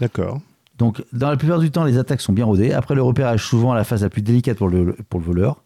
D'accord. 0.00 0.40
Donc, 0.78 1.02
dans 1.12 1.28
la 1.30 1.36
plupart 1.36 1.58
du 1.58 1.70
temps, 1.70 1.84
les 1.84 1.98
attaques 1.98 2.20
sont 2.20 2.32
bien 2.32 2.44
rodées. 2.44 2.72
Après 2.72 2.94
le 2.94 3.02
repérage, 3.02 3.44
souvent 3.44 3.74
la 3.74 3.84
phase 3.84 4.02
la 4.02 4.10
plus 4.10 4.22
délicate 4.22 4.58
pour 4.58 4.68
le, 4.68 4.96
pour 5.08 5.20
le 5.20 5.26
voleur, 5.26 5.62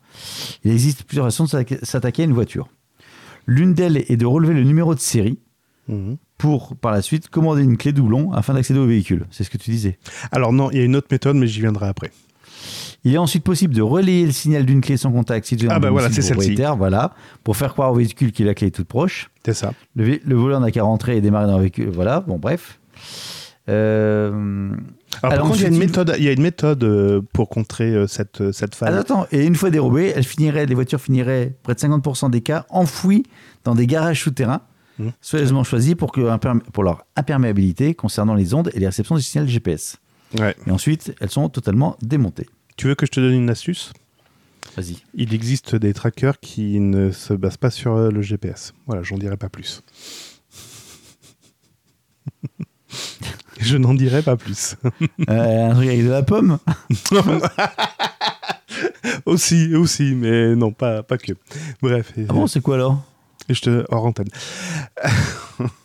il 0.64 0.72
existe 0.72 1.04
plusieurs 1.04 1.26
façons 1.26 1.44
de 1.44 1.48
s'attaquer- 1.50 2.22
à 2.22 2.24
une 2.24 2.32
voiture. 2.32 2.68
L'une 3.46 3.74
d'elles 3.74 4.04
est 4.08 4.16
de 4.16 4.26
relever 4.26 4.54
le 4.54 4.62
numéro 4.64 4.94
de 4.94 5.00
série 5.00 5.38
Mhm. 5.88 6.16
pour, 6.38 6.76
par 6.76 6.92
la 6.92 7.02
suite, 7.02 7.28
commander 7.28 7.62
une 7.62 7.76
clé 7.76 7.92
doublon 7.92 8.32
afin 8.32 8.54
d'accéder 8.54 8.78
au 8.78 8.86
véhicule. 8.86 9.26
C'est 9.32 9.42
ce 9.44 9.50
que 9.50 9.58
tu 9.58 9.70
disais. 9.70 9.98
Alors 10.30 10.52
non, 10.52 10.70
il 10.70 10.78
y 10.78 10.80
a 10.80 10.84
une 10.84 10.94
autre 10.96 11.08
méthode, 11.10 11.36
mais 11.36 11.46
j'y 11.48 11.60
viendrai 11.60 11.88
après. 11.88 12.12
Il 13.04 13.12
est 13.12 13.18
ensuite 13.18 13.42
possible 13.42 13.74
de 13.74 13.82
relayer 13.82 14.24
le 14.24 14.30
signal 14.30 14.64
d'une 14.64 14.80
clé 14.80 14.96
sans 14.96 15.10
contact 15.10 15.44
située 15.44 15.66
Ah 15.68 15.74
dans 15.74 15.80
bah 15.80 15.88
le 15.88 15.92
voilà, 15.92 16.08
propriétaire, 16.08 16.76
voilà, 16.76 17.14
pour 17.42 17.56
faire 17.56 17.72
croire 17.72 17.90
au 17.90 17.96
véhicule 17.96 18.30
que 18.32 18.44
la 18.44 18.54
clé 18.54 18.68
est 18.68 18.70
toute 18.70 18.86
proche. 18.86 19.28
C'est 19.44 19.54
ça. 19.54 19.74
Le, 19.96 20.20
le 20.24 20.34
voleur 20.36 20.60
n'a 20.60 20.70
qu'à 20.70 20.84
rentrer 20.84 21.16
et 21.16 21.20
démarrer 21.20 21.48
dans 21.48 21.56
le 21.56 21.62
véhicule. 21.62 21.88
Voilà, 21.90 22.20
bon, 22.20 22.38
bref. 22.38 22.78
Euh, 23.68 24.70
Alors, 25.22 25.32
Alors, 25.32 25.38
par 25.38 25.42
contre, 25.42 25.60
il 25.60 25.62
y 25.62 25.66
a 25.66 25.68
une 25.68 25.78
méthode, 25.78 26.14
il 26.18 26.24
y 26.24 26.28
a 26.28 26.32
une 26.32 26.42
méthode 26.42 26.82
euh, 26.84 27.20
pour 27.32 27.48
contrer 27.48 27.94
euh, 27.94 28.06
cette, 28.06 28.50
cette 28.52 28.74
faille. 28.74 28.92
Ah, 28.92 28.98
attends, 28.98 29.26
et 29.30 29.44
une 29.44 29.54
fois 29.54 29.70
dérobées, 29.70 30.12
elles 30.14 30.24
finiraient, 30.24 30.66
les 30.66 30.74
voitures 30.74 31.00
finiraient, 31.00 31.54
près 31.62 31.74
de 31.74 31.78
50% 31.78 32.30
des 32.30 32.40
cas, 32.40 32.66
enfouies 32.70 33.24
dans 33.64 33.74
des 33.74 33.86
garages 33.86 34.22
souterrains, 34.22 34.62
Mmh. 34.98 35.08
soigneusement 35.22 35.64
choisis 35.64 35.94
pour, 35.94 36.12
que, 36.12 36.36
pour 36.70 36.82
leur 36.84 37.06
imperméabilité 37.16 37.94
concernant 37.94 38.34
les 38.34 38.52
ondes 38.52 38.70
et 38.74 38.78
les 38.78 38.86
réceptions 38.86 39.16
du 39.16 39.22
signal 39.22 39.48
GPS. 39.48 39.96
Ouais. 40.38 40.54
Et 40.66 40.70
ensuite, 40.70 41.14
elles 41.20 41.30
sont 41.30 41.48
totalement 41.48 41.96
démontées. 42.02 42.46
Tu 42.76 42.88
veux 42.88 42.94
que 42.94 43.06
je 43.06 43.10
te 43.10 43.20
donne 43.20 43.32
une 43.32 43.48
astuce? 43.50 43.92
Vas-y. 44.76 44.98
Il 45.14 45.34
existe 45.34 45.76
des 45.76 45.94
trackers 45.94 46.40
qui 46.40 46.78
ne 46.78 47.10
se 47.10 47.32
basent 47.34 47.56
pas 47.56 47.70
sur 47.70 48.10
le 48.10 48.22
GPS. 48.22 48.74
Voilà, 48.86 49.02
j'en 49.02 49.16
dirai 49.18 49.36
pas 49.36 49.48
plus. 49.48 49.82
je 53.61 53.76
n'en 53.76 53.94
dirai 53.94 54.22
pas 54.22 54.36
plus. 54.36 54.76
Euh, 55.28 55.70
un 55.70 55.74
truc 55.74 55.88
avec 55.88 56.05
de 56.05 56.11
la 56.11 56.22
pomme? 56.22 56.59
Aussi, 59.26 59.74
aussi, 59.76 60.14
mais 60.14 60.57
non, 60.57 60.72
pas, 60.72 61.03
pas 61.03 61.18
que. 61.18 61.32
Bref. 61.80 62.12
Ah 62.28 62.32
bon, 62.32 62.46
c'est 62.46 62.61
quoi 62.61 62.74
alors? 62.76 63.03
et 63.48 63.55
je 63.55 63.61
te 63.61 63.84
hors 63.90 64.05
antenne. 64.05 64.28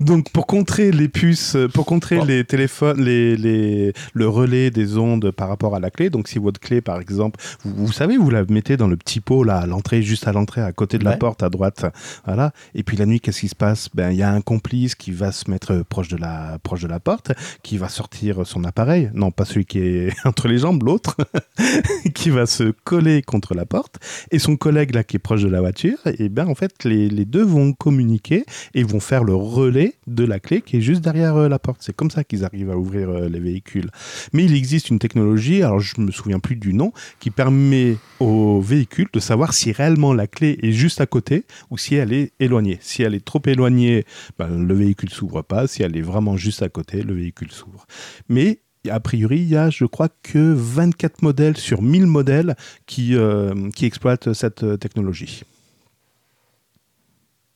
Donc 0.00 0.30
pour 0.32 0.46
contrer 0.46 0.90
les 0.90 1.08
puces, 1.08 1.54
euh, 1.56 1.68
pour 1.68 1.86
contrer 1.86 2.16
Bon. 2.16 2.24
les 2.24 2.44
téléphones, 2.44 3.00
les, 3.02 3.36
les, 3.36 3.92
le 4.14 4.28
relais 4.28 4.70
des 4.70 4.96
ondes 4.98 5.30
par 5.30 5.48
rapport 5.48 5.74
à 5.74 5.80
la 5.80 5.90
clé. 5.90 6.10
Donc 6.10 6.28
si 6.28 6.38
votre 6.38 6.60
clé, 6.60 6.80
par 6.80 7.00
exemple, 7.00 7.40
vous, 7.64 7.86
vous 7.86 7.92
savez, 7.92 8.16
vous 8.16 8.30
la 8.30 8.44
mettez 8.48 8.76
dans 8.76 8.88
le 8.88 8.96
petit 8.96 9.20
pot 9.20 9.44
là, 9.44 9.58
à 9.58 9.66
l'entrée, 9.66 10.02
juste 10.02 10.26
à 10.26 10.32
l'entrée, 10.32 10.60
à 10.62 10.72
côté 10.72 10.98
de 10.98 11.04
la 11.04 11.16
porte, 11.16 11.42
à 11.42 11.50
droite, 11.50 11.84
voilà. 12.24 12.52
Et 12.74 12.82
puis 12.82 12.96
la 12.96 13.06
nuit, 13.06 13.20
qu'est-ce 13.20 13.40
qui 13.40 13.48
se 13.48 13.54
passe? 13.56 13.88
Ben 13.94 14.10
il 14.10 14.16
y 14.16 14.22
a 14.22 14.32
un 14.32 14.40
complice 14.40 14.94
qui 14.94 15.10
va 15.12 15.32
se 15.32 15.50
mettre 15.50 15.84
proche 15.88 16.08
de 16.08 16.16
la 16.16 16.58
proche 16.62 16.82
de 16.82 16.88
la 16.88 17.00
porte, 17.00 17.32
qui 17.62 17.78
va 17.78 17.88
sortir 17.88 18.46
son 18.46 18.64
appareil, 18.64 19.10
non 19.14 19.30
pas 19.30 19.44
celui 19.44 19.64
qui 19.64 19.78
est 19.80 20.12
entre 20.24 20.48
les 20.48 20.58
jambes, 20.58 20.82
l'autre, 20.82 21.16
qui 22.14 22.30
va 22.30 22.46
se 22.46 22.72
coller 22.84 23.22
contre 23.22 23.54
la 23.54 23.66
porte, 23.66 23.96
et 24.30 24.38
son 24.38 24.56
collègue 24.56 24.94
là 24.94 25.04
qui 25.04 25.16
est 25.16 25.20
proche 25.20 25.42
de 25.42 25.48
la 25.48 25.60
voiture. 25.60 25.98
Et 26.18 26.28
ben 26.28 26.46
en 26.48 26.54
fait 26.54 26.84
les, 26.84 27.08
les 27.08 27.24
deux 27.24 27.44
vont 27.44 27.72
communiquer 27.72 28.44
et 28.74 28.82
vont 28.82 29.00
faire 29.00 29.24
le 29.24 29.34
relais 29.58 29.94
de 30.06 30.24
la 30.24 30.38
clé 30.40 30.62
qui 30.62 30.76
est 30.76 30.80
juste 30.80 31.02
derrière 31.02 31.36
euh, 31.36 31.48
la 31.48 31.58
porte. 31.58 31.82
C'est 31.82 31.94
comme 31.94 32.10
ça 32.10 32.24
qu'ils 32.24 32.44
arrivent 32.44 32.70
à 32.70 32.76
ouvrir 32.76 33.10
euh, 33.10 33.28
les 33.28 33.40
véhicules. 33.40 33.90
Mais 34.32 34.44
il 34.44 34.54
existe 34.54 34.90
une 34.90 34.98
technologie, 34.98 35.62
alors 35.62 35.80
je 35.80 36.00
me 36.00 36.10
souviens 36.10 36.38
plus 36.38 36.56
du 36.56 36.72
nom, 36.72 36.92
qui 37.20 37.30
permet 37.30 37.96
au 38.20 38.60
véhicule 38.60 39.08
de 39.12 39.20
savoir 39.20 39.52
si 39.52 39.72
réellement 39.72 40.14
la 40.14 40.26
clé 40.26 40.58
est 40.62 40.72
juste 40.72 41.00
à 41.00 41.06
côté 41.06 41.44
ou 41.70 41.78
si 41.78 41.94
elle 41.94 42.12
est 42.12 42.32
éloignée. 42.40 42.78
Si 42.80 43.02
elle 43.02 43.14
est 43.14 43.24
trop 43.24 43.42
éloignée, 43.46 44.04
ben, 44.38 44.64
le 44.64 44.74
véhicule 44.74 45.10
s'ouvre 45.10 45.42
pas. 45.42 45.66
Si 45.66 45.82
elle 45.82 45.96
est 45.96 46.02
vraiment 46.02 46.36
juste 46.36 46.62
à 46.62 46.68
côté, 46.68 47.02
le 47.02 47.14
véhicule 47.14 47.52
s'ouvre. 47.52 47.86
Mais 48.28 48.60
a 48.88 49.00
priori, 49.00 49.38
il 49.38 49.48
y 49.48 49.56
a, 49.56 49.70
je 49.70 49.84
crois, 49.84 50.08
que 50.22 50.52
24 50.52 51.22
modèles 51.22 51.56
sur 51.56 51.82
1000 51.82 52.06
modèles 52.06 52.56
qui, 52.86 53.16
euh, 53.16 53.70
qui 53.74 53.86
exploitent 53.86 54.32
cette 54.32 54.78
technologie. 54.78 55.42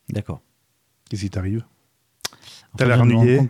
D'accord. 0.09 0.41
Qu'est-ce 1.09 1.23
qui 1.23 1.31
t'arrive? 1.31 1.65
T'as 2.77 2.87
l'air 2.87 3.01
ennuyé 3.03 3.41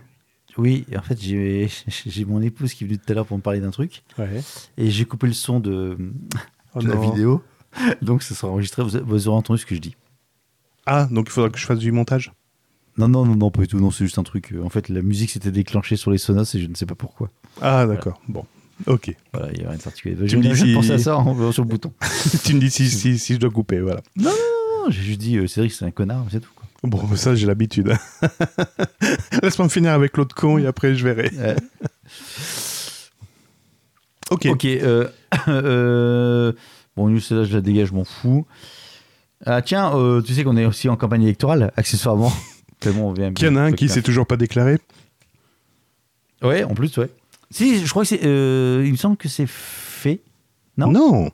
Oui, 0.57 0.85
en 0.97 1.01
fait, 1.01 1.19
j'ai 2.05 2.25
mon 2.25 2.41
épouse 2.41 2.73
qui 2.73 2.83
est 2.83 2.87
venue 2.87 2.99
tout 2.99 3.11
à 3.11 3.15
l'heure 3.15 3.25
pour 3.25 3.37
me 3.37 3.41
parler 3.41 3.59
d'un 3.59 3.71
truc. 3.71 4.03
Ouais. 4.17 4.41
Et 4.77 4.89
j'ai 4.91 5.05
coupé 5.05 5.27
le 5.27 5.33
son 5.33 5.59
de, 5.59 5.97
Oh 6.75 6.81
de 6.81 6.87
la 6.87 6.95
non. 6.95 7.11
vidéo. 7.11 7.43
Donc, 8.01 8.21
ça 8.23 8.35
sera 8.35 8.51
enregistré. 8.51 8.83
Vous, 8.83 8.89
vous 9.05 9.27
aurez 9.27 9.37
entendu 9.37 9.59
ce 9.59 9.65
que 9.65 9.75
je 9.75 9.79
dis. 9.81 9.95
Ah, 10.85 11.07
donc 11.09 11.27
il 11.29 11.31
faudra 11.31 11.49
que 11.49 11.57
je 11.57 11.65
fasse 11.65 11.79
du 11.79 11.91
montage? 11.93 12.33
Non, 12.97 13.07
non, 13.07 13.25
non, 13.25 13.35
non, 13.35 13.49
pas 13.51 13.61
du 13.61 13.67
tout. 13.69 13.79
Non, 13.79 13.89
c'est 13.89 14.03
juste 14.03 14.19
un 14.19 14.23
truc. 14.23 14.51
euh, 14.51 14.61
En 14.63 14.69
fait, 14.69 14.89
la 14.89 15.01
musique 15.01 15.29
s'était 15.31 15.49
déclenchée 15.51 15.95
sur 15.95 16.11
les 16.11 16.17
Sonos 16.17 16.43
et 16.55 16.59
je 16.59 16.67
ne 16.67 16.75
sais 16.75 16.85
pas 16.85 16.93
pourquoi. 16.95 17.29
Ah, 17.61 17.85
d'accord. 17.87 18.19
Bon. 18.27 18.45
Ok. 18.85 19.15
Voilà, 19.33 19.51
il 19.53 19.59
n'y 19.59 19.65
a 19.65 19.69
rien 19.69 19.77
de 19.77 19.81
particulier. 19.83 20.15
Tu 20.17 20.27
Je 20.27 20.37
me 20.37 20.43
dis 20.43 20.55
si- 20.57 20.73
penser 20.73 20.91
à 20.91 20.97
ça 20.99 21.17
en 21.17 21.51
sur 21.53 21.63
le 21.63 21.69
bouton. 21.69 21.93
tu 22.43 22.53
me 22.53 22.59
dis 22.59 22.69
si, 22.69 22.89
si, 22.89 23.17
si 23.17 23.35
je 23.35 23.39
dois 23.39 23.49
couper, 23.49 23.79
voilà. 23.79 24.01
Non, 24.17 24.31
j'ai 24.89 25.01
juste 25.03 25.19
dit, 25.21 25.37
euh, 25.37 25.47
Cédric, 25.47 25.71
c'est 25.71 25.85
un 25.85 25.91
connard, 25.91 26.25
c'est 26.29 26.41
tout. 26.41 26.51
Quoi. 26.53 26.62
Bon, 26.83 27.01
bah, 27.05 27.15
ça, 27.15 27.33
j'ai 27.33 27.47
l'habitude. 27.47 27.93
Laisse-moi 29.41 29.65
me 29.65 29.69
finir 29.69 29.93
avec 29.93 30.17
l'autre 30.17 30.35
con 30.35 30.57
et 30.57 30.65
après, 30.65 30.95
je 30.95 31.07
verrai. 31.07 31.31
Ok. 34.31 34.47
Ok. 34.47 34.65
euh, 34.65 35.07
euh, 35.47 36.51
bon, 36.97 37.07
nous, 37.07 37.19
celle-là, 37.19 37.45
je 37.45 37.53
la 37.53 37.61
dégage, 37.61 37.89
je 37.89 37.93
m'en 37.93 38.03
fous. 38.03 38.45
Ah, 39.45 39.61
tiens, 39.61 39.95
euh, 39.95 40.21
tu 40.21 40.33
sais 40.33 40.43
qu'on 40.43 40.57
est 40.57 40.65
aussi 40.65 40.89
en 40.89 40.95
campagne 40.95 41.23
électorale, 41.23 41.71
accessoirement. 41.77 42.31
Tellement 42.79 43.09
on 43.09 43.13
vient 43.13 43.31
Qu'il 43.31 43.47
y 43.47 43.49
en 43.49 43.55
a 43.55 43.61
un 43.61 43.71
qui 43.71 43.87
s'est 43.87 44.01
toujours 44.01 44.27
pas 44.27 44.35
déclaré. 44.35 44.77
Ouais, 46.41 46.63
en 46.65 46.73
plus, 46.73 46.97
ouais. 46.97 47.09
Si, 47.49 47.85
je 47.85 47.89
crois 47.89 48.03
que 48.03 48.09
c'est. 48.09 48.21
il 48.21 48.91
me 48.91 48.97
semble 48.97 49.15
que 49.15 49.29
c'est. 49.29 49.47
Non 50.77 50.91
Non. 50.91 51.29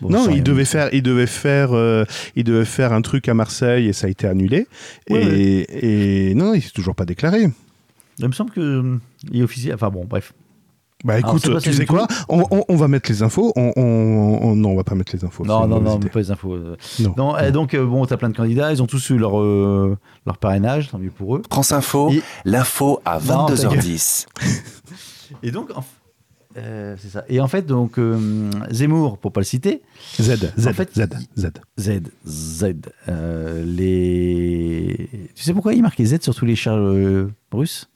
Bon, 0.00 0.30
il 0.30 0.42
devait 0.42 0.64
faire, 0.64 0.88
il 0.94 1.02
devait 1.02 1.26
faire, 1.26 1.72
euh, 1.76 2.04
il 2.34 2.44
devait 2.44 2.64
faire 2.64 2.92
un 2.94 3.02
truc 3.02 3.28
à 3.28 3.34
Marseille 3.34 3.88
et 3.88 3.92
ça 3.92 4.06
a 4.06 4.10
été 4.10 4.26
annulé. 4.26 4.66
Ouais, 5.10 5.22
et, 5.22 6.30
et 6.30 6.34
non, 6.34 6.54
il 6.54 6.62
s'est 6.62 6.70
toujours 6.70 6.94
pas 6.94 7.04
déclaré. 7.04 7.50
Il 8.18 8.26
me 8.26 8.32
semble 8.32 8.50
que 8.50 8.60
euh, 8.60 8.96
il 9.30 9.40
est 9.40 9.42
officiel. 9.42 9.74
Enfin 9.74 9.90
bon, 9.90 10.04
bref. 10.08 10.32
Bah 11.02 11.18
écoute, 11.18 11.42
tu 11.62 11.72
sais 11.72 11.86
quoi 11.86 12.06
on, 12.28 12.44
on- 12.50 12.64
on 12.68 12.76
va 12.76 12.86
mettre 12.86 13.10
les 13.10 13.22
infos. 13.22 13.52
On, 13.56 13.72
on- 13.76 14.38
on- 14.42 14.54
non, 14.56 14.70
on 14.72 14.76
va 14.76 14.84
pas 14.84 14.94
mettre 14.94 15.14
les 15.16 15.24
infos. 15.24 15.44
non, 15.46 15.66
non, 15.66 15.80
non, 15.80 15.96
idée. 15.96 16.10
pas 16.10 16.18
les 16.20 16.30
infos. 16.30 16.52
euh. 16.54 16.76
Non. 16.98 17.14
Non, 17.16 17.38
et 17.38 17.52
donc, 17.52 17.74
bon, 17.74 18.04
t'as 18.04 18.18
plein 18.18 18.28
de 18.28 18.36
candidats, 18.36 18.70
ils 18.72 18.82
ont 18.82 18.86
tous 18.86 19.08
eu 19.10 19.16
leur, 19.16 19.40
euh, 19.40 19.96
leur 20.26 20.36
parrainage, 20.36 20.90
tant 20.90 20.98
mieux 20.98 21.10
pour 21.10 21.36
eux. 21.36 21.42
France 21.50 21.72
Info, 21.72 22.10
Et- 22.10 22.22
l'info 22.44 23.00
à 23.06 23.18
Non, 23.18 23.46
ta 23.46 23.54
22h10. 23.54 24.26
Et 25.42 25.50
donc, 25.50 25.70
en 25.74 25.82
euh, 26.56 26.96
c'est 26.98 27.08
ça. 27.08 27.24
Et 27.28 27.40
en 27.40 27.48
fait, 27.48 27.66
donc, 27.66 27.98
euh, 27.98 28.50
Zemmour, 28.70 29.18
pour 29.18 29.32
pas 29.32 29.40
le 29.40 29.44
citer, 29.44 29.82
Z, 30.20 30.50
Z, 30.58 30.66
En 30.68 30.72
fait, 30.72 30.90
Z, 30.94 31.06
Z. 31.36 31.50
Z, 31.78 31.90
Z, 32.26 32.64
euh, 33.08 33.64
les. 33.64 35.08
Tu 35.34 35.42
sais 35.44 35.52
pourquoi 35.52 35.74
il 35.74 35.82
marquait 35.82 36.04
Z 36.04 36.20
sur 36.22 36.34
tous 36.34 36.44
les 36.46 36.56
chars 36.56 36.76
euh, 36.76 37.30
russes? 37.52 37.88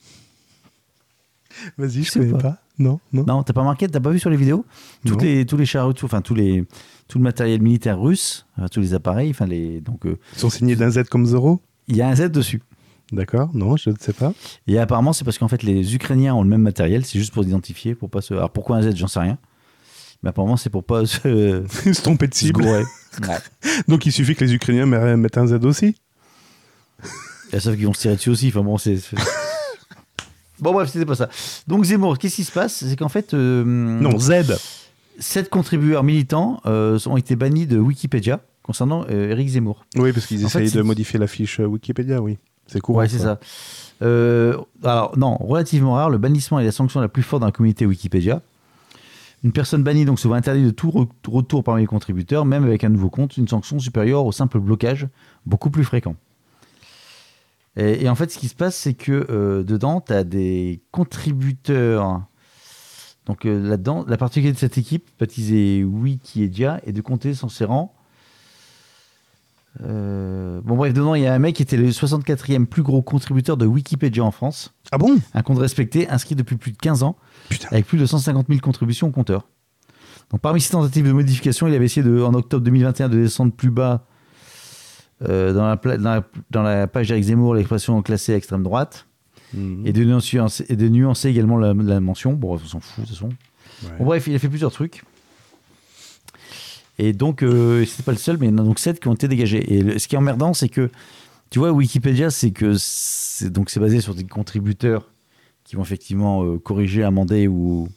Vas-y, 1.79 2.03
je 2.05 2.11
sais 2.11 2.19
connais 2.21 2.33
pas. 2.33 2.39
pas. 2.39 2.59
Non, 2.79 2.99
non. 3.13 3.25
Non, 3.27 3.43
t'as 3.45 3.53
pas 3.53 3.63
marqué, 3.63 3.87
t'as 3.87 4.01
pas 4.01 4.11
vu 4.11 4.19
sur 4.19 4.31
les 4.31 4.37
vidéos? 4.37 4.65
Toutes 5.07 5.23
les, 5.23 5.47
Tous 5.47 5.57
les 5.57 5.67
chars, 5.67 5.95
tout- 5.95 6.07
enfin 6.07 6.21
tous 6.21 6.35
les, 6.35 6.65
tout 7.07 7.19
le 7.19 7.23
matériel 7.25 7.63
militaire 7.63 8.01
russe, 8.01 8.47
tous 8.73 8.81
les 8.81 8.95
appareils, 8.95 9.31
enfin 9.31 9.47
les, 9.47 9.81
donc 9.81 10.01
Ils 10.05 10.39
sont 10.39 10.51
signés 10.51 10.75
d'un 10.75 10.91
Z 10.91 11.05
comme 11.05 11.25
zéro. 11.27 11.61
il 11.87 11.97
y 11.97 12.03
a 12.03 12.09
un 12.09 12.17
Z 12.17 12.31
dessus. 12.33 12.61
D'accord. 13.13 13.51
Non, 13.55 13.77
je 13.77 13.91
ne 13.91 13.97
sais 13.99 14.13
pas. 14.13 14.33
Et 14.67 14.79
apparemment, 14.79 15.13
c'est 15.13 15.25
parce 15.25 15.39
qu'en 15.39 15.49
fait 15.49 15.63
les 15.63 15.95
Ukrainiens 15.95 16.35
ont 16.35 16.43
le 16.43 16.49
même 16.49 16.63
matériel, 16.63 17.05
c'est 17.05 17.19
juste 17.19 17.33
pour 17.33 17.45
s'identifier, 17.45 17.95
pour 17.95 18.11
pas 18.11 18.21
se. 18.23 18.35
Alors 18.35 18.51
pourquoi 18.51 18.77
un 18.79 18.83
Z, 18.83 18.97
j'en 18.97 19.07
sais 19.09 19.21
rien. 19.21 19.39
Mais 20.23 20.31
apparemment, 20.31 20.57
c'est 20.57 20.71
pour 20.71 20.85
pas 20.85 21.05
se, 21.07 21.65
se 21.69 22.03
trompaient 22.03 22.29
de 22.29 22.35
cible. 22.35 22.63
gourer. 22.63 22.85
Donc 23.89 24.07
il 24.07 24.13
suffit 24.13 24.35
que 24.35 24.45
les 24.45 24.55
Ukrainiens 24.55 24.87
met- 24.87 25.17
mettent 25.17 25.39
un 25.39 25.47
Z 25.47 25.65
aussi. 25.65 25.95
Et 27.53 27.61
sauf 27.61 27.77
qu'ils 27.77 27.87
vont 27.87 27.93
se 27.93 28.01
tirer 28.01 28.17
dessus 28.17 28.31
aussi. 28.31 28.49
Enfin 28.49 28.63
bon, 28.63 28.79
c'est. 28.79 28.99
Bon 30.61 30.73
bref, 30.73 30.89
c'était 30.91 31.05
pas 31.05 31.17
ça. 31.17 31.29
Donc 31.67 31.85
Zemmour, 31.85 32.17
qu'est-ce 32.17 32.37
qui 32.37 32.45
se 32.45 32.53
passe? 32.53 32.85
C'est 32.89 32.97
qu'en 32.97 33.09
fait, 33.09 33.35
euh, 33.35 33.65
Non, 33.65 34.17
Z. 34.19 34.55
sept 35.19 35.51
contributeurs 35.51 36.05
militants 36.05 36.61
euh, 36.65 36.97
ont 37.07 37.17
été 37.17 37.35
bannis 37.35 37.67
de 37.67 37.77
Wikipédia 37.79 38.41
concernant 38.63 39.05
euh, 39.11 39.31
Eric 39.31 39.49
Zemmour. 39.49 39.85
Oui, 39.97 40.13
parce 40.13 40.27
qu'ils 40.27 40.47
En 40.47 40.49
fait, 40.49 40.61
essayent 40.61 40.71
c'est- 40.71 40.79
de 40.79 40.83
modifier 40.83 41.19
la 41.19 41.27
fiche 41.27 41.59
euh, 41.59 41.65
Wikipédia, 41.67 42.23
oui. 42.23 42.39
C'est 42.67 42.81
courant. 42.81 43.01
ouais, 43.01 43.09
c'est 43.09 43.19
ça. 43.19 43.39
Euh, 44.03 44.57
alors 44.83 45.17
non, 45.17 45.37
relativement 45.37 45.95
rare, 45.95 46.11
le 46.11 46.19
bannissement 46.19 46.59
est 46.59 46.65
la 46.65 46.73
sanction 46.73 47.01
la 47.01 47.09
plus 47.09 47.23
forte 47.23 47.41
dans 47.41 47.47
la 47.47 47.53
communauté 47.53 47.87
Wikipédia. 47.87 48.43
Une 49.45 49.53
personne 49.53 49.83
bannie 49.83 50.05
donc 50.05 50.19
se 50.19 50.27
voit 50.27 50.39
interdit 50.39 50.65
de 50.65 50.71
tout 50.71 50.91
re- 50.91 51.09
retour 51.29 51.63
parmi 51.63 51.83
les 51.83 51.87
contributeurs, 51.87 52.45
même 52.45 52.65
avec 52.65 52.83
un 52.83 52.89
nouveau 52.89 53.11
compte, 53.11 53.37
une 53.37 53.47
sanction 53.47 53.79
supérieure 53.79 54.25
au 54.25 54.33
simple 54.33 54.59
blocage, 54.59 55.07
beaucoup 55.47 55.71
plus 55.71 55.85
fréquent. 55.85 56.17
Et, 57.77 58.05
et 58.05 58.09
en 58.09 58.15
fait, 58.15 58.31
ce 58.31 58.39
qui 58.39 58.49
se 58.49 58.55
passe, 58.55 58.77
c'est 58.77 58.95
que 58.95 59.27
euh, 59.31 59.63
dedans, 59.63 60.01
tu 60.01 60.13
as 60.13 60.25
des 60.25 60.83
contributeurs. 60.91 62.23
Donc 63.27 63.47
euh, 63.47 63.69
là-dedans, 63.69 64.05
la 64.09 64.17
particularité 64.17 64.55
de 64.55 64.61
cette 64.61 64.79
équipe, 64.79 65.09
baptisée 65.19 65.85
Wikiedia, 65.85 66.81
est 66.85 66.93
de 66.93 67.01
compter 67.01 67.35
sans 67.35 67.49
ses 67.49 67.65
rangs. 67.65 67.94
Euh, 69.83 70.61
bon 70.63 70.77
bref, 70.77 70.93
dedans, 70.93 71.15
il 71.15 71.23
y 71.23 71.27
a 71.27 71.35
un 71.35 71.39
mec 71.39 71.57
qui 71.57 71.63
était 71.63 71.77
le 71.77 71.89
64e 71.91 72.67
plus 72.67 72.83
gros 72.83 73.03
contributeur 73.03 73.57
de 73.57 73.67
Wikipédia 73.67 74.23
en 74.23 74.31
France. 74.31 74.73
Ah 74.93 74.99
bon? 74.99 75.17
Un 75.35 75.43
compte 75.43 75.59
respecté, 75.59 76.09
inscrit 76.09 76.37
depuis 76.37 76.57
plus 76.57 76.73
de 76.73 76.77
15 76.79 77.03
ans, 77.03 77.17
Putain. 77.49 77.69
avec 77.73 77.87
plus 77.87 77.99
de 77.99 78.07
150 78.07 78.47
000 78.49 78.61
contributions 78.61 79.09
au 79.09 79.11
compteur. 79.11 79.49
Donc 80.31 80.41
parmi 80.41 80.61
ces 80.61 80.71
tentatives 80.71 81.07
de 81.07 81.13
modification, 81.13 81.67
il 81.67 81.75
avait 81.75 81.85
essayé 81.87 82.07
de, 82.07 82.23
en 82.23 82.35
octobre 82.35 82.65
2021 82.65 83.09
de 83.09 83.17
descendre 83.19 83.53
plus 83.53 83.71
bas 83.71 84.07
euh, 85.29 85.53
dans, 85.53 85.67
la, 85.67 85.77
pla- 85.77 85.97
dans, 85.97 86.11
la, 86.15 86.25
dans 86.51 86.63
la 86.63 86.87
page 86.87 87.09
d'Eric 87.09 87.25
Zemmour 87.25 87.55
l'expression 87.55 88.01
classée 88.03 88.33
à 88.35 88.37
extrême 88.37 88.63
droite 88.63 89.07
Mhm. 89.53 89.87
et, 89.87 89.93
de 89.93 90.03
nuancer, 90.05 90.65
et 90.69 90.75
de 90.75 90.89
nuancer 90.89 91.29
également 91.29 91.57
la, 91.57 91.75
la 91.75 92.01
mention. 92.01 92.33
Bon, 92.33 92.55
on 92.55 92.59
s'en 92.59 92.81
fout 92.81 93.05
de 93.05 93.07
toute 93.09 93.15
façon. 93.15 93.29
Ouais. 93.85 93.91
Bon, 94.01 94.05
bref, 94.07 94.27
il 94.27 94.35
a 94.35 94.39
fait 94.41 94.49
plusieurs 94.49 94.73
trucs. 94.73 95.05
Et 96.99 97.13
donc, 97.13 97.43
euh, 97.43 97.85
c'était 97.85 98.03
pas 98.05 98.13
le 98.13 98.19
seul, 98.19 98.37
mais 98.39 98.47
il 98.47 98.51
y 98.51 98.55
en 98.55 98.59
a 98.59 98.63
donc 98.63 98.79
7 98.79 99.01
qui 99.01 99.09
ont 99.09 99.15
été 99.15 99.27
dégagés. 99.29 99.75
Et 99.75 99.83
le- 99.83 99.99
ce 99.99 100.07
qui 100.09 100.15
est 100.15 100.19
emmerdant, 100.19 100.55
c'est 100.55 100.69
que, 100.69 100.91
tu 101.51 101.59
vois, 101.59 101.73
Wikipédia, 101.73 102.31
c'est 102.31 102.51
que 102.53 102.75
c'est 102.79 103.51
donc 103.51 103.71
c'est 103.71 103.81
basé 103.81 104.01
sur 104.01 104.15
des 104.15 104.25
contributeurs 104.25 105.11
qui 105.65 105.77
vont 105.77 105.83
effectivement 105.83 106.45
euh, 106.45 106.59
corriger, 106.59 107.03
amender 107.03 107.49
ou, 107.49 107.89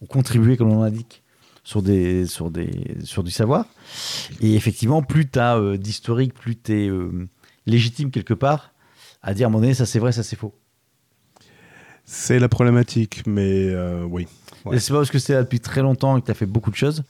ou 0.00 0.06
contribuer, 0.06 0.56
comme 0.56 0.70
on 0.70 0.82
l'indique, 0.82 1.22
sur, 1.64 1.82
des, 1.82 2.26
sur, 2.26 2.50
des, 2.50 2.70
sur 3.02 3.24
du 3.24 3.30
savoir. 3.30 3.66
Et 4.40 4.54
effectivement, 4.54 5.02
plus 5.02 5.28
tu 5.28 5.38
as 5.38 5.76
d'historique, 5.76 6.34
plus 6.34 6.56
tu 6.56 6.72
es 6.72 6.90
légitime 7.66 8.10
quelque 8.10 8.34
part 8.34 8.72
à 9.22 9.32
dire 9.32 9.46
à 9.46 9.48
un 9.48 9.50
moment 9.50 9.62
donné, 9.62 9.72
ça 9.74 9.86
c'est 9.86 9.98
vrai, 9.98 10.12
ça 10.12 10.22
c'est 10.22 10.36
faux. 10.36 10.52
C'est 12.04 12.38
la 12.38 12.48
problématique, 12.50 13.22
mais 13.26 13.68
euh, 13.70 14.04
oui. 14.04 14.26
Ouais. 14.66 14.76
Et 14.76 14.80
c'est 14.80 14.92
pas 14.92 14.98
parce 14.98 15.10
que 15.10 15.18
c'est 15.18 15.32
là 15.32 15.42
depuis 15.42 15.60
très 15.60 15.80
longtemps 15.80 16.16
et 16.18 16.20
que 16.20 16.26
tu 16.26 16.30
as 16.30 16.34
fait 16.34 16.44
beaucoup 16.46 16.70
de 16.70 16.76
choses 16.76 17.02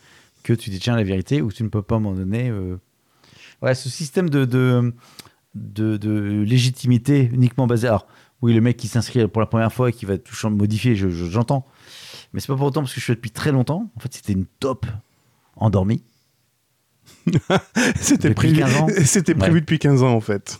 que 0.44 0.52
tu 0.52 0.70
détiens 0.70 0.94
la 0.94 1.02
vérité 1.02 1.42
ou 1.42 1.48
que 1.48 1.54
tu 1.54 1.64
ne 1.64 1.68
peux 1.68 1.82
pas 1.82 1.98
moment 1.98 2.14
donné. 2.14 2.48
euh, 2.50 2.76
Ouais, 3.62 3.74
ce 3.74 3.88
système 3.88 4.30
de, 4.30 4.44
de, 4.44 4.94
de, 5.56 5.96
de 5.96 6.42
légitimité 6.46 7.28
uniquement 7.32 7.66
basé. 7.66 7.88
Alors, 7.88 8.06
oui, 8.42 8.52
le 8.54 8.60
mec 8.60 8.76
qui 8.76 8.86
s'inscrit 8.88 9.26
pour 9.26 9.40
la 9.40 9.46
première 9.46 9.72
fois 9.72 9.88
et 9.88 9.92
qui 9.92 10.04
va 10.06 10.18
tout 10.18 10.34
changer, 10.34 10.54
modifier, 10.54 10.94
je- 10.96 11.08
je- 11.08 11.24
j'entends. 11.26 11.64
Mais 12.32 12.40
c'est 12.40 12.48
pas 12.48 12.56
pour 12.56 12.66
autant 12.66 12.82
parce 12.82 12.92
que 12.92 13.00
je 13.00 13.04
suis 13.04 13.14
depuis 13.14 13.30
très 13.30 13.52
longtemps. 13.52 13.90
En 13.96 14.00
fait, 14.00 14.12
c'était 14.14 14.32
une 14.34 14.46
top 14.60 14.86
endormie. 15.56 16.02
C'était 17.96 18.34
prévu, 18.34 18.56
15 18.58 18.76
ans. 18.76 18.86
prévu 19.34 19.54
Ouais. 19.54 19.60
depuis 19.60 19.78
15 19.78 20.02
ans, 20.02 20.12
en 20.14 20.20
fait. 20.20 20.58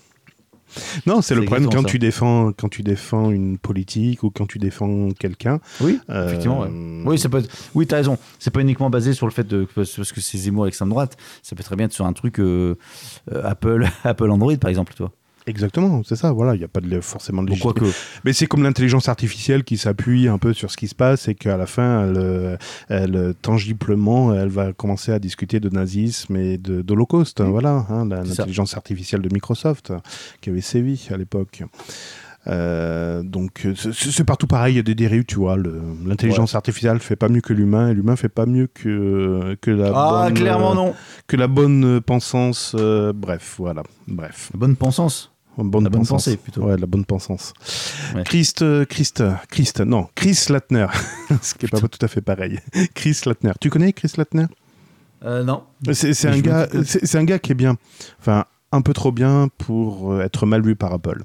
Non, 1.07 1.23
c'est 1.23 1.35
le 1.35 1.43
problème 1.45 1.69
quand 1.71 1.83
ça. 1.83 1.89
tu 1.89 1.99
défends 1.99 2.53
quand 2.53 2.69
tu 2.69 2.83
défends 2.83 3.31
une 3.31 3.59
politique 3.59 4.23
ou 4.23 4.31
quand 4.31 4.47
tu 4.47 4.59
défends 4.59 5.09
quelqu'un. 5.19 5.61
Oui, 5.81 5.99
Euh, 6.11 6.27
effectivement. 6.29 6.61
ouais. 6.61 6.69
Oui, 7.05 7.19
ça 7.19 7.29
peut 7.29 7.39
être... 7.39 7.51
Oui, 7.75 7.87
t'as 7.87 7.97
raison. 7.97 8.19
C'est 8.39 8.51
pas 8.53 8.61
uniquement 8.61 8.91
basé 8.91 9.13
sur 9.13 9.27
le 9.27 9.33
fait 9.33 9.47
de. 9.47 9.67
Parce 9.75 10.13
que 10.13 10.21
c'est 10.21 10.39
Zemmour 10.39 10.65
l'extrême 10.65 10.89
droite. 10.89 11.17
Ça 11.43 11.55
peut 11.57 11.63
très 11.63 11.77
bien 11.77 11.87
être 11.87 11.93
sur 11.93 12.07
un 12.07 12.13
truc 12.13 12.39
euh, 12.41 12.77
euh, 13.33 13.43
Apple, 13.45 13.87
Apple 14.05 14.31
Android, 14.31 14.57
par 14.57 14.71
exemple, 14.71 14.95
toi. 14.95 15.13
Exactement, 15.47 16.03
c'est 16.05 16.17
ça. 16.17 16.33
Voilà, 16.33 16.55
il 16.55 16.59
n'y 16.59 16.65
a 16.65 16.69
pas 16.69 16.81
de, 16.81 17.01
forcément 17.01 17.43
de 17.43 17.51
que. 17.53 17.85
Mais 18.25 18.33
c'est 18.33 18.47
comme 18.47 18.63
l'intelligence 18.63 19.09
artificielle 19.11 19.63
qui 19.63 19.77
s'appuie 19.77 20.27
un 20.27 20.39
peu 20.39 20.55
sur 20.55 20.71
ce 20.71 20.77
qui 20.79 20.89
se 20.89 20.95
passe 20.95 21.29
et 21.29 21.35
qu'à 21.35 21.57
la 21.59 21.67
fin, 21.67 22.07
elle, 22.07 22.59
elle, 22.89 23.35
tangiblement, 23.43 24.33
elle 24.35 24.49
va 24.49 24.73
commencer 24.73 25.13
à 25.13 25.19
discuter 25.19 25.61
de 25.61 25.69
nazisme 25.69 26.37
et 26.37 26.57
de- 26.57 26.81
d'Holocauste. 26.81 27.43
Voilà, 27.43 27.85
hein, 27.91 28.09
la- 28.09 28.23
l'intelligence 28.23 28.75
artificielle 28.75 29.21
de 29.21 29.29
Microsoft 29.33 29.93
qui 30.41 30.49
avait 30.49 30.63
sévi 30.63 31.09
à 31.13 31.17
l'époque. 31.19 31.63
Euh, 32.47 33.23
donc 33.23 33.67
c'est- 33.75 34.25
partout 34.25 34.47
pareil, 34.47 34.75
il 34.75 34.77
y 34.77 34.81
a 34.81 34.83
des 34.83 34.95
dérives, 34.95 35.25
tu 35.25 35.37
vois. 35.37 35.57
L'intelligence 36.07 36.55
artificielle 36.55 36.99
fait 37.01 37.17
pas 37.17 37.29
mieux 37.29 37.41
que 37.41 37.53
l'humain 37.55 37.89
et 37.91 37.95
l'humain 37.95 38.17
fait 38.17 38.29
pas 38.29 38.45
mieux 38.47 38.67
que, 38.67 39.57
que 39.63 39.71
la 39.71 39.93
Ah, 39.95 40.25
bonne, 40.25 40.35
clairement 40.35 40.75
non. 40.75 40.95
que 41.27 41.37
la 41.37 41.47
bonne 41.49 42.01
pensance. 42.03 42.75
euh, 42.79 43.13
bref, 43.15 43.57
voilà, 43.59 43.83
bref. 44.09 44.51
Bonne 44.55 44.77
pensance. 44.77 45.33
Bonne 45.57 45.85
La 45.85 45.91
bonne 45.91 46.01
pensance. 46.01 46.25
pensée, 46.25 46.37
plutôt. 46.37 46.63
Ouais, 46.63 46.77
la 46.77 46.87
bonne 46.87 47.05
pensance. 47.05 47.53
Ouais. 48.15 48.25
Christ, 48.25 48.63
euh, 48.63 48.85
Christ, 48.85 49.23
Christ, 49.49 49.81
non, 49.81 50.09
Chris 50.15 50.47
Latner, 50.49 50.87
ce 51.43 51.55
qui 51.55 51.67
est 51.67 51.69
pas 51.69 51.81
tout 51.81 51.99
à 52.01 52.09
fait 52.09 52.21
pareil. 52.21 52.59
Chris 52.95 53.21
Latner, 53.27 53.53
tu 53.61 53.71
connais 53.71 53.93
Chris 53.93 54.13
Latner 54.17 54.47
Euh, 55.25 55.45
non. 55.45 55.63
C'est 55.93 56.27
un 56.27 56.41
gars, 56.41 56.67
un 57.15 57.25
gars 57.25 57.39
qui 57.39 57.53
est 57.53 57.55
bien, 57.55 57.77
enfin 58.21 58.45
un 58.73 58.83
peu 58.83 58.93
trop 58.93 59.13
bien 59.13 59.49
pour 59.59 60.13
euh, 60.13 60.23
être 60.23 60.45
mal 60.47 60.63
vu 60.63 60.75
par 60.75 60.93
Apple. 60.93 61.23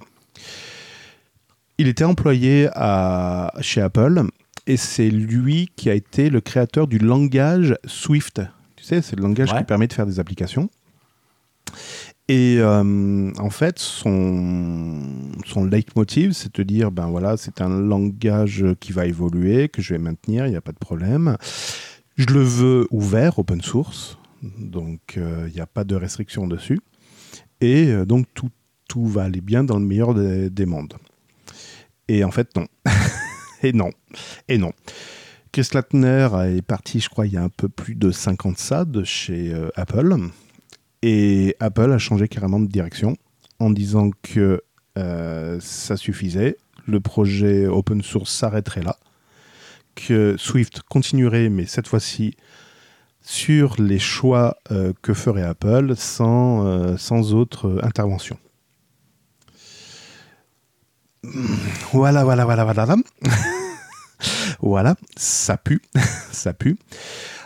Il 1.79 1.87
était 1.87 2.03
employé 2.03 2.69
à, 2.73 3.51
chez 3.61 3.81
Apple 3.81 4.23
et 4.67 4.77
c'est 4.77 5.09
lui 5.09 5.71
qui 5.75 5.89
a 5.89 5.93
été 5.95 6.29
le 6.29 6.41
créateur 6.41 6.87
du 6.87 6.99
langage 6.99 7.75
Swift. 7.85 8.41
Tu 8.75 8.83
sais, 8.83 9.01
c'est 9.01 9.15
le 9.15 9.23
langage 9.23 9.51
Ouais. 9.51 9.57
qui 9.59 9.63
permet 9.63 9.87
de 9.87 9.93
faire 9.93 10.05
des 10.05 10.19
applications. 10.19 10.69
Et 12.29 12.57
euh, 12.59 13.31
en 13.39 13.49
fait, 13.49 13.79
son, 13.79 15.01
leitmotiv, 15.65 16.33
c'est 16.33 16.53
de 16.55 16.61
dire, 16.61 16.91
ben 16.91 17.07
voilà, 17.07 17.37
c'est 17.37 17.59
un 17.59 17.69
langage 17.69 18.63
qui 18.79 18.91
va 18.91 19.07
évoluer, 19.07 19.67
que 19.67 19.81
je 19.81 19.95
vais 19.95 19.99
maintenir, 19.99 20.45
il 20.45 20.51
n'y 20.51 20.55
a 20.55 20.61
pas 20.61 20.71
de 20.71 20.77
problème. 20.77 21.37
Je 22.17 22.27
le 22.27 22.41
veux 22.41 22.87
ouvert, 22.91 23.39
open 23.39 23.61
source, 23.63 24.19
donc 24.43 25.17
euh, 25.17 25.47
il 25.47 25.55
n'y 25.55 25.59
a 25.59 25.65
pas 25.65 25.83
de 25.83 25.95
restriction 25.95 26.45
dessus. 26.45 26.79
Et 27.61 27.87
euh, 27.87 28.05
donc 28.05 28.27
tout, 28.35 28.51
tout 28.87 29.07
va 29.07 29.23
aller 29.23 29.41
bien 29.41 29.63
dans 29.63 29.79
le 29.79 29.85
meilleur 29.85 30.13
des, 30.13 30.51
des 30.51 30.67
mondes. 30.67 30.93
Et 32.07 32.23
en 32.23 32.29
fait, 32.29 32.55
non. 32.55 32.67
et 33.63 33.73
non. 33.73 33.89
Et 34.47 34.59
non. 34.59 34.71
Chris 35.51 35.69
Latner 35.73 36.29
est 36.45 36.61
parti, 36.61 36.99
je 36.99 37.09
crois, 37.09 37.25
il 37.25 37.33
y 37.33 37.37
a 37.37 37.43
un 37.43 37.49
peu 37.49 37.69
plus 37.69 37.95
de 37.95 38.11
50 38.11 38.59
ça 38.59 38.85
de 38.85 39.03
chez 39.03 39.51
Apple. 39.75 40.15
Et 41.01 41.55
Apple 41.59 41.91
a 41.91 41.97
changé 41.97 42.27
carrément 42.27 42.59
de 42.59 42.67
direction 42.67 43.15
en 43.59 43.69
disant 43.69 44.11
que 44.21 44.61
euh, 44.97 45.59
ça 45.61 45.97
suffisait, 45.97 46.57
le 46.87 46.99
projet 46.99 47.67
open 47.67 48.01
source 48.01 48.33
s'arrêterait 48.33 48.81
là, 48.81 48.97
que 49.95 50.35
Swift 50.37 50.81
continuerait, 50.81 51.49
mais 51.49 51.65
cette 51.65 51.87
fois-ci 51.87 52.35
sur 53.21 53.75
les 53.79 53.99
choix 53.99 54.57
euh, 54.71 54.93
que 55.01 55.13
ferait 55.13 55.43
Apple 55.43 55.95
sans, 55.95 56.65
euh, 56.65 56.95
autre 57.33 57.79
intervention. 57.83 58.37
Voilà, 61.91 62.23
voilà, 62.23 62.45
voilà, 62.45 62.63
voilà. 62.63 62.95
voilà, 64.61 64.95
ça 65.17 65.57
pue, 65.57 65.81
ça 66.31 66.53
pue. 66.53 66.77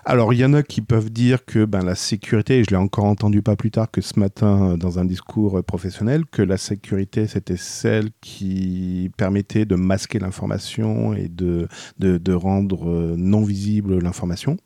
Alors, 0.06 0.34
il 0.34 0.40
y 0.40 0.46
en 0.46 0.54
a 0.54 0.64
qui 0.64 0.82
peuvent 0.82 1.10
dire 1.10 1.46
que 1.46 1.64
ben, 1.64 1.82
la 1.82 1.96
sécurité, 1.96 2.60
et 2.60 2.64
je 2.66 2.72
l'ai 2.72 2.76
encore 2.76 3.06
entendu 3.06 3.42
pas 3.42 3.56
plus 3.56 3.72
tard 3.72 3.90
que 3.90 4.02
ce 4.02 4.20
matin 4.20 4.72
euh, 4.72 4.78
dans 4.78 5.00
un 5.00 5.06
discours 5.06 5.60
euh, 5.60 5.64
professionnel, 5.64 6.26
que 6.26 6.42
la 6.42 6.58
sécurité, 6.58 7.26
c'était 7.26 7.56
celle 7.56 8.10
qui 8.20 9.12
permettait 9.16 9.64
de 9.64 9.76
masquer 9.76 10.20
l'information 10.20 11.14
et 11.14 11.30
de, 11.30 11.70
de, 12.00 12.18
de 12.18 12.34
rendre 12.34 12.90
euh, 12.90 13.16
non 13.18 13.44
visible 13.44 13.98
l'information. 14.00 14.58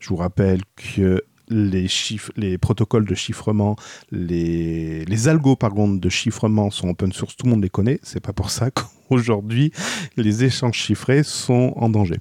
Je 0.00 0.08
vous 0.08 0.16
rappelle 0.16 0.62
que 0.74 1.22
les, 1.48 1.86
chiffres, 1.86 2.32
les 2.36 2.58
protocoles 2.58 3.06
de 3.06 3.14
chiffrement, 3.14 3.76
les, 4.10 5.04
les 5.04 5.28
algos 5.28 5.54
par 5.54 5.70
contre 5.70 6.00
de 6.00 6.08
chiffrement 6.08 6.72
sont 6.72 6.88
open 6.88 7.12
source, 7.12 7.36
tout 7.36 7.46
le 7.46 7.52
monde 7.52 7.62
les 7.62 7.70
connaît. 7.70 8.00
C'est 8.02 8.18
pas 8.18 8.32
pour 8.32 8.50
ça 8.50 8.70
qu'aujourd'hui 9.08 9.70
les 10.16 10.42
échanges 10.42 10.76
chiffrés 10.76 11.22
sont 11.22 11.74
en 11.76 11.88
danger. 11.88 12.18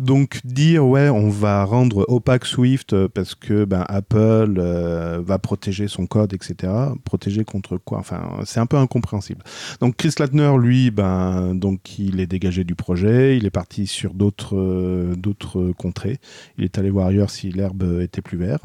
Donc 0.00 0.40
dire 0.44 0.86
ouais 0.86 1.10
on 1.10 1.28
va 1.28 1.62
rendre 1.66 2.06
opaque 2.08 2.46
Swift 2.46 2.94
euh, 2.94 3.06
parce 3.06 3.34
que 3.34 3.66
ben, 3.66 3.84
Apple 3.86 4.54
euh, 4.56 5.20
va 5.22 5.38
protéger 5.38 5.88
son 5.88 6.06
code 6.06 6.32
etc. 6.32 6.72
Protéger 7.04 7.44
contre 7.44 7.76
quoi? 7.76 7.98
Enfin 7.98 8.38
c'est 8.46 8.60
un 8.60 8.66
peu 8.66 8.78
incompréhensible. 8.78 9.44
Donc 9.82 9.96
Chris 9.98 10.14
Latner 10.18 10.54
lui 10.58 10.90
ben 10.90 11.54
donc 11.54 11.98
il 11.98 12.18
est 12.18 12.26
dégagé 12.26 12.64
du 12.64 12.74
projet, 12.74 13.36
il 13.36 13.44
est 13.44 13.50
parti 13.50 13.86
sur 13.86 14.14
d'autres 14.14 14.56
euh, 14.56 15.14
d'autres 15.16 15.72
contrées. 15.72 16.16
Il 16.56 16.64
est 16.64 16.78
allé 16.78 16.88
voir 16.88 17.08
ailleurs 17.08 17.28
si 17.28 17.52
l'herbe 17.52 18.00
était 18.00 18.22
plus 18.22 18.38
verte 18.38 18.64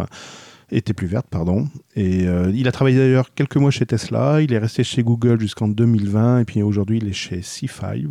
était 0.72 0.94
plus 0.94 1.06
verte, 1.06 1.28
pardon. 1.30 1.68
Et 1.96 2.24
il 2.24 2.68
a 2.68 2.72
travaillé 2.72 2.98
d'ailleurs 2.98 3.36
quelques 3.36 3.58
mois 3.58 3.70
chez 3.70 3.86
Tesla, 3.86 4.42
il 4.42 4.52
est 4.52 4.58
resté 4.58 4.84
chez 4.84 5.04
Google 5.04 5.40
jusqu'en 5.40 5.68
2020, 5.68 6.40
et 6.40 6.46
puis 6.46 6.64
aujourd'hui 6.64 6.98
il 6.98 7.08
est 7.08 7.14
chez 7.14 7.42
C5. 7.42 8.08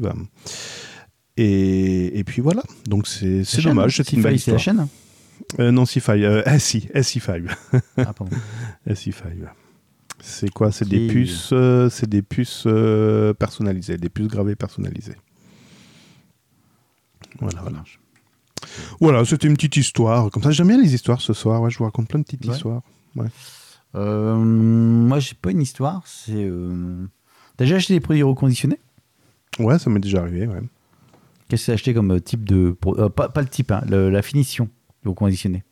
Et, 1.37 2.19
et 2.19 2.25
puis 2.25 2.41
voilà, 2.41 2.63
donc 2.87 3.07
c'est 3.09 3.43
dommage, 3.63 3.97
c'est 3.97 4.13
une 4.13 4.23
belle 4.23 4.39
la 4.47 4.59
chaîne 4.59 4.87
Euh, 5.59 5.73
non, 5.73 5.83
C5, 5.85 6.23
euh, 6.23 6.59
SI, 6.59 6.89
SI5. 6.95 7.53
Ah, 7.99 8.13
pardon. 8.13 8.37
SI5. 8.89 9.23
C'est 10.21 10.49
quoi? 10.51 10.71
C'est 10.73 10.89
des 10.89 11.09
puces, 11.09 11.51
euh, 11.53 11.91
c'est 11.91 12.09
des 12.09 12.23
puces 12.23 12.65
euh, 12.67 13.35
personnalisées, 13.35 13.97
des 13.99 14.09
puces 14.09 14.29
gravées 14.29 14.55
personnalisées. 14.55 15.17
Voilà, 17.41 17.61
voilà. 17.63 17.85
Voilà, 19.01 19.25
c'était 19.25 19.49
une 19.49 19.55
petite 19.55 19.77
histoire. 19.77 20.31
Comme 20.31 20.43
ça, 20.43 20.51
j'aime 20.53 20.69
bien 20.69 20.81
les 20.81 20.95
histoires 20.95 21.21
ce 21.21 21.33
soir. 21.33 21.61
Ouais, 21.61 21.71
je 21.71 21.79
vous 21.79 21.85
raconte 21.85 22.09
plein 22.09 22.21
de 22.21 22.25
petites 22.25 22.47
Ouais. 22.47 22.55
histoires. 22.55 22.83
Euh, 23.97 24.37
moi, 24.37 25.19
j'ai 25.19 25.35
pas 25.35 25.51
une 25.51 25.61
histoire. 25.63 26.03
C'est. 26.07 26.33
Euh... 26.33 27.07
T'as 27.57 27.65
déjà 27.65 27.77
acheté 27.77 27.95
des 27.95 28.01
produits 28.01 28.23
reconditionnés 28.23 28.79
Ouais, 29.59 29.79
ça 29.79 29.91
m'est 29.91 30.01
déjà 30.01 30.21
arrivé. 30.23 30.47
Ouais. 30.47 30.61
Qu'est-ce 31.55 31.67
que 31.67 31.71
t'as 31.71 31.75
acheté 31.75 31.95
comme 31.95 32.11
euh, 32.11 32.19
type 32.19 32.45
de. 32.45 32.77
euh, 32.85 33.09
pas, 33.09 33.29
pas 33.29 33.41
le 33.41 33.47
type, 33.47 33.71
hein, 33.71 33.81
la 33.89 34.23
finition 34.23 34.69
du 35.05 35.09
reconditionné. 35.09 35.63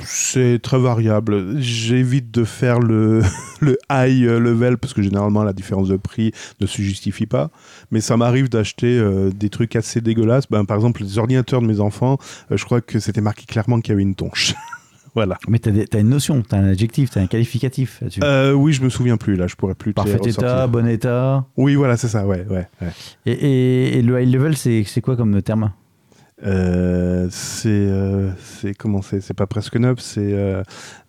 C'est 0.00 0.58
très 0.60 0.78
variable. 0.80 1.60
J'évite 1.60 2.32
de 2.32 2.42
faire 2.42 2.80
le, 2.80 3.22
le 3.60 3.78
high 3.88 4.24
level 4.24 4.76
parce 4.76 4.92
que 4.92 5.02
généralement 5.02 5.44
la 5.44 5.52
différence 5.52 5.86
de 5.86 5.96
prix 5.96 6.32
ne 6.60 6.66
se 6.66 6.82
justifie 6.82 7.26
pas. 7.26 7.50
Mais 7.92 8.00
ça 8.00 8.16
m'arrive 8.16 8.48
d'acheter 8.48 8.98
euh, 8.98 9.30
des 9.30 9.50
trucs 9.50 9.76
assez 9.76 10.00
dégueulasses. 10.00 10.48
Ben, 10.50 10.64
par 10.64 10.76
exemple, 10.76 11.02
les 11.02 11.18
ordinateurs 11.18 11.62
de 11.62 11.66
mes 11.68 11.78
enfants, 11.78 12.18
euh, 12.50 12.56
je 12.56 12.64
crois 12.64 12.80
que 12.80 12.98
c'était 12.98 13.20
marqué 13.20 13.46
clairement 13.46 13.80
qu'il 13.80 13.90
y 13.90 13.92
avait 13.92 14.02
une 14.02 14.16
tonche. 14.16 14.54
voilà. 15.16 15.36
Mais 15.48 15.58
t'as, 15.58 15.72
des- 15.72 15.86
t'as 15.86 15.98
une 16.00 16.10
notion, 16.10 16.42
t'as 16.48 16.58
un 16.58 16.68
adjectif, 16.68 17.10
t'as 17.10 17.20
un 17.22 17.26
qualificatif 17.26 17.98
là-dessus. 18.02 18.20
Euh, 18.22 18.52
oui, 18.52 18.72
je 18.72 18.82
me 18.82 18.88
souviens 18.90 19.16
plus 19.16 19.34
là. 19.34 19.48
Je 19.48 19.56
pourrais 19.56 19.74
plus. 19.74 19.92
Parfait 19.92 20.18
état, 20.24 20.66
bon 20.68 20.86
état. 20.86 21.44
Oui, 21.56 21.74
voilà, 21.74 21.96
c'est 21.96 22.06
ça. 22.08 22.24
Ouais, 22.26 22.46
ouais. 22.48 22.68
ouais. 22.82 22.88
Et, 23.26 23.32
et- 23.32 23.98
et 23.98 24.02
le 24.02 24.20
high 24.22 24.32
level, 24.32 24.56
c'est, 24.56 24.84
quoi 25.00 25.16
comme 25.16 25.42
terme? 25.42 25.72
Euh, 26.44 27.28
c'est 27.30 27.68
euh, 27.70 28.30
c'est 28.44 28.74
comment 28.74 29.00
c'est? 29.00 29.20
C'est 29.22 29.32
pas 29.32 29.46
presque 29.46 29.76
neuf 29.76 30.00
c'est 30.00 30.34
euh, 30.34 30.62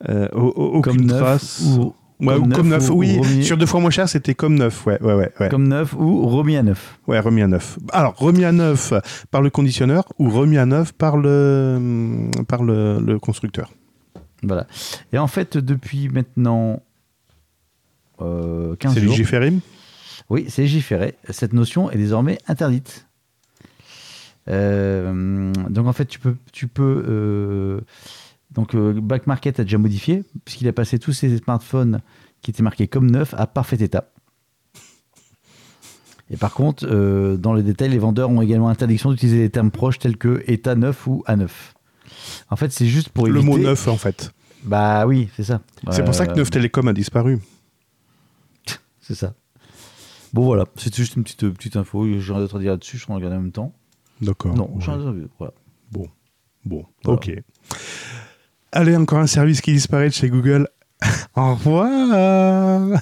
euh, 0.07 0.29
au- 0.31 0.39
au- 0.55 0.81
Comme 0.81 0.95
aucune 0.95 1.07
neuf 1.07 1.19
trace 1.19 1.61
ou- 1.77 1.93
Ouais, 2.21 2.33
comme 2.35 2.51
ou 2.51 2.55
comme 2.55 2.67
neuf 2.69 2.79
neuf 2.79 2.89
ou- 2.89 2.93
ou 2.93 2.97
oui 2.99 3.17
remis- 3.19 3.43
sur 3.43 3.57
deux 3.57 3.65
fois 3.65 3.79
moins 3.81 3.89
cher 3.91 4.07
c'était 4.07 4.33
comme 4.33 4.55
neuf 4.55 4.87
ouais 4.87 4.97
ouais 5.03 5.13
ouais 5.15 5.31
ouais. 5.41 5.49
Comme 5.49 5.67
neuf 5.67 5.93
ou 5.99 6.27
remis 6.27 6.55
à 6.55 6.63
neuf 6.63 6.97
Ouais, 7.07 7.19
remis 7.19 7.41
à 7.41 7.47
neuf. 7.47 7.77
Alors, 7.91 8.15
remis 8.17 8.45
à 8.45 8.51
neuf 8.53 8.93
par 9.29 9.41
le 9.41 9.49
conditionneur 9.49 10.05
ou 10.17 10.29
remis 10.29 10.57
à 10.57 10.65
neuf 10.65 10.93
par 10.93 11.17
le, 11.17 12.29
par 12.47 12.63
le, 12.63 12.99
le 13.05 13.19
constructeur? 13.19 13.71
Voilà. 14.43 14.67
Et 15.13 15.17
en 15.17 15.27
fait, 15.27 15.57
depuis 15.57 16.09
maintenant 16.09 16.83
euh, 18.21 18.75
15 18.75 18.93
C'est 18.93 19.01
jours. 19.01 19.11
légiféré 19.11 19.53
Oui, 20.29 20.45
c'est 20.49 20.63
légiféré. 20.63 21.15
Cette 21.29 21.53
notion 21.53 21.89
est 21.91 21.97
désormais 21.97 22.37
interdite. 22.47 23.07
Euh, 24.49 25.51
donc 25.69 25.87
en 25.87 25.93
fait, 25.93 26.05
tu 26.05 26.19
peux, 26.19 26.35
tu 26.51 26.67
peux 26.67 27.03
euh, 27.07 27.81
donc 28.51 28.75
euh, 28.75 28.93
Back 28.93 29.27
Market 29.27 29.59
a 29.59 29.63
déjà 29.63 29.77
modifié 29.77 30.23
puisqu'il 30.45 30.67
a 30.67 30.73
passé 30.73 30.99
tous 30.99 31.11
ses 31.11 31.37
smartphones 31.37 31.99
qui 32.41 32.51
étaient 32.51 32.63
marqués 32.63 32.87
comme 32.87 33.11
neufs 33.11 33.33
à 33.37 33.47
parfait 33.47 33.77
état. 33.77 34.09
Et 36.29 36.35
par 36.35 36.53
contre, 36.53 36.85
dans 37.37 37.53
le 37.53 37.63
détail, 37.63 37.89
les 37.89 37.97
vendeurs 37.97 38.29
ont 38.29 38.41
également 38.41 38.67
interdiction 38.67 39.11
d'utiliser 39.11 39.39
des 39.39 39.49
termes 39.49 39.71
proches 39.71 39.97
tels 39.97 40.17
que 40.17 40.43
état 40.47 40.75
neuf 40.75 41.07
ou 41.07 41.23
à 41.25 41.37
neuf. 41.37 41.73
En 42.49 42.55
fait, 42.55 42.71
c'est 42.71 42.85
juste 42.87 43.09
pour 43.09 43.27
Le 43.27 43.37
éviter. 43.37 43.45
mot 43.45 43.57
neuf, 43.57 43.87
en 43.87 43.97
fait. 43.97 44.31
Bah 44.63 45.05
oui, 45.05 45.29
c'est 45.35 45.43
ça. 45.43 45.61
C'est 45.91 46.03
pour 46.03 46.13
ça 46.15 46.25
que 46.25 46.31
Euh, 46.31 46.35
Neuf 46.35 46.49
Télécom 46.49 46.87
a 46.87 46.93
disparu. 46.93 47.39
C'est 49.01 49.15
ça. 49.15 49.33
Bon 50.33 50.43
voilà, 50.43 50.65
c'est 50.75 50.93
juste 50.93 51.15
une 51.15 51.23
petite, 51.23 51.47
petite 51.51 51.77
info. 51.77 52.05
J'ai 52.19 52.33
rien 52.33 52.41
d'autre 52.41 52.57
à 52.57 52.59
dire 52.59 52.71
là-dessus, 52.71 52.97
je 52.97 53.03
suis 53.03 53.11
en 53.11 53.15
regarder 53.15 53.37
en 53.37 53.41
même 53.41 53.51
temps. 53.53 53.73
D'accord. 54.21 54.53
Non, 54.55 54.65
Ouais. 54.73 54.81
j'ai 54.81 54.91
rien 54.91 54.97
d'autre 54.97 55.11
à 55.11 55.13
dire. 55.19 55.27
Voilà. 55.39 55.53
Bon, 55.91 56.07
bon, 56.65 56.85
Voilà. 57.05 57.15
ok. 57.17 57.31
Allez, 58.73 58.97
encore 58.97 59.19
un 59.19 59.27
service 59.27 59.61
qui 59.61 59.71
disparaît 59.71 60.09
de 60.09 60.13
chez 60.13 60.29
Google. 60.29 60.67
Au 61.37 61.55
revoir. 61.55 62.99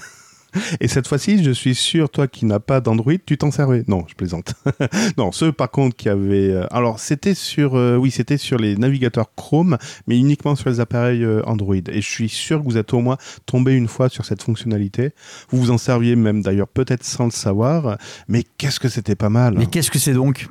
Et 0.79 0.87
cette 0.87 1.07
fois-ci, 1.07 1.43
je 1.43 1.51
suis 1.51 1.75
sûr, 1.75 2.09
toi 2.09 2.27
qui 2.27 2.45
n'as 2.45 2.59
pas 2.59 2.81
d'Android, 2.81 3.13
tu 3.25 3.37
t'en 3.37 3.51
servais. 3.51 3.83
Non, 3.87 4.03
je 4.07 4.15
plaisante. 4.15 4.53
non, 5.17 5.31
ceux 5.31 5.51
par 5.51 5.71
contre 5.71 5.95
qui 5.95 6.09
avaient. 6.09 6.51
euh, 6.51 6.67
Alors, 6.71 6.99
c'était 6.99 7.33
sur, 7.35 7.75
euh, 7.75 7.97
oui, 7.97 8.11
c'était 8.11 8.37
sur 8.37 8.57
les 8.57 8.75
navigateurs 8.75 9.33
Chrome, 9.35 9.77
mais 10.07 10.17
uniquement 10.17 10.55
sur 10.55 10.69
les 10.69 10.79
appareils 10.79 11.23
euh, 11.23 11.41
Android. 11.45 11.75
Et 11.75 12.01
je 12.01 12.09
suis 12.09 12.29
sûr 12.29 12.59
que 12.59 12.65
vous 12.65 12.77
êtes 12.77 12.93
au 12.93 12.99
moins 12.99 13.17
tombé 13.45 13.73
une 13.73 13.87
fois 13.87 14.09
sur 14.09 14.25
cette 14.25 14.43
fonctionnalité. 14.43 15.11
Vous 15.49 15.59
vous 15.59 15.71
en 15.71 15.77
serviez 15.77 16.15
même 16.15 16.41
d'ailleurs 16.41 16.67
peut-être 16.67 17.03
sans 17.03 17.25
le 17.25 17.31
savoir. 17.31 17.97
Mais 18.27 18.43
qu'est-ce 18.57 18.79
que 18.79 18.89
c'était 18.89 19.15
pas 19.15 19.29
mal. 19.29 19.55
Mais 19.57 19.67
qu'est-ce 19.67 19.91
que 19.91 19.99
c'est 19.99 20.13
donc? 20.13 20.47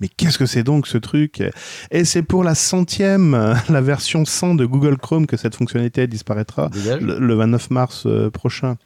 Mais 0.00 0.08
qu'est-ce 0.08 0.38
que 0.38 0.46
c'est 0.46 0.62
donc 0.62 0.86
ce 0.86 0.98
truc? 0.98 1.42
Et 1.90 2.04
c'est 2.04 2.22
pour 2.22 2.44
la 2.44 2.54
centième, 2.54 3.56
la 3.68 3.80
version 3.80 4.24
100 4.24 4.54
de 4.54 4.66
Google 4.66 4.98
Chrome 4.98 5.26
que 5.26 5.36
cette 5.36 5.54
fonctionnalité 5.54 6.06
disparaîtra 6.06 6.70
le, 7.00 7.18
le 7.18 7.34
29 7.34 7.70
mars 7.70 8.02
euh, 8.06 8.30
prochain. 8.30 8.76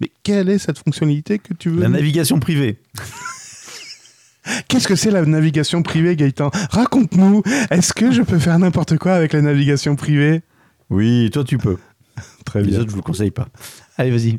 Mais 0.00 0.10
quelle 0.22 0.48
est 0.48 0.58
cette 0.58 0.78
fonctionnalité 0.78 1.38
que 1.38 1.52
tu 1.54 1.68
veux 1.70 1.80
La 1.80 1.88
navigation 1.88 2.40
privée. 2.40 2.78
Qu'est-ce 4.68 4.86
que 4.86 4.94
c'est 4.94 5.10
la 5.10 5.24
navigation 5.24 5.82
privée, 5.82 6.14
Gaëtan? 6.14 6.50
Raconte-nous. 6.70 7.42
Est-ce 7.70 7.92
que 7.92 8.12
je 8.12 8.22
peux 8.22 8.38
faire 8.38 8.58
n'importe 8.58 8.96
quoi 8.96 9.14
avec 9.14 9.32
la 9.32 9.42
navigation 9.42 9.96
privée? 9.96 10.42
Oui, 10.88 11.30
toi 11.32 11.42
tu 11.42 11.58
peux. 11.58 11.76
Très 12.44 12.62
Les 12.62 12.68
bien. 12.68 12.78
autres, 12.80 12.88
je 12.88 12.92
vous 12.92 13.00
le 13.00 13.02
conseille 13.02 13.32
pas. 13.32 13.48
Allez, 13.98 14.10
vas-y. 14.12 14.38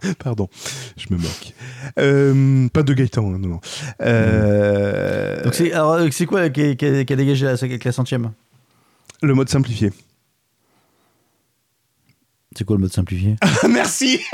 Pardon, 0.18 0.48
je 0.96 1.06
me 1.12 1.18
moque. 1.20 1.52
Euh, 1.98 2.68
pas 2.68 2.82
de 2.82 2.92
Gaëtan, 2.94 3.34
hein, 3.34 3.38
non, 3.38 3.48
non. 3.48 3.60
Euh, 4.00 5.42
Donc 5.42 5.54
c'est 5.54 5.72
alors, 5.72 5.94
euh, 5.94 6.08
c'est 6.12 6.26
quoi 6.26 6.48
qui, 6.50 6.62
a- 6.62 6.74
qui 6.74 6.86
a 6.86 7.04
qui 7.04 7.12
a 7.12 7.16
dégagé 7.16 7.44
la, 7.46 7.54
la 7.84 7.92
centième? 7.92 8.30
Le 9.22 9.34
mode 9.34 9.48
simplifié. 9.48 9.92
C'est 12.56 12.64
quoi 12.64 12.76
le 12.76 12.82
mode 12.82 12.92
simplifié? 12.92 13.36
Merci 13.68 14.20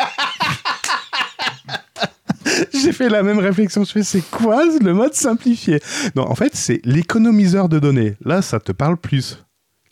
J'ai 2.73 2.93
fait 2.93 3.09
la 3.09 3.23
même 3.23 3.39
réflexion. 3.39 3.85
Je 3.85 3.91
fais, 3.93 4.03
c'est 4.03 4.21
quoi 4.31 4.65
le 4.81 4.93
mode 4.93 5.15
simplifié? 5.15 5.81
Non, 6.15 6.29
en 6.29 6.35
fait, 6.35 6.55
c'est 6.55 6.81
l'économiseur 6.85 7.69
de 7.69 7.79
données. 7.79 8.17
Là, 8.25 8.43
ça 8.43 8.61
te 8.61 8.71
parle 8.73 8.97
plus. 8.97 9.43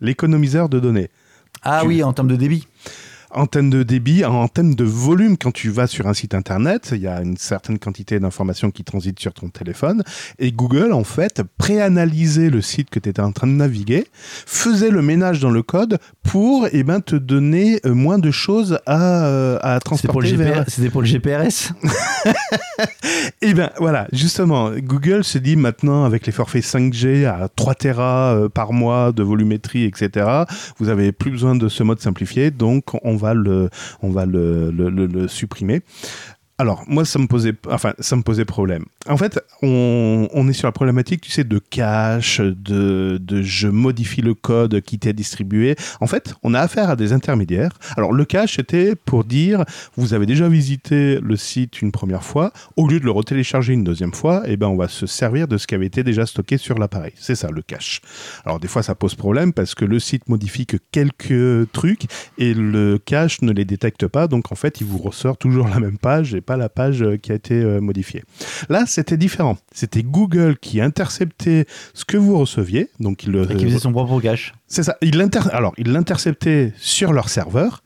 L'économiseur 0.01 0.68
de 0.68 0.79
données. 0.79 1.09
Ah 1.62 1.81
Tu- 1.83 1.89
oui, 1.89 2.03
en 2.03 2.12
termes 2.12 2.29
de 2.29 2.37
débit. 2.37 2.66
En 3.35 3.47
termes 3.47 3.70
de 3.70 3.83
débit, 3.83 4.26
en 4.26 4.47
termes 4.47 4.74
de 4.74 4.85
volume, 4.85 5.39
quand 5.39 5.53
tu 5.53 5.70
vas 5.70 5.87
sur 5.87 6.07
un 6.07 6.12
site 6.12 6.35
internet, 6.35 6.91
il 6.93 7.01
y 7.01 7.07
a 7.07 7.22
une 7.22 7.39
certaine 7.39 7.78
quantité 7.78 8.20
d'informations 8.20 8.70
qui 8.70 8.85
transitent 8.85 9.20
sur 9.20 9.33
ton 9.33 9.49
téléphone. 9.49 10.03
Et 10.39 10.53
Google, 10.53 10.93
en 10.93 11.05
fait, 11.05 11.43
préanalysait 11.57 12.51
le 12.51 12.61
site 12.61 12.91
que 12.91 12.99
tu 12.99 13.09
étais 13.09 13.22
en 13.22 13.33
train 13.33 13.47
de 13.47 13.53
naviguer, 13.53 14.07
faisait 14.12 14.91
le 14.91 15.01
ménage 15.01 15.41
dans 15.41 15.51
le 15.51 15.62
code 15.62 15.99
pour 16.22 16.68
eh 16.72 16.83
ben, 16.83 17.01
te 17.01 17.16
donner 17.16 17.80
euh, 17.87 17.95
moins 17.95 18.18
de 18.18 18.30
choses 18.30 18.78
à, 18.85 19.24
euh, 19.24 19.59
à 19.62 19.78
C'était 19.97 20.09
pour, 20.09 20.20
le 20.20 20.28
transporter 20.28 20.37
vers, 20.37 20.64
C'était 20.68 20.91
pour 20.91 21.01
le 21.01 21.07
GPRS 21.07 21.72
Eh 23.41 23.55
bien, 23.55 23.70
voilà, 23.78 24.09
justement, 24.12 24.70
Google 24.76 25.24
se 25.24 25.39
dit 25.39 25.57
maintenant, 25.57 26.05
avec 26.05 26.26
les 26.26 26.33
forfaits 26.33 26.64
5G 26.64 27.26
à 27.26 27.49
3 27.49 27.74
Tera 27.74 28.35
euh, 28.35 28.49
par 28.49 28.72
mois 28.72 29.12
de 29.12 29.22
volumétrie, 29.22 29.85
etc., 29.85 30.45
vous 30.78 30.89
avez 30.89 31.12
plus 31.12 31.30
besoin 31.30 31.55
de 31.55 31.68
ce 31.68 31.83
mode 31.83 32.01
simplifié, 32.01 32.51
donc 32.51 32.95
on 33.03 33.16
va 33.16 33.22
le, 33.35 33.70
on 34.03 34.11
va 34.11 34.27
le, 34.27 34.70
le- 34.70 35.29
supprimer. 35.29 35.83
Alors, 36.62 36.84
moi, 36.86 37.04
ça 37.04 37.18
me 37.18 37.26
posait, 37.26 37.54
enfin, 37.70 37.92
ça 37.98 38.14
me 38.14 38.22
posait 38.22 38.44
problème. 38.44 38.84
En 39.08 39.16
fait, 39.16 39.40
on, 39.62 40.28
on 40.32 40.48
est 40.48 40.52
sur 40.52 40.68
la 40.68 40.72
problématique, 40.72 41.20
tu 41.20 41.32
sais, 41.32 41.42
de 41.42 41.58
cache, 41.58 42.40
de, 42.40 43.18
de 43.20 43.42
je 43.42 43.66
modifie 43.66 44.22
le 44.22 44.34
code 44.34 44.80
qui 44.80 45.00
t'est 45.00 45.12
distribué. 45.12 45.74
En 46.00 46.06
fait, 46.06 46.34
on 46.44 46.54
a 46.54 46.60
affaire 46.60 46.88
à 46.88 46.94
des 46.94 47.12
intermédiaires. 47.12 47.72
Alors, 47.96 48.12
le 48.12 48.24
cache, 48.24 48.54
c'était 48.58 48.94
pour 48.94 49.24
dire, 49.24 49.64
vous 49.96 50.14
avez 50.14 50.24
déjà 50.24 50.48
visité 50.48 51.18
le 51.20 51.36
site 51.36 51.82
une 51.82 51.90
première 51.90 52.22
fois, 52.22 52.52
au 52.76 52.86
lieu 52.86 53.00
de 53.00 53.04
le 53.06 53.10
retélécharger 53.10 53.72
une 53.72 53.82
deuxième 53.82 54.14
fois, 54.14 54.44
eh 54.46 54.56
ben, 54.56 54.68
on 54.68 54.76
va 54.76 54.86
se 54.86 55.06
servir 55.06 55.48
de 55.48 55.58
ce 55.58 55.66
qui 55.66 55.74
avait 55.74 55.86
été 55.86 56.04
déjà 56.04 56.26
stocké 56.26 56.58
sur 56.58 56.78
l'appareil. 56.78 57.10
C'est 57.16 57.34
ça, 57.34 57.50
le 57.50 57.62
cache. 57.62 58.02
Alors, 58.44 58.60
des 58.60 58.68
fois, 58.68 58.84
ça 58.84 58.94
pose 58.94 59.16
problème 59.16 59.52
parce 59.52 59.74
que 59.74 59.84
le 59.84 59.98
site 59.98 60.28
modifie 60.28 60.66
que 60.66 60.76
quelques 60.92 61.72
trucs 61.72 62.04
et 62.38 62.54
le 62.54 62.98
cache 63.04 63.42
ne 63.42 63.50
les 63.50 63.64
détecte 63.64 64.06
pas. 64.06 64.28
Donc, 64.28 64.52
en 64.52 64.54
fait, 64.54 64.80
il 64.80 64.86
vous 64.86 64.98
ressort 64.98 65.36
toujours 65.38 65.66
la 65.66 65.80
même 65.80 65.98
page 65.98 66.36
et 66.36 66.40
pas 66.40 66.51
la 66.57 66.68
page 66.68 67.03
euh, 67.03 67.16
qui 67.16 67.32
a 67.32 67.34
été 67.34 67.55
euh, 67.55 67.80
modifiée. 67.80 68.22
Là, 68.68 68.84
c'était 68.86 69.16
différent. 69.16 69.59
C'était 69.72 70.03
Google 70.03 70.57
qui 70.59 70.80
interceptait 70.80 71.66
ce 71.94 72.05
que 72.05 72.16
vous 72.16 72.38
receviez. 72.38 72.88
Donc, 73.00 73.24
il 73.24 73.32
le, 73.32 73.50
et 73.50 73.57
qui 73.57 73.64
faisait 73.64 73.78
son 73.78 73.92
propre 73.92 74.20
cache. 74.20 74.55
c'est 74.66 74.82
ça. 74.82 74.96
Il 75.03 75.20
Alors, 75.53 75.74
ils 75.78 75.92
l'interceptaient 75.92 76.72
sur 76.76 77.12
leur 77.12 77.28
serveur. 77.28 77.82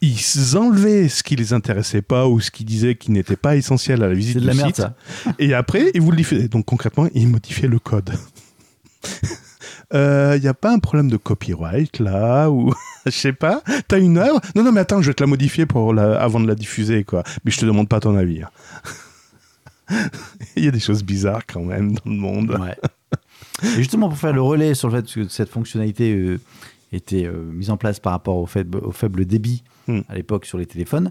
Ils 0.00 0.56
enlevaient 0.56 1.08
ce 1.08 1.22
qui 1.22 1.36
les 1.36 1.52
intéressait 1.52 2.02
pas 2.02 2.26
ou 2.26 2.40
ce 2.40 2.50
qu'ils 2.50 2.66
disaient 2.66 2.96
qui 2.96 3.12
n'était 3.12 3.36
pas 3.36 3.54
essentiel 3.54 4.02
à 4.02 4.08
la 4.08 4.14
visite 4.14 4.38
de 4.38 4.46
la 4.46 4.52
du 4.52 4.58
merde 4.58 4.74
site. 4.74 4.84
ça. 4.84 4.96
Et 5.38 5.54
après, 5.54 5.92
ils 5.94 6.00
vous 6.00 6.10
le 6.10 6.16
diffusaient. 6.16 6.48
Donc 6.48 6.64
concrètement, 6.64 7.08
ils 7.14 7.28
modifiaient 7.28 7.68
le 7.68 7.78
code. 7.78 8.10
Il 9.92 10.40
n'y 10.40 10.48
a 10.48 10.54
pas 10.54 10.72
un 10.72 10.78
problème 10.78 11.08
de 11.10 11.16
copyright 11.16 11.98
là 11.98 12.50
ou 12.50 12.72
je 13.06 13.10
sais 13.10 13.32
pas. 13.32 13.62
T'as 13.88 13.98
une 14.00 14.18
œuvre? 14.18 14.40
Non 14.54 14.62
non 14.64 14.72
mais 14.72 14.80
attends, 14.80 15.02
je 15.02 15.08
vais 15.08 15.14
te 15.14 15.22
la 15.22 15.26
modifier 15.26 15.66
pour 15.66 15.98
avant 15.98 16.40
de 16.40 16.46
la 16.46 16.54
diffuser 16.54 17.04
quoi. 17.04 17.22
Mais 17.44 17.50
je 17.50 17.58
te 17.60 17.66
demande 17.66 17.88
pas 17.88 18.00
ton 18.00 18.16
avis. 18.16 18.42
hein. 18.42 18.50
Il 20.56 20.64
y 20.64 20.68
a 20.68 20.70
des 20.70 20.80
choses 20.80 21.02
bizarres 21.04 21.46
quand 21.46 21.62
même 21.62 21.92
dans 21.92 22.10
le 22.10 22.16
monde. 22.16 22.58
Et 23.62 23.68
justement, 23.76 24.08
pour 24.08 24.18
faire 24.18 24.32
le 24.32 24.42
relais 24.42 24.74
sur 24.74 24.88
le 24.88 24.96
fait 25.02 25.12
que 25.12 25.28
cette 25.28 25.50
fonctionnalité 25.50 26.14
euh, 26.14 26.40
était 26.92 27.26
euh, 27.26 27.44
mise 27.52 27.70
en 27.70 27.76
place 27.76 28.00
par 28.00 28.12
rapport 28.12 28.36
au 28.36 28.46
faible, 28.46 28.78
au 28.78 28.92
faible 28.92 29.24
débit 29.24 29.62
Mm. 29.88 30.00
à 30.08 30.14
l'époque 30.14 30.46
sur 30.46 30.58
les 30.58 30.66
téléphones, 30.66 31.10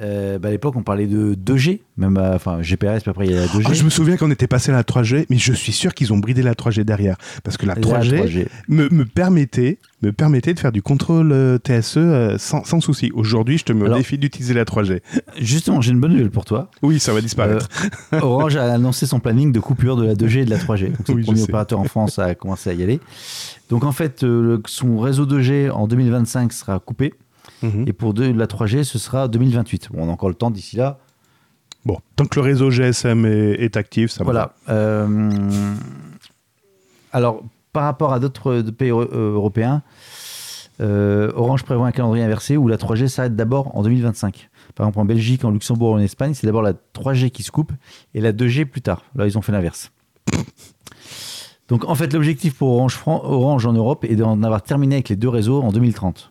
euh, 0.00 0.38
bah, 0.38 0.48
à 0.48 0.50
l'époque, 0.50 0.76
on 0.76 0.82
parlait 0.82 1.06
de 1.06 1.34
2G, 1.34 1.80
même 1.96 2.18
enfin 2.18 2.60
GPRS, 2.62 3.00
puis 3.00 3.10
après 3.10 3.26
il 3.26 3.32
y 3.32 3.36
a 3.36 3.40
la 3.40 3.46
2G. 3.46 3.64
Ah, 3.66 3.72
je 3.72 3.84
me 3.84 3.90
souviens 3.90 4.16
qu'on 4.16 4.30
était 4.30 4.46
passé 4.46 4.70
à 4.70 4.74
la 4.74 4.82
3G, 4.82 5.26
mais 5.30 5.38
je 5.38 5.52
suis 5.52 5.72
sûr 5.72 5.94
qu'ils 5.94 6.12
ont 6.12 6.18
bridé 6.18 6.42
la 6.42 6.54
3G 6.54 6.82
derrière. 6.84 7.16
Parce 7.42 7.56
que 7.56 7.64
la 7.66 7.74
La 7.74 7.80
3G, 7.80 8.18
3G. 8.22 8.46
Me, 8.68 8.88
me 8.90 9.04
permettait, 9.06 9.78
me 10.02 10.12
permettait 10.12 10.52
de 10.54 10.60
faire 10.60 10.72
du 10.72 10.82
contrôle 10.82 11.32
euh, 11.32 11.58
TSE 11.58 11.96
euh, 11.96 12.38
sans, 12.38 12.64
sans 12.64 12.80
souci. 12.80 13.10
Aujourd'hui, 13.14 13.58
je 13.58 13.64
te 13.64 13.72
mets 13.72 13.82
au 13.82 13.86
Alors- 13.86 13.98
défi 13.98 14.18
d'utiliser 14.18 14.52
la 14.54 14.64
3G. 14.64 15.00
Justement, 15.40 15.80
j'ai 15.80 15.92
une 15.92 16.00
bonne 16.00 16.12
nouvelle 16.12 16.30
pour 16.30 16.44
toi. 16.44 16.70
Oui, 16.82 16.98
ça 17.00 17.12
va 17.14 17.20
disparaître. 17.20 17.68
Euh, 18.12 18.20
Orange 18.20 18.56
a 18.56 18.72
annoncé 18.72 19.06
son 19.06 19.20
planning 19.20 19.52
de 19.52 19.60
coupure 19.60 19.96
de 19.96 20.04
la 20.04 20.14
2G 20.14 20.40
et 20.40 20.44
de 20.44 20.50
la 20.50 20.58
3G. 20.58 20.88
Donc, 20.90 20.96
c'est 21.06 21.12
Oui, 21.14 21.20
le 21.20 21.26
premier 21.26 21.42
opérateur 21.42 21.78
en 21.80 21.84
France 21.84 22.18
à 22.18 22.34
commencer 22.34 22.70
à 22.70 22.72
y 22.74 22.82
aller. 22.82 23.00
Donc 23.70 23.82
en 23.84 23.92
fait, 23.92 24.22
euh, 24.22 24.58
son 24.66 24.98
réseau 24.98 25.26
2G 25.26 25.70
en 25.70 25.88
2025 25.88 26.52
sera 26.52 26.78
coupé. 26.78 27.14
Mhm. 27.62 27.84
Et 27.86 27.92
pour 27.92 28.12
de, 28.14 28.24
la 28.30 28.46
3G, 28.46 28.84
ce 28.84 28.98
sera 28.98 29.28
2028. 29.28 29.88
Bon, 29.92 30.04
on 30.04 30.08
a 30.08 30.12
encore 30.12 30.28
le 30.28 30.34
temps 30.34 30.50
d'ici 30.50 30.76
là. 30.76 30.98
Bon, 31.84 31.98
tant 32.16 32.26
que 32.26 32.38
le 32.38 32.44
réseau 32.44 32.70
GSM 32.70 33.24
est, 33.26 33.52
est 33.62 33.76
actif, 33.76 34.10
ça 34.10 34.24
va. 34.24 34.24
Voilà. 34.24 34.54
Euh, 34.68 35.30
alors, 37.12 37.42
par 37.72 37.84
rapport 37.84 38.12
à 38.12 38.18
d'autres 38.20 38.60
pays 38.62 38.90
euro- 38.90 39.02
euh, 39.12 39.32
européens, 39.34 39.82
euh, 40.80 41.32
Orange 41.36 41.62
prévoit 41.62 41.86
un 41.86 41.92
calendrier 41.92 42.24
inversé 42.24 42.56
où 42.56 42.68
la 42.68 42.76
3G 42.76 43.08
s'arrête 43.08 43.36
d'abord 43.36 43.74
en 43.76 43.82
2025. 43.82 44.50
Par 44.74 44.84
exemple, 44.86 44.98
en 44.98 45.04
Belgique, 45.04 45.44
en 45.44 45.50
Luxembourg, 45.50 45.94
en 45.94 45.98
Espagne, 45.98 46.34
c'est 46.34 46.46
d'abord 46.46 46.62
la 46.62 46.72
3G 46.92 47.30
qui 47.30 47.42
se 47.42 47.50
coupe 47.50 47.72
et 48.14 48.20
la 48.20 48.32
2G 48.32 48.64
plus 48.66 48.82
tard. 48.82 49.02
Là, 49.14 49.26
ils 49.26 49.38
ont 49.38 49.42
fait 49.42 49.52
l'inverse. 49.52 49.90
Donc, 51.68 51.84
en 51.88 51.94
fait, 51.94 52.12
l'objectif 52.12 52.54
pour 52.54 52.70
Orange 52.78 53.66
en 53.66 53.72
Europe 53.72 54.04
est 54.04 54.16
d'en 54.16 54.42
avoir 54.42 54.62
terminé 54.62 54.96
avec 54.96 55.08
les 55.08 55.16
deux 55.16 55.28
réseaux 55.28 55.62
en 55.62 55.72
2030. 55.72 56.30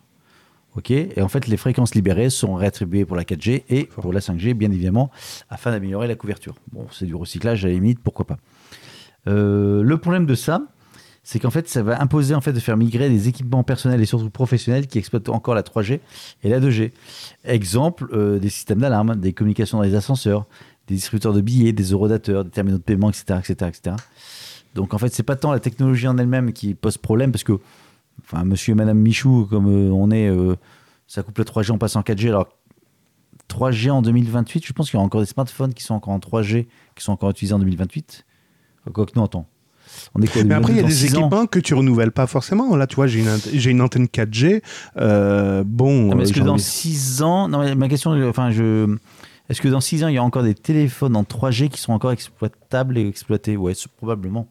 OK 0.75 0.91
Et 0.91 1.21
en 1.21 1.27
fait, 1.27 1.47
les 1.47 1.57
fréquences 1.57 1.95
libérées 1.95 2.29
seront 2.29 2.55
réattribuées 2.55 3.05
pour 3.05 3.15
la 3.15 3.23
4G 3.23 3.63
et 3.69 3.85
pour 3.85 4.11
la 4.13 4.19
5G, 4.19 4.53
bien 4.53 4.71
évidemment, 4.71 5.09
afin 5.49 5.71
d'améliorer 5.71 6.07
la 6.07 6.15
couverture. 6.15 6.55
Bon, 6.71 6.87
c'est 6.91 7.05
du 7.05 7.15
recyclage, 7.15 7.63
à 7.65 7.67
la 7.67 7.73
limite, 7.73 7.99
pourquoi 7.99 8.25
pas. 8.25 8.37
Euh, 9.27 9.81
le 9.81 9.97
problème 9.97 10.25
de 10.25 10.35
ça, 10.35 10.61
c'est 11.23 11.39
qu'en 11.39 11.49
fait, 11.49 11.67
ça 11.67 11.81
va 11.81 12.01
imposer 12.01 12.35
en 12.35 12.41
fait 12.41 12.53
de 12.53 12.59
faire 12.59 12.77
migrer 12.77 13.09
des 13.09 13.27
équipements 13.27 13.63
personnels 13.63 13.99
et 13.99 14.05
surtout 14.05 14.29
professionnels 14.29 14.85
qui 14.85 14.99
exploitent 14.99 15.29
encore 15.29 15.55
la 15.55 15.63
3G 15.63 15.99
et 16.43 16.49
la 16.49 16.59
2G. 16.59 16.91
Exemple, 17.45 18.07
euh, 18.13 18.37
des 18.37 18.49
systèmes 18.49 18.79
d'alarme, 18.79 19.15
des 19.15 19.33
communications 19.33 19.79
dans 19.79 19.83
les 19.83 19.95
ascenseurs, 19.95 20.45
des 20.87 20.93
distributeurs 20.93 21.33
de 21.33 21.41
billets, 21.41 21.73
des 21.73 21.91
eurodateurs, 21.91 22.45
des 22.45 22.51
terminaux 22.51 22.77
de 22.77 22.83
paiement, 22.83 23.09
etc., 23.09 23.39
etc., 23.39 23.71
etc. 23.73 23.95
Donc 24.75 24.93
en 24.93 24.99
fait, 24.99 25.13
c'est 25.13 25.23
pas 25.23 25.35
tant 25.35 25.51
la 25.51 25.59
technologie 25.59 26.07
en 26.07 26.17
elle-même 26.19 26.53
qui 26.53 26.75
pose 26.75 26.99
problème 26.99 27.31
parce 27.31 27.43
que, 27.43 27.53
enfin, 28.21 28.43
Monsieur 28.43 28.73
et 28.73 28.75
Madame 28.75 28.99
Michou, 28.99 29.47
comme 29.49 29.67
euh, 29.67 29.89
on 29.91 30.11
est, 30.11 30.29
ça 31.07 31.23
coupe 31.23 31.37
la 31.37 31.43
3G 31.45 31.71
en 31.71 31.77
passant 31.77 31.99
en 31.99 32.03
4G. 32.03 32.29
Alors 32.29 32.47
3G 33.49 33.91
en 33.91 34.01
2028, 34.01 34.65
je 34.65 34.73
pense 34.73 34.87
qu'il 34.89 34.95
y 34.95 34.97
aura 34.97 35.05
encore 35.05 35.21
des 35.21 35.27
smartphones 35.27 35.73
qui 35.73 35.83
sont 35.83 35.93
encore 35.95 36.13
en 36.13 36.19
3G, 36.19 36.65
qui 36.95 37.03
sont 37.03 37.11
encore 37.11 37.29
utilisés 37.29 37.53
en 37.53 37.59
2028. 37.59 38.25
Quoi 38.93 39.05
que 39.05 39.11
non, 39.15 39.25
attends. 39.25 39.47
On 40.13 40.21
est 40.21 40.27
quoi 40.27 40.43
Mais 40.43 40.55
après, 40.55 40.73
il 40.73 40.77
y 40.77 40.79
a 40.79 40.83
des 40.83 40.91
six 40.91 41.15
ans 41.15 41.19
équipements 41.21 41.45
que 41.45 41.59
tu 41.59 41.73
renouvelles 41.73 42.11
pas 42.11 42.27
forcément. 42.27 42.75
Là, 42.75 42.85
tu 42.87 42.95
vois, 42.95 43.07
j'ai 43.07 43.19
une, 43.19 43.37
j'ai 43.53 43.71
une 43.71 43.81
antenne 43.81 44.05
4G. 44.07 44.61
euh, 44.97 45.63
bon, 45.65 46.11
Ah, 46.11 46.15
mais 46.15 46.23
est-ce 46.23 46.31
euh, 46.31 46.33
que 46.33 46.39
j'en 46.39 46.45
dans 46.45 46.55
ai- 46.55 46.59
6 46.59 47.21
ans, 47.21 47.47
non, 47.47 47.59
mais 47.59 47.75
ma 47.75 47.87
question, 47.87 48.11
enfin, 48.27 48.51
je, 48.51 48.95
est-ce 49.49 49.61
que 49.61 49.67
dans 49.67 49.81
6 49.81 50.03
ans, 50.03 50.07
il 50.07 50.15
y 50.15 50.17
a 50.17 50.23
encore 50.23 50.43
des 50.43 50.55
téléphones 50.55 51.15
en 51.15 51.23
3G 51.23 51.69
qui 51.69 51.79
sont 51.79 51.93
encore 51.93 52.11
exploitables 52.11 52.97
et 52.97 53.07
exploités? 53.07 53.55
Ouais, 53.57 53.73
probablement. 53.97 54.47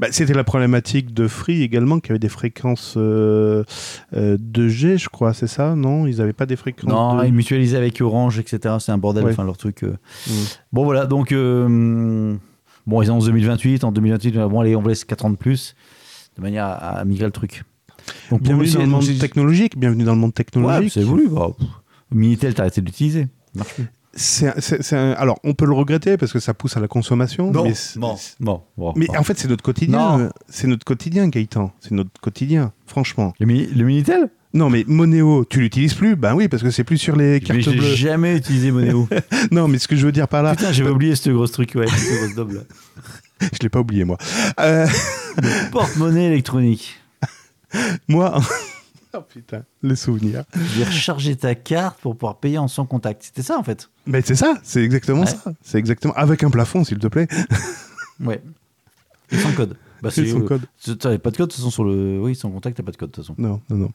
Bah, 0.00 0.08
C'était 0.12 0.32
la 0.32 0.44
problématique 0.44 1.12
de 1.12 1.28
Free 1.28 1.62
également, 1.62 2.00
qui 2.00 2.10
avait 2.10 2.18
des 2.18 2.30
fréquences 2.30 2.94
euh, 2.96 3.64
euh, 4.14 4.38
2G, 4.38 4.96
je 4.98 5.08
crois, 5.10 5.34
c'est 5.34 5.46
ça 5.46 5.74
Non? 5.76 6.06
Ils 6.06 6.16
n'avaient 6.18 6.32
pas 6.32 6.46
des 6.46 6.56
fréquences 6.56 6.88
Non, 6.90 7.18
de- 7.20 7.26
ils 7.26 7.34
mutualisaient 7.34 7.76
avec 7.76 8.00
Orange, 8.00 8.38
etc. 8.38 8.76
C'est 8.80 8.92
un 8.92 8.98
bordel, 8.98 9.24
Ouais. 9.24 9.32
enfin, 9.32 9.44
leur 9.44 9.58
truc. 9.58 9.82
euh. 9.84 9.94
Bon, 10.72 10.84
voilà, 10.84 11.04
donc, 11.06 11.32
euh, 11.32 12.34
bon, 12.86 13.02
ils 13.02 13.10
annoncent 13.10 13.26
2028. 13.26 13.84
En 13.84 13.92
2028, 13.92 14.36
euh, 14.38 14.48
bon, 14.48 14.60
allez, 14.60 14.74
on 14.74 14.82
laisse 14.82 15.04
4 15.04 15.26
ans 15.26 15.30
de 15.30 15.36
plus, 15.36 15.74
de 16.38 16.42
manière 16.42 16.64
à, 16.64 16.98
à 17.00 17.04
migrer 17.04 17.26
le 17.26 17.32
truc. 17.32 17.64
Donc, 18.30 18.40
Bienvenue 18.42 18.70
dans 18.70 18.80
le 18.80 18.86
monde 18.86 19.18
technologique. 19.18 19.78
Bienvenue 19.78 20.04
dans 20.04 20.14
le 20.14 20.18
monde 20.20 20.30
Ouais, 20.30 20.44
technologique. 20.44 20.92
c'est 20.94 21.02
voulu. 21.02 21.28
Bah. 21.28 21.48
Minitel, 22.10 22.54
t'as 22.54 22.62
arrêté 22.62 22.80
de 22.80 22.90
un- 24.16 25.12
Alors, 25.12 25.38
on 25.44 25.54
peut 25.54 25.66
le 25.66 25.72
regretter 25.72 26.16
parce 26.16 26.32
que 26.32 26.40
ça 26.40 26.52
pousse 26.54 26.76
à 26.76 26.80
la 26.80 26.88
consommation. 26.88 27.52
mais 27.52 27.74
c'est- 27.74 27.98
bon, 27.98 28.16
Mais 28.96 29.06
bon. 29.06 29.16
en 29.16 29.22
fait, 29.22 29.38
c'est 29.38 29.48
notre 29.48 29.62
quotidien. 29.62 30.30
C'est 30.48 30.66
notre 30.66 30.84
quotidien, 30.84 31.28
Gaëtan. 31.28 31.72
C'est 31.80 31.92
notre 31.92 32.10
quotidien, 32.20 32.72
franchement. 32.86 33.32
Le, 33.38 33.46
mini- 33.46 33.66
le 33.66 33.84
Minitel? 33.84 34.30
Non, 34.52 34.68
mais 34.68 34.84
Monéo, 34.88 35.44
tu 35.48 35.60
l'utilises 35.60 35.94
plus? 35.94 36.16
Ben 36.16 36.34
oui, 36.34 36.48
parce 36.48 36.64
que 36.64 36.72
c'est 36.72 36.82
plus 36.82 36.98
sur 36.98 37.14
les 37.14 37.34
Mais 37.34 37.40
cartes 37.40 37.60
j'ai 37.60 37.70
bleues. 37.76 37.94
jamais 37.94 38.36
utilisé 38.36 38.72
Monéo. 38.72 39.08
Non, 39.52 39.68
mais 39.68 39.78
ce 39.78 39.86
que 39.86 39.94
je 39.94 40.04
veux 40.04 40.10
dire 40.12 40.26
par 40.26 40.42
là, 40.42 40.56
Putain, 40.56 40.72
j'avais 40.72 40.90
oublié 40.90 41.14
ce 41.14 41.30
gros 41.30 41.46
truc, 41.46 41.72
ouais, 41.76 41.86
ce 41.86 42.26
gros 42.26 42.34
daube 42.34 42.52
là. 42.54 42.60
je 43.52 43.58
l'ai 43.62 43.68
pas 43.68 43.78
oublié 43.78 44.02
moi. 44.02 44.18
Euh, 44.58 44.88
Porte-monnaie 45.70 46.26
électronique. 46.26 46.98
moi, 48.08 48.40
oh 49.14 49.20
putain, 49.28 49.62
les 49.82 49.96
souvenirs. 49.96 50.44
Tu 50.52 50.58
devais 50.58 50.84
recharger 50.84 51.36
ta 51.36 51.54
carte 51.54 52.00
pour 52.00 52.16
pouvoir 52.16 52.38
payer 52.38 52.58
en 52.58 52.68
sans 52.68 52.86
contact. 52.86 53.22
C'était 53.24 53.42
ça 53.42 53.58
en 53.58 53.62
fait. 53.64 53.90
Mais 54.06 54.22
c'est 54.22 54.34
ça, 54.34 54.54
c'est 54.62 54.82
exactement 54.82 55.20
Ouais. 55.22 55.26
ça. 55.26 55.52
C'est 55.62 55.78
exactement 55.78 56.14
avec 56.14 56.42
un 56.44 56.50
plafond, 56.50 56.84
s'il 56.84 56.98
te 56.98 57.06
plaît. 57.08 57.28
Ouais. 58.22 58.42
Et 59.30 59.38
sans 59.38 59.52
code. 59.52 59.76
Bah, 60.02 60.10
C'est 60.12 60.26
sans 60.26 60.40
euh, 60.42 60.46
code. 60.46 60.62
T'avais 60.98 61.18
pas 61.18 61.30
de 61.30 61.36
code 61.38 61.48
de 61.48 61.52
toute 61.52 61.56
façon 61.60 61.70
sur 61.70 61.84
le. 61.84 62.20
Oui, 62.20 62.34
sans 62.34 62.50
contact, 62.50 62.76
t'as 62.76 62.82
pas 62.82 62.90
de 62.92 62.98
code 62.98 63.10
de 63.10 63.14
toute 63.14 63.24
façon. 63.24 63.34
Non, 63.38 63.62
non, 63.70 63.76
non. 63.76 63.90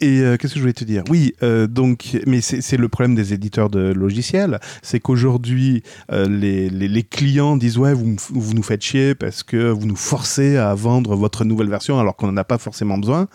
Et 0.00 0.20
euh, 0.20 0.36
qu'est-ce 0.36 0.52
que 0.52 0.58
je 0.58 0.62
voulais 0.62 0.74
te 0.74 0.84
dire? 0.84 1.02
Oui, 1.08 1.34
euh, 1.42 1.66
donc, 1.66 2.18
mais 2.26 2.40
c'est 2.42 2.76
le 2.76 2.88
problème 2.88 3.14
des 3.14 3.32
éditeurs 3.32 3.70
de 3.70 3.92
logiciels, 3.92 4.60
c'est 4.82 5.00
qu'aujourd'hui, 5.00 5.82
euh, 6.12 6.28
les, 6.28 6.68
les, 6.68 6.86
les 6.86 7.02
clients 7.02 7.56
disent 7.56 7.78
ouais, 7.78 7.94
vous, 7.94 8.14
vous 8.30 8.52
nous 8.54 8.62
faites 8.62 8.82
chier 8.82 9.14
parce 9.14 9.42
que 9.42 9.70
vous 9.70 9.86
nous 9.86 9.96
forcez 9.96 10.56
à 10.58 10.74
vendre 10.74 11.16
votre 11.16 11.44
nouvelle 11.44 11.70
version 11.70 11.98
alors 11.98 12.14
qu'on 12.14 12.26
n'en 12.26 12.36
a 12.36 12.44
pas 12.44 12.58
forcément 12.58 12.98
besoin. 12.98 13.26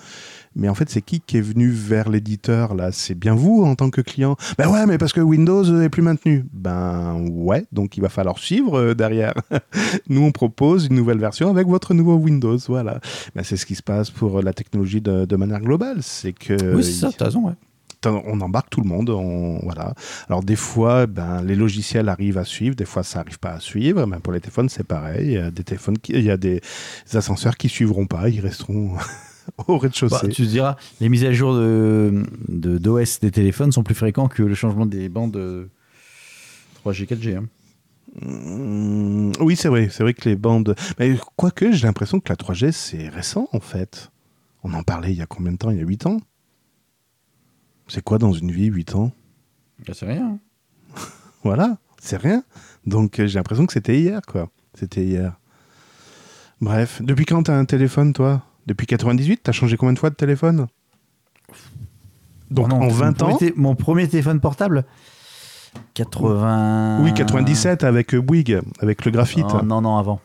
Mais 0.55 0.67
en 0.69 0.75
fait, 0.75 0.89
c'est 0.89 1.01
qui 1.01 1.21
qui 1.21 1.37
est 1.37 1.41
venu 1.41 1.69
vers 1.69 2.09
l'éditeur 2.09 2.75
là? 2.75 2.91
C'est 2.91 3.15
bien 3.15 3.33
vous 3.35 3.63
en 3.63 3.75
tant 3.75 3.89
que 3.89 4.01
client? 4.01 4.35
Ben 4.57 4.67
ouais, 4.69 4.85
mais 4.85 4.97
parce 4.97 5.13
que 5.13 5.21
Windows 5.21 5.63
est 5.81 5.89
plus 5.89 6.01
maintenu. 6.01 6.45
Ben 6.51 7.25
ouais, 7.31 7.65
donc 7.71 7.95
il 7.97 8.01
va 8.01 8.09
falloir 8.09 8.37
suivre 8.37 8.77
euh, 8.77 8.93
derrière. 8.93 9.33
Nous, 10.09 10.21
on 10.21 10.31
propose 10.31 10.87
une 10.87 10.95
nouvelle 10.95 11.19
version 11.19 11.49
avec 11.49 11.67
votre 11.67 11.93
nouveau 11.93 12.15
Windows. 12.15 12.57
Voilà. 12.67 12.99
Ben, 13.35 13.43
c'est 13.43 13.55
ce 13.57 13.65
qui 13.65 13.75
se 13.75 13.83
passe 13.83 14.09
pour 14.09 14.41
la 14.41 14.51
technologie 14.53 14.99
de, 15.01 15.25
de 15.25 15.35
manière 15.37 15.61
globale. 15.61 15.97
C'est 16.01 16.33
que 16.33 16.75
oui, 16.75 16.83
c'est 16.83 16.91
ça, 16.91 17.11
t'as 17.17 17.25
raison, 17.25 17.47
ouais. 17.47 17.53
On 18.03 18.41
embarque 18.41 18.71
tout 18.71 18.81
le 18.81 18.87
monde. 18.89 19.11
On, 19.11 19.59
voilà. 19.63 19.93
Alors 20.27 20.43
des 20.43 20.55
fois, 20.55 21.05
ben, 21.05 21.43
les 21.43 21.55
logiciels 21.55 22.09
arrivent 22.09 22.39
à 22.39 22.45
suivre, 22.45 22.75
des 22.75 22.85
fois 22.85 23.03
ça 23.03 23.19
n'arrive 23.19 23.37
pas 23.39 23.51
à 23.51 23.59
suivre. 23.59 24.05
Ben, 24.07 24.19
pour 24.19 24.33
les 24.33 24.39
téléphones, 24.41 24.69
c'est 24.69 24.83
pareil. 24.83 25.27
Il 25.27 25.33
y 25.33 25.37
a 25.37 25.51
des 25.51 25.63
téléphones, 25.63 25.97
qui- 25.99 26.13
il 26.13 26.23
y 26.23 26.31
a 26.31 26.37
des 26.37 26.61
ascenseurs 27.13 27.55
qui 27.57 27.69
suivront 27.69 28.07
pas, 28.07 28.27
ils 28.27 28.39
resteront 28.41 28.93
au 29.67 29.77
rez-de-chaussée. 29.77 30.27
Bah, 30.27 30.27
tu 30.33 30.43
te 30.43 30.47
diras, 30.49 30.75
les 30.99 31.09
mises 31.09 31.23
à 31.25 31.31
jour 31.33 31.53
de, 31.55 32.23
de- 32.47 32.77
d'OS 32.77 33.19
des 33.19 33.31
téléphones 33.31 33.71
sont 33.71 33.83
plus 33.83 33.95
fréquents 33.95 34.27
que 34.27 34.43
le 34.43 34.53
changement 34.55 34.85
des 34.85 35.09
bandes 35.09 35.35
euh, 35.37 35.67
3G, 36.85 37.05
4G. 37.07 37.37
hein. 37.37 37.45
Mm, 38.21 39.31
oui, 39.39 39.55
c'est 39.55 39.69
vrai. 39.69 39.87
C'est 39.91 40.03
vrai 40.03 40.13
que 40.13 40.27
les 40.27 40.35
bandes. 40.35 40.75
Mais 40.99 41.15
quoique, 41.35 41.71
j'ai 41.71 41.87
l'impression 41.87 42.19
que 42.19 42.29
la 42.29 42.35
3G 42.35 42.71
c'est 42.71 43.07
récent 43.09 43.47
en 43.53 43.59
fait. 43.59 44.11
On 44.63 44.73
en 44.73 44.83
parlait 44.83 45.11
il 45.11 45.17
y 45.17 45.21
a 45.21 45.25
combien 45.25 45.51
de 45.53 45.57
temps? 45.57 45.71
Il 45.71 45.77
y 45.77 45.81
a 45.81 45.85
8 45.85 46.05
ans. 46.05 46.17
C'est 47.87 48.03
quoi 48.03 48.17
dans 48.19 48.31
une 48.33 48.51
vie 48.51 48.65
8 48.67 48.95
ans? 48.95 49.11
Bah, 49.87 49.93
c'est 49.95 50.05
rien. 50.05 50.37
Voilà, 51.43 51.77
c'est 51.99 52.17
rien. 52.17 52.43
Donc 52.85 53.19
euh, 53.19 53.25
j'ai 53.27 53.39
l'impression 53.39 53.65
que 53.65 53.73
c'était 53.73 53.99
hier, 53.99 54.21
quoi. 54.27 54.49
C'était 54.75 55.03
hier. 55.03 55.39
Bref, 56.61 57.01
depuis 57.01 57.25
quand 57.25 57.41
t'as 57.43 57.57
un 57.57 57.65
téléphone, 57.65 58.13
toi? 58.13 58.43
Depuis 58.71 58.87
98 58.87 59.41
T'as 59.43 59.51
changé 59.51 59.75
combien 59.75 59.91
de 59.91 59.99
fois 59.99 60.09
de 60.09 60.15
téléphone? 60.15 60.67
Donc 62.49 62.67
Oh 62.67 62.69
non, 62.69 62.75
en 62.77 62.85
mon 62.85 62.87
20 62.89 63.17
premier 63.17 63.33
ans 63.33 63.53
Mon 63.57 63.75
premier 63.75 64.07
téléphone 64.07 64.39
portable 64.39 64.85
80. 65.93 67.01
Oui, 67.03 67.13
97 67.13 67.83
avec 67.83 68.13
euh, 68.15 68.21
Bouygues, 68.21 68.61
avec 68.79 69.03
le 69.03 69.11
graphite. 69.11 69.43
Non, 69.45 69.63
non, 69.63 69.81
non, 69.81 69.97
avant. 69.97 70.21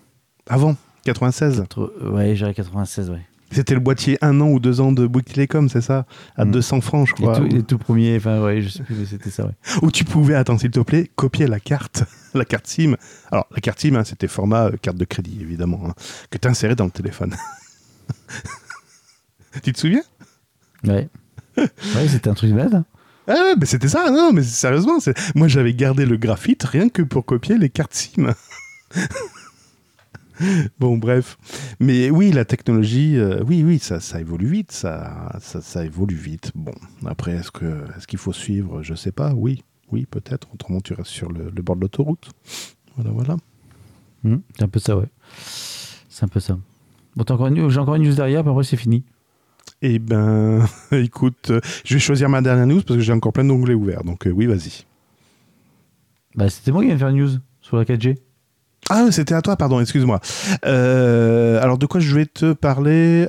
Avant, 0.49 0.77
96. 1.05 1.61
Entre- 1.61 1.93
Ouais, 2.13 2.37
j'avais 2.37 2.55
96, 2.55 3.11
ouais. 3.11 3.21
C'était 3.51 3.75
le 3.75 3.81
boîtier 3.81 4.17
un 4.23 4.41
an 4.41 4.49
ou 4.49 4.61
deux 4.61 4.81
ans 4.81 4.93
de 4.93 5.07
Bouygues 5.09 5.27
Télécom, 5.27 5.69
c'est 5.69 5.81
ça? 5.81 6.05
À 6.37 6.45
Mm. 6.45 6.51
200 6.53 6.81
francs, 6.83 7.09
je 7.09 7.15
Les 7.15 7.23
crois. 7.23 7.37
tout, 7.39 7.45
les 7.45 7.63
tout 7.65 7.79
premiers, 7.79 8.17
enfin, 8.17 8.41
ouais, 8.43 8.61
je 8.63 8.69
sais 8.69 8.83
plus, 8.85 8.95
mais 8.97 9.07
c'était 9.07 9.31
ça, 9.31 9.45
ouais. 9.47 9.53
Où 9.83 9.91
tu 9.91 10.05
pouvais, 10.05 10.35
attends 10.37 10.57
s'il 10.59 10.71
te 10.71 10.81
plaît, 10.81 11.11
copier 11.17 11.47
la 11.49 11.59
carte, 11.61 12.05
la 12.35 12.45
carte 12.45 12.67
SIM. 12.69 12.95
Alors, 13.33 13.47
la 13.53 13.61
carte 13.61 13.81
SIM, 13.81 13.95
hein, 13.97 14.05
c'était 14.05 14.29
format 14.29 14.67
euh, 14.67 14.73
carte 14.81 14.97
de 14.99 15.05
crédit, 15.05 15.39
évidemment, 15.41 15.81
hein, 15.89 15.95
que 16.31 16.39
tu 16.39 16.47
insérais 16.49 16.77
dans 16.77 16.85
le 16.87 16.91
téléphone. 16.93 17.35
tu 19.63 19.73
te 19.73 19.79
souviens? 19.79 20.03
Ouais. 20.85 21.09
Ouais, 21.57 22.09
c'était 22.09 22.29
un 22.29 22.35
truc 22.35 22.53
malade. 22.53 22.85
Ah, 23.29 23.33
ouais, 23.33 23.55
mais 23.59 23.67
c'était 23.67 23.89
ça, 23.89 24.11
non, 24.11 24.33
mais 24.33 24.43
sérieusement, 24.43 24.99
moi 25.35 25.49
j'avais 25.49 25.75
gardé 25.75 26.07
le 26.07 26.17
graphite 26.17 26.63
rien 26.63 26.89
que 26.89 27.03
pour 27.03 27.25
copier 27.25 27.59
les 27.59 27.71
cartes 27.71 27.95
SIM. 27.95 28.33
bon, 30.79 30.97
bref. 30.97 31.37
Mais 31.81 32.11
oui, 32.11 32.31
la 32.31 32.45
technologie, 32.45 33.17
euh, 33.17 33.43
oui, 33.45 33.65
oui, 33.65 33.81
ça, 33.81 33.99
ça 34.01 34.21
évolue 34.21 34.47
vite, 34.47 34.71
ça, 34.71 35.37
ça, 35.41 35.61
ça 35.61 35.85
évolue 35.85 36.15
vite. 36.15 36.53
Bon, 36.55 36.75
après, 37.05 37.33
est-ce 37.33 37.51
que 37.51 37.85
est-ce 37.97 38.07
qu'il 38.07 38.19
faut 38.19 38.33
suivre? 38.33 38.83
Je 38.83 38.95
sais 38.95 39.13
pas, 39.13 39.33
oui, 39.35 39.65
oui, 39.91 40.07
peut-être, 40.09 40.49
autrement 40.55 40.81
tu 40.81 40.95
restes 40.95 41.11
sur 41.11 41.33
le, 41.33 41.51
le 41.51 41.63
bord 41.63 41.77
de 41.77 41.81
l'autoroute. 41.81 42.31
Voilà, 42.97 43.11
voilà. 43.11 43.37
Hmm, 44.23 44.37
c'est 44.57 44.63
un 44.63 44.69
peu 44.69 44.79
ça, 44.79 44.97
ouais. 44.97 45.09
C'est 46.09 46.25
un 46.25 46.29
peu 46.29 46.41
ça. 46.41 46.59
Bon, 47.17 47.25
t'as 47.25 47.35
encore 47.35 47.47
une- 47.49 47.69
j'ai 47.71 47.79
encore 47.81 47.95
une 47.97 48.03
news 48.05 48.15
derrière, 48.15 48.47
après 48.47 48.65
c'est 48.65 48.77
fini. 48.77 49.05
Eh 49.83 49.99
ben, 49.99 50.65
écoute, 50.93 51.51
euh, 51.51 51.61
je 51.85 51.95
vais 51.95 52.01
choisir 52.01 52.29
ma 52.29 52.41
dernière 52.43 52.67
news 52.67 52.83
parce 52.83 52.97
que 52.99 53.01
j'ai 53.01 53.13
encore 53.13 53.33
plein 53.33 53.45
d'onglets 53.45 53.75
ouverts, 53.75 54.05
donc 54.05 54.27
euh, 54.27 54.31
oui, 54.31 54.47
vas-y. 54.47 54.85
Bah, 56.35 56.49
c'était 56.51 56.71
moi 56.73 56.83
qui 56.83 56.87
viens 56.89 56.95
de 56.97 57.01
faire 57.01 57.09
une 57.09 57.17
news 57.17 57.31
sur 57.63 57.77
la 57.77 57.85
4G. 57.85 58.17
Ah, 58.89 59.09
c'était 59.11 59.35
à 59.35 59.43
toi, 59.43 59.57
pardon, 59.57 59.81
excuse-moi. 59.81 60.21
Euh, 60.65 61.61
alors, 61.61 61.77
de 61.77 61.87
quoi 61.87 61.99
je 61.99 62.15
vais 62.15 62.27
te 62.27 62.53
parler? 62.53 63.27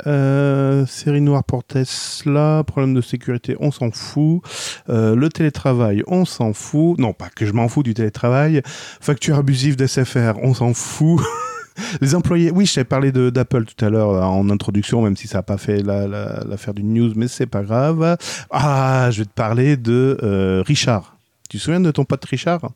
Série 0.88 1.22
noire 1.22 1.44
pour 1.44 1.64
Tesla, 1.64 2.64
problème 2.68 2.94
de 2.94 3.02
sécurité, 3.02 3.56
on 3.60 3.72
s'en 3.72 3.90
fout. 3.90 4.42
Le 4.88 5.28
télétravail, 5.30 6.04
on 6.06 6.26
s'en 6.26 6.54
fout. 6.54 7.00
Non, 7.00 7.14
pas 7.14 7.30
que 7.30 7.48
je 7.48 7.54
m'en 7.54 7.70
fous 7.70 7.82
du 7.82 7.96
télétravail. 7.96 8.62
Facture 9.02 9.38
abusive 9.40 9.78
d'SFR, 9.78 10.34
on 10.44 10.54
s'en 10.54 10.76
fout. 10.76 11.22
Les 12.02 12.16
employés, 12.16 12.52
oui, 12.52 12.66
je 12.66 12.76
t'avais 12.76 12.86
parlé 12.86 13.12
d'Apple 13.12 13.66
tout 13.66 13.86
à 13.86 13.90
l'heure 13.90 14.10
euh, 14.12 14.22
en 14.22 14.50
introduction, 14.50 15.02
même 15.02 15.16
si 15.16 15.28
ça 15.28 15.40
n'a 15.40 15.44
pas 15.44 15.58
fait 15.58 15.82
la- 15.84 16.08
la- 16.08 16.44
l'affaire 16.48 16.74
d'une 16.74 16.94
news, 16.94 17.14
mais 17.16 17.28
c'est 17.28 17.46
pas 17.46 17.64
grave. 17.64 18.18
Ah, 18.52 19.10
je 19.12 19.20
vais 19.20 19.26
te 19.26 19.34
parler 19.34 19.78
de 19.78 20.18
euh, 20.24 20.64
Richard. 20.66 21.18
Tu 21.50 21.58
te 21.58 21.64
souviens 21.64 21.80
de 21.80 21.92
ton 21.92 22.04
pote 22.06 22.26
Richard? 22.26 22.72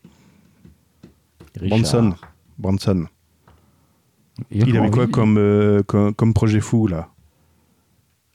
Richard. 1.59 1.79
Branson. 1.79 2.13
Branson. 2.57 3.05
Il 4.49 4.75
avait 4.77 4.89
quoi 4.89 5.07
comme, 5.07 5.37
euh, 5.37 5.83
comme, 5.83 6.13
comme 6.13 6.33
projet 6.33 6.61
fou 6.61 6.87
là? 6.87 7.09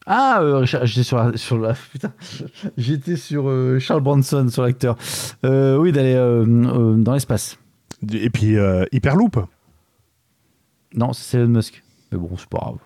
Ah, 0.08 0.38
euh, 0.40 0.58
Richard, 0.58 0.86
j'étais 0.86 1.02
sur 1.02 1.16
la, 1.16 1.36
sur 1.36 1.58
la 1.58 1.74
putain, 1.92 2.12
j'étais 2.76 3.16
sur 3.16 3.48
euh, 3.48 3.78
Charles 3.80 4.02
Bronson, 4.02 4.46
sur 4.48 4.62
l'acteur. 4.62 4.96
Euh, 5.44 5.76
oui, 5.78 5.90
d'aller 5.90 6.14
dans 6.14 7.12
l'espace. 7.14 7.58
Et 8.12 8.30
puis 8.30 8.56
Hyperloop. 8.92 9.38
Non, 10.96 11.12
c'est 11.12 11.38
Elon 11.38 11.48
Musk. 11.48 11.82
Mais 12.10 12.18
bon, 12.18 12.30
c'est 12.36 12.48
pas 12.48 12.58
grave. 12.58 12.78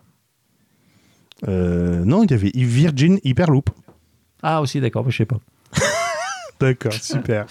Euh, 1.48 2.04
non, 2.04 2.22
il 2.24 2.30
y 2.30 2.34
avait 2.34 2.50
Virgin 2.54 3.18
Hyperloop. 3.24 3.70
Ah, 4.42 4.60
aussi, 4.60 4.80
d'accord, 4.80 5.08
je 5.10 5.16
sais 5.16 5.26
pas. 5.26 5.38
D'accord, 6.60 6.92
super. 6.92 7.46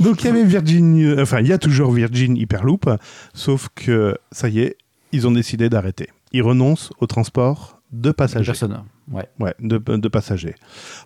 Donc 0.00 0.22
il 0.22 0.26
y 0.26 0.28
avait 0.28 0.44
Virgin, 0.44 1.02
euh, 1.02 1.22
enfin 1.22 1.40
il 1.40 1.46
y 1.46 1.52
a 1.52 1.56
toujours 1.56 1.92
Virgin 1.92 2.36
Hyperloop, 2.36 2.90
sauf 3.32 3.70
que 3.74 4.18
ça 4.32 4.50
y 4.50 4.60
est, 4.60 4.76
ils 5.12 5.26
ont 5.26 5.30
décidé 5.30 5.70
d'arrêter. 5.70 6.08
Ils 6.32 6.42
renoncent 6.42 6.90
au 6.98 7.06
transport 7.06 7.80
de 7.92 8.10
passagers. 8.10 8.46
Personne. 8.46 8.82
Ouais. 9.12 9.54
De, 9.60 10.08
passagers. 10.08 10.54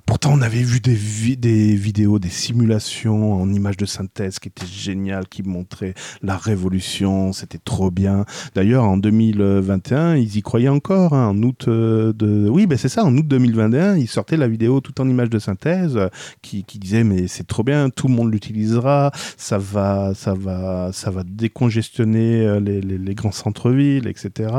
Pourtant, 0.05 0.33
on 0.35 0.43
avait 0.43 0.63
vu 0.63 0.81
des, 0.81 0.95
vi- 0.95 1.39
des 1.39 1.75
vidéos, 1.75 2.19
des 2.19 2.29
simulations 2.29 3.33
en 3.35 3.51
images 3.53 3.79
de 3.79 3.87
synthèse 3.87 4.39
qui 4.39 4.49
étaient 4.49 4.67
géniales, 4.67 5.27
qui 5.27 5.43
montraient 5.43 5.95
la 6.23 6.37
révolution, 6.37 7.33
c'était 7.33 7.59
trop 7.65 7.91
bien. 7.91 8.27
D'ailleurs, 8.55 8.85
en 8.85 8.99
2021, 8.99 10.17
ils 10.17 10.37
y 10.37 10.43
croyaient 10.43 10.69
encore. 10.69 11.15
hein, 11.15 11.29
en 11.29 11.43
août 11.43 11.65
euh, 11.69 12.13
de, 12.13 12.49
oui, 12.51 12.67
ben 12.67 12.77
c'est 12.77 12.89
ça. 12.91 13.05
En 13.05 13.17
août 13.17 13.27
2021, 13.27 13.97
ils 13.97 14.07
sortaient 14.09 14.37
la 14.37 14.49
vidéo 14.49 14.81
tout 14.81 15.01
en 15.01 15.09
images 15.09 15.31
de 15.31 15.39
synthèse, 15.39 15.99
qui, 16.43 16.65
qui 16.65 16.79
disait 16.79 17.05
mais 17.05 17.27
c'est 17.27 17.47
trop 17.47 17.63
bien, 17.65 17.89
tout 17.91 18.09
le 18.09 18.15
monde 18.15 18.31
l'utilisera, 18.33 19.13
ça 19.39 19.57
va, 19.59 20.13
ça 20.15 20.35
va, 20.35 20.91
ça 20.93 21.11
va 21.11 21.23
décongestionner 21.25 22.41
euh, 22.47 22.61
les, 22.61 22.81
les- 22.81 22.99
les 22.99 23.15
grands 23.15 23.33
centres-villes, 23.33 24.07
etc. 24.09 24.53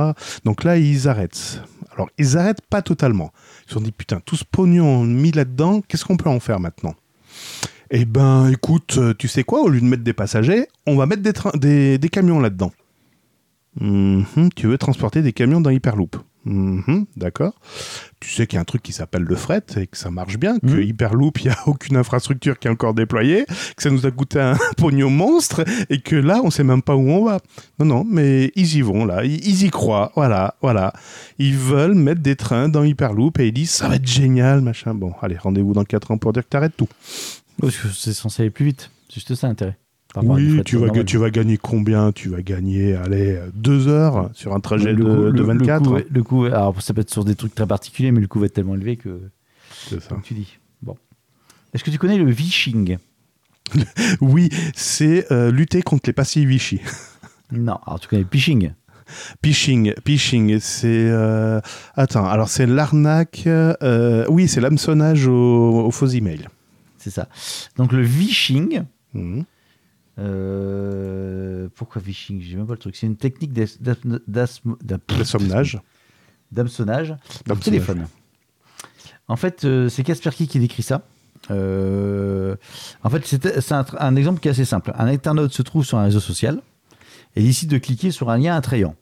Donc 0.46 0.64
là, 0.64 0.78
ils 0.78 1.08
arrêtent. 1.08 1.62
Alors, 1.94 2.10
ils 2.18 2.38
arrêtent 2.38 2.62
pas 2.70 2.82
totalement. 2.82 3.32
Ils 3.66 3.70
se 3.70 3.74
sont 3.76 3.82
dit, 3.82 3.92
putain, 3.92 4.20
tout 4.20 4.36
ce 4.36 4.44
pognon 4.44 5.04
mis 5.04 5.32
là-dedans, 5.32 5.82
qu'est-ce 5.82 6.06
qu'on 6.06 6.18
peut 6.18 6.30
en 6.30 6.40
faire 6.40 6.60
maintenant? 6.60 6.96
Eh 7.92 8.06
ben, 8.06 8.50
écoute, 8.50 8.96
euh, 8.98 9.14
tu 9.18 9.28
sais 9.28 9.44
quoi, 9.44 9.62
au 9.62 9.70
lieu 9.70 9.80
de 9.80 9.86
mettre 9.86 10.04
des 10.04 10.14
passagers, 10.14 10.68
on 10.88 10.96
va 10.96 11.06
mettre 11.06 11.58
des, 11.58 11.98
des 11.98 12.10
camions 12.10 12.40
là-dedans. 12.40 12.72
Mhm, 13.80 14.50
tu 14.56 14.68
veux 14.68 14.78
transporter 14.78 15.22
des 15.22 15.34
camions 15.34 15.62
dans 15.62 15.70
Hyperloop 15.70 16.16
Mhm, 16.48 17.08
D'accord. 17.18 17.54
Tu 18.20 18.30
sais 18.30 18.46
qu'il 18.46 18.58
y 18.58 18.60
a 18.60 18.62
un 18.62 18.66
truc 18.66 18.84
qui 18.84 18.94
s'appelle 18.94 19.24
le 19.24 19.36
fret 19.36 19.64
et 19.78 19.88
que 19.88 19.98
ça 19.98 20.12
marche 20.12 20.38
bien, 20.38 20.60
que 20.60 20.68
Mhm. 20.76 20.82
Hyperloop, 20.84 21.40
il 21.42 21.48
n'y 21.48 21.52
a 21.52 21.58
aucune 21.68 21.98
infrastructure 21.98 22.60
qui 22.60 22.68
est 22.68 22.72
encore 22.72 22.94
déployée, 22.94 23.46
que 23.76 23.82
ça 23.82 23.90
nous 23.90 24.06
a 24.06 24.12
coûté 24.12 24.40
un 24.40 24.56
pognon 24.78 25.10
monstre 25.10 25.64
et 25.90 26.00
que 26.02 26.16
là, 26.16 26.42
on 26.44 26.52
sait 26.52 26.64
même 26.64 26.84
pas 26.84 26.96
où 26.96 27.10
on 27.10 27.26
va. 27.26 27.40
Non, 27.80 27.86
non, 27.86 28.04
mais 28.08 28.52
ils 28.56 28.76
y 28.78 28.82
vont 28.82 29.06
là, 29.06 29.26
ils, 29.26 29.44
ils 29.44 29.64
y 29.66 29.70
croient, 29.72 30.12
voilà, 30.16 30.54
voilà. 30.62 30.94
Ils 31.40 31.58
veulent 31.58 31.96
mettre 31.96 32.22
des 32.22 32.36
trains 32.36 32.70
dans 32.70 32.84
Hyperloop 32.84 33.40
et 33.40 33.48
ils 33.48 33.52
disent 33.54 33.72
ça 33.72 33.88
va 33.90 33.96
être 33.96 34.08
génial, 34.08 34.62
machin. 34.62 34.94
Bon, 34.94 35.14
allez, 35.24 35.38
rendez-vous 35.38 35.74
dans 35.74 35.84
4 35.84 36.12
ans 36.12 36.20
pour 36.20 36.32
dire 36.32 36.44
que 36.44 36.50
t'arrêtes 36.50 36.78
tout. 36.78 36.90
Parce 37.60 37.76
que 37.76 37.88
c'est 37.90 38.14
censé 38.14 38.44
aller 38.44 38.52
plus 38.52 38.66
vite. 38.66 38.92
C'est 39.10 39.16
juste 39.16 39.34
ça 39.34 39.48
l'intérêt. 39.48 39.78
Oui, 40.24 40.62
tu 40.66 40.78
vas, 40.78 40.90
tu 41.04 41.18
vas 41.18 41.30
gagner 41.30 41.58
combien? 41.58 42.12
Tu 42.12 42.30
vas 42.30 42.42
gagner, 42.42 42.96
allez, 42.96 43.40
2 43.54 43.88
heures 43.88 44.30
sur 44.34 44.54
un 44.54 44.60
trajet 44.60 44.94
Le 44.94 44.96
de, 44.96 45.04
coût- 45.04 45.32
de 45.32 45.38
le- 45.40 45.44
24 45.44 45.84
Le 45.84 46.02
coût, 46.02 46.08
le 46.14 46.24
coût- 46.24 46.46
alors 46.46 46.82
ça 46.82 46.94
peut 46.94 47.02
être 47.02 47.12
sur 47.12 47.26
des 47.26 47.36
trucs 47.36 47.54
très 47.56 47.68
particuliers, 47.68 48.12
mais 48.12 48.22
le 48.22 48.28
coût 48.28 48.40
va 48.40 48.46
être 48.48 48.54
tellement 48.54 48.76
élevé 48.76 48.98
que, 48.98 49.20
C'est 49.90 50.02
ça. 50.02 50.16
tu 50.24 50.34
dis. 50.34 50.58
Bon. 50.82 50.96
Est-ce 51.74 51.84
que 51.84 51.92
tu 51.92 51.98
connais 51.98 52.18
le 52.18 52.30
vishing 52.30 52.98
Oui, 54.22 54.50
c'est 54.76 55.32
euh, 55.32 55.52
lutter 55.52 55.82
contre 55.82 56.04
les 56.08 56.14
passifs 56.14 56.48
Vichy. 56.48 56.80
Non. 57.52 57.78
Alors 57.86 58.00
tu 58.00 58.08
connais 58.08 58.24
le 58.24 58.28
phishing 58.32 58.72
Phishing, 59.44 59.94
phishing, 60.04 60.58
c'est... 60.60 60.88
euh, 60.88 61.62
Attends, 61.96 62.26
alors 62.28 62.50
c'est 62.50 62.66
l'arnaque... 62.66 63.44
euh, 63.46 64.26
Oui, 64.30 64.48
c'est 64.48 64.62
l'hameçonnage 64.62 65.28
aux, 65.28 65.86
aux 65.86 65.92
faux 65.92 66.08
emails. 66.08 66.48
C'est 66.98 67.12
ça. 67.12 67.28
Donc 67.78 67.92
le 67.92 68.02
vishing. 68.02 68.82
Mhm. 69.14 69.44
Euh, 70.18 71.68
pourquoi 71.76 72.02
vishing 72.02 72.42
J'ai 72.42 72.56
même 72.58 72.68
pas 72.68 72.74
le 72.74 72.80
truc. 72.80 72.96
C'est 72.96 73.08
une 73.08 73.18
technique 73.18 73.54
d'as- 73.54 73.78
d'as- 73.80 73.96
d'as- 74.28 74.62
d'as- 74.82 74.98
L'hameçonnage. 75.10 75.80
d'hameçonnage 76.52 77.16
par 77.46 77.60
téléphone. 77.60 78.08
En 79.28 79.36
fait, 79.36 79.66
euh, 79.66 79.90
c'est 79.90 80.04
Kaspersky 80.04 80.48
qui 80.48 80.60
décrit 80.60 80.84
ça. 80.84 81.02
Euh, 81.52 82.56
en 83.04 83.10
fait, 83.10 83.26
c'est 83.26 83.72
un, 83.72 84.16
exemple 84.16 84.40
qui 84.40 84.48
est 84.48 84.52
assez 84.52 84.66
simple. 84.66 84.94
Un 84.98 85.08
internaute 85.08 85.52
se 85.54 85.62
trouve 85.62 85.84
sur 85.86 85.98
un 85.98 86.04
réseau 86.04 86.20
social 86.20 86.62
et 87.36 87.42
décide 87.44 87.70
de 87.70 87.78
cliquer 87.78 88.12
sur 88.12 88.30
un 88.30 88.38
lien 88.38 88.56
attrayant. 88.56 88.96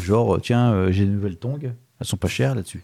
Genre, 0.00 0.40
tiens, 0.40 0.90
j'ai 0.90 1.04
de 1.04 1.10
nouvelles 1.10 1.36
tongs, 1.38 1.58
elles 1.62 2.06
sont 2.06 2.16
pas 2.16 2.28
chères 2.28 2.54
là-dessus. 2.54 2.82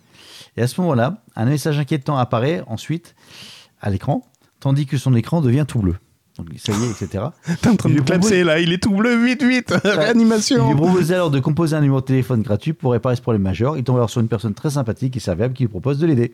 Et 0.56 0.62
à 0.62 0.66
ce 0.66 0.80
moment-là, 0.80 1.22
un 1.36 1.44
message 1.46 1.78
inquiétant 1.78 2.16
apparaît 2.16 2.62
ensuite 2.66 3.14
à 3.80 3.90
l'écran, 3.90 4.26
tandis 4.60 4.86
que 4.86 4.96
son 4.98 5.14
écran 5.14 5.40
devient 5.40 5.64
tout 5.66 5.80
bleu. 5.80 5.96
Donc 6.38 6.48
ça 6.56 6.72
y 6.72 6.82
est, 6.84 6.90
etc. 6.90 7.24
T'es 7.60 7.68
en 7.68 7.76
train 7.76 7.90
de 7.90 8.42
là, 8.44 8.58
il 8.58 8.72
est 8.72 8.82
tout 8.82 8.94
bleu, 8.94 9.22
vite, 9.22 9.42
vite 9.42 9.74
Il 9.84 9.90
lui 9.90 9.96
Réanimation 9.98 10.74
proposait 10.74 11.14
alors 11.14 11.30
de 11.30 11.38
composer 11.40 11.76
un 11.76 11.82
numéro 11.82 12.00
de 12.00 12.06
téléphone 12.06 12.40
gratuit 12.40 12.72
pour 12.72 12.92
réparer 12.92 13.16
ce 13.16 13.20
problème 13.20 13.42
majeur. 13.42 13.76
Il 13.76 13.84
tombe 13.84 13.96
alors 13.96 14.08
sur 14.08 14.22
une 14.22 14.28
personne 14.28 14.54
très 14.54 14.70
sympathique 14.70 15.14
et 15.14 15.20
serviable 15.20 15.52
qui 15.52 15.64
lui 15.64 15.68
propose 15.68 15.98
de 15.98 16.06
l'aider. 16.06 16.32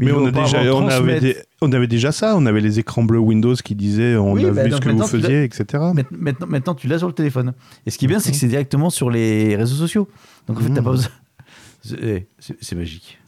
Mais 0.00 0.10
on, 0.10 0.26
a 0.26 0.32
déjà, 0.32 0.58
avait 0.58 0.68
transmettre- 0.70 1.20
des- 1.20 1.36
on 1.62 1.70
avait 1.72 1.86
déjà 1.86 2.10
ça, 2.10 2.34
on 2.36 2.44
avait 2.44 2.60
les 2.60 2.80
écrans 2.80 3.04
bleus 3.04 3.20
Windows 3.20 3.54
qui 3.54 3.76
disaient 3.76 4.16
on 4.16 4.32
Oui, 4.32 4.44
a 4.46 4.50
bah, 4.50 4.64
vu 4.64 4.72
ce 4.72 4.80
que 4.80 4.88
vous 4.90 5.06
faisiez, 5.06 5.44
etc. 5.44 5.64
Maint- 5.94 6.04
Maintenant, 6.10 6.46
maintenant, 6.48 6.74
tu 6.74 6.88
l'as 6.88 6.98
sur 6.98 7.06
le 7.06 7.14
téléphone. 7.14 7.52
Et 7.86 7.90
ce 7.90 7.98
qui 7.98 8.06
est 8.06 8.08
bien, 8.08 8.18
c'est 8.18 8.32
que 8.32 8.36
c'est 8.36 8.48
directement 8.48 8.90
sur 8.90 9.10
les 9.10 9.54
réseaux 9.54 9.76
sociaux. 9.76 10.08
Donc 10.48 10.58
en 10.58 10.60
fait, 10.62 10.70
t'as 10.70 10.80
Mhm. 10.80 10.84
pas 10.84 10.90
besoin. 10.90 11.10
C'est 11.82 11.96
eh, 12.02 12.26
c'est- 12.40 12.56
c'est 12.60 12.74
magique. 12.76 13.18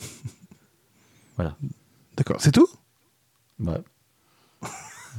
Voilà. 1.36 1.56
D'accord, 2.18 2.36
c'est 2.40 2.52
tout? 2.52 2.66
Ouais. 3.64 3.78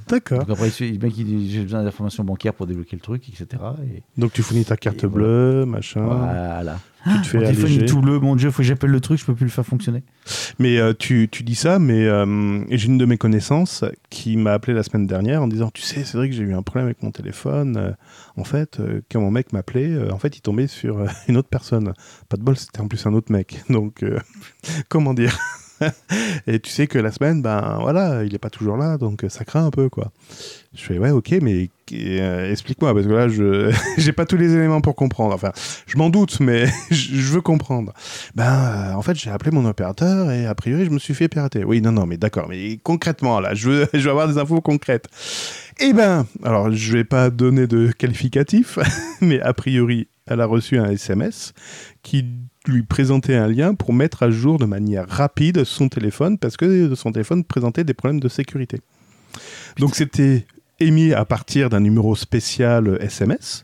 D'accord. 0.07 0.45
Donc 0.45 0.57
après, 0.60 0.70
le 0.80 0.98
mec, 0.99 1.18
il 1.18 1.26
dit 1.26 1.52
j'ai 1.52 1.64
besoin 1.64 1.84
d'informations 1.84 2.24
bancaires 2.24 2.53
pour 2.53 2.68
débloquer 2.68 2.95
le 2.95 3.02
truc, 3.02 3.28
etc. 3.30 3.61
Et 3.84 4.03
Donc 4.18 4.34
tu 4.34 4.41
fournis 4.41 4.65
ta 4.65 4.78
carte 4.78 5.03
Et 5.03 5.07
bleue, 5.07 5.65
machin, 5.65 6.03
voilà. 6.03 6.80
tu 7.06 7.22
te 7.22 7.28
fais 7.28 7.45
alléger. 7.45 7.86
tout 7.86 8.02
bleu, 8.02 8.20
mon 8.20 8.36
dieu, 8.36 8.52
faut 8.52 8.57
que 8.57 8.64
j'appelle 8.64 8.91
le 8.91 8.99
truc, 8.99 9.20
je 9.20 9.26
peux 9.26 9.36
plus 9.36 9.45
le 9.45 9.52
faire 9.52 9.65
fonctionner. 9.65 10.03
Mais 10.60 10.78
euh, 10.78 10.94
tu, 10.98 11.30
tu 11.32 11.44
dis 11.44 11.56
ça, 11.56 11.80
mais 11.80 12.06
euh, 12.06 12.64
j'ai 12.70 12.88
une 12.88 12.98
de 12.98 13.06
mes 13.06 13.18
connaissances 13.18 13.84
qui 14.10 14.38
m'a 14.38 14.53
appelé 14.53 14.74
la 14.74 14.84
semaine 14.84 15.07
dernière 15.07 15.41
en 15.41 15.48
disant 15.48 15.70
Tu 15.74 15.82
sais, 15.82 16.03
c'est 16.03 16.18
vrai 16.18 16.30
que 16.30 16.36
j'ai 16.36 16.44
eu 16.44 16.53
un 16.53 16.64
problème 16.64 16.86
avec 16.86 17.02
mon 17.03 17.11
téléphone. 17.11 17.78
Euh, 17.78 17.91
en 18.36 18.44
fait, 18.44 18.82
quand 19.11 19.22
mon 19.22 19.32
mec 19.32 19.53
m'appelait, 19.53 20.11
en 20.11 20.18
fait, 20.18 20.38
il 20.38 20.41
tombait 20.41 20.68
sur 20.68 21.06
une 21.28 21.38
autre 21.38 21.49
personne. 21.49 21.94
Pas 22.30 22.38
de 22.38 22.44
bol, 22.44 22.57
c'était 22.57 22.82
en 22.82 22.88
plus 22.88 23.06
un 23.06 23.14
autre 23.14 23.32
mec. 23.32 23.64
Donc, 23.70 24.03
euh, 24.03 24.20
comment 24.90 25.14
dire? 25.14 25.38
Et 26.48 26.60
tu 26.60 26.70
sais 26.70 26.88
que 26.88 26.98
la 26.98 27.12
semaine, 27.12 27.41
ben 27.41 27.78
voilà, 27.82 28.24
il 28.24 28.34
est 28.34 28.40
pas 28.40 28.50
toujours 28.50 28.78
là, 28.78 28.98
donc 28.98 29.24
euh, 29.24 29.30
ça 29.30 29.45
craint 29.45 29.66
un 29.66 29.72
peu, 29.72 29.90
quoi. 29.90 30.12
Je 30.76 30.82
fais 30.82 30.98
ouais, 30.98 31.12
ok, 31.12 31.36
mais 31.41 31.70
euh, 31.94 32.52
explique-moi 32.52 32.94
parce 32.94 33.06
que 33.06 33.12
là, 33.12 33.28
je 33.28 33.74
j'ai 33.98 34.12
pas 34.12 34.26
tous 34.26 34.38
les 34.38 34.54
éléments 34.54 34.82
pour 34.82 34.95
comprendre. 34.95 35.34
Enfin, 35.34 35.52
je 35.86 35.98
m'en 35.98 36.10
doute, 36.10 36.40
mais 36.40 36.66
je 36.91 37.16
je 37.16 37.34
veux 37.34 37.41
comprendre. 37.41 37.94
Ben, 38.36 38.44
euh, 38.44 38.94
en 38.94 39.02
fait, 39.02 39.16
j'ai 39.16 39.30
appelé 39.30 39.52
mon 39.52 39.66
opérateur 39.66 40.32
et 40.32 40.45
a 40.45 40.56
priori, 40.56 40.86
je 40.86 40.90
me 40.90 41.00
suis 41.00 41.14
fait 41.14 41.28
pirater. 41.28 41.64
Oui, 41.64 41.82
non, 41.82 41.91
non, 41.91 42.06
mais 42.06 42.18
d'accord, 42.18 42.48
mais 42.50 42.78
concrètement, 42.84 43.40
là, 43.40 43.54
je 43.54 43.70
veux, 43.70 43.88
je 43.94 44.00
veux 44.00 44.12
avoir 44.12 44.28
des 44.28 44.38
infos 44.38 44.62
concrètes. 44.62 45.08
Eh 45.80 45.94
ben, 45.94 46.26
alors, 46.44 46.72
je 46.72 46.94
vais 46.94 47.04
pas 47.04 47.30
donner 47.30 47.68
de 47.68 47.91
qualificatif, 47.91 48.80
mais 49.22 49.41
a 49.41 49.54
priori, 49.54 50.08
elle 50.26 50.41
a 50.41 50.45
reçu 50.45 50.78
un 50.78 50.90
SMS 50.90 51.54
qui 52.02 52.26
lui 52.68 52.84
présentait 52.84 53.35
un 53.35 53.48
lien 53.48 53.73
pour 53.76 53.94
mettre 53.94 54.23
à 54.23 54.30
jour 54.31 54.57
de 54.57 54.65
manière 54.65 55.07
rapide 55.07 55.64
son 55.64 55.90
téléphone 55.90 56.38
parce 56.38 56.57
que 56.57 56.95
son 56.95 57.11
téléphone 57.11 57.44
présentait 57.44 57.84
des 57.84 57.94
problèmes 57.94 58.19
de 58.19 58.30
sécurité. 58.30 58.80
Donc, 59.80 59.95
c'était 59.95 60.45
émis 60.80 61.14
à 61.14 61.26
partir 61.26 61.69
d'un 61.69 61.80
numéro 61.80 62.15
spécial 62.15 62.98
SMS. 63.02 63.64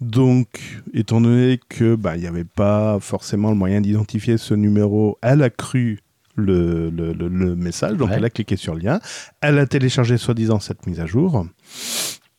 Donc, 0.00 0.46
étant 0.94 1.20
donné 1.20 1.60
que 1.68 1.94
bah, 1.94 2.16
il 2.16 2.22
n'y 2.22 2.26
avait 2.26 2.44
pas 2.44 2.98
forcément 3.00 3.50
le 3.50 3.56
moyen 3.56 3.80
d'identifier 3.80 4.38
ce 4.38 4.54
numéro, 4.54 5.18
elle 5.22 5.42
a 5.42 5.50
cru 5.50 5.98
le, 6.36 6.88
le- 6.90 7.12
le- 7.12 7.28
le 7.28 7.54
message, 7.54 7.98
donc 7.98 8.08
Ouais. 8.08 8.14
elle 8.16 8.24
a 8.24 8.30
cliqué 8.30 8.56
sur 8.56 8.74
le 8.74 8.80
lien, 8.80 8.98
elle 9.42 9.58
a 9.58 9.66
téléchargé 9.66 10.16
soi-disant 10.16 10.58
cette 10.58 10.86
mise 10.86 11.00
à 11.00 11.04
jour. 11.06 11.44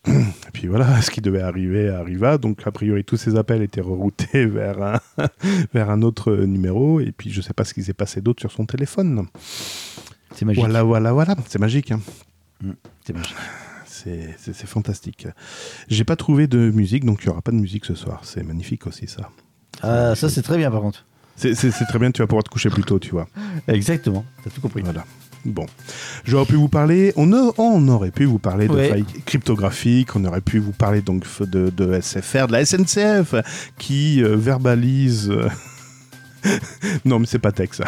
Et 0.08 0.52
puis 0.54 0.68
voilà, 0.68 1.02
ce 1.02 1.12
qui 1.12 1.22
devait 1.22 1.42
arriver 1.42 1.90
arriva. 1.90 2.38
Donc, 2.38 2.66
a 2.66 2.72
priori, 2.72 3.04
tous 3.04 3.18
ces 3.18 3.36
appels 3.36 3.62
étaient 3.62 3.82
reroutés 3.82 4.46
vers 4.48 4.82
un, 4.82 5.00
vers 5.74 5.90
un 5.90 6.02
autre 6.02 6.34
numéro. 6.36 7.00
Et 7.00 7.12
puis, 7.12 7.30
je 7.32 7.38
ne 7.38 7.44
sais 7.44 7.54
pas 7.54 7.66
ce 7.66 7.74
qui 7.74 7.84
s'est 7.84 7.94
passé 7.94 8.22
d'autre 8.22 8.42
sur 8.42 8.52
son 8.52 8.66
téléphone. 8.66 9.28
C'est 10.36 10.46
magique. 10.46 10.60
Voilà, 10.64 10.84
voilà, 10.84 11.14
voilà. 11.14 11.36
C'est 11.48 11.60
magique. 11.60 11.92
hein. 11.92 12.00
C'est 13.06 13.14
magique. 13.14 13.36
C'est 13.86 14.66
fantastique. 14.68 15.28
J'ai 15.88 16.04
pas 16.06 16.16
trouvé 16.16 16.48
de 16.48 16.72
musique, 16.72 17.06
donc 17.06 17.20
il 17.24 17.28
n'y 17.28 17.32
aura 17.32 17.42
pas 17.44 17.52
de 17.52 17.58
musique 17.58 17.86
ce 17.86 17.94
soir. 17.94 18.22
C'est 18.24 18.42
magnifique 18.44 18.88
aussi, 18.88 19.08
ça. 19.08 19.30
Ah, 19.84 20.16
ça, 20.16 20.30
c'est 20.30 20.42
très 20.42 20.58
bien, 20.58 20.72
par 20.72 20.82
contre. 20.82 21.06
C'est 21.36 21.54
c'est- 21.56 21.72
c'est 21.72 21.86
très 21.86 22.00
bien, 22.00 22.12
tu 22.12 22.22
vas 22.22 22.28
pouvoir 22.28 22.44
te 22.44 22.50
coucher 22.50 22.70
plus 22.70 22.84
tôt, 22.84 22.98
tu 23.00 23.12
vois. 23.12 23.28
Exactement. 23.68 24.26
T'as 24.44 24.50
tout 24.50 24.62
compris. 24.62 24.82
Voilà. 24.82 25.06
Bon. 25.46 25.66
J'aurais 26.24 26.46
pu 26.46 26.56
vous 26.56 26.68
parler, 26.70 27.14
on, 27.16 27.34
a- 27.34 27.52
on 27.58 27.88
aurait 27.88 28.12
pu 28.12 28.26
vous 28.26 28.38
parler 28.40 28.68
de 28.68 28.74
Ouais. 28.74 28.90
failles 28.90 29.06
cryptographiques, 29.26 30.16
on 30.16 30.24
aurait 30.26 30.42
pu 30.42 30.60
vous 30.60 30.72
parler 30.72 31.02
donc 31.02 31.24
de 31.42 32.00
SFR, 32.00 32.48
de 32.48 32.52
la 32.52 32.64
SNCF, 32.66 33.34
qui 33.80 34.24
euh, 34.24 34.36
verbalise. 34.36 35.30
euh, 35.32 35.50
non, 37.06 37.20
mais 37.20 37.26
c'est 37.26 37.40
pas 37.40 37.52
tech 37.52 37.70
ça. 37.74 37.86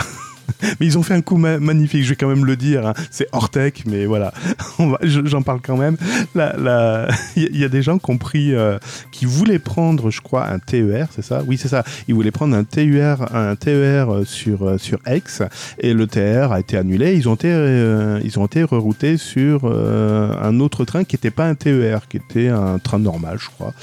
Mais 0.80 0.86
ils 0.86 0.98
ont 0.98 1.04
fait 1.04 1.14
un 1.14 1.22
coup 1.22 1.38
ma- 1.38 1.60
magnifique, 1.60 2.04
je 2.04 2.10
vais 2.10 2.16
quand 2.16 2.28
même 2.28 2.46
le 2.46 2.56
dire. 2.56 2.88
hein. 2.88 2.94
C'est 3.12 3.28
hors 3.32 3.50
tech, 3.50 3.74
mais 3.86 4.06
voilà, 4.06 4.34
j'en 5.04 5.42
parle 5.42 5.60
quand 5.62 5.78
même. 5.78 5.98
Il 6.36 7.56
y, 7.58 7.64
a 7.64 7.70
des 7.70 7.82
gens 7.82 7.98
qui 7.98 8.12
ont 8.12 8.18
pris, 8.18 8.54
euh, 8.54 8.78
qui 9.12 9.26
voulaient 9.26 9.60
prendre, 9.60 10.10
je 10.10 10.22
crois, 10.22 10.48
un 10.48 10.60
TER, 10.60 11.08
c'est 11.14 11.24
ça? 11.24 11.44
Oui, 11.46 11.58
c'est 11.58 11.68
ça. 11.68 11.84
Ils 12.08 12.14
voulaient 12.16 12.32
prendre 12.32 12.56
un 12.56 12.64
TER, 12.64 13.34
un 13.36 13.56
TER 13.56 14.10
euh, 14.10 14.26
sur 14.26 14.68
euh, 14.68 14.78
sur 14.78 15.00
X, 15.08 15.42
et 15.80 15.94
le 15.94 16.08
TER 16.08 16.52
a 16.52 16.60
été 16.60 16.78
annulé. 16.78 17.16
Ils 17.16 17.28
ont 17.30 17.36
été, 17.36 17.50
euh, 17.52 18.20
ils 18.24 18.40
ont 18.40 18.46
été 18.46 18.64
reroutés 18.64 19.18
sur 19.18 19.66
un 19.66 20.60
autre 20.60 20.86
train 20.86 21.04
qui 21.04 21.16
n'était 21.16 21.32
pas 21.32 21.46
un 21.46 21.56
TER, 21.56 22.08
qui 22.08 22.18
était 22.18 22.50
un 22.50 22.80
train 22.80 23.00
normal, 23.00 23.38
je 23.40 23.48
crois. 23.50 23.74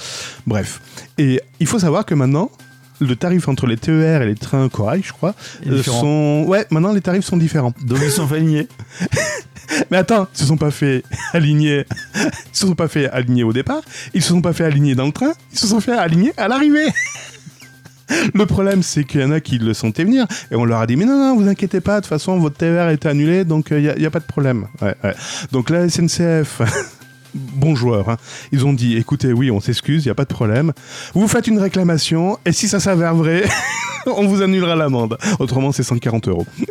Bref. 0.46 0.80
Et 1.18 1.40
il 1.60 1.66
faut 1.66 1.78
savoir 1.78 2.04
que 2.04 2.14
maintenant, 2.14 2.50
le 3.00 3.16
tarif 3.16 3.48
entre 3.48 3.66
les 3.66 3.76
TER 3.76 4.22
et 4.22 4.26
les 4.26 4.34
trains 4.34 4.68
corail, 4.68 5.02
je 5.04 5.12
crois, 5.12 5.34
euh, 5.66 5.82
sont. 5.82 6.44
Ouais, 6.46 6.66
maintenant 6.70 6.92
les 6.92 7.00
tarifs 7.00 7.24
sont 7.24 7.36
différents. 7.36 7.72
Donc 7.82 7.98
ils 8.02 8.10
sont 8.10 8.26
fait 8.26 8.36
aligner. 8.36 8.68
Mais 9.90 9.98
attends, 9.98 10.28
ils 10.34 10.38
se 10.38 10.46
sont 10.46 10.56
pas 10.56 10.70
fait 10.70 11.04
aligner. 11.32 11.84
Ils 12.16 12.30
se 12.52 12.66
sont 12.66 12.74
pas 12.74 12.88
fait 12.88 13.08
aligner 13.08 13.44
au 13.44 13.52
départ. 13.52 13.82
Ils 14.14 14.22
se 14.22 14.28
sont 14.28 14.42
pas 14.42 14.52
fait 14.52 14.64
aligner 14.64 14.94
dans 14.94 15.06
le 15.06 15.12
train. 15.12 15.32
Ils 15.52 15.58
se 15.58 15.66
sont 15.66 15.80
fait 15.80 15.92
aligner 15.92 16.32
à 16.36 16.48
l'arrivée. 16.48 16.88
Le 18.34 18.44
problème, 18.44 18.82
c'est 18.82 19.04
qu'il 19.04 19.20
y 19.20 19.24
en 19.24 19.30
a 19.30 19.38
qui 19.38 19.58
le 19.58 19.72
sentaient 19.72 20.02
venir 20.02 20.26
et 20.50 20.56
on 20.56 20.64
leur 20.64 20.80
a 20.80 20.86
dit 20.88 20.96
mais 20.96 21.04
non 21.04 21.16
non 21.16 21.36
vous 21.36 21.48
inquiétez 21.48 21.80
pas 21.80 21.96
de 21.96 22.00
toute 22.00 22.08
façon 22.08 22.38
votre 22.40 22.56
TER 22.56 22.88
est 22.88 23.06
annulé 23.06 23.44
donc 23.44 23.68
il 23.70 23.94
n'y 23.96 24.06
a, 24.06 24.10
pas 24.10 24.18
de 24.18 24.24
problème. 24.24 24.66
Ouais, 24.82 24.96
ouais. 25.04 25.14
Donc 25.52 25.70
la 25.70 25.88
SNCF. 25.88 26.60
Bon 27.34 27.74
joueur, 27.76 28.08
hein. 28.08 28.16
ils 28.52 28.64
ont 28.66 28.72
dit 28.72 28.96
écoutez, 28.96 29.32
oui, 29.32 29.50
on 29.50 29.60
s'excuse, 29.60 30.04
il 30.04 30.08
n'y 30.08 30.12
a 30.12 30.14
pas 30.14 30.24
de 30.24 30.32
problème. 30.34 30.72
Vous 31.14 31.28
faites 31.28 31.46
une 31.46 31.58
réclamation 31.58 32.38
et 32.44 32.52
si 32.52 32.66
ça 32.68 32.80
s'avère 32.80 33.14
vrai, 33.14 33.44
on 34.06 34.26
vous 34.26 34.42
annulera 34.42 34.74
l'amende. 34.76 35.16
Autrement, 35.38 35.72
c'est 35.72 35.82
140 35.84 36.28
euros. 36.28 36.46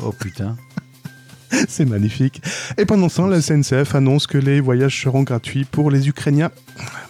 Oh 0.00 0.12
putain. 0.12 0.56
C'est 1.68 1.84
magnifique. 1.86 2.40
Et 2.76 2.84
pendant 2.84 3.08
ce 3.08 3.16
temps, 3.16 3.26
la 3.26 3.40
SNCF 3.42 3.96
annonce 3.96 4.28
que 4.28 4.38
les 4.38 4.60
voyages 4.60 5.02
seront 5.02 5.24
gratuits 5.24 5.64
pour 5.64 5.90
les 5.90 6.08
Ukrainiens. 6.08 6.50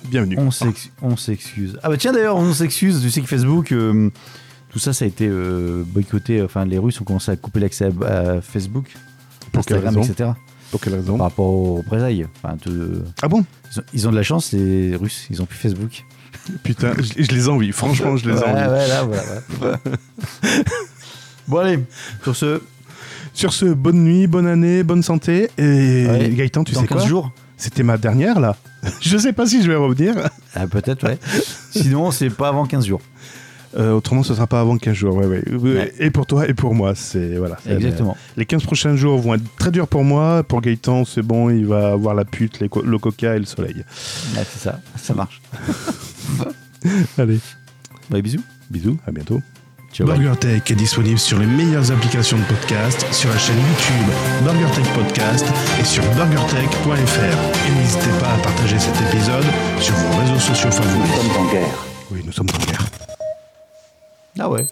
Bienvenue. 0.06 0.36
On 0.38 0.50
s'ex- 0.50 0.88
on 1.02 1.16
s'excuse. 1.18 1.78
Ah 1.82 1.90
bah 1.90 1.98
tiens 1.98 2.12
d'ailleurs, 2.12 2.36
on 2.36 2.50
s'excuse. 2.54 3.02
Tu 3.02 3.10
sais 3.10 3.20
que 3.20 3.26
Facebook, 3.26 3.72
euh, 3.72 4.08
tout 4.70 4.78
ça, 4.78 4.94
ça 4.94 5.04
a 5.04 5.08
été 5.08 5.26
euh, 5.28 5.82
boycotté. 5.86 6.40
Enfin, 6.40 6.64
les 6.64 6.78
Russes 6.78 6.98
ont 7.00 7.04
commencé 7.04 7.30
à 7.30 7.36
couper 7.36 7.60
l'accès 7.60 7.90
à, 8.06 8.06
à 8.36 8.40
Facebook, 8.40 8.86
Instagram, 9.54 9.98
etc. 9.98 10.30
Pour 10.70 10.80
quelle 10.80 10.94
raison 10.94 11.16
Par 11.16 11.26
rapport 11.28 11.46
aux 11.46 11.74
représailles. 11.76 12.26
Enfin, 12.42 12.56
tout- 12.56 13.02
Ah 13.22 13.28
bon 13.28 13.44
ils, 13.72 13.78
ont, 13.80 13.82
ils 13.94 14.08
ont 14.08 14.10
de 14.10 14.16
la 14.16 14.22
chance, 14.22 14.52
les 14.52 14.96
Russes. 14.96 15.26
Ils 15.30 15.40
ont 15.42 15.46
plus 15.46 15.56
Facebook. 15.58 16.04
Putain, 16.62 16.92
je, 16.98 17.22
je 17.22 17.30
les 17.30 17.48
envie. 17.48 17.72
Franchement, 17.72 18.16
je 18.16 18.28
les 18.28 18.36
ouais, 18.36 18.44
envie. 18.44 18.70
ouais, 18.70 18.88
là, 18.88 19.02
voilà, 19.04 19.22
ouais. 19.62 19.92
bon 21.46 21.56
allez, 21.58 21.78
sur 22.22 22.36
ce, 22.36 22.62
Sur 23.34 23.52
ce, 23.52 23.66
bonne 23.66 24.02
nuit, 24.04 24.26
bonne 24.26 24.46
année, 24.46 24.82
bonne 24.82 25.02
santé. 25.02 25.50
Et 25.58 26.06
Ouais. 26.06 26.30
Gaëtan, 26.34 26.64
tu 26.64 26.74
sais 26.74 26.86
15 26.86 26.98
quoi 26.98 27.06
jours. 27.06 27.32
C'était 27.56 27.82
ma 27.82 27.96
dernière 27.98 28.38
là. 28.40 28.56
Je 29.00 29.16
sais 29.18 29.32
pas 29.32 29.46
si 29.46 29.62
je 29.62 29.68
vais 29.68 29.74
revenir. 29.76 30.14
Ah, 30.54 30.66
peut-être, 30.68 31.04
ouais. 31.08 31.18
Sinon, 31.70 32.10
c'est 32.12 32.30
pas 32.30 32.48
avant 32.48 32.64
15 32.66 32.86
jours. 32.86 33.00
Euh, 33.76 33.92
autrement, 33.92 34.22
ce 34.22 34.34
sera 34.34 34.46
pas 34.46 34.60
avant 34.60 34.78
15 34.78 34.94
jours. 34.94 35.14
Ouais, 35.16 35.26
ouais. 35.26 35.42
Ouais. 35.54 35.92
Et 35.98 36.10
pour 36.10 36.24
toi 36.26 36.48
et 36.48 36.54
pour 36.54 36.74
moi, 36.74 36.94
c'est 36.94 37.36
voilà. 37.36 37.56
Exactement. 37.68 38.16
Les 38.36 38.46
15 38.46 38.62
prochains 38.64 38.96
jours 38.96 39.18
vont 39.18 39.34
être 39.34 39.42
très 39.58 39.70
durs 39.70 39.88
pour 39.88 40.04
moi. 40.04 40.42
Pour 40.42 40.60
Gaëtan, 40.62 41.04
c'est 41.04 41.22
bon, 41.22 41.50
il 41.50 41.66
va 41.66 41.88
avoir 41.92 42.14
la 42.14 42.24
pute, 42.24 42.60
les 42.60 42.68
co- 42.68 42.82
le 42.82 42.98
coca 42.98 43.36
et 43.36 43.38
le 43.38 43.44
soleil. 43.44 43.84
Ouais, 44.36 44.44
c'est 44.50 44.58
ça, 44.60 44.80
ça 44.96 45.12
marche. 45.14 45.40
Allez, 47.18 47.40
Bah, 48.10 48.20
bisous. 48.22 48.42
bisous, 48.70 48.96
à 49.06 49.10
bientôt. 49.10 49.40
Ciao. 49.92 50.06
bye. 50.06 50.18
BurgerTech 50.18 50.70
est 50.70 50.74
disponible 50.74 51.18
sur 51.18 51.38
les 51.38 51.46
meilleures 51.46 51.90
applications 51.90 52.36
de 52.38 52.44
podcast, 52.44 53.06
sur 53.10 53.30
la 53.30 53.38
chaîne 53.38 53.56
YouTube 53.56 54.14
BurgerTech 54.44 54.84
Podcast 54.94 55.46
et 55.80 55.84
sur 55.84 56.02
burgertech.fr. 56.14 57.68
Et 57.68 57.72
n'hésitez 57.80 58.10
pas 58.20 58.32
à 58.34 58.38
partager 58.38 58.78
cet 58.78 58.94
épisode 59.12 59.44
sur 59.80 59.94
vos 59.94 60.18
réseaux 60.20 60.38
sociaux 60.38 60.70
favoris. 60.70 61.10
Oui, 62.10 62.22
nous 62.24 62.32
sommes 62.32 62.48
en 62.54 62.64
guerre. 62.66 62.86
Ah 64.38 64.48
ouais. 64.48 64.66